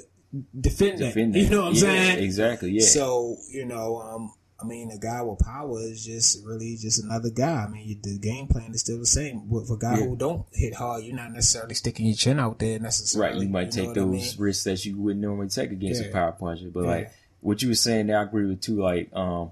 defend, 0.60 1.00
Defend 1.00 1.34
that. 1.36 1.40
You 1.40 1.50
know 1.50 1.62
what 1.62 1.68
I'm 1.70 1.74
Yeah, 1.76 1.80
saying? 1.80 2.24
Exactly. 2.24 2.72
Yeah. 2.72 2.86
So 2.86 3.38
you 3.50 3.66
know, 3.66 3.98
um, 4.02 4.34
I 4.66 4.68
mean, 4.68 4.92
a 4.92 4.98
guy 4.98 5.22
with 5.22 5.40
power 5.40 5.80
is 5.80 6.04
just 6.04 6.44
really 6.46 6.76
just 6.76 7.04
another 7.04 7.30
guy. 7.30 7.66
I 7.66 7.68
mean, 7.70 8.00
the 8.02 8.18
game 8.18 8.48
plan 8.48 8.74
is 8.74 8.82
still 8.82 8.98
the 9.00 9.06
same. 9.06 9.44
But 9.48 9.68
for 9.68 9.76
a 9.76 9.78
guy 9.78 10.00
Yeah. 10.00 10.06
who 10.08 10.16
don't 10.16 10.46
hit 10.52 10.74
hard, 10.74 11.04
you're 11.04 11.16
not 11.16 11.32
necessarily 11.32 11.76
sticking 11.76 12.08
your 12.08 12.16
chin 12.16 12.40
out 12.40 12.58
there 12.60 12.80
necessarily. 12.80 13.34
Right, 13.36 13.42
you 13.44 13.50
might 13.50 13.66
know 13.66 13.72
take 13.72 13.88
what 13.90 13.98
I 13.98 14.02
those 14.02 14.12
mean? 14.12 14.32
risks 14.40 14.64
that 14.64 14.86
you 14.86 14.98
wouldn't 14.98 15.22
normally 15.22 15.50
take 15.50 15.72
against 15.72 16.02
Yeah. 16.02 16.08
a 16.10 16.12
power 16.12 16.32
puncher. 16.32 16.70
But 16.74 16.82
Yeah. 16.84 16.90
like 16.90 17.12
what 17.42 17.62
you 17.62 17.70
were 17.70 17.76
saying 17.76 18.08
there, 18.08 18.18
I 18.20 18.24
agree 18.24 18.48
with 18.48 18.62
too. 18.62 18.82
Like, 18.82 19.10
um, 19.16 19.52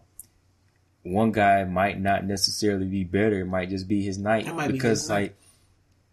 one 1.04 1.32
guy 1.32 1.64
might 1.66 2.00
not 2.00 2.26
necessarily 2.26 2.86
be 2.86 3.04
better. 3.04 3.42
It 3.42 3.46
might 3.46 3.70
just 3.70 3.88
be 3.88 4.04
his 4.04 4.18
night 4.18 4.48
might 4.56 4.68
be 4.68 4.74
because 4.74 5.02
his 5.02 5.10
night. 5.10 5.16
like 5.22 5.36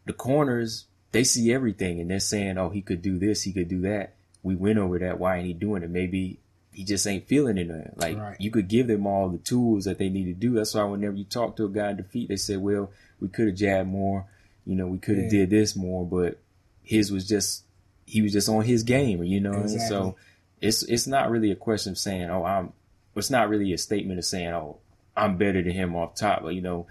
the 0.07 0.13
corners, 0.13 0.87
they 1.13 1.25
see 1.25 1.53
everything 1.53 2.01
and 2.01 2.11
they're 2.11 2.21
saying, 2.21 2.59
"Oh, 2.59 2.71
he 2.71 2.83
could 2.83 3.01
do 3.03 3.19
this, 3.19 3.43
he 3.43 3.53
could 3.53 3.69
do 3.69 3.81
that." 3.83 4.15
We 4.43 4.57
went 4.57 4.79
over 4.79 4.99
that. 4.99 5.19
Why 5.21 5.37
ain't 5.37 5.47
he 5.47 5.53
doing 5.53 5.83
it? 5.83 5.91
Maybe 5.91 6.39
he 6.81 6.85
just 6.87 7.07
ain't 7.07 7.27
feeling 7.29 7.59
it. 7.59 7.69
there. 7.69 7.93
Like 7.97 8.17
Right. 8.17 8.37
you 8.41 8.51
could 8.51 8.67
give 8.69 8.87
them 8.87 9.07
all 9.07 9.29
the 9.29 9.37
tools 9.37 9.85
that 9.85 9.99
they 9.99 10.09
need 10.09 10.25
to 10.25 10.33
do. 10.33 10.55
That's 10.55 10.75
why 10.75 10.85
whenever 10.85 11.15
you 11.15 11.25
talk 11.25 11.57
to 11.57 11.67
a 11.67 11.69
guy 11.69 11.91
in 11.91 11.99
defeat, 11.99 12.29
they 12.31 12.37
say, 12.37 12.57
"Well, 12.57 12.91
we 13.21 13.29
could 13.29 13.49
have 13.49 13.57
jabbed 13.57 13.91
more. 13.91 14.25
You 14.65 14.77
know, 14.77 14.87
we 14.87 14.97
could 14.97 15.17
have 15.19 15.25
Yeah. 15.33 15.41
did 15.41 15.51
this 15.51 15.77
more." 15.77 16.07
But 16.07 16.39
his 16.83 17.13
was 17.13 17.29
just 17.29 17.65
he 18.07 18.23
was 18.23 18.33
just 18.33 18.49
on 18.49 18.65
his 18.65 18.83
game, 18.83 19.23
you 19.23 19.41
know. 19.41 19.51
what 19.51 19.59
I 19.59 19.63
mean? 19.67 19.75
Exactly. 19.75 19.89
So 19.97 20.17
it's 20.63 20.83
it's 20.85 21.07
not 21.07 21.31
really 21.31 21.51
a 21.51 21.57
question 21.57 21.93
of 21.93 21.99
saying, 21.99 22.31
"Oh, 22.31 22.45
I'm." 22.45 22.73
It's 23.15 23.29
not 23.31 23.51
really 23.51 23.73
a 23.75 23.79
statement 23.79 24.19
of 24.19 24.25
saying, 24.25 24.49
"Oh, 24.49 24.79
I'm 25.15 25.37
better 25.37 25.61
than 25.63 25.73
him 25.73 25.95
off 25.95 26.15
top." 26.15 26.43
But 26.43 26.55
you 26.55 26.63
know, 26.63 26.87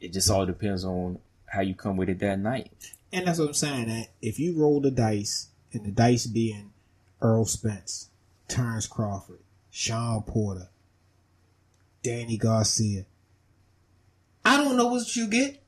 it 0.00 0.12
just 0.12 0.30
all 0.30 0.46
depends 0.46 0.84
on 0.84 1.18
how 1.46 1.60
you 1.62 1.74
come 1.74 1.96
with 1.96 2.08
it 2.08 2.20
that 2.20 2.38
night. 2.38 2.70
And 3.12 3.26
that's 3.26 3.40
what 3.40 3.48
I'm 3.48 3.54
saying. 3.54 3.88
That 3.88 4.08
if 4.22 4.38
you 4.38 4.52
roll 4.54 4.80
the 4.80 4.90
dice, 4.92 5.48
and 5.72 5.84
the 5.84 5.90
dice 5.90 6.26
being 6.26 6.70
Errol 7.20 7.46
Spence, 7.46 8.07
Terrence 8.48 8.86
Crawford, 8.86 9.38
Sean 9.70 10.22
Porter, 10.22 10.68
Danny 12.02 12.36
Garcia, 12.36 13.04
I 14.44 14.56
don't 14.56 14.76
know 14.76 14.86
what 14.88 15.14
you 15.14 15.26
get. 15.28 15.62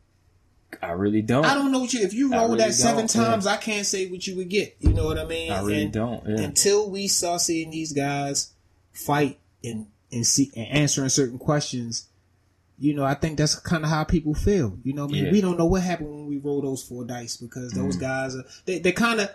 I 0.83 0.93
really 0.93 1.21
don't. 1.23 1.45
I 1.45 1.55
don't 1.55 1.73
know 1.73 1.81
what 1.81 1.93
you. 1.93 2.01
If 2.01 2.15
you 2.15 2.31
roll 2.33 2.47
really 2.49 2.59
that 2.59 2.75
seven 2.75 3.07
don't, 3.07 3.15
yeah. 3.17 3.31
times, 3.31 3.47
I 3.47 3.57
can't 3.57 3.85
say 3.85 4.07
what 4.07 4.25
you 4.27 4.37
would 4.37 4.49
get. 4.49 4.77
You 4.79 4.93
know 4.93 5.05
what 5.05 5.19
I 5.19 5.25
mean? 5.25 5.51
I 5.51 5.61
really 5.61 5.83
And 5.83 5.93
don't. 5.93 6.27
Yeah. 6.27 6.41
Until 6.41 6.89
we 6.91 7.09
start 7.09 7.41
seeing 7.41 7.71
these 7.71 7.93
guys 7.93 8.53
fight 8.93 9.39
and 9.65 9.87
and 10.13 10.25
see 10.27 10.51
and 10.57 10.69
answering 10.69 11.09
certain 11.09 11.39
questions, 11.39 12.07
you 12.79 12.95
know, 12.95 13.05
I 13.05 13.15
think 13.15 13.37
that's 13.37 13.57
kind 13.57 13.83
of 13.85 13.91
how 13.91 14.05
people 14.05 14.33
feel. 14.35 14.79
You 14.85 14.93
know, 14.95 15.07
what 15.07 15.11
I 15.11 15.15
mean, 15.15 15.25
Yeah. 15.27 15.33
we 15.33 15.41
don't 15.41 15.59
know 15.59 15.67
what 15.67 15.83
happened 15.83 16.11
when 16.11 16.27
we 16.29 16.39
roll 16.39 16.63
those 16.63 16.83
four 16.85 17.05
dice 17.05 17.37
because 17.37 17.73
those 17.73 17.97
Mm. 17.97 18.01
guys 18.01 18.37
are 18.37 18.45
they 18.65 18.79
they 18.79 18.93
kind 18.93 19.21
of 19.21 19.29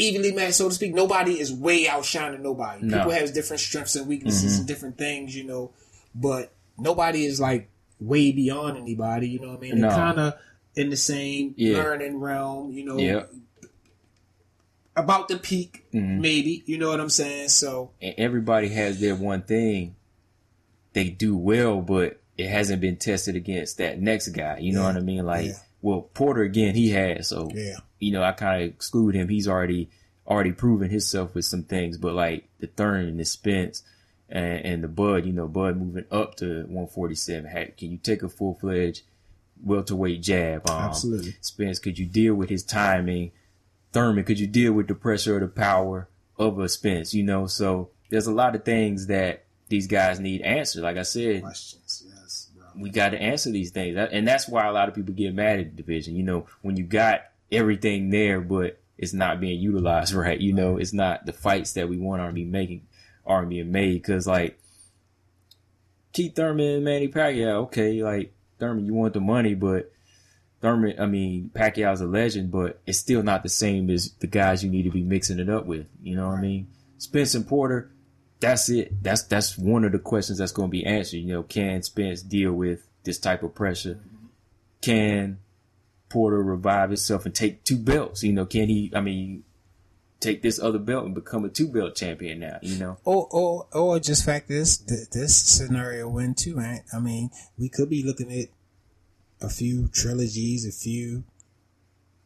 evenly 0.00 0.32
matched, 0.32 0.54
so 0.54 0.68
to 0.68 0.74
speak. 0.74 0.94
Nobody 0.94 1.38
is 1.40 1.52
way 1.52 1.88
outshining 1.88 2.42
nobody. 2.42 2.84
No. 2.86 2.98
People 2.98 3.12
have 3.12 3.32
different 3.34 3.60
strengths 3.60 3.96
and 3.96 4.06
weaknesses 4.06 4.54
Mhm. 4.54 4.58
and 4.60 4.66
different 4.68 4.98
things, 4.98 5.36
you 5.36 5.44
know, 5.44 5.72
but 6.14 6.52
nobody 6.78 7.24
is 7.24 7.40
like 7.40 7.68
way 8.00 8.32
beyond 8.32 8.78
anybody. 8.78 9.28
You 9.28 9.40
know 9.40 9.48
what 9.48 9.58
I 9.58 9.60
mean? 9.60 9.80
No. 9.80 9.88
They're 9.88 9.96
kind 9.96 10.18
of 10.18 10.34
in 10.76 10.90
the 10.90 10.96
same 10.96 11.54
Yeah. 11.56 11.76
learning 11.78 12.18
realm. 12.18 12.72
You 12.72 12.84
know, 12.84 12.98
Yeah. 12.98 13.22
about 14.96 15.28
the 15.28 15.36
peak, 15.38 15.84
Mhm. 15.92 16.20
maybe. 16.20 16.62
You 16.66 16.78
know 16.78 16.88
what 16.90 17.00
I'm 17.00 17.10
saying? 17.10 17.48
So 17.48 17.90
and 18.02 18.14
everybody 18.18 18.68
has 18.68 19.00
their 19.00 19.14
one 19.14 19.42
thing 19.42 19.94
they 20.92 21.08
do 21.08 21.36
well, 21.36 21.80
but 21.80 22.20
it 22.36 22.48
hasn't 22.48 22.80
been 22.80 22.96
tested 22.96 23.36
against 23.36 23.78
that 23.78 24.00
next 24.00 24.28
guy. 24.28 24.58
You 24.58 24.72
know 24.72 24.80
Yeah. 24.82 24.86
what 24.88 24.96
I 24.96 25.00
mean? 25.00 25.24
Like, 25.24 25.46
Yeah. 25.46 25.52
Well, 25.82 26.02
Porter 26.02 26.42
again, 26.42 26.74
he 26.74 26.90
has. 26.90 27.28
So, 27.28 27.50
yeah, 27.54 27.76
you 27.98 28.12
know, 28.12 28.22
I 28.22 28.32
kind 28.32 28.62
of 28.62 28.68
exclude 28.68 29.14
him. 29.14 29.28
He's 29.28 29.48
already 29.48 29.90
already 30.26 30.52
proven 30.52 30.90
himself 30.90 31.34
with 31.34 31.44
some 31.44 31.64
things, 31.64 31.98
but 31.98 32.14
like 32.14 32.48
the 32.60 32.68
Thurn 32.68 33.06
and 33.06 33.18
the 33.18 33.24
Spence 33.24 33.82
and, 34.28 34.64
and 34.64 34.84
the 34.84 34.88
Bud, 34.88 35.26
you 35.26 35.32
know, 35.32 35.48
Bud 35.48 35.76
moving 35.76 36.04
up 36.10 36.36
to 36.36 36.62
147. 36.62 37.50
Hey, 37.50 37.74
can 37.76 37.90
you 37.90 37.98
take 37.98 38.22
a 38.22 38.28
full 38.28 38.56
fledged 38.60 39.02
welterweight 39.62 40.22
jab? 40.22 40.68
Um, 40.70 40.82
Absolutely. 40.82 41.36
Spence, 41.40 41.78
could 41.78 41.98
you 41.98 42.06
deal 42.06 42.34
with 42.34 42.48
his 42.48 42.62
timing? 42.62 43.32
Thurman, 43.92 44.24
could 44.24 44.38
you 44.38 44.46
deal 44.46 44.72
with 44.72 44.86
the 44.86 44.94
pressure 44.94 45.36
or 45.36 45.40
the 45.40 45.48
power 45.48 46.08
of 46.38 46.58
a 46.60 46.68
Spence? 46.68 47.12
You 47.12 47.24
know, 47.24 47.46
so 47.46 47.90
there's 48.08 48.28
a 48.28 48.32
lot 48.32 48.54
of 48.54 48.64
things 48.64 49.08
that 49.08 49.44
these 49.68 49.88
guys 49.88 50.20
need 50.20 50.42
answered. 50.42 50.82
Like 50.82 50.96
I 50.96 51.02
said, 51.02 51.42
questions. 51.42 52.04
Bro. 52.06 52.19
We 52.80 52.90
got 52.90 53.10
to 53.10 53.20
answer 53.20 53.50
these 53.50 53.70
things, 53.70 53.96
and 53.96 54.26
that's 54.26 54.48
why 54.48 54.66
a 54.66 54.72
lot 54.72 54.88
of 54.88 54.94
people 54.94 55.14
get 55.14 55.34
mad 55.34 55.60
at 55.60 55.76
the 55.76 55.82
division. 55.82 56.16
You 56.16 56.22
know, 56.22 56.46
when 56.62 56.76
you 56.76 56.84
got 56.84 57.22
everything 57.52 58.10
there, 58.10 58.40
but 58.40 58.80
it's 58.98 59.12
not 59.12 59.40
being 59.40 59.60
utilized 59.60 60.12
right. 60.14 60.40
You 60.40 60.52
know, 60.52 60.76
it's 60.76 60.92
not 60.92 61.26
the 61.26 61.32
fights 61.32 61.72
that 61.72 61.88
we 61.88 61.98
want 61.98 62.22
aren't 62.22 62.34
being 62.34 62.50
making 62.50 62.86
aren't 63.26 63.48
being 63.48 63.70
made 63.70 63.94
because 64.02 64.26
like 64.26 64.58
Keith 66.12 66.34
Thurman 66.34 66.76
and 66.76 66.84
Manny 66.84 67.08
Pacquiao, 67.08 67.64
okay, 67.64 68.02
like 68.02 68.32
Thurman, 68.58 68.86
you 68.86 68.94
want 68.94 69.14
the 69.14 69.20
money, 69.20 69.54
but 69.54 69.92
Thurman, 70.60 70.98
I 70.98 71.06
mean 71.06 71.50
Pacquiao's 71.54 72.00
a 72.00 72.06
legend, 72.06 72.50
but 72.50 72.80
it's 72.86 72.98
still 72.98 73.22
not 73.22 73.42
the 73.42 73.48
same 73.48 73.88
as 73.90 74.12
the 74.14 74.26
guys 74.26 74.64
you 74.64 74.70
need 74.70 74.84
to 74.84 74.90
be 74.90 75.02
mixing 75.02 75.38
it 75.38 75.48
up 75.48 75.66
with. 75.66 75.86
You 76.02 76.16
know 76.16 76.28
what 76.28 76.38
I 76.38 76.40
mean? 76.40 76.68
Spence 76.98 77.34
and 77.34 77.46
Porter, 77.46 77.90
that's 78.40 78.68
it. 78.70 79.02
That's 79.02 79.22
that's 79.24 79.56
one 79.56 79.84
of 79.84 79.92
the 79.92 79.98
questions 79.98 80.38
that's 80.38 80.52
going 80.52 80.68
to 80.68 80.72
be 80.72 80.84
answered. 80.84 81.18
You 81.18 81.34
know, 81.34 81.42
can 81.42 81.82
Spence 81.82 82.22
deal 82.22 82.52
with 82.52 82.88
this 83.04 83.18
type 83.18 83.42
of 83.42 83.54
pressure? 83.54 83.98
Can 84.80 85.38
Porter 86.08 86.42
revive 86.42 86.90
himself 86.90 87.26
and 87.26 87.34
take 87.34 87.64
two 87.64 87.76
belts? 87.76 88.22
You 88.22 88.32
know, 88.32 88.46
can 88.46 88.68
he? 88.68 88.90
I 88.94 89.00
mean, 89.00 89.44
take 90.20 90.42
this 90.42 90.60
other 90.60 90.78
belt 90.78 91.06
and 91.06 91.14
become 91.14 91.44
a 91.44 91.48
two 91.48 91.68
belt 91.68 91.96
champion 91.96 92.40
now? 92.40 92.58
You 92.62 92.78
know, 92.78 92.98
Or, 93.04 93.26
or, 93.30 93.66
or 93.72 93.98
just 94.00 94.24
fact 94.24 94.48
this, 94.48 94.76
this 94.76 95.36
scenario 95.36 96.08
win 96.08 96.34
too, 96.34 96.56
man. 96.56 96.82
I 96.92 97.00
mean, 97.00 97.30
we 97.58 97.68
could 97.68 97.88
be 97.88 98.02
looking 98.02 98.32
at 98.32 98.48
a 99.40 99.48
few 99.48 99.88
trilogies, 99.88 100.66
a 100.66 100.72
few 100.72 101.24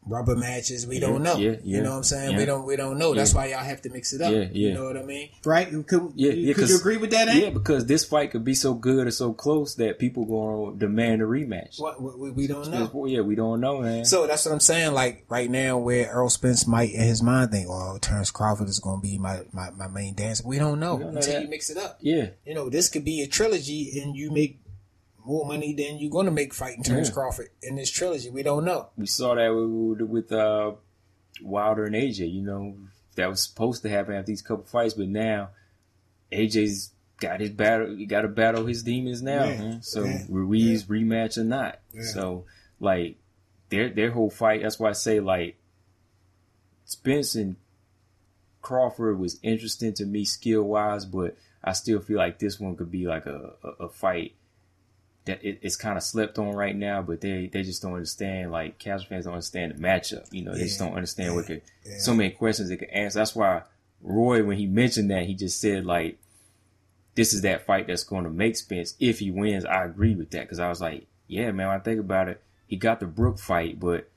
rubber 0.07 0.35
matches. 0.35 0.85
We 0.85 0.99
don't 0.99 1.23
know. 1.23 1.37
yeah, 1.37 1.55
You 1.63 1.81
know 1.81 1.91
what 1.91 1.97
I'm 1.97 2.03
saying? 2.03 2.31
yeah. 2.33 2.37
We 2.37 2.45
don't. 2.45 2.65
We 2.65 2.75
don't 2.75 2.97
know. 2.97 3.13
That's 3.15 3.33
why 3.33 3.47
y'all 3.47 3.63
have 3.63 3.81
to 3.83 3.89
mix 3.89 4.13
it 4.13 4.21
up. 4.21 4.31
Yeah, 4.31 4.39
yeah. 4.41 4.47
You 4.51 4.73
know 4.75 4.85
what 4.85 4.97
I 4.97 5.03
mean? 5.03 5.29
Right? 5.43 5.67
Could, 5.87 6.13
Yeah, 6.15 6.31
you, 6.31 6.47
yeah, 6.47 6.53
could 6.53 6.61
'cause- 6.61 6.69
you 6.71 6.77
agree 6.77 6.97
with 6.97 7.11
that? 7.11 7.33
yeah, 7.35 7.49
because 7.49 7.85
this 7.85 8.05
fight 8.05 8.31
could 8.31 8.43
be 8.43 8.53
so 8.55 8.73
good 8.73 9.07
or 9.07 9.11
so 9.11 9.33
close 9.33 9.75
that 9.75 9.99
people 9.99 10.25
going 10.25 10.73
to 10.73 10.79
demand 10.79 11.21
a 11.21 11.25
rematch. 11.25 11.79
What, 11.79 12.01
what, 12.01 12.19
we- 12.19 12.31
we 12.31 12.47
don't 12.47 12.69
know. 12.69 13.05
Yeah, 13.07 13.21
we 13.21 13.35
don't 13.35 13.59
know, 13.59 13.81
man. 13.81 14.05
So 14.05 14.27
that's 14.27 14.45
what 14.45 14.51
I'm 14.53 14.59
saying. 14.59 14.93
Like 14.93 15.25
right 15.29 15.49
now, 15.49 15.77
where 15.77 16.07
Errol 16.09 16.29
Spence 16.29 16.67
might 16.67 16.91
in 16.93 17.01
his 17.01 17.23
mind 17.23 17.51
think, 17.51 17.67
"Oh, 17.69 17.97
Terrence 17.99 18.31
Crawford 18.31 18.69
is 18.69 18.79
going 18.79 19.01
to 19.01 19.07
be 19.07 19.17
my, 19.17 19.41
my, 19.51 19.71
my 19.71 19.87
main 19.87 20.13
dancer." 20.13 20.43
We 20.45 20.57
don't 20.59 20.79
know 20.79 20.95
We 20.95 21.03
don't 21.03 21.13
know 21.13 21.19
until 21.19 21.33
that. 21.33 21.41
you 21.43 21.47
mix 21.49 21.69
it 21.69 21.77
up. 21.77 21.97
yeah, 22.01 22.27
You 22.45 22.53
know, 22.53 22.69
this 22.69 22.89
could 22.89 23.05
be 23.05 23.21
a 23.21 23.27
trilogy, 23.27 23.99
and 24.01 24.15
you 24.15 24.31
make 24.31 24.59
more 25.25 25.45
money 25.45 25.73
than 25.73 25.97
you're 25.97 26.11
going 26.11 26.25
to 26.25 26.31
make 26.31 26.53
fighting 26.53 26.83
Terrence 26.83 27.07
Yeah. 27.09 27.13
Crawford 27.15 27.49
in 27.63 27.75
this 27.75 27.89
trilogy. 27.91 28.29
We 28.29 28.43
don't 28.43 28.63
know. 28.65 28.89
we 28.95 29.05
saw 29.07 29.35
that 29.35 29.49
with, 29.49 30.01
with 30.07 30.31
uh, 30.31 30.73
Wilder 31.41 31.85
and 31.85 31.95
AJ. 31.95 32.31
You 32.31 32.41
know, 32.41 32.77
that 33.15 33.27
was 33.29 33.41
supposed 33.43 33.81
to 33.83 33.89
happen 33.89 34.15
after 34.15 34.27
these 34.27 34.41
couple 34.41 34.65
fights, 34.65 34.93
but 34.93 35.07
now 35.07 35.49
AJ's 36.31 36.91
got 37.19 37.39
his 37.39 37.49
battle. 37.51 37.95
He 37.95 38.05
got 38.05 38.21
to 38.21 38.27
battle 38.27 38.65
his 38.65 38.83
demons 38.83 39.21
now. 39.21 39.45
Yeah, 39.45 39.57
man. 39.57 39.81
So 39.81 40.03
yeah, 40.03 40.23
Ruiz 40.29 40.83
rematch 40.85 41.37
or 41.37 41.43
not. 41.43 41.79
So 42.13 42.45
like 42.79 43.17
their 43.69 43.89
their 43.89 44.11
whole 44.11 44.29
fight. 44.29 44.61
That's 44.63 44.79
why 44.79 44.89
I 44.89 44.93
say 44.93 45.19
like 45.21 45.57
Spence 46.85 47.35
and 47.35 47.55
Crawford 48.61 49.17
was 49.19 49.39
interesting 49.43 49.93
to 49.93 50.05
me 50.05 50.25
skill 50.25 50.63
wise, 50.63 51.05
but 51.05 51.35
I 51.63 51.73
still 51.73 51.99
feel 51.99 52.17
like 52.17 52.37
this 52.39 52.59
one 52.59 52.75
could 52.75 52.91
be 52.91 53.05
like 53.07 53.25
a, 53.25 53.53
a, 53.63 53.85
a 53.85 53.89
fight 53.89 54.35
that 55.25 55.43
it, 55.43 55.59
it's 55.61 55.75
kind 55.75 55.97
of 55.97 56.03
slept 56.03 56.37
on 56.37 56.55
right 56.55 56.75
now, 56.75 57.01
but 57.01 57.21
they, 57.21 57.47
they 57.47 57.63
just 57.63 57.81
don't 57.81 57.93
understand. 57.93 58.51
Like 58.51 58.77
casual 58.77 59.07
fans 59.07 59.25
don't 59.25 59.33
understand 59.33 59.73
the 59.73 59.79
matchup. 59.79 60.31
You 60.31 60.43
know, 60.43 60.53
they 60.53 60.63
just 60.63 60.79
don't 60.79 60.95
understand 60.95 61.35
what 61.35 61.47
could 61.47 61.61
yeah. 61.85 61.97
so 61.97 62.13
many 62.13 62.29
questions 62.29 62.69
they 62.69 62.77
could 62.77 62.89
answer. 62.89 63.19
That's 63.19 63.35
why 63.35 63.63
Roy, 64.01 64.43
when 64.43 64.57
he 64.57 64.67
mentioned 64.67 65.11
that, 65.11 65.25
he 65.25 65.33
just 65.33 65.59
said 65.59 65.85
like, 65.85 66.19
"This 67.15 67.33
is 67.33 67.41
that 67.41 67.65
fight 67.65 67.87
that's 67.87 68.03
going 68.03 68.23
to 68.23 68.29
make 68.29 68.55
Spence 68.55 68.95
if 68.99 69.19
he 69.19 69.31
wins." 69.31 69.65
I 69.65 69.85
agree 69.85 70.15
with 70.15 70.31
that 70.31 70.41
because 70.41 70.59
I 70.59 70.69
was 70.69 70.81
like, 70.81 71.07
"Yeah, 71.27 71.51
man." 71.51 71.67
When 71.67 71.75
I 71.75 71.79
think 71.79 71.99
about 71.99 72.29
it, 72.29 72.41
he 72.67 72.75
got 72.75 72.99
the 72.99 73.07
Brook 73.07 73.39
fight, 73.39 73.79
but 73.79 74.09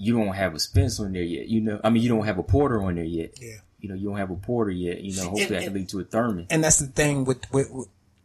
you 0.00 0.16
don't 0.16 0.34
have 0.34 0.54
a 0.54 0.58
Spence 0.58 0.98
on 0.98 1.12
there 1.12 1.22
yet. 1.22 1.48
You 1.48 1.60
know, 1.60 1.80
I 1.84 1.90
mean, 1.90 2.02
you 2.02 2.08
don't 2.08 2.24
have 2.24 2.38
a 2.38 2.42
Porter 2.42 2.82
on 2.82 2.94
there 2.94 3.04
yet. 3.04 3.34
Yeah. 3.40 3.56
You 3.80 3.90
know, 3.90 3.94
you 3.94 4.08
don't 4.08 4.18
have 4.18 4.30
a 4.30 4.36
Porter 4.36 4.70
yet. 4.70 5.02
You 5.02 5.14
know, 5.16 5.24
hopefully 5.24 5.44
And- 5.44 5.54
that 5.56 5.64
can 5.64 5.74
lead 5.74 5.88
to 5.90 6.00
a 6.00 6.04
Thurman. 6.04 6.46
And 6.48 6.64
that's 6.64 6.78
the 6.78 6.86
thing 6.86 7.24
with 7.24 7.40
with, 7.52 7.70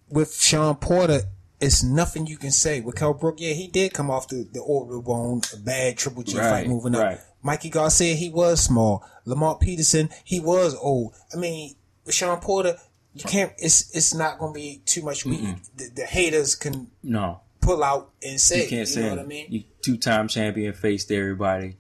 with 0.10 0.34
Sean 0.34 0.76
Porter. 0.76 1.24
It's 1.66 1.84
nothing 1.84 2.28
you 2.28 2.38
can 2.38 2.52
say. 2.52 2.82
With 2.82 2.96
Kel 2.96 3.14
Brook, 3.14 3.36
yeah, 3.40 3.54
he 3.54 3.68
did 3.68 3.94
come 3.94 4.10
off 4.12 4.28
the, 4.28 4.48
the 4.52 4.60
orbital 4.62 5.02
bone, 5.02 5.42
a 5.54 5.58
bad 5.58 5.98
Triple 5.98 6.24
G 6.24 6.38
Right, 6.38 6.50
fight 6.50 6.68
moving 6.68 6.96
up. 6.96 7.02
right. 7.02 7.20
Mikey 7.42 7.70
Garcia, 7.70 8.16
he 8.16 8.30
was 8.30 8.62
small. 8.62 9.04
Lamont 9.26 9.60
Peterson, 9.60 10.10
he 10.24 10.40
was 10.40 10.76
old. 10.76 11.14
I 11.34 11.38
mean, 11.38 11.76
with 12.06 12.16
Sean 12.16 12.40
Porter, 12.40 12.78
you 13.14 13.24
can't. 13.24 13.52
It's 13.58 13.96
it's 13.96 14.14
not 14.14 14.40
going 14.40 14.54
to 14.54 14.60
be 14.60 14.82
too 14.86 15.02
much. 15.04 15.26
We, 15.26 15.38
the, 15.78 15.90
the 15.96 16.06
haters 16.06 16.56
can 16.56 16.92
No, 17.04 17.42
pull 17.62 17.84
out 17.84 18.12
and 18.24 18.40
say. 18.42 18.58
you 18.58 18.64
You, 18.64 18.70
can't 18.70 18.88
say 18.88 19.02
know 19.02 19.08
it. 19.08 19.10
what 19.12 19.20
I 19.20 19.24
mean? 19.26 19.46
You 19.50 19.64
two 19.82 19.98
time 19.98 20.28
champion 20.28 20.74
faced 20.74 21.12
everybody. 21.12 21.78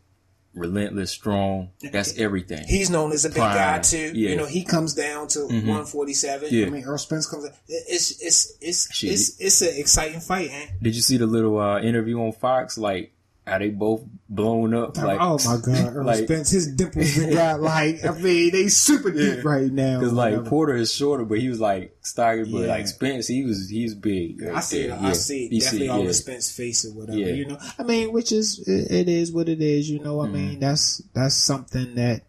Relentless, 0.56 1.12
strong. 1.12 1.70
That's 1.92 2.18
everything. 2.18 2.66
He's 2.68 2.90
known 2.90 3.12
as 3.12 3.26
a 3.26 3.30
big 3.30 3.38
Prime, 3.38 3.56
guy 3.56 3.80
too. 3.80 4.12
yeah. 4.16 4.30
You 4.30 4.36
know, 4.38 4.46
he 4.46 4.64
comes 4.64 4.94
down 4.94 5.28
to 5.30 5.42
147. 5.42 6.50
Yeah. 6.52 6.66
I 6.66 6.70
mean, 6.70 6.84
Errol 6.84 6.98
Spence 6.98 7.28
comes. 7.28 7.46
It's 7.68 8.22
it's 8.22 8.54
it's 8.62 8.94
Shit. 8.96 9.12
it's 9.12 9.40
it's 9.40 9.62
an 9.62 9.74
exciting 9.76 10.20
fight, 10.22 10.50
man. 10.50 10.68
Did 10.82 10.96
you 10.96 11.02
see 11.02 11.18
the 11.18 11.28
little 11.28 11.60
uh, 11.60 11.80
interview 11.82 12.20
on 12.22 12.32
Fox? 12.32 12.78
Like 12.78 13.12
how 13.48 13.60
they 13.60 13.70
both 13.70 14.04
blown 14.28 14.74
up? 14.74 14.98
Like 14.98 15.20
oh 15.22 15.38
my 15.46 15.58
god, 15.64 15.94
Errol 15.94 16.06
like, 16.06 16.24
Spence, 16.26 16.50
his 16.50 16.74
dimples 16.76 17.16
got 17.34 17.60
like 17.76 18.04
I 18.04 18.12
mean 18.18 18.52
they 18.52 18.68
super 18.70 19.12
deep 19.12 19.46
right 19.46 19.72
now. 19.72 20.00
Because 20.00 20.14
like 20.14 20.32
whatever. 20.34 20.50
Porter 20.50 20.76
is 20.76 20.92
shorter, 20.94 21.26
but 21.26 21.40
he 21.40 21.50
was 21.50 21.60
like 21.60 21.96
stocky, 22.02 22.44
but 22.44 22.62
Yeah. 22.62 22.68
like 22.68 22.88
Spence, 22.88 23.28
he 23.28 23.44
was 23.44 23.70
he's 23.70 23.94
big. 23.94 24.42
right 24.42 24.56
I 24.56 24.60
see 24.62 24.82
it. 24.82 24.88
there. 24.90 25.00
I 25.00 25.14
see 25.14 25.50
Definitely 25.50 25.88
it, 25.88 25.90
all 25.90 26.00
yeah. 26.02 26.08
the 26.08 26.14
Spence 26.16 26.52
face 26.52 26.86
or 26.86 26.94
whatever. 26.94 27.18
Yeah. 27.20 27.28
You 27.34 27.46
know, 27.48 27.58
I 27.78 27.84
mean, 27.84 28.12
which 28.12 28.32
is 28.32 28.60
it, 28.68 28.92
it 28.92 29.10
is 29.10 29.32
what 29.32 29.48
it 29.48 29.62
is. 29.62 29.90
You 29.90 30.00
know, 30.00 30.22
I 30.22 30.26
Mm-hmm. 30.28 30.34
mean 30.36 30.60
that's 30.60 31.04
that's 31.14 31.36
something 31.36 31.96
that 31.96 32.22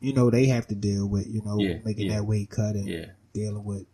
you 0.00 0.12
know 0.12 0.30
they 0.30 0.46
have 0.46 0.66
to 0.68 0.74
deal 0.74 1.06
with. 1.06 1.26
You 1.28 1.42
know, 1.44 1.58
Yeah, 1.58 1.78
making 1.84 2.08
yeah. 2.10 2.16
that 2.16 2.24
weight 2.24 2.50
cut 2.50 2.74
and 2.74 2.88
Yeah. 2.88 3.06
dealing 3.32 3.64
with 3.64 3.86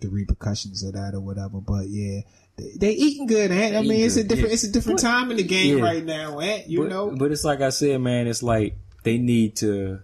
the 0.00 0.08
repercussions 0.08 0.82
of 0.82 0.94
that 0.94 1.14
or 1.14 1.20
whatever. 1.20 1.60
But 1.60 1.88
yeah, 1.88 2.20
they, 2.60 2.72
they 2.76 2.92
eating 2.92 3.26
good, 3.26 3.50
eh? 3.50 3.54
Ant. 3.54 3.76
I 3.76 3.82
mean, 3.82 4.04
it's 4.04 4.16
a 4.16 4.24
different 4.24 4.48
yeah. 4.48 4.54
it's 4.54 4.64
a 4.64 4.70
different 4.70 5.00
But- 5.00 5.08
time 5.08 5.30
in 5.30 5.36
the 5.36 5.42
game 5.42 5.78
yeah. 5.78 5.84
right 5.84 6.04
now, 6.04 6.40
Ant. 6.40 6.66
You 6.68 6.80
but, 6.82 6.88
know, 6.90 7.10
but 7.16 7.32
it's 7.32 7.44
like 7.44 7.60
I 7.60 7.70
said, 7.70 8.00
man. 8.00 8.26
It's 8.26 8.42
like 8.42 8.76
they 9.02 9.18
need 9.18 9.56
to. 9.56 10.00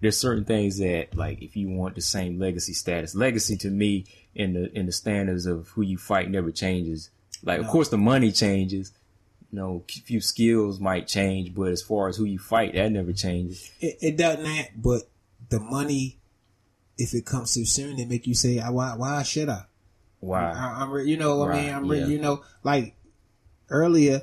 There's 0.00 0.18
certain 0.18 0.44
things 0.44 0.78
that, 0.78 1.16
like, 1.16 1.40
if 1.42 1.56
you 1.56 1.70
want 1.70 1.94
the 1.94 2.02
same 2.02 2.38
legacy 2.38 2.74
status, 2.74 3.14
legacy 3.14 3.56
to 3.58 3.70
me 3.70 4.04
in 4.34 4.52
the 4.52 4.78
in 4.78 4.86
the 4.86 4.92
standards 4.92 5.46
of 5.46 5.68
who 5.68 5.82
you 5.82 5.96
fight 5.98 6.30
never 6.30 6.50
changes. 6.50 7.10
Like, 7.42 7.60
of 7.60 7.66
course, 7.66 7.88
the 7.88 7.98
money 7.98 8.30
changes. 8.32 8.92
You 9.52 9.58
know, 9.58 9.84
a 9.88 10.00
few 10.00 10.20
skills 10.20 10.80
might 10.80 11.06
change, 11.06 11.54
but 11.54 11.68
as 11.68 11.80
far 11.80 12.08
as 12.08 12.16
who 12.16 12.24
you 12.24 12.38
fight, 12.38 12.74
that 12.74 12.92
never 12.92 13.12
changes. 13.12 13.70
it, 13.80 13.96
it 14.02 14.16
doesn't 14.16 14.44
that, 14.44 14.70
but 14.80 15.02
the 15.48 15.60
money, 15.60 16.18
if 16.98 17.14
it 17.14 17.24
comes 17.24 17.54
too 17.54 17.64
soon, 17.64 17.98
it 17.98 18.08
make 18.08 18.26
you 18.26 18.34
say, 18.34 18.58
"Ah, 18.58 18.70
"Why? 18.70 18.94
Why 18.96 19.22
should 19.22 19.48
I?" 19.48 19.64
Why? 20.20 20.50
I, 20.50 20.82
I'm, 20.82 20.90
re- 20.90 21.06
you 21.08 21.16
know, 21.16 21.42
I 21.44 21.60
mean, 21.62 21.74
I'm, 21.74 21.88
re- 21.88 22.00
yeah. 22.00 22.06
you 22.06 22.18
know, 22.18 22.42
like 22.62 22.94
earlier, 23.70 24.22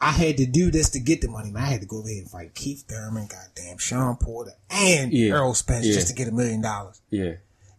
I 0.00 0.10
had 0.12 0.36
to 0.38 0.46
do 0.46 0.70
this 0.70 0.90
to 0.90 1.00
get 1.00 1.20
the 1.20 1.28
money. 1.28 1.50
Man, 1.50 1.62
I 1.62 1.66
had 1.66 1.80
to 1.80 1.86
go 1.86 2.00
ahead 2.04 2.18
and 2.18 2.30
fight 2.30 2.54
Keith 2.54 2.84
Thurman, 2.88 3.26
goddamn 3.28 3.78
Sean 3.78 4.16
Porter, 4.16 4.52
and 4.70 5.12
Yeah. 5.12 5.34
Errol 5.34 5.54
Spence 5.54 5.86
Yeah. 5.86 5.94
just 5.94 6.08
to 6.08 6.14
get 6.14 6.28
a 6.28 6.32
million 6.32 6.60
dollars. 6.60 7.00
Yeah, 7.10 7.24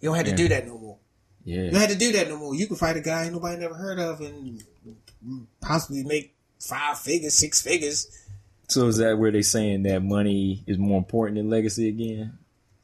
You 0.01 0.09
don't 0.09 0.15
have 0.15 0.25
to 0.25 0.35
do 0.35 0.47
that 0.49 0.67
no 0.67 0.77
more. 0.77 0.97
Yeah. 1.45 1.63
You 1.63 1.71
don't 1.71 1.79
have 1.81 1.89
to 1.91 1.97
do 1.97 2.11
that 2.13 2.27
no 2.27 2.37
more. 2.37 2.55
You 2.55 2.67
can 2.67 2.75
fight 2.75 2.97
a 2.97 3.01
guy 3.01 3.29
nobody 3.29 3.59
never 3.59 3.75
heard 3.75 3.99
of 3.99 4.21
and 4.21 4.61
possibly 5.61 6.03
make 6.03 6.35
five 6.59 6.97
figures, 6.99 7.33
six 7.33 7.61
figures. 7.61 8.07
So 8.67 8.87
is 8.87 8.97
that 8.97 9.17
where 9.17 9.31
they 9.31 9.41
saying 9.41 9.83
that 9.83 10.03
money 10.03 10.63
is 10.67 10.77
more 10.77 10.97
important 10.97 11.37
than 11.37 11.49
legacy 11.49 11.89
again? 11.89 12.37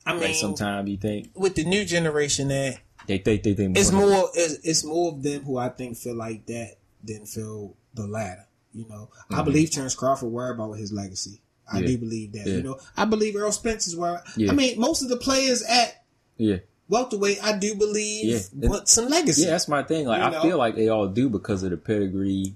I 0.05 0.13
mean, 0.13 0.21
Like 0.23 0.35
sometimes 0.35 0.89
you 0.89 0.97
think 0.97 1.31
with 1.35 1.55
the 1.55 1.63
new 1.65 1.83
generation, 1.85 2.47
that 2.49 2.77
they 3.07 3.17
think 3.19 3.43
they 3.43 3.53
think 3.53 3.77
it's 3.77 3.91
more 3.91 4.29
it's, 4.33 4.53
it's 4.63 4.83
more 4.83 5.11
of 5.13 5.23
them 5.23 5.43
who 5.43 5.57
I 5.57 5.69
think 5.69 5.97
feel 5.97 6.15
like 6.15 6.45
that 6.47 6.75
than 7.03 7.25
feel 7.25 7.75
the 7.93 8.07
latter. 8.07 8.45
You 8.73 8.85
know, 8.89 9.09
I 9.29 9.41
believe 9.41 9.71
Terrence 9.71 9.95
Crawford 9.95 10.29
worried 10.29 10.55
about 10.55 10.73
his 10.73 10.91
legacy. 10.91 11.41
I 11.71 11.77
Mm-hmm. 11.77 11.79
Yeah. 11.81 11.87
do 11.87 11.97
believe 11.97 12.31
that. 12.33 12.45
Yeah. 12.47 12.55
You 12.57 12.63
know, 12.63 12.79
I 12.97 13.05
believe 13.05 13.35
Errol 13.35 13.51
Spence 13.51 13.87
is 13.87 13.95
where. 13.95 14.21
Yeah. 14.37 14.51
I 14.51 14.53
mean, 14.55 14.79
most 14.79 15.01
of 15.01 15.09
the 15.09 15.17
players 15.17 15.63
at 15.63 16.03
Yeah, 16.37 16.57
welterweight, 16.89 17.39
I 17.43 17.57
do 17.57 17.73
believe, 17.75 18.25
Yeah. 18.25 18.69
want 18.69 18.87
some 18.89 19.07
legacy. 19.09 19.43
yeah, 19.43 19.51
that's 19.51 19.67
my 19.67 19.81
thing. 19.81 20.05
Like 20.07 20.19
You 20.19 20.25
I 20.25 20.29
know? 20.31 20.41
feel 20.41 20.57
like 20.57 20.75
they 20.75 20.89
all 20.89 21.07
do 21.07 21.29
because 21.29 21.63
of 21.63 21.71
the 21.71 21.77
pedigree. 21.77 22.53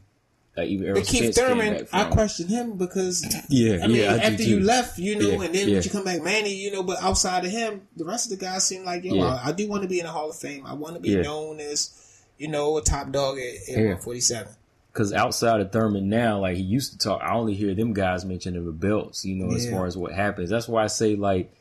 Like 0.60 0.70
even 0.70 0.86
Errol 0.88 1.00
But 1.00 1.08
Keith 1.08 1.36
Thurman, 1.36 1.88
I 1.94 2.06
question 2.06 2.48
him 2.48 2.78
because 2.78 3.26
Yeah, 3.50 3.80
I 3.84 3.88
mean, 3.88 3.98
yeah, 3.98 4.14
I 4.14 4.18
after 4.18 4.44
you 4.44 4.60
left, 4.60 4.98
you 5.00 5.18
know, 5.18 5.30
Yeah, 5.30 5.42
and 5.46 5.56
then 5.56 5.68
yeah. 5.68 5.76
when 5.76 5.84
you 5.84 5.90
come 5.90 6.04
back, 6.04 6.22
Manny, 6.22 6.54
you 6.54 6.72
know, 6.72 6.84
but 6.84 7.02
outside 7.02 7.46
of 7.46 7.52
him, 7.52 7.88
the 7.96 8.06
rest 8.06 8.32
of 8.32 8.38
the 8.38 8.44
guys 8.46 8.66
seem 8.66 8.84
like, 8.86 9.04
yo, 9.04 9.16
Yeah. 9.16 9.26
I, 9.44 9.50
I 9.50 9.52
do 9.52 9.68
want 9.68 9.84
to 9.84 9.90
be 9.90 10.00
in 10.00 10.06
the 10.06 10.12
Hall 10.12 10.30
of 10.30 10.36
Fame. 10.36 10.66
I 10.66 10.74
want 10.74 10.96
to 10.96 11.02
be 11.02 11.16
known 11.16 11.60
as, 11.60 11.92
you 12.38 12.48
know, 12.48 12.78
a 12.78 12.82
top 12.82 13.12
dog 13.12 13.38
at, 13.38 13.44
at 13.46 13.68
Yeah. 13.68 13.76
147. 13.96 14.54
Because 14.92 15.14
outside 15.14 15.62
of 15.62 15.72
Thurman 15.72 16.10
now, 16.10 16.40
like 16.40 16.58
he 16.58 16.64
used 16.64 16.92
to 16.94 16.98
talk, 16.98 17.22
I 17.22 17.34
only 17.36 17.54
hear 17.54 17.74
them 17.76 17.94
guys 17.94 18.26
mentioning 18.26 18.66
the 18.66 18.72
belts. 18.72 19.24
You 19.24 19.36
know, 19.36 19.56
as 19.56 19.70
far 19.70 19.86
as 19.86 19.96
what 19.96 20.12
happens. 20.12 20.50
That's 20.50 20.68
why 20.68 20.84
I 20.84 20.88
say 20.88 21.16
like 21.16 21.52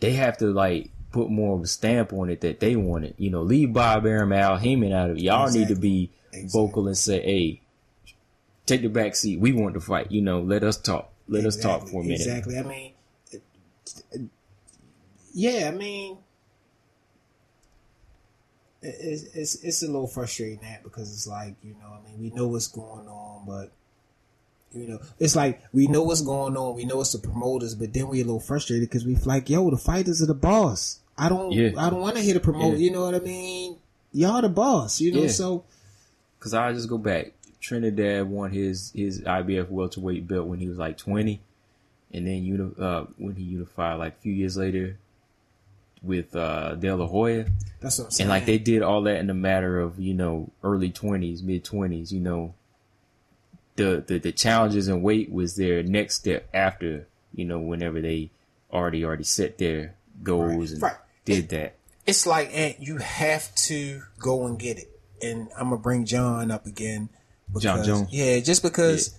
they 0.00 0.12
have 0.12 0.36
to 0.38 0.46
like 0.46 0.90
put 1.12 1.30
more 1.30 1.56
of 1.56 1.62
a 1.62 1.66
stamp 1.66 2.12
on 2.12 2.28
it 2.30 2.40
that 2.42 2.60
they 2.60 2.76
want 2.76 3.04
it. 3.04 3.14
You 3.16 3.30
know, 3.30 3.42
leave 3.42 3.72
Bob 3.72 4.04
Arum, 4.04 4.32
Al 4.32 4.56
Haymon 4.56 4.92
out 4.92 5.08
of 5.10 5.16
it. 5.16 5.22
Y'all 5.22 5.50
need 5.50 5.68
to 5.68 5.76
be 5.76 6.10
Exactly. 6.32 6.48
vocal 6.60 6.86
and 6.88 6.98
say, 6.98 7.22
"Hey, 7.22 7.62
take 8.68 8.82
the 8.82 8.88
back 8.88 9.16
seat. 9.16 9.40
We 9.40 9.52
want 9.52 9.74
to 9.74 9.80
fight. 9.80 10.12
You 10.12 10.22
know, 10.22 10.40
let 10.40 10.62
us 10.62 10.76
talk. 10.76 11.10
Let 11.28 11.44
us 11.44 11.56
talk 11.56 11.88
for 11.88 12.00
a 12.00 12.04
minute." 12.04 12.20
Exactly. 12.20 12.58
I 12.58 12.62
mean, 12.62 12.92
yeah, 15.34 15.68
I 15.72 15.76
mean, 15.76 16.18
it's, 18.82 19.22
it's 19.34 19.54
it's 19.64 19.82
a 19.82 19.86
little 19.86 20.06
frustrating 20.06 20.60
that 20.62 20.82
because 20.82 21.12
it's 21.12 21.26
like 21.26 21.56
you 21.62 21.74
know, 21.80 21.98
I 21.98 22.08
mean, 22.08 22.20
we 22.20 22.30
know 22.30 22.46
what's 22.46 22.68
going 22.68 23.08
on, 23.08 23.44
but 23.46 23.72
you 24.72 24.86
know, 24.86 25.00
it's 25.18 25.34
like 25.34 25.62
we 25.72 25.86
know 25.86 26.02
what's 26.02 26.22
going 26.22 26.56
on, 26.56 26.76
we 26.76 26.84
know 26.84 27.00
it's 27.00 27.12
the 27.12 27.18
promoters, 27.18 27.74
but 27.74 27.92
then 27.92 28.08
we're 28.08 28.22
a 28.22 28.26
little 28.26 28.40
frustrated 28.40 28.88
because 28.88 29.04
we 29.04 29.16
like, 29.16 29.48
yo, 29.50 29.70
the 29.70 29.76
fighters 29.76 30.22
are 30.22 30.26
the 30.26 30.34
boss. 30.34 31.00
I 31.16 31.28
don't, 31.28 31.50
Yeah. 31.52 31.70
I 31.76 31.90
don't 31.90 32.00
want 32.00 32.16
to 32.16 32.22
hear 32.22 32.34
the 32.34 32.40
promoter. 32.40 32.76
Yeah. 32.76 32.84
You 32.84 32.90
know 32.92 33.02
what 33.02 33.14
I 33.14 33.20
mean? 33.20 33.76
Y'all 34.12 34.40
the 34.40 34.48
boss. 34.48 35.00
You 35.00 35.12
know, 35.12 35.22
Yeah. 35.22 35.28
so 35.28 35.64
Because 36.38 36.54
I 36.54 36.72
just 36.72 36.88
go 36.88 36.98
back. 36.98 37.32
Trinidad 37.60 38.28
won 38.28 38.50
his 38.52 38.92
his 38.94 39.20
IBF 39.22 39.68
welterweight 39.68 40.26
belt 40.28 40.46
when 40.46 40.58
he 40.60 40.68
was 40.68 40.78
like 40.78 40.96
twenty, 40.96 41.40
and 42.12 42.26
then 42.26 42.44
uni- 42.44 42.74
uh, 42.78 43.04
when 43.16 43.34
he 43.34 43.42
unified 43.42 43.98
like 43.98 44.14
a 44.18 44.20
few 44.20 44.32
years 44.32 44.56
later 44.56 44.96
with 46.02 46.36
uh, 46.36 46.76
De 46.76 46.94
La 46.94 47.06
Hoya, 47.06 47.46
that's 47.80 47.98
what 47.98 48.04
I'm 48.06 48.10
saying. 48.12 48.24
and 48.26 48.30
like 48.30 48.46
they 48.46 48.58
did 48.58 48.82
all 48.82 49.02
that 49.02 49.16
in 49.18 49.28
a 49.30 49.34
matter 49.34 49.80
of 49.80 49.98
you 49.98 50.14
know 50.14 50.50
early 50.62 50.90
twenties, 50.90 51.42
mid 51.42 51.64
twenties. 51.64 52.12
You 52.12 52.20
know, 52.20 52.54
the, 53.76 54.02
the 54.06 54.18
the 54.18 54.32
challenges 54.32 54.88
in 54.88 55.02
weight 55.02 55.30
was 55.30 55.56
their 55.56 55.82
next 55.82 56.16
step 56.16 56.48
after 56.54 57.06
you 57.34 57.44
know 57.44 57.58
whenever 57.58 58.00
they 58.00 58.30
already 58.72 59.04
already 59.04 59.24
set 59.24 59.58
their 59.58 59.94
goals 60.22 60.72
and 60.72 60.82
Right. 60.82 60.96
did 61.24 61.48
that. 61.50 61.74
it's 62.06 62.26
like 62.26 62.50
Ant, 62.56 62.80
you 62.80 62.98
have 62.98 63.54
to 63.66 64.02
go 64.18 64.46
and 64.46 64.58
get 64.58 64.78
it. 64.78 64.90
And 65.22 65.48
I'm 65.58 65.70
gonna 65.70 65.78
bring 65.80 66.04
Jon 66.04 66.50
up 66.50 66.64
again. 66.66 67.08
Because, 67.48 67.62
Jon 67.62 67.84
Jones? 67.84 68.08
Yeah, 68.12 68.40
just 68.40 68.62
because 68.62 69.18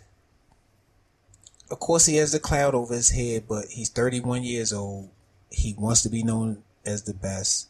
of 1.72 1.80
course 1.80 2.06
he 2.06 2.16
has 2.18 2.32
the 2.32 2.40
cloud 2.40 2.76
over 2.76 2.94
his 2.94 3.10
head, 3.10 3.44
but 3.48 3.66
he's 3.70 3.90
31 3.90 4.44
years 4.44 4.74
old. 4.74 5.10
He 5.52 5.74
wants 5.78 6.04
to 6.04 6.10
be 6.10 6.24
known 6.24 6.64
as 6.86 7.04
the 7.04 7.14
best. 7.14 7.68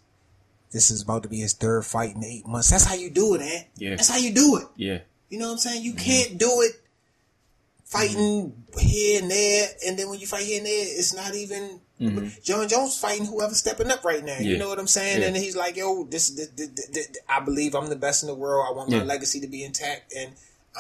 This 0.72 0.92
is 0.92 1.02
about 1.02 1.24
to 1.24 1.30
be 1.30 1.40
his 1.40 1.54
third 1.54 1.86
fight 1.86 2.16
in 2.16 2.24
eight 2.24 2.48
months. 2.48 2.70
That's 2.70 2.86
how 2.86 2.96
you 2.96 3.10
do 3.10 3.36
it, 3.36 3.40
man. 3.40 3.64
Yeah. 3.76 3.90
That's 3.92 4.10
how 4.10 4.18
you 4.18 4.34
do 4.34 4.58
it. 4.58 4.68
Yeah, 4.76 5.00
You 5.30 5.40
know 5.40 5.48
what 5.48 5.54
I'm 5.54 5.58
saying? 5.58 5.84
You 5.84 5.94
can't 5.94 6.38
do 6.38 6.62
it 6.62 6.74
fighting 7.86 8.54
here 8.78 9.22
and 9.22 9.32
there, 9.32 9.68
and 9.88 9.98
then 9.98 10.10
when 10.10 10.20
you 10.20 10.28
fight 10.28 10.44
here 10.44 10.58
and 10.60 10.66
there, 10.68 10.86
it's 10.88 11.14
not 11.16 11.34
even. 11.36 11.80
Jon 12.44 12.66
Jones 12.70 12.98
fighting 12.98 13.26
whoever's 13.26 13.58
stepping 13.58 13.92
up 13.92 14.06
right 14.06 14.24
now. 14.24 14.38
You 14.40 14.52
Mm-hmm. 14.52 14.60
Know 14.62 14.70
what 14.70 14.80
I'm 14.80 14.88
saying? 14.88 15.20
Yeah. 15.22 15.28
And 15.28 15.36
he's 15.36 15.58
like, 15.58 15.76
"Yo, 15.76 16.06
this, 16.06 16.30
this, 16.30 16.48
this, 16.56 16.70
this- 16.88 17.18
I 17.28 17.42
believe 17.42 17.76
I'm 17.76 17.90
the 17.90 17.98
best 17.98 18.24
in 18.24 18.28
the 18.28 18.36
world. 18.36 18.66
I 18.70 18.72
want 18.74 18.90
my 18.90 18.98
Yeah. 19.00 19.04
legacy 19.04 19.42
to 19.42 19.48
be 19.48 19.66
intact, 19.66 20.14
and 20.16 20.32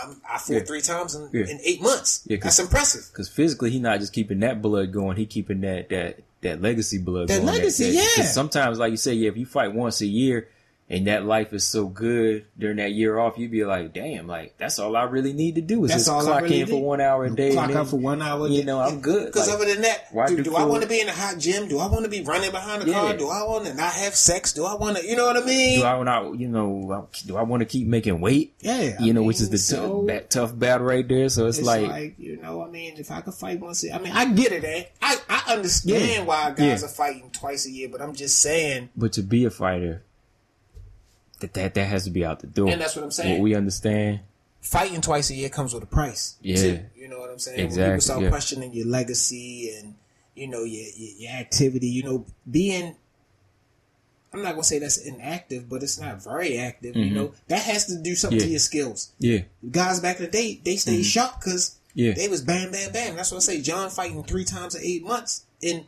I'm, 0.02 0.22
I 0.30 0.38
fought 0.38 0.54
Yeah. 0.54 0.60
three 0.62 0.82
times 0.82 1.16
in, 1.16 1.30
Yeah. 1.34 1.48
in 1.48 1.60
eight 1.64 1.82
months. 1.82 2.22
Yeah, 2.28 2.38
That's 2.42 2.60
impressive. 2.60 3.08
because 3.12 3.28
physically 3.30 3.72
he's 3.72 3.82
not 3.82 4.00
just 4.00 4.14
keeping 4.14 4.40
that 4.42 4.62
blood 4.62 4.92
going; 4.92 5.18
he 5.18 5.26
keeping 5.26 5.62
that 5.62 5.90
that 5.90 6.20
that 6.42 6.62
legacy 6.62 6.98
blood 7.00 7.28
That 7.28 7.42
going. 7.42 7.48
legacy, 7.48 7.86
that, 7.92 7.94
yeah. 7.94 8.24
'cause 8.24 8.34
sometimes, 8.34 8.78
like 8.80 8.92
you 8.92 8.98
say, 8.98 9.14
yeah, 9.14 9.30
if 9.30 9.38
you 9.38 9.46
fight 9.46 9.74
once 9.74 10.02
a 10.02 10.06
year 10.06 10.48
and 10.90 11.06
that 11.08 11.24
life 11.26 11.54
is 11.54 11.64
so 11.64 11.88
good 11.88 12.46
during 12.58 12.78
that 12.78 12.92
year 12.94 13.18
off, 13.20 13.38
you'd 13.38 13.52
be 13.52 13.64
like, 13.64 13.94
damn, 13.94 14.26
like 14.28 14.56
that's 14.58 14.80
all 14.80 14.96
I 14.96 15.04
really 15.04 15.34
need 15.34 15.56
to 15.56 15.62
do 15.62 15.84
is 15.86 15.92
That's 15.92 16.02
just 16.06 16.10
all 16.10 16.22
I 16.22 16.40
clock 16.40 16.42
really 16.44 16.62
in 16.62 16.68
for 16.68 16.82
one 16.84 17.00
hour 17.02 17.26
a 17.26 17.30
day. 17.30 17.52
Clock 17.54 17.72
out 17.72 17.88
for 17.88 17.98
one 17.98 18.22
hour. 18.22 18.48
You 18.48 18.64
know, 18.64 18.80
I'm 18.80 19.00
good. 19.02 19.28
Because 19.28 19.48
Like, 19.48 19.56
other 19.58 19.66
than 19.74 19.82
that, 19.84 20.08
do, 20.28 20.38
do 20.38 20.44
do 20.44 20.56
I 20.56 20.66
want 20.66 20.82
to 20.84 20.90
be 20.90 21.00
in 21.00 21.08
a 21.08 21.12
hot 21.14 21.38
gym? 21.38 21.68
Do 21.68 21.78
I 21.80 21.88
want 21.88 22.06
to 22.06 22.10
be 22.10 22.24
running 22.24 22.52
behind 22.52 22.82
the 22.82 22.92
car? 22.92 23.16
Do 23.16 23.30
I 23.30 23.44
want 23.44 23.66
to 23.68 23.74
not 23.76 23.94
have 23.94 24.16
sex? 24.16 24.54
Do 24.54 24.66
I 24.66 24.74
want 24.76 24.98
to, 24.98 25.06
you 25.06 25.16
know 25.16 25.26
what 25.26 25.38
I 25.38 25.46
mean? 25.46 25.80
do 25.82 25.86
I 25.86 25.96
want 25.96 26.10
to, 26.10 26.42
you 26.42 26.48
know, 26.50 27.08
do 27.26 27.38
I 27.38 27.44
want 27.44 27.62
to 27.62 27.66
keep 27.66 27.88
making 27.88 28.20
weight? 28.20 28.56
Yeah, 28.62 28.96
I 29.00 29.04
you 29.04 29.14
know, 29.14 29.24
which 29.24 29.42
is 29.42 29.50
the 29.52 29.58
so- 29.58 30.02
t- 30.02 30.08
that 30.08 30.30
tough 30.32 30.58
battle 30.58 30.88
right 30.88 31.08
there. 31.08 31.30
So 31.30 31.46
it's, 31.48 31.60
It's 31.60 31.68
like, 31.68 31.88
like, 31.88 32.16
you 32.18 32.38
know, 32.42 32.64
I 32.64 32.70
mean, 32.70 32.96
if 32.98 33.12
I 33.12 33.22
could 33.22 33.34
fight 33.36 33.60
once, 33.60 33.84
a, 33.84 33.94
I 33.94 34.00
mean, 34.00 34.12
I 34.14 34.26
get 34.34 34.52
it, 34.52 34.64
eh? 34.64 34.84
I 35.02 35.18
I 35.30 35.54
understand 35.54 36.10
Yeah. 36.10 36.24
why 36.24 36.50
guys 36.52 36.82
Yeah. 36.82 36.86
are 36.86 36.90
fighting 36.90 37.30
twice 37.32 37.66
a 37.68 37.72
year, 37.72 37.90
but 37.92 38.02
I'm 38.02 38.16
just 38.16 38.40
saying, 38.40 38.90
but 38.96 39.14
to 39.14 39.22
be 39.22 39.46
a 39.46 39.50
fighter, 39.52 40.04
that 41.40 41.54
that 41.54 41.74
that 41.76 41.86
has 41.86 42.04
to 42.06 42.10
be 42.10 42.26
out 42.26 42.40
the 42.40 42.48
door. 42.48 42.70
And 42.70 42.82
that's 42.82 42.96
what 42.96 43.04
I'm 43.06 43.12
saying. 43.12 43.34
What 43.40 43.44
we 43.44 43.56
understand. 43.56 44.22
fighting 44.62 45.02
twice 45.02 45.30
a 45.30 45.36
year 45.36 45.50
comes 45.50 45.74
with 45.74 45.84
a 45.84 45.88
price. 45.88 46.36
Yeah. 46.42 46.56
too. 46.56 46.80
you 46.96 47.08
know 47.08 47.20
what 47.20 47.30
I'm 47.30 47.40
saying. 47.40 47.58
When 47.58 47.66
Exactly, 47.68 47.92
people 47.92 48.02
start 48.02 48.22
yeah. 48.24 48.30
questioning 48.30 48.74
your 48.74 48.88
legacy 48.88 49.74
and 49.78 49.96
you 50.36 50.48
know 50.48 50.64
your, 50.64 50.86
your 50.96 51.18
your 51.18 51.32
activity, 51.32 51.88
you 51.88 52.04
know, 52.04 52.26
being. 52.50 52.96
I'm 54.32 54.44
not 54.44 54.52
gonna 54.52 54.64
say 54.64 54.78
that's 54.78 54.98
inactive, 54.98 55.68
but 55.68 55.82
it's 55.82 56.00
not 56.00 56.24
very 56.24 56.58
active. 56.60 56.96
You 56.96 57.10
know 57.12 57.32
that 57.48 57.64
has 57.64 57.86
to 57.88 57.98
do 57.98 58.14
something 58.16 58.38
Mm-hmm. 58.38 58.44
Yeah. 58.44 58.46
to 58.46 58.52
your 58.52 58.60
skills. 58.60 59.12
Yeah, 59.18 59.40
Guys 59.72 60.00
back 60.02 60.20
in 60.20 60.26
the 60.26 60.32
day, 60.32 60.62
they 60.64 60.76
stayed 60.76 61.00
Mm-hmm. 61.00 61.02
sharp 61.04 61.36
because 61.40 61.78
Yeah. 61.96 62.14
They 62.14 62.28
was 62.28 62.42
bam, 62.44 62.72
bam, 62.72 62.92
bam. 62.92 63.16
That's 63.16 63.32
what 63.32 63.38
I 63.38 63.42
say. 63.42 63.62
Jon 63.62 63.90
fighting 63.90 64.24
three 64.24 64.46
times 64.46 64.76
in 64.76 64.84
eight 64.84 65.04
months. 65.04 65.46
And 65.64 65.86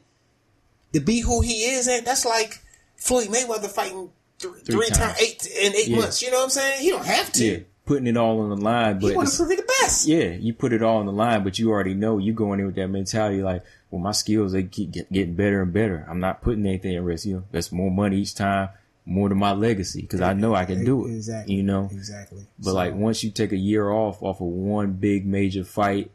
to 0.93 0.99
be 0.99 1.19
who 1.21 1.41
he 1.41 1.65
is, 1.65 1.87
and 1.87 2.05
that's 2.05 2.25
like 2.25 2.59
Floyd 2.97 3.27
Mayweather 3.27 3.69
fighting 3.69 4.09
th- 4.41 4.53
three, 4.65 4.75
Three 4.75 4.89
times 4.89 5.17
eight 5.21 5.45
in 5.47 5.75
eight 5.75 5.87
Yeah. 5.87 5.97
months. 5.97 6.21
You 6.21 6.31
know 6.31 6.37
what 6.37 6.43
I'm 6.45 6.49
saying? 6.49 6.81
He 6.81 6.89
don't 6.89 7.05
have 7.05 7.31
to. 7.33 7.45
Yeah. 7.45 7.57
Putting 7.85 8.07
it 8.07 8.15
all 8.15 8.39
on 8.41 8.49
the 8.49 8.55
line, 8.57 8.99
but 8.99 9.09
He 9.09 9.15
want 9.15 9.29
to 9.29 9.35
prove 9.37 9.49
he 9.49 9.55
the 9.57 9.69
best. 9.81 10.07
yeah, 10.07 10.29
you 10.29 10.53
put 10.53 10.71
it 10.71 10.81
all 10.83 10.97
on 10.97 11.07
the 11.07 11.11
line, 11.11 11.43
but 11.43 11.57
you 11.59 11.71
already 11.71 11.93
know 11.95 12.19
you 12.19 12.31
going 12.31 12.59
in 12.59 12.67
with 12.67 12.75
that 12.75 12.87
mentality 12.87 13.41
like, 13.41 13.63
well, 13.89 13.99
my 13.99 14.11
skills 14.11 14.51
they 14.53 14.63
keep 14.63 14.91
get, 14.91 15.11
getting 15.11 15.33
better 15.33 15.61
and 15.63 15.73
better. 15.73 16.05
I'm 16.07 16.19
not 16.19 16.41
putting 16.41 16.65
anything 16.65 16.95
at 16.95 17.01
risk. 17.03 17.25
You 17.25 17.33
know, 17.37 17.43
that's 17.51 17.71
more 17.71 17.89
money 17.91 18.17
each 18.19 18.35
time, 18.35 18.69
more 19.05 19.27
to 19.29 19.35
my 19.35 19.51
legacy 19.53 20.01
because 20.01 20.21
I 20.21 20.33
know 20.33 20.53
I 20.55 20.65
can 20.65 20.85
do 20.85 21.07
it. 21.07 21.11
Exactly. 21.15 21.55
You 21.55 21.63
know, 21.63 21.89
Exactly. 21.91 22.45
but 22.59 22.65
So, 22.69 22.73
like 22.75 22.93
once 22.93 23.23
you 23.23 23.31
take 23.31 23.51
a 23.51 23.57
year 23.57 23.89
off 23.89 24.21
off 24.21 24.39
of 24.39 24.47
one 24.47 24.93
big 24.93 25.25
major 25.25 25.63
fight, 25.65 26.11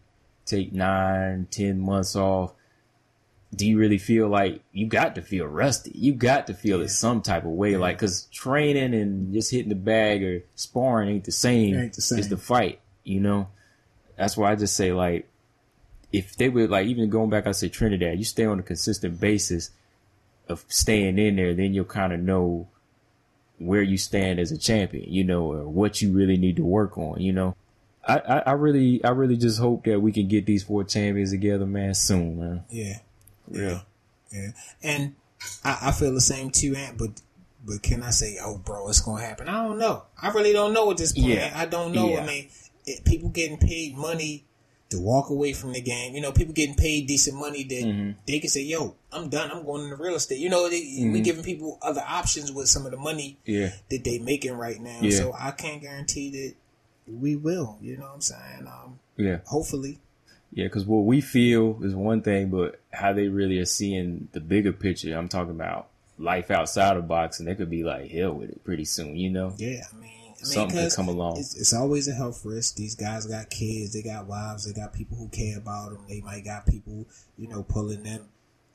take 0.47 0.72
nine, 0.72 1.49
ten 1.51 1.81
months 1.81 2.14
off. 2.16 2.53
Do 3.55 3.66
you 3.66 3.78
really 3.78 3.99
feel 3.99 4.28
like 4.28 4.61
you 4.72 4.86
got 4.86 5.14
to 5.14 5.22
feel 5.22 5.47
rusty? 5.47 5.92
You 5.94 6.12
got 6.12 6.49
to 6.49 6.55
feel 6.55 6.80
it 6.82 6.88
some 6.88 7.22
type 7.22 7.44
of 7.44 7.51
way, 7.53 7.76
like 7.76 7.97
because 7.97 8.24
training 8.32 8.92
and 8.94 9.32
just 9.32 9.51
hitting 9.51 9.68
the 9.68 9.74
bag 9.76 10.22
or 10.22 10.42
sparring 10.57 11.09
ain't 11.09 11.24
the 11.24 11.32
same, 11.32 11.76
Ain't 11.78 11.94
the 11.94 12.03
same. 12.03 12.18
as 12.18 12.28
the 12.28 12.36
fight. 12.36 12.80
You 13.05 13.20
know, 13.20 13.49
that's 14.16 14.36
why 14.36 14.51
I 14.51 14.57
just 14.57 14.76
say 14.76 14.92
like, 14.92 15.28
if 16.12 16.36
they 16.36 16.49
would 16.49 16.70
like 16.70 16.86
even 16.88 17.09
going 17.09 17.30
back, 17.30 17.47
I 17.47 17.53
say 17.53 17.68
Trinidad, 17.68 18.18
you 18.18 18.24
stay 18.24 18.44
on 18.44 18.59
a 18.59 18.62
consistent 18.62 19.20
basis 19.20 19.70
of 20.49 20.64
staying 20.68 21.18
in 21.18 21.36
there, 21.36 21.55
then 21.55 21.72
you'll 21.72 21.84
kind 21.84 22.12
of 22.12 22.20
know 22.20 22.68
where 23.59 23.82
you 23.82 23.97
stand 23.97 24.38
as 24.38 24.53
a 24.53 24.59
champion, 24.59 25.11
you 25.12 25.24
know, 25.24 25.51
or 25.53 25.68
what 25.68 26.03
you 26.03 26.12
really 26.12 26.36
need 26.36 26.57
to 26.57 26.64
work 26.64 26.99
on, 26.99 27.20
you 27.20 27.32
know. 27.32 27.57
I, 28.07 28.18
I, 28.18 28.38
I 28.38 28.53
really 28.53 29.03
I 29.03 29.11
really 29.11 29.36
just 29.36 29.59
hope 29.59 29.84
that 29.84 30.01
we 30.01 30.12
can 30.12 30.28
get 30.28 30.47
these 30.47 30.62
four 30.62 30.84
champions 30.84 31.30
together, 31.30 31.66
man, 31.66 31.94
soon, 31.94 32.38
man. 32.38 32.64
yeah. 32.70 32.99
Yeah. 33.51 33.80
Yeah, 34.32 34.51
and 34.82 35.14
I, 35.64 35.78
I 35.82 35.92
feel 35.92 36.12
the 36.12 36.20
same 36.20 36.51
too, 36.51 36.74
Ant. 36.74 36.99
But 36.99 37.11
but 37.64 37.82
can 37.82 38.03
I 38.03 38.11
say, 38.11 38.38
oh, 38.42 38.59
bro, 38.59 38.88
it's 38.88 39.01
gonna 39.01 39.22
happen? 39.24 39.49
I 39.49 39.62
don't 39.64 39.78
know. 39.78 40.03
I 40.20 40.30
really 40.30 40.53
don't 40.53 40.72
know 40.72 40.90
at 40.90 40.97
this 40.97 41.12
point. 41.12 41.28
Yeah. 41.28 41.53
I 41.55 41.66
don't 41.66 41.92
know. 41.92 42.09
Yeah. 42.11 42.22
I 42.22 42.26
mean, 42.26 42.49
it, 42.86 43.05
people 43.05 43.28
getting 43.28 43.57
paid 43.59 43.97
money 43.97 44.44
to 44.90 45.01
walk 45.01 45.30
away 45.30 45.53
from 45.53 45.72
the 45.72 45.80
game. 45.80 46.14
You 46.14 46.20
know, 46.20 46.32
people 46.32 46.55
getting 46.55 46.74
paid 46.76 47.07
decent 47.07 47.36
money 47.38 47.62
that 47.64 47.84
Mm-hmm. 47.84 48.11
they 48.26 48.40
can 48.40 48.51
say, 48.51 48.62
"Yo, 48.62 48.97
I'm 49.12 49.28
done. 49.28 49.51
I'm 49.53 49.64
going 49.64 49.84
into 49.84 49.97
real 49.97 50.16
estate." 50.16 50.38
You 50.40 50.51
know, 50.51 50.68
they, 50.68 50.80
Mm-hmm. 50.82 51.12
we 51.12 51.20
giving 51.20 51.44
people 51.44 51.78
other 51.82 52.03
options 52.07 52.51
with 52.53 52.68
some 52.68 52.84
of 52.84 52.90
the 52.92 52.99
money 52.99 53.38
Yeah. 53.44 53.70
that 53.90 54.03
they 54.05 54.18
making 54.18 54.55
right 54.55 54.80
now. 54.80 54.99
Yeah. 55.03 55.16
So 55.18 55.32
I 55.38 55.53
can't 55.53 55.80
guarantee 55.82 56.30
that 56.32 56.55
we 57.12 57.36
will. 57.36 57.78
You 57.80 57.97
know 57.97 58.07
what 58.07 58.14
I'm 58.14 58.20
saying? 58.20 58.66
Um, 58.66 58.99
Yeah. 59.16 59.38
hopefully. 59.47 60.01
Yeah, 60.57 60.64
because 60.64 60.86
what 60.86 61.04
we 61.04 61.20
feel 61.20 61.78
is 61.82 61.94
one 61.94 62.22
thing, 62.22 62.48
but 62.48 62.80
how 62.90 63.12
they 63.12 63.28
really 63.28 63.59
are 63.59 63.66
seeing 63.66 64.28
the 64.32 64.40
bigger 64.40 64.72
picture. 64.72 65.14
I'm 65.14 65.28
talking 65.28 65.50
about 65.50 65.88
life 66.18 66.50
outside 66.50 66.96
of 66.96 67.07
boxing. 67.07 67.44
They 67.44 67.54
could 67.54 67.68
be 67.68 67.84
like 67.84 68.11
hell 68.11 68.32
with 68.32 68.48
it 68.48 68.64
pretty 68.64 68.86
soon, 68.86 69.16
you 69.16 69.28
know. 69.28 69.52
Yeah, 69.59 69.82
I 69.92 69.96
mean, 70.00 70.11
I 70.24 70.28
mean, 70.28 70.34
Something 70.36 70.78
could 70.78 70.96
come 70.96 71.09
along. 71.09 71.36
It's, 71.40 71.54
it's 71.61 71.74
always 71.74 72.09
a 72.09 72.14
health 72.14 72.42
risk. 72.46 72.76
These 72.76 72.94
guys 72.94 73.26
got 73.26 73.50
kids, 73.50 73.92
they 73.92 74.00
got 74.02 74.26
wives, 74.26 74.64
they 74.64 74.72
got 74.72 74.94
people 74.94 75.18
who 75.18 75.28
care 75.28 75.59
about 75.59 75.90
them. 75.90 76.00
They 76.09 76.22
might 76.22 76.46
got 76.46 76.64
people, 76.66 77.04
you 77.36 77.48
know, 77.48 77.62
pulling 77.62 78.02
them 78.02 78.22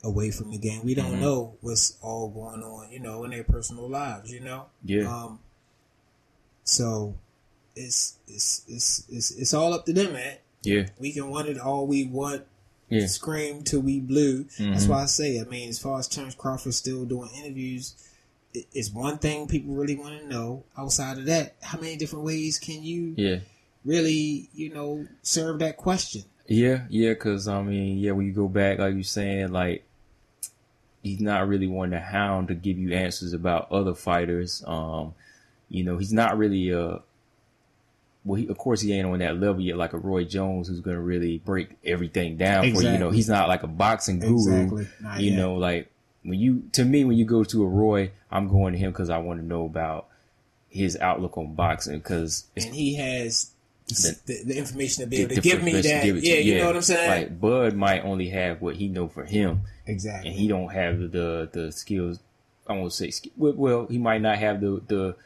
away 0.04 0.30
from 0.30 0.52
the 0.52 0.58
game. 0.58 0.84
We 0.84 0.94
don't 0.94 1.06
Mm-hmm. 1.14 1.20
know 1.20 1.56
what's 1.62 1.98
all 2.00 2.28
going 2.28 2.62
on, 2.62 2.92
you 2.92 3.00
know, 3.00 3.24
in 3.24 3.32
their 3.32 3.42
personal 3.42 3.88
lives. 3.88 4.30
You 4.32 4.38
know, 4.40 4.66
Yeah. 4.84 5.12
Um, 5.12 5.40
so 6.64 7.16
it's 7.74 8.18
it's 8.28 8.62
it's 8.68 9.04
it's 9.10 9.30
it's 9.32 9.52
all 9.54 9.74
up 9.74 9.84
to 9.86 9.92
them, 9.92 10.12
man. 10.12 10.36
Yeah, 10.62 10.86
We 10.98 11.12
can 11.12 11.28
want 11.28 11.48
it 11.48 11.58
all 11.58 11.86
we 11.86 12.04
want. 12.06 12.44
yeah, 12.88 12.98
Mm-hmm. 13.00 13.06
Scream 13.06 13.62
till 13.62 13.80
we 13.80 14.00
blue. 14.00 14.46
That's 14.58 14.86
why 14.86 15.02
I 15.02 15.06
say. 15.06 15.40
I 15.40 15.44
mean, 15.44 15.68
as 15.68 15.78
far 15.78 15.98
as 15.98 16.08
Terrence 16.08 16.34
Crawford 16.34 16.74
still 16.74 17.04
doing 17.04 17.30
interviews, 17.36 17.94
it's 18.54 18.90
one 18.92 19.18
thing 19.18 19.48
people 19.48 19.74
really 19.74 19.96
want 19.96 20.20
to 20.20 20.26
know. 20.26 20.64
Outside 20.76 21.18
of 21.18 21.24
that, 21.26 21.54
how 21.62 21.78
many 21.80 21.96
different 21.96 22.24
ways 22.24 22.58
can 22.58 22.82
you 22.82 23.14
yeah. 23.16 23.36
really, 23.84 24.48
you 24.54 24.72
know, 24.72 25.06
serve 25.22 25.58
that 25.60 25.76
question? 25.78 26.24
Yeah, 26.46 26.84
yeah, 26.90 27.10
because 27.10 27.48
I 27.48 27.62
mean, 27.62 27.98
yeah, 27.98 28.12
when 28.12 28.26
you 28.26 28.32
go 28.32 28.48
back, 28.48 28.78
like 28.78 28.94
you're 28.94 29.04
saying, 29.04 29.52
like 29.52 29.84
he's 31.02 31.20
not 31.20 31.48
really 31.48 31.66
one 31.66 31.90
to 31.90 32.00
hound 32.00 32.48
to 32.48 32.54
give 32.54 32.78
you 32.78 32.92
answers 32.92 33.32
about 33.32 33.70
other 33.72 33.94
fighters. 33.94 34.62
Um, 34.66 35.14
you 35.68 35.82
know, 35.84 35.96
he's 35.98 36.12
not 36.12 36.36
really 36.36 36.70
a 36.70 37.00
well. 38.24 38.36
He, 38.36 38.48
of 38.48 38.58
course, 38.58 38.80
he 38.80 38.92
ain't 38.92 39.06
on 39.06 39.18
that 39.18 39.38
level 39.38 39.60
yet, 39.60 39.76
like 39.76 39.92
a 39.92 39.98
Roy 39.98 40.24
Jones, 40.24 40.68
who's 40.68 40.80
going 40.80 40.96
to 40.96 41.02
really 41.02 41.38
break 41.38 41.70
everything 41.84 42.36
down 42.36 42.72
for 42.74 42.82
you. 42.82 42.90
You 42.90 42.98
know, 42.98 43.10
he's 43.10 43.28
not 43.28 43.48
like 43.48 43.62
a 43.62 43.68
boxing 43.68 44.18
guru. 44.20 44.34
Exactly. 44.34 44.86
You 45.18 45.30
yet. 45.30 45.36
know, 45.36 45.54
like 45.54 45.90
when 46.22 46.38
you 46.38 46.64
to 46.72 46.84
me, 46.84 47.04
when 47.04 47.16
you 47.16 47.24
go 47.24 47.44
to 47.44 47.62
a 47.62 47.68
Roy, 47.68 48.12
I'm 48.30 48.48
going 48.48 48.72
to 48.72 48.78
him 48.78 48.92
because 48.92 49.10
I 49.10 49.18
want 49.18 49.40
to 49.40 49.46
know 49.46 49.64
about 49.64 50.06
his 50.68 50.96
outlook 50.96 51.36
on 51.36 51.54
boxing 51.54 51.98
because 51.98 52.46
And 52.56 52.74
he 52.74 52.94
has 52.94 53.50
the, 53.88 54.18
the, 54.26 54.44
the 54.44 54.58
information 54.58 55.04
to 55.04 55.10
be 55.10 55.22
able 55.22 55.34
to 55.34 55.40
give 55.40 55.62
me 55.62 55.72
that. 55.72 56.02
give 56.02 56.16
it 56.16 56.20
to 56.22 56.26
yeah, 56.26 56.36
you 56.36 56.58
know 56.58 56.66
what 56.66 56.76
I'm 56.76 56.82
saying? 56.82 57.10
Like 57.10 57.40
Bud 57.40 57.74
might 57.74 58.04
only 58.04 58.28
have 58.30 58.62
what 58.62 58.76
he 58.76 58.88
know 58.88 59.08
for 59.08 59.24
him, 59.24 59.62
exactly. 59.86 60.30
and 60.30 60.38
he 60.38 60.48
don't 60.48 60.72
have 60.72 60.98
the 60.98 61.48
the 61.52 61.72
skills. 61.72 62.20
I 62.66 62.74
won't 62.74 62.92
say 62.92 63.12
well, 63.36 63.52
well, 63.54 63.86
he 63.86 63.98
might 63.98 64.22
not 64.22 64.38
have 64.38 64.60
the 64.60 64.80
the 64.86 65.16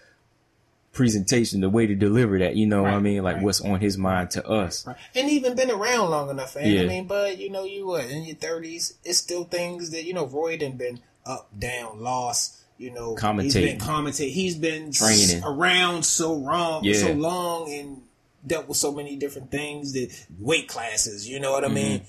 presentation, 0.97 1.61
the 1.61 1.69
way 1.69 1.87
to 1.87 1.95
deliver 1.95 2.39
that. 2.39 2.57
You 2.57 2.67
know 2.67 2.83
what 2.83 2.95
I 2.95 2.99
mean? 2.99 3.23
Like 3.23 3.37
right. 3.37 3.45
what's 3.45 3.61
on 3.61 3.79
his 3.81 3.99
mind 3.99 4.31
to 4.33 4.47
us. 4.49 4.87
Right. 4.87 4.97
And 5.15 5.31
even 5.31 5.55
been 5.55 5.71
around 5.71 6.11
long 6.11 6.31
enough, 6.31 6.57
man. 6.57 6.69
Yeah. 6.69 6.83
I 6.83 6.87
mean, 6.87 7.07
but 7.07 7.39
you 7.39 7.51
know, 7.51 7.65
you 7.65 7.87
what 7.87 8.07
in 8.07 8.25
your 8.25 8.37
thirties, 8.37 8.99
it's 9.05 9.19
still 9.19 9.45
things 9.45 9.91
that 9.91 10.05
you 10.05 10.15
know. 10.15 10.27
Roy 10.27 10.57
done 10.57 10.73
been 10.73 11.01
up, 11.25 11.49
down, 11.57 12.01
lost. 12.01 12.57
You 12.79 12.93
know, 12.93 13.17
He's 13.17 13.55
been 13.55 13.79
Commentating. 13.79 13.81
commentate. 13.81 14.33
He's 14.33 14.57
been 14.57 14.93
Training. 14.93 15.43
around 15.45 16.05
so 16.05 16.37
wrong, 16.37 16.85
Yeah. 16.85 16.95
so 16.95 17.13
long, 17.13 17.73
and 17.73 18.03
dealt 18.47 18.69
with 18.69 18.77
so 18.77 18.93
many 18.93 19.17
different 19.17 19.51
things 19.51 19.93
that 19.93 20.11
weight 20.39 20.69
classes. 20.69 21.29
You 21.29 21.41
know 21.41 21.53
what 21.53 21.65
I 21.65 21.69
mm-hmm. 21.69 21.75
mean? 21.75 22.03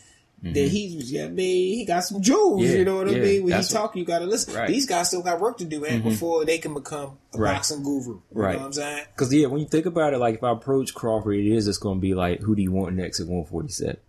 That 0.43 0.53
he's, 0.67 1.11
yeah, 1.11 1.25
I 1.25 1.29
mean, 1.29 1.77
he 1.79 1.83
got 1.85 2.01
some 2.01 2.21
jewels. 2.21 2.61
Mm-hmm. 2.61 2.71
Yeah, 2.71 2.77
you 2.77 2.85
know 2.85 2.97
what 2.97 3.07
I 3.07 3.11
mean? 3.11 3.21
When 3.43 3.47
he 3.47 3.49
that's 3.49 3.73
what- 3.73 3.95
you 3.95 4.05
got 4.05 4.19
to 4.19 4.25
listen. 4.25 4.53
Right. 4.53 4.67
These 4.67 4.85
guys 4.85 5.07
still 5.07 5.23
got 5.23 5.39
work 5.39 5.57
to 5.57 5.65
do, 5.65 5.81
man, 5.81 6.03
before 6.03 6.45
they 6.45 6.59
can 6.59 6.75
become 6.75 7.17
a 7.33 7.37
Right. 7.39 7.53
boxing 7.55 7.81
guru. 7.83 8.13
You 8.15 8.21
Right. 8.33 8.51
know 8.53 8.59
what 8.59 8.65
I'm 8.67 8.73
saying? 8.73 9.03
Because 9.15 9.33
yeah, 9.33 9.47
when 9.47 9.61
you 9.61 9.67
think 9.67 9.87
about 9.87 10.13
it, 10.13 10.19
like 10.19 10.35
if 10.35 10.43
I 10.43 10.51
approach 10.51 10.93
Crawford, 10.93 11.35
it 11.37 11.47
is 11.47 11.65
just 11.65 11.81
to 11.81 11.95
be 11.95 12.13
like, 12.13 12.39
who 12.41 12.55
do 12.55 12.61
you 12.61 12.71
want 12.71 12.95
next 12.95 13.19
at 13.19 13.25
147? 13.27 13.97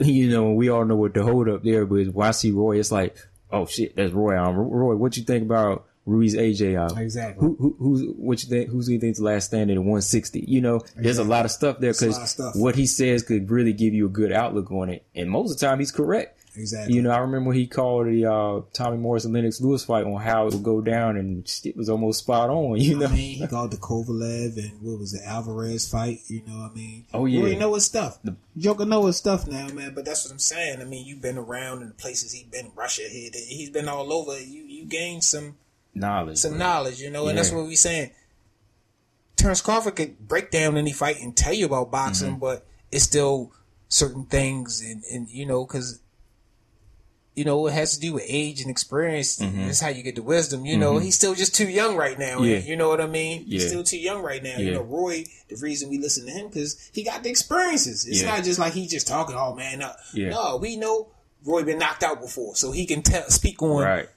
You 0.00 0.30
know, 0.30 0.52
we 0.52 0.68
all 0.70 0.84
know 0.84 0.94
what 0.96 1.12
the 1.14 1.24
hold 1.24 1.48
up 1.48 1.62
there, 1.64 1.84
but 1.84 2.06
when 2.08 2.26
I 2.28 2.30
see 2.30 2.52
Roy, 2.52 2.78
it's 2.78 2.92
like, 2.92 3.16
oh 3.50 3.66
shit, 3.66 3.96
that's 3.96 4.12
Roy. 4.12 4.40
Um, 4.40 4.56
Roy, 4.56 4.94
what 4.94 5.16
you 5.16 5.24
think 5.24 5.42
about 5.42 5.86
Ruiz 6.08 6.34
AJ? 6.34 6.90
Uh, 6.90 7.00
Exactly. 7.00 7.46
Who, 7.46 7.56
who, 7.78 8.16
who's 8.18 8.42
you 8.42 8.48
think? 8.48 8.70
Who's 8.70 8.86
who 8.86 8.94
you 8.94 9.00
think's 9.00 9.18
the 9.18 9.24
last 9.24 9.46
standing 9.46 9.76
at 9.76 9.80
160? 9.80 10.44
You 10.48 10.60
know, 10.60 10.80
there's 10.96 11.18
a 11.18 11.24
lot 11.24 11.44
of 11.44 11.50
stuff 11.50 11.78
there 11.78 11.90
a 11.90 11.92
lot 11.92 12.22
of 12.22 12.36
because 12.36 12.56
what 12.56 12.74
he 12.74 12.86
says 12.86 13.22
could 13.22 13.50
really 13.50 13.72
give 13.72 13.94
you 13.94 14.06
a 14.06 14.10
good 14.10 14.32
outlook 14.32 14.70
on 14.72 14.88
it, 14.88 15.06
and 15.14 15.30
most 15.30 15.52
of 15.52 15.58
the 15.58 15.66
time 15.66 15.78
he's 15.78 15.92
correct. 15.92 16.38
Exactly. 16.56 16.96
You 16.96 17.02
know, 17.02 17.10
I 17.10 17.18
remember 17.18 17.52
he 17.52 17.66
called 17.68 18.06
the 18.06 18.26
uh, 18.26 18.62
Tommy 18.72 18.96
Morris 18.96 19.24
and 19.24 19.32
Lennox 19.32 19.60
Lewis 19.60 19.84
fight 19.84 20.04
on 20.04 20.20
how 20.20 20.48
it 20.48 20.54
would 20.54 20.62
go 20.64 20.80
down, 20.80 21.16
and 21.16 21.48
it 21.64 21.76
was 21.76 21.88
almost 21.88 22.20
spot 22.20 22.50
on. 22.50 22.76
You 22.80 22.98
know, 22.98 23.06
I 23.06 23.10
mean, 23.10 23.38
he 23.38 23.46
called 23.50 23.70
the 23.70 23.76
Kovalev 23.76 24.56
and 24.56 24.82
what 24.82 24.98
was 24.98 25.12
the 25.12 25.24
Alvarez 25.24 25.88
fight. 25.88 26.20
You 26.26 26.42
know 26.46 26.58
what 26.62 26.72
I 26.72 26.74
mean? 26.74 27.06
Oh, 27.14 27.26
yeah. 27.26 27.42
Roy 27.42 27.56
know 27.56 27.74
his 27.74 27.84
stuff. 27.84 28.18
Joker 28.56 28.86
know 28.86 29.06
his 29.06 29.16
stuff 29.16 29.46
now, 29.46 29.68
man. 29.68 29.94
But 29.94 30.04
that's 30.04 30.24
what 30.24 30.32
I'm 30.32 30.40
saying. 30.40 30.80
I 30.80 30.84
mean, 30.84 31.06
you've 31.06 31.22
been 31.22 31.38
around 31.38 31.82
in 31.82 31.88
the 31.88 31.94
places 31.94 32.32
he's 32.32 32.44
been, 32.44 32.72
Russia, 32.74 33.02
he, 33.02 33.30
he's 33.32 33.70
been 33.70 33.88
all 33.88 34.12
over. 34.12 34.38
You 34.40 34.64
you 34.64 34.84
gained 34.86 35.22
some 35.22 35.56
knowledge. 36.00 36.38
some 36.38 36.58
knowledge, 36.58 37.00
you 37.00 37.10
know, 37.10 37.28
and 37.28 37.36
that's 37.38 37.50
what 37.52 37.66
we 37.66 37.76
saying. 37.76 38.10
Terrence 39.36 39.60
Crawford 39.60 39.96
could 39.96 40.18
break 40.26 40.50
down 40.50 40.76
any 40.76 40.92
fight 40.92 41.20
and 41.20 41.36
tell 41.36 41.52
you 41.52 41.66
about 41.66 41.90
boxing, 41.90 42.30
Mm-hmm. 42.32 42.40
but 42.40 42.66
it's 42.90 43.04
still 43.04 43.52
certain 43.88 44.24
things, 44.24 44.80
and, 44.82 45.04
and 45.12 45.28
you 45.28 45.46
know, 45.46 45.64
because 45.64 46.00
you 47.36 47.44
know 47.44 47.64
it 47.68 47.72
has 47.72 47.94
to 47.94 48.00
do 48.00 48.14
with 48.14 48.24
age 48.26 48.60
and 48.62 48.68
experience. 48.70 49.36
That's 49.36 49.78
how 49.80 49.90
you 49.90 50.02
get 50.02 50.16
the 50.16 50.22
wisdom. 50.24 50.66
You 50.66 50.76
know, 50.76 50.98
he's 50.98 51.14
still 51.14 51.36
just 51.36 51.54
too 51.54 51.68
young 51.68 51.94
right 51.96 52.18
now. 52.18 52.36
Mm-hmm. 52.38 52.44
Yeah. 52.44 52.58
You 52.58 52.74
know 52.76 52.88
what 52.88 53.00
I 53.00 53.06
mean? 53.06 53.44
He's 53.44 53.68
still 53.68 53.84
too 53.84 53.98
young 53.98 54.22
right 54.22 54.42
now. 54.42 54.56
You 54.58 54.72
know, 54.72 54.82
Roy. 54.82 55.24
The 55.48 55.56
reason 55.62 55.88
we 55.88 55.98
listen 55.98 56.26
to 56.26 56.32
him 56.32 56.48
because 56.48 56.90
he 56.92 57.04
got 57.04 57.22
the 57.22 57.30
experiences. 57.30 58.04
It's 58.06 58.22
Yeah. 58.22 58.34
not 58.34 58.44
just 58.44 58.58
like 58.58 58.72
he's 58.72 58.90
just 58.90 59.06
talking. 59.06 59.36
Oh 59.36 59.54
man, 59.54 59.78
no, 59.78 59.92
Yeah. 60.12 60.30
no, 60.30 60.56
we 60.56 60.76
know. 60.76 61.08
Roy 61.44 61.62
been 61.62 61.78
knocked 61.78 62.02
out 62.02 62.20
before, 62.20 62.56
so 62.56 62.72
he 62.72 62.84
can 62.84 63.02
tell, 63.02 63.22
speak 63.30 63.62
on 63.62 63.84
Right. 63.84 64.08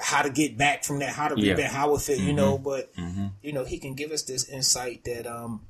How 0.00 0.22
to 0.22 0.30
get 0.30 0.56
back 0.58 0.82
from 0.84 0.98
that, 0.98 1.10
how 1.10 1.28
to 1.28 1.40
Yeah. 1.40 1.52
rebound, 1.52 1.72
how 1.72 1.94
it 1.94 2.00
fit, 2.02 2.18
you 2.18 2.32
know. 2.32 2.58
But 2.58 2.94
Mm-hmm. 2.96 3.26
you 3.42 3.52
know, 3.52 3.64
he 3.64 3.78
can 3.78 3.94
give 3.94 4.10
us 4.10 4.22
this 4.22 4.48
insight 4.48 5.04
that 5.04 5.26
um, 5.26 5.62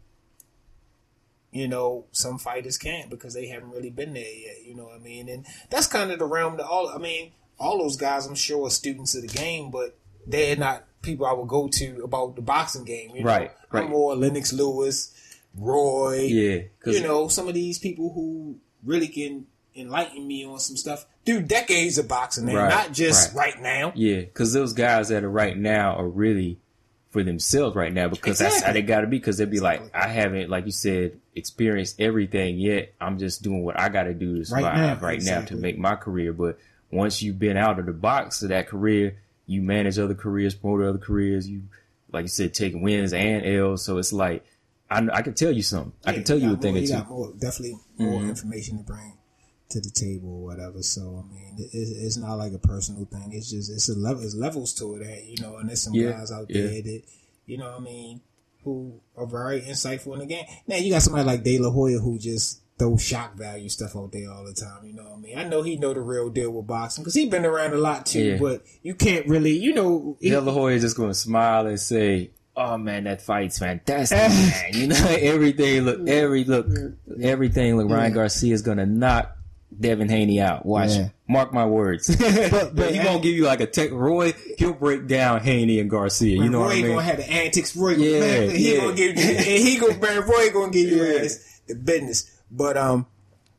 you 1.53 1.69
know, 1.69 2.05
some 2.13 2.39
fighters 2.39 2.77
can't 2.77 3.09
because 3.09 3.33
they 3.35 3.47
haven't 3.49 3.71
really 3.71 3.91
been 3.91 4.13
there 4.15 4.23
yet. 4.25 4.65
You 4.65 4.75
know 4.75 4.85
what 4.85 4.97
I 4.97 4.99
mean? 4.99 5.29
And 5.29 5.47
that's 5.71 5.87
kind 5.87 6.11
of 6.11 6.19
the 6.19 6.27
realm 6.27 6.57
that 6.59 6.67
all. 6.67 6.89
I 6.89 6.99
mean, 6.99 7.33
all 7.59 7.79
those 7.79 7.97
guys, 7.97 8.27
I'm 8.27 8.35
sure, 8.35 8.67
are 8.67 8.71
students 8.71 9.15
of 9.15 9.23
the 9.23 9.29
game, 9.29 9.71
but 9.71 9.97
they're 10.27 10.57
not 10.57 10.85
people 11.03 11.25
I 11.25 11.33
would 11.33 11.49
go 11.49 11.69
to 11.69 12.03
about 12.05 12.37
the 12.37 12.43
boxing 12.43 12.85
game. 12.85 13.11
You 13.15 13.23
know? 13.23 13.29
Right, 13.31 13.51
right. 13.71 13.85
I'm 13.85 13.91
more 13.91 14.15
Lennox 14.17 14.53
Lewis. 14.53 15.13
Roy. 15.59 16.21
Yeah, 16.29 16.63
you 16.85 17.03
know 17.03 17.29
some 17.29 17.49
of 17.49 17.55
these 17.55 17.79
people 17.79 18.13
who 18.13 18.59
really 18.85 19.09
can 19.09 19.47
enlighten 19.77 20.27
me 20.27 20.45
on 20.47 20.59
some 20.59 20.77
stuff 20.77 21.07
through 21.25 21.43
decades 21.43 21.99
of 21.99 22.09
boxing, 22.09 22.49
and 22.49 22.57
Right, 22.57 22.69
not 22.69 22.93
just 22.93 23.35
right. 23.35 23.55
right, 23.55 23.63
now. 23.63 23.93
Yeah, 23.95 24.21
because 24.21 24.53
those 24.53 24.73
guys 24.73 25.09
that 25.09 25.25
are 25.25 25.31
right 25.31 25.57
now 25.57 25.97
are 25.97 26.09
really 26.09 26.59
for 27.11 27.23
themselves 27.23 27.75
right 27.77 27.93
now 27.93 28.09
because 28.09 28.39
that's 28.39 28.61
how 28.63 28.73
they 28.73 28.83
got 28.83 29.01
to 29.03 29.07
be. 29.07 29.19
Because 29.19 29.39
they'd 29.39 29.51
be 29.51 29.61
like, 29.61 29.83
I 29.95 30.09
haven't, 30.09 30.51
like 30.51 30.67
you 30.67 30.73
said, 30.73 31.19
experienced 31.35 32.01
everything 32.01 32.59
yet. 32.59 32.93
I'm 33.01 33.19
just 33.19 33.43
doing 33.43 33.63
what 33.65 33.79
I 33.79 33.89
got 33.89 34.05
to 34.05 34.15
do 34.15 34.39
to 34.39 34.45
survive 34.45 35.01
now, 35.01 35.07
right 35.07 35.23
now 35.23 35.41
to 35.43 35.57
make 35.57 35.79
my 35.79 35.97
career. 35.97 36.33
But 36.33 36.59
once 36.91 37.23
you've 37.23 37.39
been 37.39 37.57
out 37.57 37.79
of 37.79 37.87
the 37.87 37.93
box 37.93 38.43
of 38.43 38.51
that 38.51 38.69
career, 38.69 39.17
you 39.47 39.63
manage 39.63 39.99
other 39.99 40.15
careers, 40.15 40.55
promote 40.55 40.83
other 40.87 40.99
careers. 40.99 41.49
You, 41.49 41.63
like 42.13 42.25
you 42.25 42.29
said, 42.29 42.53
take 42.55 42.75
wins 42.77 43.13
and 43.13 43.45
L's. 43.47 43.85
So 43.85 43.99
it's 43.99 44.13
like, 44.13 44.45
I, 44.91 45.07
I 45.13 45.23
can 45.23 45.35
tell 45.35 45.51
you 45.53 45.63
something. 45.63 45.93
I 46.05 46.13
can 46.13 46.23
tell 46.25 46.39
you 46.39 46.53
a 46.53 46.57
thing 46.57 46.75
more, 46.75 46.79
or 46.79 46.83
you 46.83 46.87
two. 46.89 46.93
got 46.95 47.09
more, 47.11 47.33
definitely 47.39 47.79
more 47.99 48.21
Mhm. 48.21 48.29
information 48.29 48.79
to 48.79 48.85
bring 48.85 49.15
to 49.71 49.81
the 49.81 49.91
table 49.91 50.29
or 50.31 50.45
whatever. 50.45 50.83
So 50.83 51.25
I 51.25 51.33
mean, 51.35 51.55
it, 51.59 51.71
it's 51.73 52.17
not 52.17 52.35
like 52.37 52.53
a 52.53 52.59
personal 52.59 53.05
thing. 53.07 53.31
It's 53.33 53.51
just 53.51 53.71
it's 53.73 53.89
a 53.89 53.95
level, 53.99 54.23
it's 54.23 54.35
levels 54.35 54.73
to 54.75 54.95
it. 54.97 54.99
That 55.05 55.25
you 55.25 55.43
know, 55.43 55.57
and 55.57 55.69
there's 55.69 55.83
some 55.83 55.95
Yeah, 55.95 56.13
guys 56.13 56.31
out 56.33 56.47
yeah. 56.49 56.63
there 56.63 56.83
that 56.83 57.03
you 57.47 57.59
know, 57.59 57.71
what 57.71 57.81
I 57.81 57.85
mean, 57.85 58.21
who 58.65 59.01
are 59.17 59.27
very 59.27 59.61
insightful 59.61 60.13
in 60.15 60.21
the 60.21 60.27
game. 60.27 60.45
Now 60.67 60.77
you 60.77 60.91
got 60.93 61.03
somebody 61.03 61.25
like 61.25 61.43
De 61.43 61.59
La 61.59 61.71
Hoya 61.71 61.99
who 61.99 62.19
just 62.19 62.61
throw 62.79 62.97
shock 62.99 63.35
value 63.37 63.69
stuff 63.71 63.97
out 63.97 64.13
there 64.13 64.31
all 64.31 64.45
the 64.45 64.53
time. 64.53 64.85
You 64.85 64.93
know 64.93 65.05
what 65.05 65.19
I 65.19 65.21
mean? 65.21 65.39
I 65.39 65.45
know 65.49 65.63
he 65.63 65.77
know 65.77 65.95
the 65.95 66.01
real 66.01 66.29
deal 66.29 66.51
with 66.51 66.67
boxing 66.67 67.03
because 67.05 67.15
he 67.15 67.27
been 67.29 67.47
around 67.47 67.73
a 67.73 67.79
lot 67.79 68.05
too. 68.07 68.23
Yeah. 68.23 68.37
But 68.39 68.63
you 68.83 68.95
can't 68.95 69.27
really, 69.29 69.57
you 69.59 69.73
know, 69.73 70.17
he- 70.21 70.31
De 70.31 70.41
La 70.41 70.53
Hoya 70.53 70.79
just 70.79 70.97
going 70.97 71.11
to 71.11 71.15
smile 71.15 71.67
and 71.67 71.81
say, 71.81 72.31
"Oh 72.57 72.77
man, 72.77 73.05
that 73.05 73.23
fight's 73.23 73.59
fantastic, 73.59 74.19
man." 74.19 74.65
You 74.75 74.89
know, 74.89 75.07
everything 75.21 75.83
look, 75.83 76.07
every 76.09 76.45
look, 76.45 76.67
everything 77.21 77.77
look. 77.77 77.89
Ryan 77.89 78.13
Garcia 78.13 78.53
is 78.55 78.63
going 78.63 78.79
to 78.79 78.87
knock 78.87 79.36
Devin 79.79 80.09
Haney 80.09 80.41
out. 80.41 80.65
Watch, 80.65 80.91
Yeah. 80.97 81.09
mark 81.29 81.53
my 81.53 81.67
words. 81.67 82.15
but 82.51 82.75
but 82.75 82.93
he 82.95 82.99
gonna 83.03 83.21
give 83.21 83.35
you 83.35 83.45
like 83.45 83.61
a 83.61 83.67
tech. 83.67 83.91
Roy, 83.91 84.33
he'll 84.59 84.73
break 84.73 85.07
down 85.07 85.41
Haney 85.41 85.81
and 85.81 85.91
Garcia. 85.91 86.37
You 86.43 86.49
know 86.49 86.61
Roy 86.61 86.65
what 86.65 86.73
I 86.73 86.75
mean? 86.77 86.85
Roy 86.87 86.91
gonna 86.95 87.03
have 87.03 87.17
the 87.19 87.31
antics. 87.31 87.77
Roy, 87.77 87.91
Yeah, 87.97 88.21
man, 88.21 88.51
he 88.51 88.75
yeah. 88.75 88.81
gonna 88.81 88.95
give 88.95 89.17
you, 89.19 89.25
and 89.25 89.45
he 89.47 89.79
gonna 89.79 89.99
man, 90.01 90.23
Roy 90.23 90.51
gonna 90.53 90.73
give 90.73 90.91
you 90.91 91.05
Yeah. 91.05 91.25
ass 91.25 91.61
the 91.67 91.75
business. 91.75 92.31
But 92.51 92.77
um, 92.77 93.07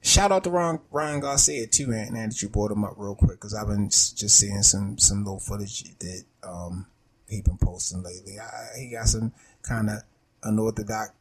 shout 0.02 0.31
out 0.31 0.44
to 0.45 0.49
Ron 0.49 0.80
Ryan 0.91 1.19
Garcia 1.19 1.68
too, 1.68 1.88
man. 1.88 2.14
Now 2.14 2.26
that 2.26 2.41
you 2.41 2.49
brought 2.49 2.72
him 2.72 2.84
up 2.84 2.94
real 2.98 3.15
quick, 3.15 3.31
because 3.39 3.53
I've 3.53 3.68
been 3.68 3.89
just 3.89 4.30
seeing 4.38 4.64
some 4.64 4.98
some 4.98 5.23
little 5.23 5.39
footage 5.39 5.84
that 5.99 6.23
um 6.44 6.88
he 7.30 7.41
been 7.41 7.57
posting 7.57 8.02
lately. 8.03 8.39
I, 8.39 8.80
he 8.80 8.89
got 8.91 9.07
some 9.07 9.34
kind 9.61 9.89
of 9.89 9.98
unorthodox 10.44 11.11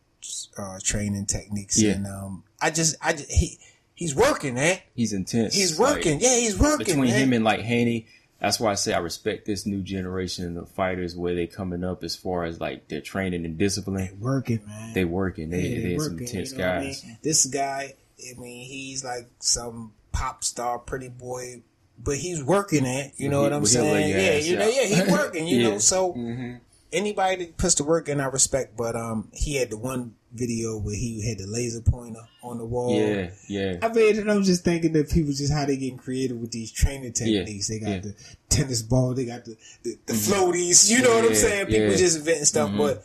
uh, 0.57 0.79
training 0.83 1.27
techniques, 1.27 1.81
Yeah. 1.81 1.93
and 1.93 2.07
um, 2.07 2.45
I 2.61 2.71
just 2.71 2.97
I 3.03 3.13
just, 3.13 3.31
he 3.31 3.59
he's 3.97 4.15
working, 4.15 4.55
man. 4.55 4.79
He's 4.95 5.13
intense. 5.13 5.55
He's 5.55 5.77
Like, 5.81 5.97
working. 5.97 6.21
yeah, 6.21 6.37
he's 6.37 6.57
working. 6.57 6.87
between 6.87 7.11
man. 7.11 7.19
him 7.21 7.33
and 7.33 7.45
like 7.45 7.61
Haney. 7.61 8.07
That's 8.41 8.61
why 8.61 8.71
I 8.71 8.75
say 8.75 8.93
I 8.93 8.99
respect 8.99 9.47
this 9.47 9.65
new 9.67 9.81
generation 9.81 10.59
of 10.59 10.69
fighters 10.69 11.17
where 11.17 11.35
they 11.35 11.47
coming 11.47 11.83
up 11.83 12.05
as 12.05 12.15
far 12.15 12.45
as 12.45 12.61
like 12.61 12.87
their 12.89 13.01
training 13.01 13.45
and 13.47 13.57
discipline. 13.59 14.19
Working, 14.21 14.61
man. 14.67 14.93
They 14.93 15.05
working. 15.07 15.51
They 15.51 15.63
Yeah, 15.63 15.81
they're 15.89 15.99
some 16.01 16.13
working, 16.13 16.29
intense 16.29 16.53
you 16.53 16.59
know 16.59 16.67
what 16.67 16.77
I 16.77 16.85
guys. 16.85 17.05
mean? 17.05 17.19
This 17.23 17.47
guy, 17.47 17.95
I 18.21 18.39
mean, 18.39 18.67
he's 18.67 19.03
like 19.03 19.29
some 19.41 19.93
pop 20.13 20.45
star, 20.45 20.79
pretty 20.79 21.09
boy, 21.09 21.63
but 21.99 22.19
he's 22.19 22.45
working 22.45 22.85
it. 22.85 23.15
You 23.17 23.31
know 23.31 23.39
He- 23.39 23.43
what 23.45 23.53
I'm 23.55 23.63
but 23.63 23.71
he'll 23.71 23.85
lay 23.85 24.13
saying? 24.13 24.25
Yeah, 24.27 24.39
ass 24.39 24.47
you 24.47 24.57
know, 24.59 24.69
yeah, 24.69 24.85
he's 25.05 25.11
working. 25.13 25.47
You 25.49 25.57
Yeah. 25.63 25.69
know, 25.71 25.79
so 25.79 26.13
Mm-hmm. 26.13 26.55
anybody 26.93 27.37
that 27.47 27.57
puts 27.57 27.75
the 27.77 27.85
work 27.85 28.09
in, 28.11 28.21
I 28.21 28.27
respect. 28.27 28.77
But 28.77 28.97
um, 28.97 29.31
he 29.33 29.57
had 29.57 29.71
the 29.71 29.79
one 29.79 30.15
video 30.37 30.79
where 30.79 30.95
he 30.95 31.27
had 31.29 31.39
the 31.39 31.47
laser 31.47 31.81
pointer 31.81 32.21
on 32.43 32.59
the 32.59 32.65
wall. 32.65 32.95
Yeah, 32.99 33.31
yeah. 33.49 33.79
I 33.83 33.89
mean, 33.93 34.19
and 34.19 34.31
I'm 34.31 34.43
just 34.45 34.65
thinking 34.65 34.93
that 34.93 35.11
people 35.11 35.33
just 35.33 35.53
how 35.53 35.65
they 35.67 35.77
getting 35.77 35.99
creative 35.99 36.37
with 36.39 36.53
these 36.53 36.71
training 36.71 37.13
techniques. 37.15 37.69
They 37.69 37.81
got 37.81 37.89
yeah. 37.91 37.99
the 38.01 38.15
tennis 38.49 38.83
ball, 38.83 39.15
they 39.15 39.25
got 39.25 39.45
the 39.45 39.57
the, 39.83 39.97
the 40.07 40.13
floaties. 40.13 40.91
You 40.91 41.03
know 41.03 41.17
what 41.17 41.25
I'm 41.25 41.35
saying? 41.35 41.67
People 41.67 41.91
yeah. 41.91 41.97
just 41.97 42.19
inventing 42.19 42.45
stuff, 42.45 42.71
Mhm. 42.71 42.79
but 42.79 43.05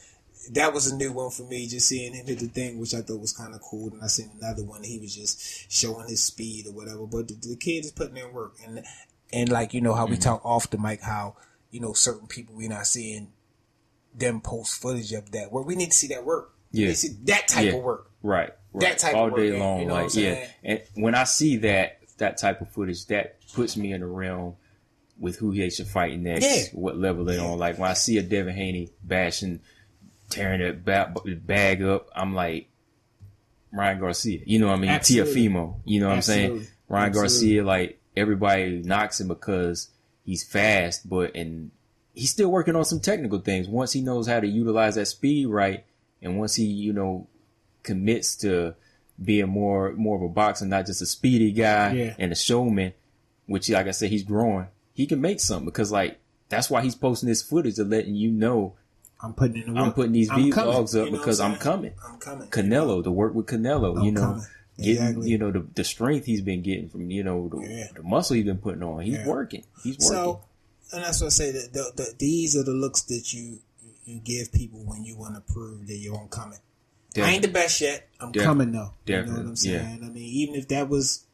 that 0.52 0.74
was 0.74 0.92
a 0.92 0.96
new 0.96 1.12
one 1.12 1.30
for 1.32 1.44
me. 1.44 1.68
Just 1.68 1.88
seeing 1.88 2.14
him 2.14 2.26
hit 2.26 2.40
the 2.40 2.48
thing, 2.48 2.80
which 2.80 2.94
I 2.94 3.02
thought 3.02 3.20
was 3.22 3.32
kind 3.32 3.54
of 3.54 3.62
cool. 3.62 3.92
And 3.94 4.02
I 4.04 4.08
seen 4.08 4.32
another 4.40 4.64
one. 4.64 4.84
He 4.84 5.00
was 5.00 5.16
just 5.16 5.72
showing 5.72 6.08
his 6.10 6.24
speed 6.24 6.68
or 6.68 6.72
whatever. 6.74 7.06
But 7.06 7.28
the, 7.28 7.36
the 7.36 7.56
kid 7.56 7.86
is 7.86 7.92
putting 7.92 8.18
in 8.18 8.34
work, 8.34 8.56
and 8.66 8.84
and 9.32 9.50
like 9.50 9.74
you 9.74 9.82
know 9.82 9.94
how 9.94 10.06
we 10.06 10.14
Mm-hmm. 10.14 10.22
talk 10.24 10.46
off 10.46 10.70
the 10.70 10.78
mic, 10.78 11.02
how 11.02 11.36
you 11.70 11.80
know 11.80 11.94
certain 11.94 12.28
people 12.28 12.56
we're 12.56 12.70
not 12.70 12.88
seeing 12.88 13.32
them 14.14 14.42
post 14.42 14.82
footage 14.82 15.14
of 15.14 15.32
that 15.32 15.52
work. 15.52 15.66
We 15.66 15.76
need 15.76 15.92
to 15.92 15.98
see 15.98 16.08
that 16.08 16.26
work. 16.26 16.52
Yeah. 16.72 16.94
see 16.94 17.10
that 17.26 17.48
type 17.48 17.66
Yeah. 17.66 17.74
of 17.74 17.84
work. 17.84 18.10
Right. 18.24 18.52
right. 18.74 18.82
That 18.82 19.00
type 19.00 19.16
all 19.16 19.28
of 19.30 19.36
day 19.36 19.58
long. 19.58 19.82
you 19.82 19.86
know 19.88 19.94
like 19.96 20.16
yeah. 20.16 20.48
And 20.64 20.82
when 20.96 21.16
I 21.16 21.24
see 21.26 21.58
that 21.58 22.00
that 22.18 22.38
type 22.38 22.62
of 22.62 22.70
footage, 22.70 23.06
that 23.08 23.38
puts 23.54 23.76
me 23.76 23.92
in 23.94 24.02
the 24.02 24.08
realm 24.08 24.56
with 25.20 25.38
who 25.38 25.54
they 25.56 25.70
should 25.70 25.88
fight 25.88 26.20
next. 26.20 26.46
Yeah. 26.46 26.64
What 26.80 26.98
level 26.98 27.26
they're 27.26 27.42
on. 27.42 27.58
Like 27.60 27.78
when 27.78 27.90
I 27.90 27.94
see 27.94 28.18
a 28.18 28.24
Devin 28.24 28.56
Haney 28.56 28.90
bashing, 29.04 29.60
tearing 30.30 30.62
that 30.62 30.86
ba- 30.86 31.14
bag 31.36 31.82
up, 31.84 32.10
I'm 32.16 32.34
like 32.36 32.70
Ryan 33.72 34.00
Garcia. 34.00 34.40
You 34.46 34.60
know 34.60 34.68
what 34.68 34.78
I 34.78 34.80
mean? 34.80 34.90
Absolutely. 34.92 35.34
Teofimo. 35.48 35.76
You 35.86 36.00
know 36.02 36.08
what 36.10 36.16
I'm 36.16 36.22
saying? 36.22 36.68
Ryan 36.88 37.10
Absolutely. 37.10 37.12
Garcia, 37.22 37.64
like 37.64 38.02
everybody 38.16 38.82
knocks 38.84 39.20
him 39.20 39.28
because 39.30 39.90
he's 40.26 40.44
fast, 40.44 41.08
but 41.10 41.36
and 41.36 41.72
he's 42.14 42.30
still 42.32 42.50
working 42.52 42.76
on 42.76 42.86
some 42.86 43.00
technical 43.00 43.40
things. 43.40 43.68
Once 43.68 43.94
he 43.94 44.02
knows 44.02 44.28
how 44.28 44.40
to 44.40 44.48
utilize 44.48 44.96
that 44.96 45.06
speed 45.06 45.48
right, 45.48 45.86
and 46.22 46.38
once 46.40 46.56
he, 46.56 46.66
you 46.66 46.94
know, 46.94 47.28
commits 47.84 48.36
to 48.38 48.76
being 49.24 49.50
more 49.50 49.94
more 49.94 50.18
of 50.18 50.24
a 50.24 50.30
boxer, 50.30 50.66
not 50.66 50.86
just 50.86 51.02
a 51.02 51.06
speedy 51.06 51.52
guy 51.52 51.94
Yeah. 51.94 52.16
and 52.20 52.32
a 52.32 52.36
showman, 52.36 52.94
which 53.46 53.70
like 53.70 53.88
I 53.88 53.92
said, 53.92 54.10
he's 54.10 54.24
growing. 54.24 54.68
He 54.94 55.06
can 55.06 55.22
make 55.22 55.40
something 55.40 55.66
because 55.66 55.92
like 55.92 56.20
that's 56.50 56.70
why 56.70 56.82
he's 56.82 56.96
posting 56.96 57.30
this 57.30 57.42
footage 57.42 57.80
of 57.80 57.88
letting 57.88 58.16
you 58.16 58.30
know 58.32 58.76
I'm 59.24 59.34
putting 59.34 59.58
in 59.62 59.68
the 59.68 59.74
work. 59.74 59.84
I'm 59.86 59.94
putting 59.94 60.12
these 60.14 60.30
I'm 60.32 60.52
vlogs 60.52 61.00
up 61.00 61.06
You 61.06 61.12
know 61.12 61.18
because 61.20 61.40
what 61.40 61.52
I'm 61.52 61.58
coming. 61.58 61.94
I'm 62.08 62.18
coming. 62.18 62.48
Canelo 62.50 63.04
the 63.04 63.12
work 63.12 63.34
with 63.36 63.46
Canelo, 63.46 63.98
I'm 63.98 64.04
you 64.04 64.12
know, 64.12 64.22
coming. 64.22 64.44
getting 64.78 64.92
Exactly. 64.94 65.30
you 65.30 65.38
know 65.38 65.52
the, 65.52 65.66
the 65.76 65.84
strength 65.84 66.26
he's 66.26 66.42
been 66.42 66.62
getting 66.64 66.90
from 66.90 67.10
you 67.12 67.24
know 67.24 67.48
the, 67.50 67.60
Yeah. 67.62 67.88
the 67.96 68.04
muscle 68.04 68.36
he's 68.36 68.46
been 68.46 68.58
putting 68.58 68.82
on. 68.84 69.02
He's 69.04 69.16
Yeah. 69.16 69.28
working. 69.28 69.64
He's 69.84 69.98
working. 70.00 70.08
So, 70.08 70.42
and 70.94 71.04
that's 71.04 71.22
what 71.22 71.28
I 71.28 71.30
say 71.30 71.52
that 71.52 71.72
the, 71.74 71.92
the, 71.96 72.14
these 72.18 72.56
are 72.58 72.64
the 72.64 72.72
looks 72.72 73.04
that 73.04 73.32
you 73.32 73.60
you 74.06 74.20
give 74.20 74.52
people 74.52 74.80
when 74.86 75.04
you 75.04 75.16
want 75.18 75.36
to 75.36 75.54
prove 75.54 75.88
that 75.88 75.96
you're 75.98 76.18
on 76.18 76.28
coming. 76.30 76.60
I 77.18 77.32
ain't 77.32 77.42
the 77.42 77.48
best 77.50 77.82
yet. 77.82 78.08
I'm 78.20 78.32
Yeah. 78.34 78.44
coming 78.44 78.72
though. 78.72 78.94
You 79.06 79.24
know 79.24 79.32
what 79.34 79.40
I'm 79.42 79.56
saying? 79.56 80.00
yeah. 80.02 80.08
I 80.08 80.10
mean, 80.10 80.24
even 80.24 80.56
if 80.56 80.68
that 80.70 80.88
was 80.90 81.26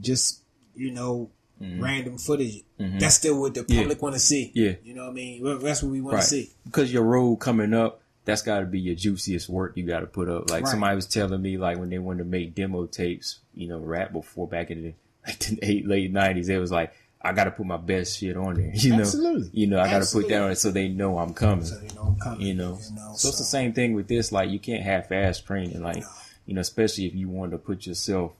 just 0.00 0.40
you 0.74 0.90
know 0.90 1.30
random 1.60 2.18
footage, 2.18 2.62
that's 2.78 3.14
still 3.16 3.40
what 3.40 3.54
the 3.54 3.60
Mm-hmm. 3.60 3.72
Yeah. 3.72 3.80
public 3.82 4.02
want 4.02 4.14
to 4.14 4.20
see. 4.20 4.50
Yeah. 4.54 4.74
you 4.82 4.94
know 4.94 5.04
what 5.04 5.10
I 5.10 5.14
mean. 5.14 5.58
That's 5.60 5.82
what 5.82 5.92
we 5.92 6.00
want 6.00 6.14
right 6.14 6.22
to 6.22 6.28
see. 6.28 6.50
because 6.64 6.92
your 6.92 7.04
road 7.04 7.36
coming 7.36 7.72
up. 7.74 8.00
That's 8.24 8.42
got 8.42 8.60
to 8.60 8.66
be 8.66 8.78
your 8.78 8.94
juiciest 8.94 9.48
work 9.48 9.76
you 9.76 9.84
got 9.84 10.00
to 10.00 10.06
put 10.06 10.28
up. 10.28 10.48
Like 10.48 10.62
Right. 10.62 10.70
somebody 10.70 10.94
was 10.94 11.06
telling 11.06 11.42
me, 11.42 11.58
like 11.58 11.76
when 11.78 11.90
they 11.90 11.98
wanted 11.98 12.18
to 12.18 12.24
make 12.28 12.54
demo 12.54 12.86
tapes, 12.86 13.40
you 13.52 13.66
know, 13.66 13.78
rap 13.80 14.12
before 14.12 14.46
back 14.46 14.70
in 14.70 14.82
the 14.82 14.94
like 15.26 15.38
the 15.40 15.58
eight, 15.62 15.86
late 15.88 16.12
nineties, 16.12 16.48
it 16.48 16.58
was 16.58 16.70
like 16.70 16.92
I 17.24 17.32
got 17.32 17.44
to 17.44 17.50
put 17.52 17.66
my 17.66 17.76
best 17.76 18.18
shit 18.18 18.36
on 18.36 18.54
there. 18.54 18.72
You 18.74 18.90
know, 18.96 19.00
Absolutely. 19.00 19.50
you 19.52 19.66
know, 19.68 19.78
I 19.80 19.88
got 19.88 20.02
to 20.02 20.12
put 20.12 20.28
that 20.28 20.42
on 20.42 20.50
it 20.50 20.56
so 20.56 20.70
they 20.70 20.88
know 20.88 21.18
I'm 21.18 21.34
coming. 21.34 21.64
So 21.64 21.80
you 21.80 21.94
know 21.94 22.02
I'm 22.02 22.16
coming. 22.18 22.40
you 22.46 22.54
know. 22.54 22.78
You 22.90 22.96
know, 22.96 23.12
so, 23.14 23.28
it's 23.28 23.38
the 23.38 23.44
same 23.44 23.72
thing 23.72 23.94
with 23.94 24.08
this. 24.08 24.32
Like 24.32 24.50
you 24.50 24.58
can't 24.58 24.82
half-ass 24.82 25.40
training. 25.40 25.82
Like 25.82 25.98
No. 25.98 26.06
you 26.46 26.54
know, 26.54 26.60
especially 26.60 27.06
if 27.06 27.14
you 27.14 27.28
want 27.28 27.52
to 27.52 27.58
put 27.58 27.86
yourself 27.86 28.32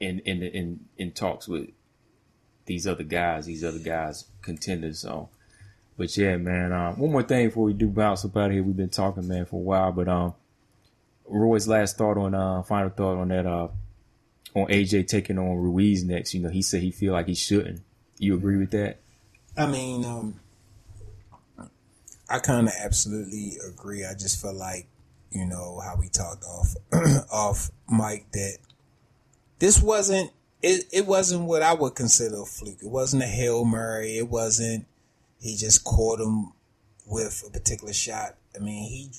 in 0.00 0.20
in 0.20 0.42
in 0.42 0.80
in 0.96 1.12
talks 1.12 1.46
with 1.48 1.68
these 2.66 2.86
other 2.86 3.04
guys, 3.04 3.44
these 3.46 3.62
other 3.62 3.78
guys 3.78 4.24
contenders. 4.42 5.00
So, 5.00 5.28
but 5.98 6.16
yeah, 6.16 6.36
man. 6.38 6.72
Um, 6.72 6.98
one 6.98 7.12
more 7.12 7.22
thing 7.22 7.48
before 7.48 7.64
we 7.64 7.74
do 7.74 7.88
bounce 7.88 8.24
up 8.24 8.36
out 8.36 8.46
of 8.46 8.52
here. 8.52 8.62
We've 8.62 8.76
been 8.76 8.88
talking, 8.88 9.28
man, 9.28 9.44
for 9.44 9.56
a 9.56 9.64
while. 9.64 9.92
But 9.92 10.08
um, 10.08 10.34
Roy's 11.26 11.68
last 11.68 11.98
thought 11.98 12.16
on 12.16 12.34
uh, 12.34 12.62
final 12.62 12.88
thought 12.90 13.18
on 13.18 13.28
that 13.28 13.44
uh, 13.46 13.68
on 14.54 14.66
AJ 14.68 15.08
taking 15.08 15.38
on 15.38 15.56
Ruiz 15.56 16.04
next. 16.04 16.32
You 16.32 16.40
know, 16.40 16.48
he 16.48 16.62
said 16.62 16.82
he 16.82 16.90
feel 16.90 17.12
like 17.12 17.26
he 17.28 17.34
shouldn't. 17.34 17.82
You 18.18 18.34
agree 18.34 18.56
with 18.56 18.70
that? 18.72 19.00
I 19.56 19.66
mean, 19.66 20.04
um, 20.04 20.40
I 22.28 22.38
kind 22.38 22.68
of 22.68 22.74
absolutely 22.82 23.58
agree. 23.68 24.04
I 24.04 24.14
just 24.14 24.40
feel 24.40 24.54
like, 24.54 24.88
you 25.30 25.44
know, 25.44 25.80
how 25.84 25.96
we 25.98 26.08
talked 26.08 26.44
off 26.44 26.74
off 27.32 27.70
mic 27.88 28.30
that 28.32 28.58
this 29.58 29.80
wasn't 29.80 30.30
it, 30.62 30.86
it 30.92 31.06
wasn't 31.06 31.44
what 31.44 31.62
I 31.62 31.74
would 31.74 31.94
consider 31.94 32.42
a 32.42 32.46
fluke. 32.46 32.78
It 32.82 32.88
wasn't 32.88 33.22
a 33.22 33.26
Hail 33.26 33.64
Mary. 33.64 34.16
It 34.16 34.28
wasn't 34.28 34.86
he 35.40 35.56
just 35.56 35.84
caught 35.84 36.20
him 36.20 36.52
with 37.06 37.44
a 37.46 37.50
particular 37.50 37.92
shot. 37.92 38.36
I 38.56 38.60
mean, 38.60 38.88
he 38.90 39.10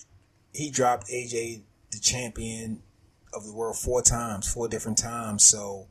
he 0.53 0.71
dropped 0.71 1.07
AJ 1.07 1.61
the 1.91 1.99
champion 1.99 2.81
of 3.33 3.45
the 3.45 3.53
world 3.53 3.77
four 3.77 4.01
times, 4.01 4.51
four 4.51 4.67
different 4.67 4.97
times. 4.97 5.43
So 5.43 5.87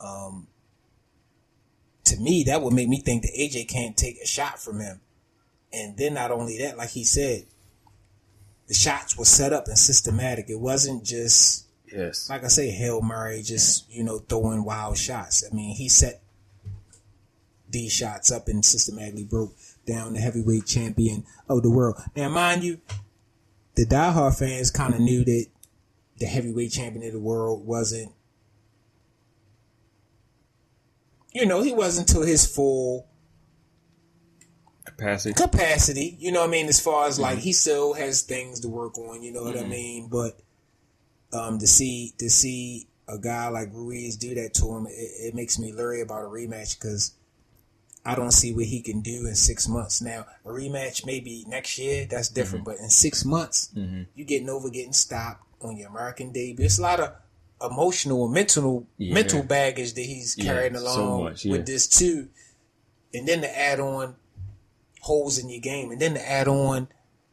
um, 0.00 0.48
to 2.08 2.16
me, 2.20 2.44
that 2.44 2.62
would 2.62 2.72
make 2.74 2.88
me 2.88 3.00
think 3.00 3.22
that 3.22 3.32
AJ 3.38 3.68
can't 3.68 3.96
take 3.96 4.18
a 4.22 4.26
shot 4.26 4.58
from 4.58 4.80
him. 4.80 5.00
And 5.72 5.96
then 5.96 6.14
not 6.14 6.30
only 6.30 6.58
that, 6.58 6.76
like 6.76 6.90
he 6.90 7.04
said, 7.04 7.44
the 8.66 8.74
shots 8.74 9.16
were 9.16 9.24
set 9.24 9.52
up 9.52 9.66
and 9.66 9.78
systematic. 9.78 10.50
It 10.50 10.60
wasn't 10.60 11.04
just 11.04 11.66
Yes. 11.90 12.28
like 12.28 12.44
I 12.44 12.48
say, 12.48 12.70
Hail 12.70 13.00
Murray 13.00 13.42
just, 13.42 13.90
you 13.90 14.04
know, 14.04 14.18
throwing 14.18 14.64
wild 14.64 14.98
shots. 14.98 15.42
I 15.50 15.54
mean, 15.54 15.74
he 15.74 15.88
set 15.88 16.20
these 17.70 17.92
shots 17.92 18.30
up 18.30 18.48
and 18.48 18.64
systematically 18.64 19.24
broke 19.24 19.54
down 19.86 20.14
the 20.14 20.20
heavyweight 20.20 20.66
champion 20.66 21.24
of 21.48 21.62
the 21.62 21.70
world. 21.70 21.96
Now, 22.16 22.28
mind 22.28 22.62
you, 22.62 22.80
the 23.74 23.86
diehard 23.86 24.38
fans 24.38 24.70
kind 24.70 24.94
of 24.94 25.00
knew 25.00 25.24
that 25.24 25.46
the 26.18 26.26
heavyweight 26.26 26.72
champion 26.72 27.06
of 27.06 27.12
the 27.12 27.20
world 27.20 27.66
wasn't, 27.66 28.12
you 31.32 31.46
know, 31.46 31.62
he 31.62 31.72
wasn't 31.72 32.08
to 32.08 32.22
his 32.22 32.46
full 32.46 33.06
Capacity. 34.84 35.34
capacity. 35.34 36.16
You 36.18 36.32
know 36.32 36.40
what 36.40 36.48
I 36.48 36.52
mean? 36.52 36.66
As 36.66 36.80
far 36.80 37.06
as 37.06 37.18
like 37.18 37.34
mm-hmm. 37.34 37.42
he 37.42 37.52
still 37.52 37.92
has 37.94 38.22
things 38.22 38.60
to 38.60 38.68
work 38.68 38.98
on. 38.98 39.22
You 39.22 39.32
know 39.32 39.44
what 39.44 39.56
I 39.56 39.60
mm-hmm. 39.60 39.70
mean? 39.70 40.08
But 40.08 40.40
um, 41.32 41.58
to 41.58 41.66
see 41.66 42.14
to 42.18 42.28
see 42.30 42.88
a 43.06 43.18
guy 43.18 43.48
like 43.48 43.68
Ruiz 43.72 44.16
do 44.16 44.34
that 44.34 44.54
to 44.54 44.74
him, 44.74 44.86
it, 44.86 44.92
it 45.28 45.34
makes 45.34 45.58
me 45.58 45.72
leery 45.72 46.00
about 46.00 46.24
a 46.24 46.28
rematch 46.28 46.80
because 46.80 47.12
I 48.04 48.14
don't 48.14 48.32
see 48.32 48.52
what 48.52 48.64
he 48.64 48.80
can 48.80 49.00
do 49.00 49.26
in 49.26 49.34
six 49.34 49.68
months. 49.68 50.00
Now 50.00 50.26
a 50.44 50.48
rematch 50.48 51.06
maybe 51.06 51.44
next 51.46 51.78
year 51.78 52.06
that's 52.10 52.28
different, 52.28 52.64
mm-hmm. 52.64 52.76
but 52.78 52.82
in 52.82 52.90
six 52.90 53.24
months 53.24 53.70
you 53.74 54.24
getting 54.24 54.48
over 54.48 54.70
getting 54.70 54.92
stopped 54.92 55.44
on 55.60 55.76
your 55.76 55.90
American 55.90 56.32
debut. 56.32 56.64
It's 56.64 56.78
a 56.78 56.82
lot 56.82 57.00
of 57.00 57.12
emotional 57.62 58.24
and 58.26 58.34
mental 58.34 58.86
Yeah. 58.98 59.14
mental 59.14 59.42
baggage 59.42 59.94
that 59.94 60.02
he's 60.02 60.36
Yeah, 60.38 60.44
carrying 60.44 60.74
so 60.76 60.80
along 60.82 61.24
much, 61.24 61.44
yeah. 61.44 61.52
with 61.52 61.66
this 61.66 61.86
too, 61.86 62.28
and 63.12 63.26
then 63.26 63.40
to 63.40 63.58
add 63.58 63.80
on 63.80 64.16
holes 65.00 65.38
in 65.38 65.48
your 65.48 65.60
game, 65.60 65.90
and 65.90 66.00
then 66.00 66.14
to 66.14 66.28
add 66.28 66.48
on 66.48 66.88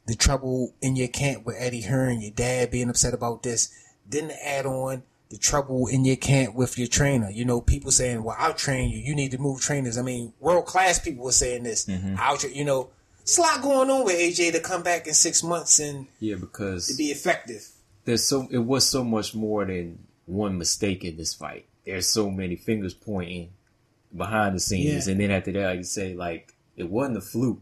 the 0.07 0.15
trouble 0.15 0.73
in 0.81 0.95
your 0.95 1.07
camp 1.07 1.45
with 1.45 1.55
Eddie 1.59 1.81
Hearn, 1.81 2.21
your 2.21 2.31
dad 2.31 2.71
being 2.71 2.89
upset 2.89 3.13
about 3.13 3.43
this, 3.43 3.69
then 4.07 4.27
to 4.29 4.47
add 4.47 4.65
on 4.65 5.03
the 5.29 5.37
trouble 5.37 5.87
in 5.87 6.05
your 6.05 6.15
camp 6.15 6.53
with 6.53 6.77
your 6.77 6.87
trainer. 6.87 7.29
You 7.31 7.43
know, 7.45 7.59
people 7.59 7.91
saying, 7.91 8.23
"Well, 8.23 8.35
I'll 8.37 8.53
train 8.53 8.91
you. 8.91 8.99
You 8.99 9.15
need 9.15 9.31
to 9.31 9.39
move 9.39 9.59
trainers." 9.61 9.97
I 9.97 10.03
mean, 10.03 10.33
world 10.39 10.67
class 10.67 10.99
people 10.99 11.25
were 11.25 11.31
saying 11.31 11.63
this. 11.63 11.85
Mm-hmm. 11.85 12.15
I'll, 12.19 12.37
tra- 12.37 12.51
you 12.51 12.63
know, 12.63 12.89
it's 13.23 13.37
a 13.39 13.41
lot 13.41 13.63
going 13.63 13.89
on 13.89 14.05
with 14.05 14.15
AJ 14.15 14.51
to 14.51 14.59
come 14.59 14.83
back 14.83 15.07
in 15.07 15.15
six 15.15 15.41
months 15.41 15.79
and 15.79 16.05
Yeah, 16.19 16.35
because 16.35 16.87
to 16.87 16.93
be 16.95 17.05
effective. 17.05 17.67
there's 18.05 18.23
so 18.23 18.47
it 18.51 18.59
was 18.59 18.87
so 18.87 19.03
much 19.03 19.33
more 19.33 19.65
than 19.65 19.97
one 20.25 20.57
mistake 20.57 21.03
in 21.05 21.17
this 21.17 21.33
fight. 21.33 21.67
There's 21.85 22.07
so 22.07 22.29
many 22.31 22.55
fingers 22.55 22.93
pointing 22.93 23.51
behind 24.15 24.55
the 24.55 24.59
scenes, 24.59 25.07
Yeah. 25.07 25.11
and 25.11 25.21
then 25.21 25.31
after 25.31 25.51
that, 25.53 25.69
I 25.69 25.73
you 25.73 25.83
say, 25.83 26.13
like 26.15 26.53
it 26.75 26.89
wasn't 26.89 27.17
a 27.17 27.21
fluke. 27.21 27.61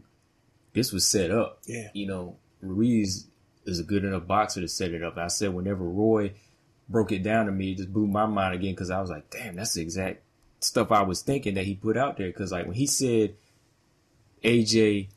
This 0.72 0.92
was 0.92 1.06
set 1.06 1.30
up. 1.30 1.60
Yeah. 1.66 1.88
You 1.92 2.06
know, 2.06 2.36
Ruiz 2.60 3.26
is 3.66 3.78
a 3.80 3.84
good 3.84 4.04
enough 4.04 4.26
boxer 4.26 4.60
to 4.60 4.68
set 4.68 4.92
it 4.92 5.02
up. 5.02 5.16
I 5.16 5.28
said 5.28 5.54
whenever 5.54 5.84
Roy 5.84 6.32
broke 6.88 7.12
it 7.12 7.22
down 7.22 7.46
to 7.46 7.52
me, 7.52 7.72
it 7.72 7.76
just 7.78 7.92
blew 7.92 8.06
my 8.06 8.26
mind 8.26 8.54
again 8.54 8.72
because 8.72 8.90
I 8.90 9.00
was 9.00 9.10
like, 9.10 9.30
damn, 9.30 9.56
that's 9.56 9.74
the 9.74 9.82
exact 9.82 10.22
stuff 10.60 10.90
I 10.92 11.02
was 11.02 11.22
thinking 11.22 11.54
that 11.54 11.64
he 11.64 11.74
put 11.74 11.96
out 11.96 12.16
there. 12.16 12.26
Because 12.28 12.50
like 12.52 12.66
when 12.66 12.74
he 12.74 12.86
said 12.86 13.34
AJ 14.42 15.08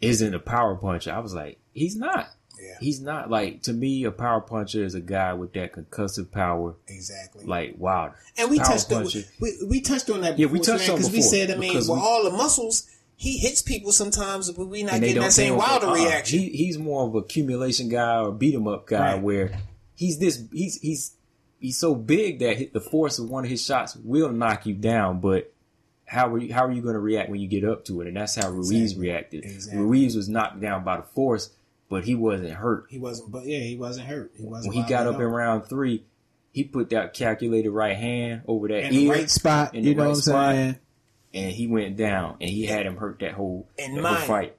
isn't 0.00 0.34
a 0.34 0.38
power 0.38 0.74
puncher, 0.76 1.12
I 1.12 1.20
was 1.20 1.34
like, 1.34 1.58
he's 1.72 1.96
not. 1.96 2.28
Yeah. 2.62 2.76
He's 2.80 3.00
not 3.00 3.28
like 3.28 3.62
to 3.62 3.72
me. 3.72 4.04
A 4.04 4.12
power 4.12 4.40
puncher 4.40 4.84
is 4.84 4.94
a 4.94 5.00
guy 5.00 5.34
with 5.34 5.52
that 5.54 5.72
concussive 5.72 6.30
power, 6.30 6.76
Exactly. 6.86 7.44
like 7.44 7.74
Wilder. 7.76 8.14
And 8.38 8.50
we 8.50 8.58
touched 8.58 8.92
on 8.92 9.08
we, 9.40 9.52
we 9.68 9.80
touched 9.80 10.08
on 10.10 10.20
that. 10.20 10.38
Yeah, 10.38 10.46
we 10.46 10.60
before, 10.60 10.76
touched 10.76 10.88
on 10.88 10.96
because 10.96 11.10
we 11.12 11.22
said 11.22 11.50
I 11.50 11.56
mean, 11.56 11.74
with 11.74 11.88
we- 11.88 11.94
all 11.94 12.22
the 12.24 12.30
muscles, 12.30 12.88
he 13.16 13.38
hits 13.38 13.62
people 13.62 13.90
sometimes, 13.90 14.50
but 14.52 14.66
we 14.66 14.84
not 14.84 15.00
getting 15.00 15.20
that 15.20 15.32
same 15.32 15.56
Wilder 15.56 15.86
uh-uh. 15.88 15.94
reaction. 15.94 16.38
He, 16.38 16.50
he's 16.50 16.78
more 16.78 17.06
of 17.08 17.14
a 17.14 17.18
accumulation 17.18 17.88
guy 17.88 18.18
or 18.20 18.30
beat 18.32 18.54
'em 18.54 18.68
up 18.68 18.86
guy 18.86 19.14
Right. 19.14 19.22
where 19.22 19.58
he's 19.96 20.18
this. 20.18 20.44
He's 20.52 20.76
he's 20.80 21.12
he's 21.58 21.78
so 21.78 21.94
big 21.96 22.38
that 22.40 22.72
the 22.72 22.80
force 22.80 23.18
of 23.18 23.28
one 23.28 23.44
of 23.44 23.50
his 23.50 23.64
shots 23.64 23.96
will 23.96 24.30
knock 24.30 24.66
you 24.66 24.74
down, 24.74 25.20
but. 25.20 25.48
How 26.04 26.28
are 26.34 26.36
you? 26.38 26.52
How 26.52 26.66
are 26.66 26.70
you 26.70 26.82
going 26.82 26.92
to 26.92 27.00
react 27.00 27.30
when 27.30 27.40
you 27.40 27.48
get 27.48 27.64
up 27.64 27.86
to 27.86 28.02
it? 28.02 28.06
And 28.06 28.14
that's 28.18 28.34
how 28.34 28.50
Ruiz 28.50 28.70
Exactly. 28.70 29.08
reacted. 29.08 29.44
Exactly. 29.46 29.82
Ruiz 29.82 30.14
was 30.14 30.28
knocked 30.28 30.60
down 30.60 30.84
by 30.84 30.98
the 30.98 31.04
force, 31.04 31.48
but 31.92 32.04
he 32.04 32.14
wasn't 32.14 32.54
hurt. 32.54 32.86
he 32.88 32.98
wasn't, 32.98 33.30
but 33.30 33.44
yeah, 33.44 33.58
he 33.58 33.76
wasn't 33.76 34.08
hurt. 34.08 34.32
He 34.34 34.42
wasn't. 34.42 34.74
When 34.74 34.82
he 34.82 34.88
got 34.88 35.06
up 35.06 35.16
in 35.16 35.26
round 35.26 35.66
three, 35.66 36.06
he 36.50 36.64
put 36.64 36.88
that 36.88 37.12
calculated 37.12 37.70
right 37.70 37.94
hand 37.94 38.42
over 38.48 38.66
that 38.68 38.84
in 38.84 38.92
the 38.94 39.04
ear, 39.04 39.12
right 39.12 39.30
spot, 39.30 39.74
in 39.74 39.84
you 39.84 39.90
the 39.90 39.96
know 39.96 40.02
right 40.04 40.08
what 40.08 40.16
I'm 40.16 40.22
spot. 40.22 40.54
saying? 40.54 40.78
and 41.34 41.52
he 41.52 41.66
went 41.66 41.98
down, 41.98 42.36
and 42.40 42.48
he 42.48 42.64
had 42.64 42.86
him 42.86 42.96
hurt 42.96 43.18
that 43.20 43.32
whole, 43.32 43.68
And 43.78 43.98
that 43.98 44.04
whole 44.04 44.26
fight. 44.26 44.56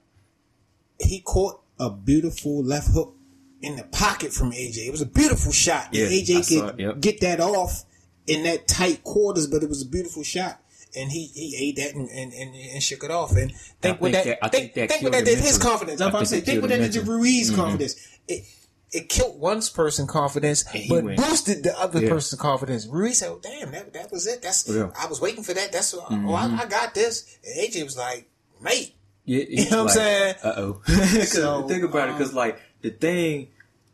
He 1.00 1.20
caught 1.22 1.60
a 1.80 1.90
beautiful 1.90 2.62
left 2.62 2.88
hook 2.92 3.16
in 3.60 3.74
the 3.74 3.82
pocket 3.82 4.32
from 4.32 4.52
AJ. 4.52 4.86
It 4.86 4.92
was 4.92 5.00
a 5.02 5.06
beautiful 5.06 5.50
shot. 5.50 5.88
Yeah, 5.90 6.04
I 6.04 6.08
AJ 6.10 6.44
saw 6.44 6.70
could 6.70 6.80
it, 6.80 6.82
yep. 6.84 7.00
get 7.00 7.20
that 7.22 7.40
off 7.40 7.84
in 8.28 8.44
that 8.44 8.68
tight 8.68 9.02
quarters, 9.02 9.48
but 9.48 9.64
it 9.64 9.68
was 9.68 9.82
a 9.82 9.88
beautiful 9.88 10.22
shot. 10.22 10.60
And 10.96 11.10
he, 11.10 11.26
he 11.26 11.56
ate 11.68 11.76
that 11.76 11.94
and, 11.94 12.08
and, 12.10 12.32
and, 12.32 12.54
and 12.54 12.82
shook 12.82 13.02
it 13.04 13.10
off. 13.10 13.32
And 13.32 13.52
think 13.82 14.00
what 14.00 14.12
think 14.12 14.24
that, 14.24 14.24
that- 14.40 14.44
I 14.44 14.48
think, 14.48 14.74
think 14.74 14.74
that 14.74 14.90
think 14.90 15.02
what 15.02 15.12
that 15.12 15.24
did 15.24 15.38
his 15.38 15.58
confidence. 15.58 16.00
I 16.00 16.04
I'm 16.04 16.10
about 16.10 16.20
to 16.20 16.26
think 16.26 16.44
say, 16.44 16.50
think 16.52 16.62
what 16.62 16.70
that 16.70 16.78
did 16.78 16.92
to 16.92 17.02
Ruiz's 17.02 17.50
mentally. 17.50 17.64
confidence. 17.66 18.18
It, 18.28 18.44
it 18.92 19.08
killed 19.08 19.40
one 19.40 19.60
person's 19.74 20.08
confidence, 20.08 20.62
but 20.88 21.02
went- 21.04 21.16
boosted 21.16 21.64
the 21.64 21.76
other 21.78 22.00
Yeah. 22.00 22.10
person's 22.10 22.40
confidence. 22.40 22.86
Ruiz 22.86 23.18
said, 23.18 23.28
oh, 23.30 23.40
"Damn, 23.42 23.72
that 23.72 23.92
that 23.92 24.12
was 24.12 24.26
it. 24.28 24.40
That's 24.40 24.68
Yeah. 24.68 24.90
I 24.96 25.06
was 25.08 25.20
waiting 25.20 25.42
for 25.42 25.52
that. 25.52 25.72
That's 25.72 25.92
oh, 25.94 26.00
Mm-hmm. 26.02 26.28
I, 26.30 26.62
I 26.62 26.66
got 26.66 26.94
this." 26.94 27.38
And 27.44 27.56
AJ 27.68 27.82
was 27.84 27.96
like, 27.96 28.28
"Mate, 28.62 28.94
Yeah, 29.24 29.42
You 29.48 29.68
know 29.70 29.84
what 29.84 29.90
I'm 29.90 29.96
saying? 29.96 30.34
Uh 30.44 30.52
oh. 30.56 30.82
So, 31.24 31.66
think 31.66 31.82
about 31.82 32.08
it, 32.08 32.12
um, 32.12 32.18
because 32.18 32.34
like 32.34 32.60
the 32.82 32.90
thing 32.90 33.48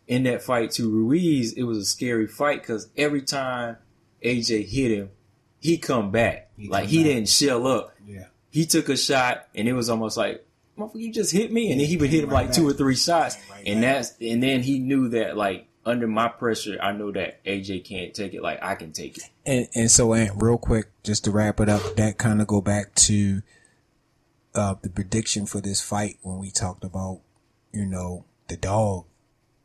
in 0.07 0.25
that 0.25 0.43
fight 0.43 0.73
to 0.73 0.91
Ruiz, 0.91 1.55
it 1.55 1.63
was 1.63 1.79
a 1.79 1.85
scary 1.87 2.27
fight 2.27 2.61
because 2.61 2.89
every 2.97 3.23
time 3.23 3.79
AJ 4.23 4.69
hit 4.69 4.91
him, 4.91 5.11
he 5.61 5.79
come 5.79 6.11
back. 6.11 6.51
like 6.59 6.83
come 6.85 6.89
he 6.91 6.99
back. 6.99 7.05
didn't 7.05 7.29
shell 7.29 7.67
up. 7.67 7.95
yeah." 8.07 8.25
He 8.51 8.67
took 8.67 8.89
a 8.89 8.97
shot, 8.97 9.47
and 9.55 9.69
it 9.69 9.75
was 9.75 9.89
almost 9.89 10.17
like, 10.17 10.45
"Motherfucker, 10.77 11.01
you 11.01 11.13
just 11.13 11.31
hit 11.33 11.53
me," 11.53 11.71
and 11.71 11.81
then 11.81 11.87
he 11.87 11.97
would 11.97 12.11
hit 12.11 12.25
him 12.25 12.31
right 12.31 12.47
like 12.47 12.55
two 12.55 12.67
or 12.69 12.73
three 12.73 12.97
shots, 12.97 13.37
right 13.51 13.63
and 13.67 13.81
back. 13.81 13.97
that's 13.97 14.15
and 14.21 14.43
then 14.43 14.63
he 14.63 14.79
knew 14.81 15.09
that 15.11 15.37
like 15.37 15.69
under 15.87 16.07
my 16.09 16.29
pressure, 16.29 16.77
I 16.83 16.93
know 16.93 17.11
that 17.13 17.43
AJ 17.45 17.85
can't 17.85 18.13
take 18.13 18.35
it 18.35 18.43
like 18.43 18.59
I 18.63 18.75
can 18.75 18.93
take 18.93 19.19
it. 19.19 19.25
And 19.47 19.69
and 19.75 19.91
so, 19.91 20.13
Ant, 20.15 20.33
real 20.43 20.59
quick, 20.59 20.87
just 21.05 21.25
to 21.25 21.31
wrap 21.31 21.61
it 21.61 21.69
up, 21.69 21.97
that 21.97 22.19
kind 22.19 22.41
of 22.41 22.47
go 22.49 22.61
back 22.61 22.95
to 22.97 23.43
uh, 24.55 24.75
the 24.83 24.91
prediction 24.91 25.47
for 25.47 25.61
this 25.61 25.81
fight 25.81 26.17
when 26.23 26.39
we 26.39 26.51
talked 26.51 26.85
about, 26.85 27.21
you 27.73 27.87
know, 27.87 28.25
the 28.49 28.57
dog 28.57 29.05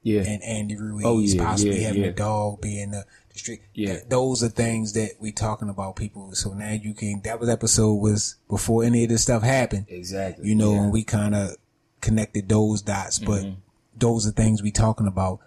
Yeah, 0.04 0.22
and 0.22 0.44
Andy 0.44 0.78
Ruiz 0.78 1.04
Oh, 1.06 1.20
yeah, 1.20 1.44
possibly 1.44 1.82
yeah, 1.82 1.88
having 1.88 2.04
yeah. 2.04 2.10
a 2.10 2.14
dog 2.14 2.62
being 2.62 2.92
the, 2.92 3.04
the 3.36 3.40
street. 3.40 3.62
Yeah. 3.74 3.88
Th- 3.94 4.04
those 4.10 4.44
are 4.44 4.50
things 4.50 4.94
that 4.94 5.12
we 5.20 5.32
talking 5.32 5.70
about, 5.70 5.96
people. 5.96 6.34
So 6.34 6.54
now 6.54 6.72
you 6.72 6.94
can. 6.94 7.22
That 7.24 7.40
was 7.40 7.50
episode 7.50 7.94
was 7.96 8.36
before 8.50 8.84
any 8.84 9.04
of 9.04 9.10
this 9.10 9.22
stuff 9.24 9.44
happened. 9.44 9.86
exactly. 9.90 10.48
You 10.48 10.56
know, 10.56 10.74
Yeah. 10.74 10.84
and 10.84 10.92
we 10.94 11.04
kind 11.04 11.36
of 11.36 11.56
connected 12.02 12.50
those 12.50 12.82
dots, 12.82 13.20
but 13.20 13.44
Mm-hmm. 13.44 13.60
those 13.98 14.28
are 14.28 14.32
things 14.32 14.62
we 14.64 14.72
talking 14.72 15.08
about. 15.08 15.40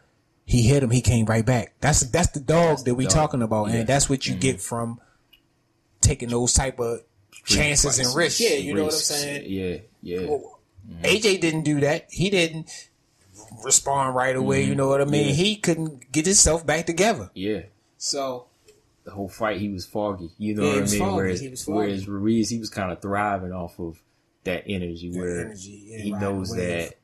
He 0.45 0.63
hit 0.63 0.83
him, 0.83 0.91
he 0.91 1.01
came 1.03 1.27
right 1.27 1.45
back. 1.45 1.75
That's 1.81 2.01
that's 2.01 2.31
the 2.31 2.41
dog 2.41 2.85
that 2.87 2.95
we 2.95 3.05
dog. 3.05 3.13
talking 3.13 3.43
about, 3.43 3.67
Yeah. 3.67 3.71
Mm-hmm. 3.73 3.79
and 3.81 3.89
that's 3.89 4.09
what 4.09 4.27
you 4.27 4.35
get 4.35 4.61
from 4.61 5.01
taking 6.01 6.31
those 6.31 6.55
type 6.55 6.79
of 6.81 7.01
chances 7.45 7.99
and 7.99 8.15
risks. 8.15 8.41
Yeah, 8.41 8.57
you 8.57 8.75
know 8.75 8.85
what 8.85 8.95
I'm 8.95 8.99
saying. 9.01 9.45
Yeah, 9.47 9.77
yeah. 10.03 10.27
Well, 10.27 10.61
AJ 11.03 11.41
didn't 11.41 11.63
do 11.65 11.81
that. 11.81 12.07
He 12.11 12.31
didn't 12.31 12.71
respond 13.65 14.15
right 14.15 14.35
away. 14.35 14.65
You 14.65 14.75
know 14.75 14.89
what 14.89 15.01
I 15.01 15.05
mean? 15.05 15.23
Mm-hmm. 15.23 15.29
Yeah. 15.31 15.35
He 15.45 15.57
couldn't 15.57 16.13
get 16.13 16.25
himself 16.27 16.67
back 16.67 16.87
together. 16.87 17.31
Yeah. 17.35 17.63
So 17.99 18.47
the 19.05 19.11
whole 19.11 19.29
fight 19.29 19.61
he 19.61 19.69
was 19.69 19.85
foggy. 19.87 20.31
You 20.39 20.55
know 20.55 20.63
Yeah, 20.65 20.81
what 20.81 20.89
I 20.89 20.91
mean? 20.91 20.99
foggy. 21.01 21.15
Whereas, 21.17 21.41
He 21.41 21.49
was 21.49 21.65
foggy. 21.65 21.77
whereas 21.77 22.09
Ruiz, 22.09 22.49
he 22.49 22.59
was 22.59 22.71
kind 22.71 22.91
of 22.93 23.03
thriving 23.03 23.53
off 23.53 23.79
of 23.79 24.03
that 24.45 24.65
energy 24.67 25.11
where 25.11 25.47
energy, 25.47 25.85
yeah, 25.89 25.99
he 25.99 26.13
knows 26.13 26.55
that 26.57 26.95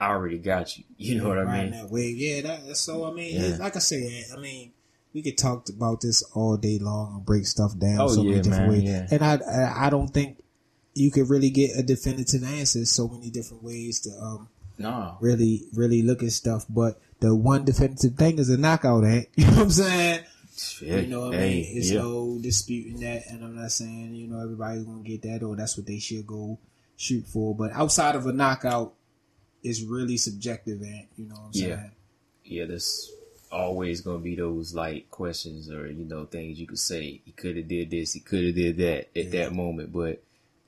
I 0.00 0.08
already 0.08 0.38
got 0.38 0.76
you. 0.76 0.84
You 0.98 1.20
know 1.20 1.28
what 1.28 1.38
I 1.38 1.62
mean? 1.62 1.70
that 1.72 1.90
wave. 1.90 2.16
Yeah, 2.16 2.42
that, 2.42 2.66
that's 2.66 2.80
so. 2.80 3.06
I 3.10 3.12
mean, 3.12 3.34
Yeah. 3.40 3.56
like 3.58 3.76
I 3.76 3.78
said, 3.78 4.24
I 4.36 4.40
mean, 4.40 4.72
we 5.14 5.22
could 5.22 5.38
talk 5.38 5.68
about 5.68 6.00
this 6.02 6.22
all 6.34 6.56
day 6.56 6.78
long 6.78 7.16
and 7.16 7.24
break 7.26 7.46
stuff 7.46 7.76
down 7.78 8.00
Oh, 8.00 8.08
so 8.08 8.22
many 8.22 8.36
yeah, 8.36 8.42
different 8.42 8.62
man, 8.62 8.70
ways. 8.70 8.82
yeah. 8.88 9.06
And 9.10 9.22
I, 9.24 9.34
I, 9.36 9.86
I 9.86 9.90
don't 9.90 10.08
think 10.08 10.38
you 10.94 11.10
could 11.10 11.28
really 11.30 11.50
get 11.50 11.70
a 11.78 11.82
definitive 11.82 12.44
answer. 12.44 12.84
So 12.84 13.08
many 13.08 13.30
different 13.30 13.62
ways 13.62 14.00
to 14.00 14.10
um 14.20 14.48
No. 14.78 15.16
really, 15.20 15.64
really 15.74 16.02
look 16.02 16.22
at 16.22 16.32
stuff. 16.32 16.66
But 16.68 17.00
the 17.20 17.34
one 17.34 17.64
definitive 17.64 18.14
thing 18.16 18.38
is 18.38 18.48
a 18.50 18.56
knockout. 18.56 19.04
Ant. 19.04 19.28
You 19.36 19.44
know 19.46 19.50
what 19.52 19.58
I'm 19.62 19.70
saying? 19.70 20.20
Yeah, 20.82 20.96
You 20.98 21.06
know 21.06 21.20
what 21.28 21.34
I 21.36 21.38
mean? 21.40 21.66
It's 21.78 21.90
yeah. 21.90 22.00
no 22.00 22.38
disputing 22.40 23.00
that, 23.00 23.22
and 23.30 23.42
I'm 23.44 23.56
not 23.56 23.72
saying 23.72 24.14
you 24.14 24.26
know 24.26 24.42
everybody's 24.42 24.84
gonna 24.84 25.02
get 25.02 25.22
that 25.22 25.42
or 25.42 25.56
that's 25.56 25.76
what 25.76 25.86
they 25.86 25.98
should 25.98 26.26
go 26.26 26.58
shoot 26.96 27.26
for. 27.26 27.54
But 27.54 27.72
outside 27.72 28.14
of 28.14 28.26
a 28.26 28.32
knockout, 28.32 28.92
it's 29.62 29.82
really 29.82 30.16
subjective, 30.18 30.80
and 30.82 31.06
you 31.16 31.26
know 31.28 31.34
what 31.36 31.44
I'm 31.46 31.50
Yeah. 31.54 31.76
saying? 31.76 31.90
yeah, 32.44 32.64
there's 32.66 33.10
always 33.52 34.00
gonna 34.00 34.18
be 34.18 34.36
those 34.36 34.74
like 34.74 35.10
questions 35.10 35.70
or 35.70 35.86
you 35.90 36.04
know 36.04 36.24
things 36.26 36.58
you 36.60 36.66
could 36.66 36.78
say. 36.78 37.20
He 37.24 37.32
could 37.32 37.56
have 37.56 37.68
did 37.68 37.90
this. 37.90 38.12
He 38.12 38.20
could 38.20 38.44
have 38.44 38.54
did 38.54 38.76
that 38.78 39.08
at 39.18 39.24
Yeah. 39.26 39.30
that 39.44 39.52
moment. 39.54 39.92
But 39.92 40.22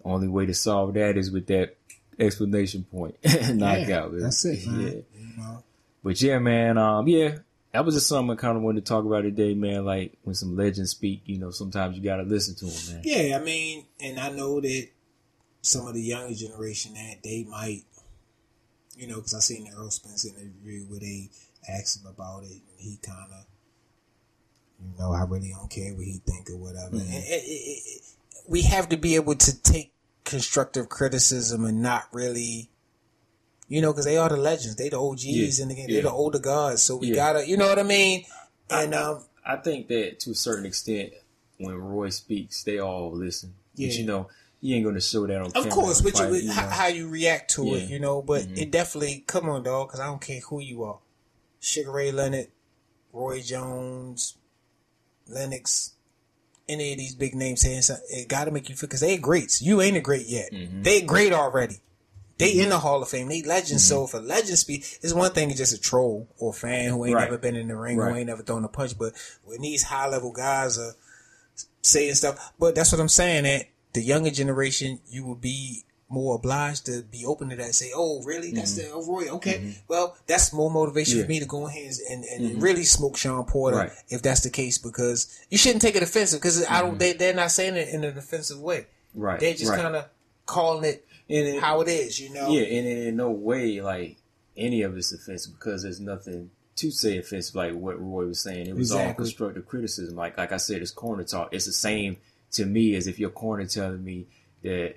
only 0.05 0.29
way 0.29 0.47
to 0.47 0.55
solve 0.55 0.95
that 0.95 1.17
is 1.19 1.31
with 1.31 1.47
that 1.49 1.77
explanation 2.19 2.85
point, 2.85 3.17
knockout. 3.55 4.13
Yeah, 4.15 4.19
that's 4.21 4.45
it, 4.45 4.67
man. 4.67 4.81
Yeah. 4.81 4.89
You 5.19 5.37
know? 5.37 5.63
But 6.05 6.21
yeah, 6.21 6.39
man. 6.39 6.79
Um, 6.79 7.07
yeah, 7.09 7.37
that 7.73 7.85
was 7.85 7.95
just 7.95 8.09
something 8.09 8.37
I 8.37 8.41
kind 8.41 8.57
of 8.57 8.63
wanted 8.63 8.85
to 8.85 8.89
talk 8.89 9.05
about 9.05 9.23
today, 9.23 9.55
man. 9.55 9.85
Like 9.85 10.19
when 10.23 10.35
some 10.35 10.57
legends 10.57 10.91
speak, 10.91 11.23
you 11.27 11.39
know, 11.39 11.51
sometimes 11.51 11.97
you 11.97 12.03
gotta 12.03 12.25
listen 12.25 12.55
to 12.57 12.65
them, 12.67 12.95
man. 12.97 13.03
Yeah, 13.05 13.39
I 13.39 13.43
mean, 13.45 13.87
and 14.01 14.19
I 14.19 14.31
know 14.31 14.61
that 14.61 14.89
some 15.63 15.87
of 15.87 15.95
the 15.95 16.03
younger 16.03 16.35
generation 16.35 16.95
that 16.95 17.23
they 17.23 17.45
might, 17.49 17.83
you 18.97 19.07
know, 19.07 19.17
because 19.17 19.35
I 19.35 19.39
seen 19.41 19.65
the 19.65 19.71
Errol 19.71 19.91
Spence 19.91 20.25
interview 20.27 20.83
where 20.89 21.01
they 21.01 21.31
asked 21.71 22.01
him 22.03 22.07
about 22.11 22.43
it, 22.43 22.51
and 22.51 22.79
he 22.79 22.99
kind 23.01 23.33
of, 23.33 23.45
you 24.81 24.99
know, 24.99 25.13
I 25.13 25.23
really 25.23 25.51
don't 25.51 25.71
care 25.71 25.95
what 25.95 26.05
he 26.05 26.21
think 26.27 26.51
or 26.51 26.57
whatever. 26.57 26.97
Mm-hmm. 26.97 27.15
And 27.15 27.25
it, 27.25 27.43
it, 27.45 27.49
it, 27.49 27.83
it- 27.87 28.03
we 28.49 28.63
have 28.63 28.89
to 28.89 28.97
be 28.97 29.15
able 29.15 29.37
to 29.37 29.63
take 29.63 29.93
constructive 30.25 30.89
criticism 30.89 31.65
and 31.65 31.81
not 31.81 32.09
really. 32.13 32.71
You 33.73 33.81
know, 33.81 33.93
because 33.93 34.05
they 34.05 34.19
are 34.19 34.29
the 34.29 34.37
legends. 34.37 34.77
They 34.77 34.91
the 34.91 35.01
OGs 35.01 35.25
Yeah, 35.25 35.63
in 35.63 35.69
the 35.71 35.75
game. 35.75 35.87
yeah. 35.89 35.95
They're 35.95 36.03
the 36.03 36.11
older 36.13 36.39
gods. 36.39 36.83
So 36.83 36.97
we 36.97 37.09
Yeah. 37.09 37.15
gotta, 37.15 37.49
you 37.49 37.57
know 37.57 37.67
what 37.69 37.79
I 37.79 37.83
mean? 37.85 38.25
And 38.69 38.95
um, 38.95 39.25
I 39.47 39.57
think 39.57 39.89
that 39.89 40.21
to 40.21 40.33
a 40.33 40.35
certain 40.35 40.67
extent, 40.67 41.13
when 41.59 41.75
Roy 41.77 42.11
speaks, 42.11 42.65
they 42.65 42.79
all 42.79 43.11
listen. 43.13 43.55
Yeah. 43.75 43.89
But 43.89 43.97
you 43.97 44.05
know, 44.05 44.29
you 44.61 44.77
ain't 44.77 44.85
gonna 44.85 45.01
show 45.01 45.27
that 45.27 45.41
on 45.41 45.51
camera 45.53 45.69
Of 45.69 45.73
camera 45.75 45.85
course, 45.87 46.01
fight, 46.03 46.33
you, 46.43 46.49
know. 46.49 46.53
how 46.53 46.87
you 46.89 47.09
react 47.09 47.53
to 47.55 47.63
it. 47.75 47.85
Mm-hmm. 47.85 47.93
you 47.95 47.99
know. 48.01 48.21
But 48.21 48.47
it 48.57 48.71
definitely 48.71 49.25
come 49.27 49.49
on, 49.49 49.63
dog, 49.63 49.89
because 49.89 50.01
I 50.01 50.07
don't 50.07 50.21
care 50.21 50.41
who 50.41 50.61
you 50.61 50.83
are. 50.85 50.99
Sugar 51.59 51.93
Ray 51.93 52.13
Leonard, 52.13 52.49
Roy 53.13 53.41
Jones, 53.41 54.37
Lennox, 55.29 55.93
any 56.69 56.93
of 56.93 56.99
these 56.99 57.15
big 57.15 57.35
names 57.35 57.61
saying 57.63 57.83
something, 57.83 58.05
it 58.11 58.29
got 58.29 58.45
to 58.45 58.51
make 58.51 58.69
you 58.69 58.75
feel 58.75 58.89
because 58.89 59.01
they 59.01 59.17
greats. 59.17 59.63
You 59.63 59.81
ain't 59.81 59.97
a 59.97 60.01
great 60.01 60.27
yet. 60.29 60.53
Mm-hmm. 60.53 60.83
They 60.83 61.01
great 61.01 61.33
already. 61.33 61.77
They 62.43 62.59
in 62.61 62.69
the 62.69 62.79
Hall 62.79 63.03
of 63.03 63.09
Fame. 63.09 63.29
They 63.29 63.43
legends. 63.43 63.87
So 63.87 64.05
if 64.05 64.15
a 64.15 64.19
legend 64.19 64.59
speak, 64.59 64.85
it's 65.03 65.13
one 65.15 65.33
thing. 65.33 65.51
It's 65.51 65.59
just 65.59 65.73
a 65.75 65.81
troll 65.81 66.29
or 66.39 66.51
a 66.51 66.53
fan 66.53 66.91
who 66.91 67.05
ain't 67.07 67.15
Right. 67.15 67.25
never 67.25 67.39
been 67.39 67.57
in 67.57 67.69
the 67.69 67.77
ring, 67.77 67.97
Right. 67.97 68.11
who 68.13 68.19
ain't 68.19 68.27
never 68.27 68.43
thrown 68.43 68.65
a 68.65 68.69
punch. 68.69 68.99
But 68.99 69.13
when 69.45 69.61
these 69.61 69.83
high 69.85 70.09
level 70.09 70.33
guys 70.33 70.79
are 70.79 70.95
saying 71.83 72.15
stuff. 72.15 72.53
But 72.59 72.75
that's 72.75 72.93
what 72.93 73.01
I'm 73.01 73.09
saying. 73.09 73.45
That 73.45 73.67
the 73.93 74.03
younger 74.03 74.31
generation, 74.31 75.01
you 75.09 75.25
will 75.25 75.35
be 75.35 75.85
more 76.09 76.37
obliged 76.37 76.85
to 76.87 77.03
be 77.03 77.25
open 77.25 77.49
to 77.51 77.57
that. 77.57 77.65
and 77.65 77.75
Say, 77.75 77.91
oh, 77.95 78.23
really? 78.23 78.53
That's 78.53 78.75
the 78.75 78.91
oh, 78.91 79.05
Roy. 79.07 79.29
Okay. 79.31 79.77
Well, 79.89 80.17
that's 80.27 80.53
more 80.53 80.71
motivation 80.71 81.15
Mm-hmm. 81.15 81.19
Yeah. 81.21 81.25
for 81.25 81.29
me 81.31 81.41
to 81.41 81.47
go 81.47 81.67
ahead 81.67 81.95
and, 82.11 82.25
and 82.25 82.63
really 82.63 82.85
smoke 82.85 83.17
Sean 83.17 83.45
Porter 83.45 83.77
Right. 83.79 83.93
if 84.09 84.21
that's 84.23 84.41
the 84.41 84.51
case. 84.51 84.77
Because 84.79 85.27
you 85.51 85.57
shouldn't 85.59 85.81
take 85.83 85.97
it 85.97 86.03
offensive. 86.03 86.41
Because 86.41 86.65
I 86.67 86.83
don't. 86.83 86.99
They 86.99 87.13
they're 87.15 87.35
not 87.35 87.51
saying 87.51 87.77
it 87.77 87.89
in 87.89 88.05
an 88.05 88.17
offensive 88.19 88.61
way. 88.61 88.81
Mm-hmm. 88.81 89.21
Right, 89.21 89.41
They're 89.41 89.55
just 89.55 89.71
right. 89.71 89.81
kind 89.81 89.97
of 89.97 90.07
calling 90.47 90.85
it 90.85 91.07
And 91.33 91.49
it- 91.49 91.61
how 91.61 91.81
it 91.81 91.89
is. 91.89 92.21
You 92.21 92.33
know. 92.35 92.51
Yeah, 92.51 92.63
and 92.63 92.87
in 92.87 93.17
no 93.17 93.31
way 93.31 93.81
like 93.81 94.17
any 94.57 94.83
of 94.83 94.97
it's 94.97 95.13
offensive 95.13 95.53
because 95.59 95.83
there's 95.83 96.01
nothing 96.01 96.51
to 96.77 96.91
say 96.91 97.19
offensive 97.19 97.55
like 97.55 97.75
what 97.75 98.01
Roy 98.01 98.27
was 98.27 98.41
saying. 98.41 98.67
It 98.67 98.77
was 98.77 98.93
all 98.93 99.13
constructive 99.15 99.67
criticism. 99.67 100.15
Like 100.17 100.37
like 100.39 100.53
I 100.53 100.57
said, 100.59 100.83
it's 100.83 100.91
corner 100.91 101.25
talk. 101.25 101.53
It's 101.53 101.67
the 101.67 101.73
same 101.73 102.17
to 102.53 102.67
me 102.67 102.95
as 102.97 103.07
if 103.07 103.19
your 103.19 103.31
corner 103.31 103.65
telling 103.67 104.05
me 104.05 104.27
that, 104.63 104.97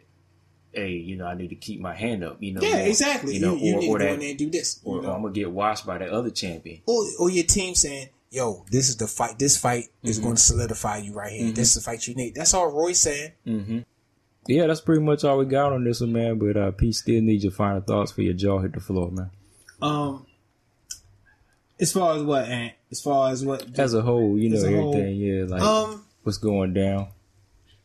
hey, 0.74 0.92
you 0.92 1.16
know, 1.16 1.26
I 1.26 1.36
need 1.36 1.50
to 1.50 1.56
keep 1.56 1.80
my 1.80 1.94
hand 1.96 2.24
up. 2.24 2.42
You 2.44 2.54
know, 2.54 2.62
Yeah, 2.62 2.84
or, 2.84 2.88
exactly. 2.88 3.36
You 3.36 3.40
know, 3.40 3.56
you, 3.56 3.66
you 3.66 3.76
or, 3.76 3.80
need 3.80 3.90
or 3.90 3.98
to 4.00 4.04
go 4.04 4.08
that, 4.10 4.14
in 4.16 4.20
there 4.20 4.30
and 4.32 4.38
do 4.38 4.50
this. 4.50 4.80
or 4.84 5.02
know? 5.02 5.14
I'm 5.14 5.22
gonna 5.22 5.34
get 5.34 5.50
washed 5.52 5.86
by 5.86 5.98
that 6.00 6.10
other 6.10 6.30
champion. 6.32 6.82
or, 6.86 7.06
or 7.20 7.30
your 7.30 7.46
team 7.46 7.76
saying, 7.76 8.10
"Yo, 8.30 8.66
this 8.72 8.90
is 8.90 8.98
the 8.98 9.08
fight. 9.08 9.40
This 9.40 9.56
fight 9.58 9.86
is 10.04 10.18
Mm-hmm. 10.18 10.24
going 10.26 10.36
to 10.36 10.42
solidify 10.42 10.98
you 10.98 11.14
right 11.14 11.32
here. 11.32 11.52
This 11.54 11.70
is 11.70 11.76
the 11.84 11.90
fight 11.90 12.06
you 12.08 12.16
need." 12.16 12.36
That's 12.36 12.54
all 12.54 12.68
Roy's 12.72 13.00
saying. 13.00 13.32
Yeah, 14.48 14.68
that's 14.68 14.82
pretty 14.82 15.02
much 15.02 15.24
all 15.24 15.38
we 15.38 15.46
got 15.46 15.74
on 15.74 15.84
this 15.84 16.02
one, 16.02 16.14
man. 16.14 16.38
But 16.38 16.58
uh, 16.58 16.72
Pete 16.72 16.96
still 16.96 17.22
needs 17.22 17.44
your 17.44 17.52
final 17.52 17.82
thoughts 17.82 18.12
for 18.12 18.22
your 18.22 18.34
jaw 18.34 18.60
hit 18.60 18.74
the 18.74 18.80
floor, 18.80 19.10
man. 19.12 19.32
Um, 19.82 20.26
as 21.80 21.92
far 21.92 22.16
as 22.16 22.24
what, 22.24 22.46
Ant? 22.48 22.74
As 22.92 23.02
far 23.02 23.32
as 23.32 23.44
what? 23.44 23.78
As 23.80 23.94
a 23.94 24.02
whole, 24.02 24.38
you 24.38 24.50
know 24.50 24.58
a 24.64 24.72
whole, 24.76 24.94
everything. 24.96 25.16
yeah, 25.18 25.44
like 25.46 25.62
Um, 25.62 26.06
what's 26.24 26.38
going 26.38 26.74
down. 26.74 27.08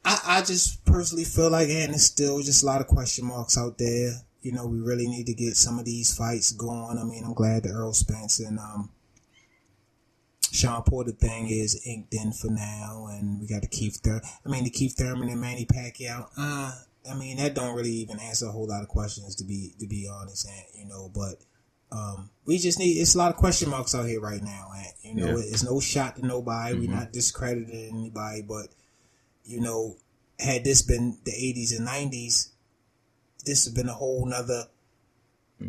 I, 0.05 0.19
I 0.25 0.43
just 0.43 0.85
personally 0.85 1.25
feel 1.25 1.51
like, 1.51 1.69
and 1.69 1.93
it's 1.95 2.05
still 2.05 2.41
just 2.43 2.63
a 2.63 2.67
lot 2.67 2.81
of 2.81 2.87
question 2.87 3.27
marks 3.27 3.59
out 3.59 3.79
there. 3.79 4.13
You 4.43 4.53
know, 4.53 4.67
we 4.67 4.81
really 4.81 5.07
need 5.07 5.27
to 5.27 5.35
get 5.35 5.57
some 5.57 5.79
of 5.79 5.85
these 5.85 6.15
fights 6.17 6.53
going. 6.53 6.99
I 6.99 7.05
mean, 7.05 7.25
I'm 7.25 7.35
glad 7.35 7.65
the 7.65 7.71
Errol 7.71 7.93
Spence 7.93 8.41
and 8.41 8.59
um, 8.59 8.91
Sean 10.53 10.83
Porter 10.83 11.13
thing 11.13 11.49
is 11.49 11.81
inked 11.87 12.13
in 12.15 12.33
for 12.33 12.49
now, 12.49 13.07
and 13.11 13.41
we 13.41 13.47
got 13.47 13.63
the 13.63 13.69
Keith 13.69 14.01
Thur. 14.03 14.21
I 14.45 14.49
mean, 14.49 14.65
the 14.65 14.71
Keith 14.71 14.97
Thurman 14.97 15.29
and 15.29 15.41
Manny 15.41 15.67
Pacquiao. 15.67 16.29
Uh, 16.37 16.73
I 17.11 17.15
mean, 17.15 17.37
that 17.39 17.55
don't 17.55 17.75
really 17.77 17.91
even 17.93 18.19
answer 18.21 18.47
a 18.47 18.51
whole 18.51 18.67
lot 18.69 18.83
of 18.83 18.89
questions 18.89 19.35
to 19.37 19.45
be 19.45 19.75
to 19.79 19.87
be 19.87 20.09
honest, 20.13 20.47
and 20.49 20.65
you 20.83 20.87
know, 20.89 21.11
but. 21.15 21.37
Um, 21.93 22.31
we 22.47 22.57
just 22.59 22.79
need. 22.79 22.93
It's 23.01 23.17
a 23.17 23.19
lot 23.19 23.33
of 23.33 23.37
question 23.37 23.69
marks 23.69 23.97
out 23.97 24.07
here 24.07 24.21
right 24.21 24.41
now, 24.41 24.69
and 24.77 24.87
you 25.03 25.15
know, 25.27 25.37
Yeah. 25.37 25.43
it's 25.45 25.65
no 25.65 25.81
shot 25.81 26.15
to 26.17 26.25
nobody. 26.25 26.79
We're 26.79 26.89
not 26.89 27.13
discrediting 27.13 27.89
anybody, 27.91 28.43
but 28.43 28.69
you 29.45 29.61
know, 29.61 29.97
had 30.39 30.63
this 30.63 30.83
been 30.83 31.19
the 31.25 31.33
80s 31.33 31.77
and 31.77 31.89
90s, 31.89 32.51
this 33.45 33.65
has 33.65 33.75
been 33.75 33.89
a 33.89 33.93
whole 33.93 34.25
nother 34.25 34.67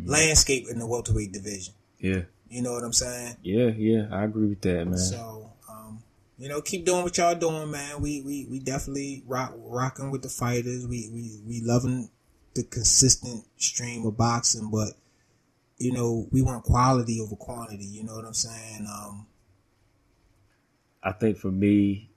landscape 0.04 0.66
in 0.70 0.78
the 0.78 0.86
welterweight 0.86 1.32
division. 1.32 1.74
Yeah, 1.98 2.22
You 2.52 2.60
know 2.60 2.72
what 2.72 2.84
I'm 2.84 2.92
saying? 2.92 3.38
yeah, 3.42 3.68
yeah. 3.68 4.08
I 4.12 4.24
agree 4.24 4.48
with 4.48 4.60
that, 4.60 4.84
man. 4.84 4.98
So, 4.98 5.50
um, 5.70 6.02
you 6.36 6.50
know, 6.50 6.60
keep 6.60 6.84
doing 6.84 7.02
what 7.02 7.16
y'all 7.16 7.34
doing, 7.34 7.70
man. 7.70 8.02
We 8.02 8.20
we, 8.20 8.44
we 8.44 8.58
definitely 8.58 9.22
rock 9.26 9.54
rocking 9.56 10.10
with 10.10 10.20
the 10.20 10.28
fighters. 10.28 10.86
We 10.86 11.08
we 11.10 11.40
we 11.46 11.60
loving 11.62 12.10
the 12.54 12.62
consistent 12.64 13.46
stream 13.56 14.04
of 14.04 14.18
boxing, 14.18 14.70
but 14.70 14.90
you 15.78 15.92
know, 15.92 16.28
we 16.30 16.42
want 16.42 16.64
quality 16.64 17.22
over 17.22 17.36
quantity. 17.36 17.86
You 17.86 18.04
know 18.04 18.16
what 18.16 18.26
I'm 18.26 18.34
saying? 18.34 18.86
Um, 18.86 19.26
I 21.02 21.12
think 21.12 21.38
for 21.38 21.50
me, 21.50 22.10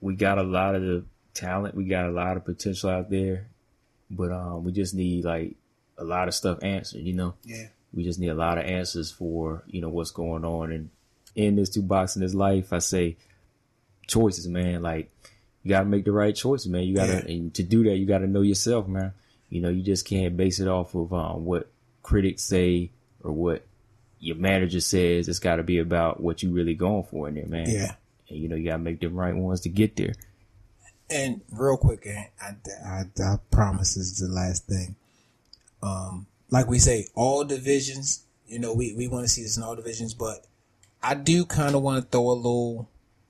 we 0.00 0.16
got 0.16 0.38
a 0.38 0.42
lot 0.42 0.74
of 0.74 0.82
the 0.82 1.04
talent, 1.32 1.76
we 1.76 1.84
got 1.84 2.06
a 2.06 2.10
lot 2.10 2.36
of 2.36 2.44
potential 2.44 2.90
out 2.90 3.08
there, 3.08 3.46
but 4.10 4.32
um, 4.32 4.64
we 4.64 4.72
just 4.72 4.94
need 4.94 5.24
like 5.24 5.54
a 5.96 6.02
lot 6.02 6.26
of 6.26 6.34
stuff 6.34 6.58
answered. 6.62 7.02
You 7.02 7.12
know, 7.12 7.34
yeah. 7.44 7.68
We 7.96 8.04
just 8.04 8.20
need 8.20 8.28
a 8.28 8.34
lot 8.34 8.58
of 8.58 8.64
answers 8.66 9.10
for 9.10 9.64
you 9.66 9.80
know 9.80 9.88
what's 9.88 10.12
going 10.12 10.44
on 10.44 10.70
and 10.70 10.90
in 11.34 11.56
this 11.56 11.70
two 11.70 11.82
boxing 11.82 12.22
this 12.22 12.34
life. 12.34 12.72
I 12.72 12.78
say 12.78 13.16
choices, 14.06 14.46
man. 14.46 14.82
Like 14.82 15.10
you 15.62 15.70
got 15.70 15.80
to 15.80 15.86
make 15.86 16.04
the 16.04 16.12
right 16.12 16.34
choices, 16.36 16.68
man. 16.68 16.84
You 16.84 16.94
got 16.94 17.06
to 17.06 17.12
Yeah. 17.14 17.34
and 17.34 17.52
to 17.54 17.62
do 17.64 17.82
that, 17.84 17.96
you 17.96 18.06
got 18.06 18.18
to 18.18 18.26
know 18.28 18.42
yourself, 18.42 18.86
man. 18.86 19.12
You 19.48 19.60
know, 19.60 19.68
you 19.68 19.82
just 19.82 20.06
can't 20.06 20.36
base 20.36 20.60
it 20.60 20.68
off 20.68 20.94
of 20.94 21.12
um, 21.12 21.44
what 21.44 21.68
critics 22.02 22.42
say 22.44 22.90
or 23.22 23.32
what 23.32 23.66
your 24.20 24.36
manager 24.36 24.80
says. 24.80 25.28
It's 25.28 25.38
got 25.40 25.56
to 25.56 25.62
be 25.62 25.78
about 25.78 26.20
what 26.20 26.42
you 26.42 26.52
really 26.52 26.74
going 26.74 27.04
for 27.04 27.28
in 27.28 27.34
there, 27.34 27.46
man. 27.46 27.68
Yeah. 27.68 27.94
And 28.28 28.38
you 28.38 28.48
know, 28.48 28.56
you 28.56 28.64
gotta 28.64 28.78
make 28.82 29.00
the 29.00 29.08
right 29.08 29.34
ones 29.34 29.60
to 29.62 29.68
get 29.68 29.96
there. 29.96 30.14
And 31.08 31.40
real 31.52 31.76
quick, 31.76 32.06
I, 32.42 32.56
I, 32.84 33.02
I 33.22 33.36
promise 33.50 33.94
this 33.94 34.06
is 34.06 34.18
the 34.18 34.28
last 34.28 34.66
thing. 34.66 34.96
Um, 35.82 36.26
like 36.50 36.68
we 36.68 36.78
say, 36.78 37.08
all 37.14 37.44
divisions, 37.44 38.24
you 38.46 38.58
know, 38.58 38.72
we, 38.72 38.94
we 38.94 39.08
want 39.08 39.24
to 39.24 39.28
see 39.28 39.42
this 39.42 39.56
in 39.56 39.62
all 39.62 39.74
divisions, 39.76 40.14
but 40.14 40.46
I 41.02 41.14
do 41.14 41.44
kind 41.44 41.74
of 41.74 41.82
want 41.82 42.02
to 42.04 42.08
throw 42.10 42.30
a 42.30 42.32
little 42.32 42.88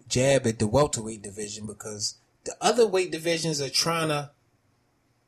jab 0.09 0.47
at 0.47 0.59
the 0.59 0.67
welterweight 0.67 1.23
division 1.23 1.67
because 1.67 2.17
the 2.45 2.55
other 2.61 2.87
weight 2.87 3.11
divisions 3.11 3.61
are 3.61 3.71
trying 3.71 4.09
to 4.09 4.31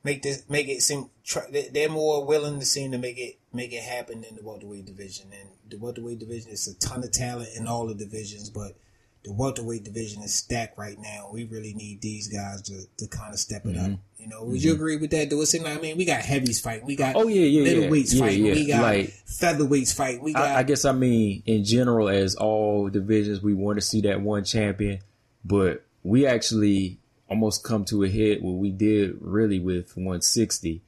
make 0.04 0.22
this 0.22 0.44
make 0.48 0.68
it 0.68 0.82
seem 0.82 1.10
try, 1.24 1.42
they- 1.50 1.68
they're 1.68 1.88
more 1.88 2.24
willing 2.24 2.60
to 2.60 2.66
seem 2.66 2.92
to 2.92 2.98
make 2.98 3.18
it 3.18 3.38
make 3.52 3.72
it 3.72 3.82
happen 3.82 4.22
in 4.24 4.36
the 4.36 4.42
welterweight 4.42 4.86
division. 4.86 5.32
And 5.32 5.48
the 5.68 5.76
welterweight 5.78 6.20
division 6.20 6.52
is 6.52 6.68
a 6.68 6.74
ton 6.74 7.02
of 7.02 7.10
talent 7.10 7.50
in 7.56 7.66
all 7.66 7.86
the 7.86 7.94
divisions 7.94 8.50
but 8.50 8.76
the 9.24 9.32
welterweight 9.32 9.82
division 9.82 10.22
is 10.22 10.32
stacked 10.32 10.78
right 10.78 10.98
now. 10.98 11.28
We 11.32 11.44
really 11.44 11.74
need 11.74 12.00
these 12.00 12.28
guys 12.28 12.62
to, 12.62 12.84
to 12.98 13.08
kind 13.08 13.34
of 13.34 13.40
step 13.40 13.66
it 13.66 13.76
up 13.76 13.90
mm-hmm. 13.90 14.17
You 14.28 14.34
know 14.34 14.44
would 14.44 14.62
you 14.62 14.72
mm-hmm. 14.72 14.80
agree 14.80 14.96
with 14.96 15.10
that 15.10 15.30
do 15.30 15.40
it 15.40 15.46
seem 15.46 15.62
like 15.62 15.78
I 15.78 15.80
mean 15.80 15.96
we 15.96 16.04
got 16.04 16.20
heavies 16.20 16.60
fight 16.60 16.84
we 16.84 16.96
got 16.96 17.16
Oh, 17.16 17.28
yeah, 17.28 17.42
yeah, 17.42 17.62
yeah. 17.62 17.88
middleweights 17.88 18.14
Yeah, 18.14 18.20
fight 18.20 18.38
yeah. 18.38 18.54
we 18.54 18.66
got 18.66 18.82
Like- 18.82 19.14
featherweights 19.26 19.94
fight 19.94 20.22
we 20.22 20.32
got 20.32 20.48
I, 20.48 20.58
I 20.58 20.62
guess 20.62 20.84
I 20.84 20.92
mean 20.92 21.42
in 21.46 21.64
general, 21.64 22.08
as 22.08 22.34
all 22.34 22.88
divisions, 22.88 23.42
we 23.42 23.54
want 23.54 23.78
to 23.78 23.80
see 23.80 24.00
that 24.02 24.20
one 24.20 24.44
champion, 24.44 25.00
but 25.44 25.84
we 26.02 26.26
actually 26.26 26.98
almost 27.28 27.62
come 27.64 27.84
to 27.86 28.04
a 28.04 28.08
head 28.08 28.42
what 28.42 28.52
we 28.52 28.70
did 28.70 29.16
really 29.20 29.58
with 29.60 29.96
160 29.96 30.82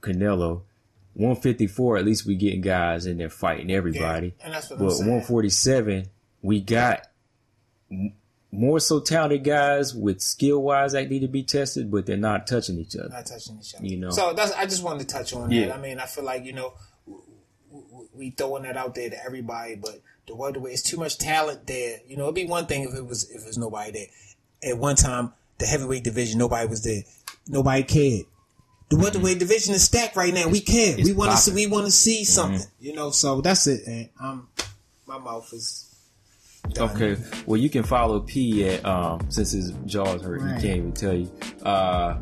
Canelo. 0.00 0.62
154, 1.14 1.96
at 1.96 2.04
least 2.04 2.26
we 2.26 2.36
getting 2.36 2.60
guys 2.60 3.04
in 3.04 3.18
there 3.18 3.28
fighting 3.28 3.72
everybody. 3.72 4.34
and 4.40 4.54
that's 4.54 4.70
what 4.70 4.78
But 4.78 4.84
I'm 5.00 5.08
147, 5.08 6.08
we 6.42 6.60
got 6.60 7.08
more 8.50 8.80
so 8.80 9.00
talented 9.00 9.44
guys 9.44 9.94
with 9.94 10.20
skill 10.22 10.62
wise 10.62 10.92
that 10.92 11.10
need 11.10 11.20
to 11.20 11.28
be 11.28 11.42
tested, 11.42 11.90
but 11.90 12.06
they're 12.06 12.16
not 12.16 12.46
touching 12.46 12.78
each 12.78 12.96
other. 12.96 13.08
not 13.10 13.26
touching 13.26 13.58
each 13.60 13.74
other. 13.74 13.86
You 13.86 13.98
know. 13.98 14.10
So 14.10 14.32
that's 14.32 14.52
I 14.52 14.64
just 14.64 14.82
wanted 14.82 15.00
to 15.00 15.14
touch 15.14 15.32
on 15.32 15.50
Yeah. 15.50 15.66
that. 15.66 15.76
I 15.76 15.80
mean, 15.80 15.98
I 15.98 16.06
feel 16.06 16.24
like 16.24 16.44
you 16.44 16.54
know 16.54 16.72
w- 17.06 17.24
w- 17.70 18.08
we 18.14 18.30
throwing 18.30 18.62
that 18.62 18.76
out 18.76 18.94
there 18.94 19.10
to 19.10 19.24
everybody, 19.24 19.76
but 19.76 20.00
the 20.26 20.34
welterweight 20.34 20.72
it's 20.72 20.82
too 20.82 20.96
much 20.96 21.18
talent 21.18 21.66
there. 21.66 21.98
You 22.06 22.16
know, 22.16 22.24
it'd 22.24 22.34
be 22.34 22.46
one 22.46 22.66
thing 22.66 22.84
if 22.84 22.94
it 22.94 23.06
was 23.06 23.30
if 23.30 23.42
there's 23.42 23.58
nobody 23.58 23.92
there. 23.92 24.72
At 24.72 24.78
one 24.78 24.96
time, 24.96 25.32
the 25.58 25.66
heavyweight 25.66 26.04
division, 26.04 26.38
nobody 26.38 26.66
was 26.68 26.82
there. 26.82 27.02
Nobody 27.48 27.82
cared. 27.82 28.26
the 28.88 28.96
welterweight 28.96 29.36
mm. 29.36 29.40
division 29.40 29.74
is 29.74 29.84
stacked 29.84 30.16
right 30.16 30.32
now. 30.32 30.48
We 30.48 30.60
can. 30.60 30.98
It's 30.98 31.08
we 31.08 31.14
want 31.14 31.32
to 31.32 31.36
see. 31.36 31.52
We 31.52 31.66
want 31.66 31.86
to 31.86 31.92
see 31.92 32.22
mm-hmm. 32.22 32.24
something. 32.24 32.66
You 32.80 32.94
know, 32.94 33.10
so 33.10 33.42
that's 33.42 33.66
it. 33.66 33.86
And 33.86 34.08
I'm 34.18 34.48
my 35.06 35.18
mouth 35.18 35.52
is 35.52 35.87
done. 36.70 36.90
Okay. 36.90 37.16
Well, 37.46 37.58
you 37.60 37.70
can 37.70 37.82
follow 37.82 38.20
P 38.20 38.68
at 38.68 38.84
um 38.84 39.20
since 39.30 39.52
his 39.52 39.72
jaw's 39.86 40.22
hurt, 40.22 40.40
Right. 40.42 40.60
he 40.60 40.66
can't 40.68 40.78
even 40.78 40.92
tell 40.92 41.14
you. 41.14 41.30
Uh, 41.62 42.18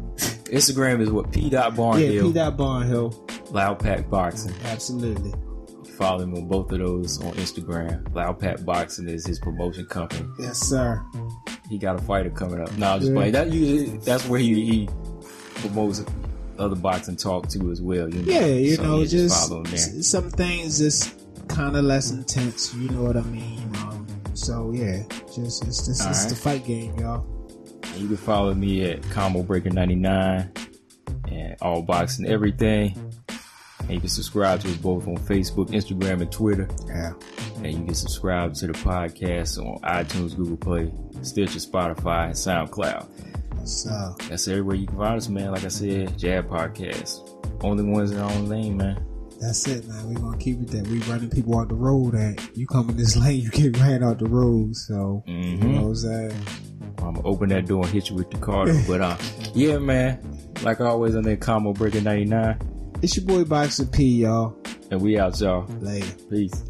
Instagram 0.46 1.00
is 1.00 1.10
what 1.10 1.32
P. 1.32 1.50
Dot 1.50 1.74
Yeah, 1.76 2.22
P. 2.22 2.32
Dot 2.32 2.56
Barnhill. 2.56 3.52
Loud 3.52 3.78
Pack 3.78 4.08
Boxing. 4.10 4.52
Absolutely. 4.64 5.32
Follow 5.96 6.22
him 6.24 6.34
on 6.34 6.46
both 6.46 6.70
of 6.72 6.78
those 6.78 7.22
on 7.22 7.32
Instagram. 7.34 8.14
Loud 8.14 8.38
Pack 8.38 8.64
Boxing 8.64 9.08
is 9.08 9.26
his 9.26 9.38
promotion 9.38 9.86
company. 9.86 10.28
Yes, 10.38 10.58
sir. 10.58 11.02
He 11.70 11.78
got 11.78 11.96
a 11.98 12.02
fighter 12.02 12.30
coming 12.30 12.60
up. 12.60 12.76
No, 12.76 12.92
I'm 12.92 13.00
just 13.00 13.10
Yeah. 13.12 13.16
playing. 13.16 13.32
That 13.32 13.52
usually 13.52 13.98
that's 13.98 14.28
where 14.28 14.38
he, 14.38 14.64
he 14.66 14.88
promotes 15.56 16.04
other 16.58 16.76
boxing 16.76 17.16
talk 17.16 17.48
too 17.48 17.70
as 17.70 17.80
well. 17.82 18.08
You 18.12 18.22
know? 18.22 18.32
Yeah, 18.32 18.46
you 18.46 18.76
So, 18.76 18.82
know, 18.82 19.04
just, 19.06 19.48
follow 19.48 19.58
him 19.60 19.64
there. 19.64 19.74
s- 19.74 20.06
some 20.06 20.30
things 20.30 20.78
just 20.78 21.14
kind 21.48 21.76
of 21.76 21.84
less 21.84 22.10
intense. 22.10 22.74
You 22.74 22.88
know 22.90 23.02
what 23.02 23.16
I 23.16 23.22
mean? 23.22 23.65
So 24.36 24.70
yeah, 24.74 25.02
just 25.34 25.64
it's 25.64 25.86
this 25.86 26.04
it's 26.04 26.04
right. 26.04 26.28
the 26.28 26.36
fight 26.36 26.64
game, 26.66 26.94
y'all. 26.98 27.24
And 27.82 27.96
you 27.96 28.06
can 28.06 28.18
follow 28.18 28.52
me 28.52 28.84
at 28.84 29.02
Combo 29.10 29.42
Breaker 29.42 29.70
99 29.70 30.52
and 31.28 31.56
All 31.62 31.80
Boxing 31.80 32.26
Everything. 32.26 33.14
And 33.80 33.90
you 33.90 34.00
can 34.00 34.08
subscribe 34.10 34.60
to 34.60 34.68
us 34.68 34.76
both 34.76 35.08
on 35.08 35.16
Facebook, 35.16 35.70
Instagram, 35.70 36.20
and 36.20 36.30
Twitter. 36.30 36.68
Yeah. 36.86 37.12
And 37.56 37.66
you 37.66 37.84
can 37.86 37.94
subscribe 37.94 38.52
to 38.54 38.66
the 38.66 38.72
podcast 38.74 39.58
on 39.58 39.80
iTunes, 39.80 40.36
Google 40.36 40.58
Play, 40.58 40.92
Stitcher, 41.22 41.58
Spotify, 41.58 42.26
and 42.26 42.34
SoundCloud. 42.34 43.08
So 43.66 44.14
That's 44.28 44.46
everywhere 44.48 44.76
you 44.76 44.86
can 44.86 44.98
find 44.98 45.16
us, 45.16 45.28
man. 45.28 45.52
Like 45.52 45.64
I 45.64 45.68
said, 45.68 46.18
Jab 46.18 46.48
Podcast. 46.48 47.32
Only 47.64 47.84
ones 47.84 48.10
in 48.10 48.18
our 48.18 48.30
own 48.30 48.48
lane, 48.48 48.76
man. 48.76 49.02
That's 49.40 49.66
it, 49.68 49.86
man. 49.88 50.08
We're 50.08 50.20
gonna 50.20 50.38
keep 50.38 50.60
it 50.60 50.68
that 50.68 50.86
we 50.88 50.98
running 51.00 51.30
people 51.30 51.58
out 51.58 51.68
the 51.68 51.74
road. 51.74 52.12
That 52.12 52.50
you 52.54 52.66
come 52.66 52.90
in 52.90 52.96
this 52.96 53.16
lane, 53.22 53.40
you 53.40 53.50
get 53.50 53.78
ran 53.78 54.02
out 54.02 54.18
the 54.18 54.26
road. 54.26 54.76
So 54.76 55.22
you 55.26 55.56
know 55.56 55.82
what 55.82 55.88
I'm 55.88 55.94
saying? 55.96 56.46
I'm 56.98 57.14
gonna 57.14 57.22
open 57.26 57.48
that 57.50 57.66
door 57.66 57.84
and 57.84 57.92
hit 57.92 58.10
you 58.10 58.16
with 58.16 58.30
the 58.30 58.38
car. 58.38 58.66
but 58.86 59.00
uh, 59.00 59.16
yeah, 59.54 59.78
man. 59.78 60.20
Like 60.62 60.80
always, 60.80 61.14
on 61.14 61.22
that 61.24 61.40
Combo 61.40 61.72
Breaker 61.72 62.00
99. 62.00 62.58
It's 63.02 63.16
your 63.16 63.26
boy 63.26 63.44
Boxer 63.44 63.84
P, 63.86 64.04
y'all. 64.22 64.56
And 64.90 65.00
we 65.00 65.18
out, 65.18 65.38
y'all. 65.40 65.66
Later. 65.80 66.06
Peace. 66.30 66.64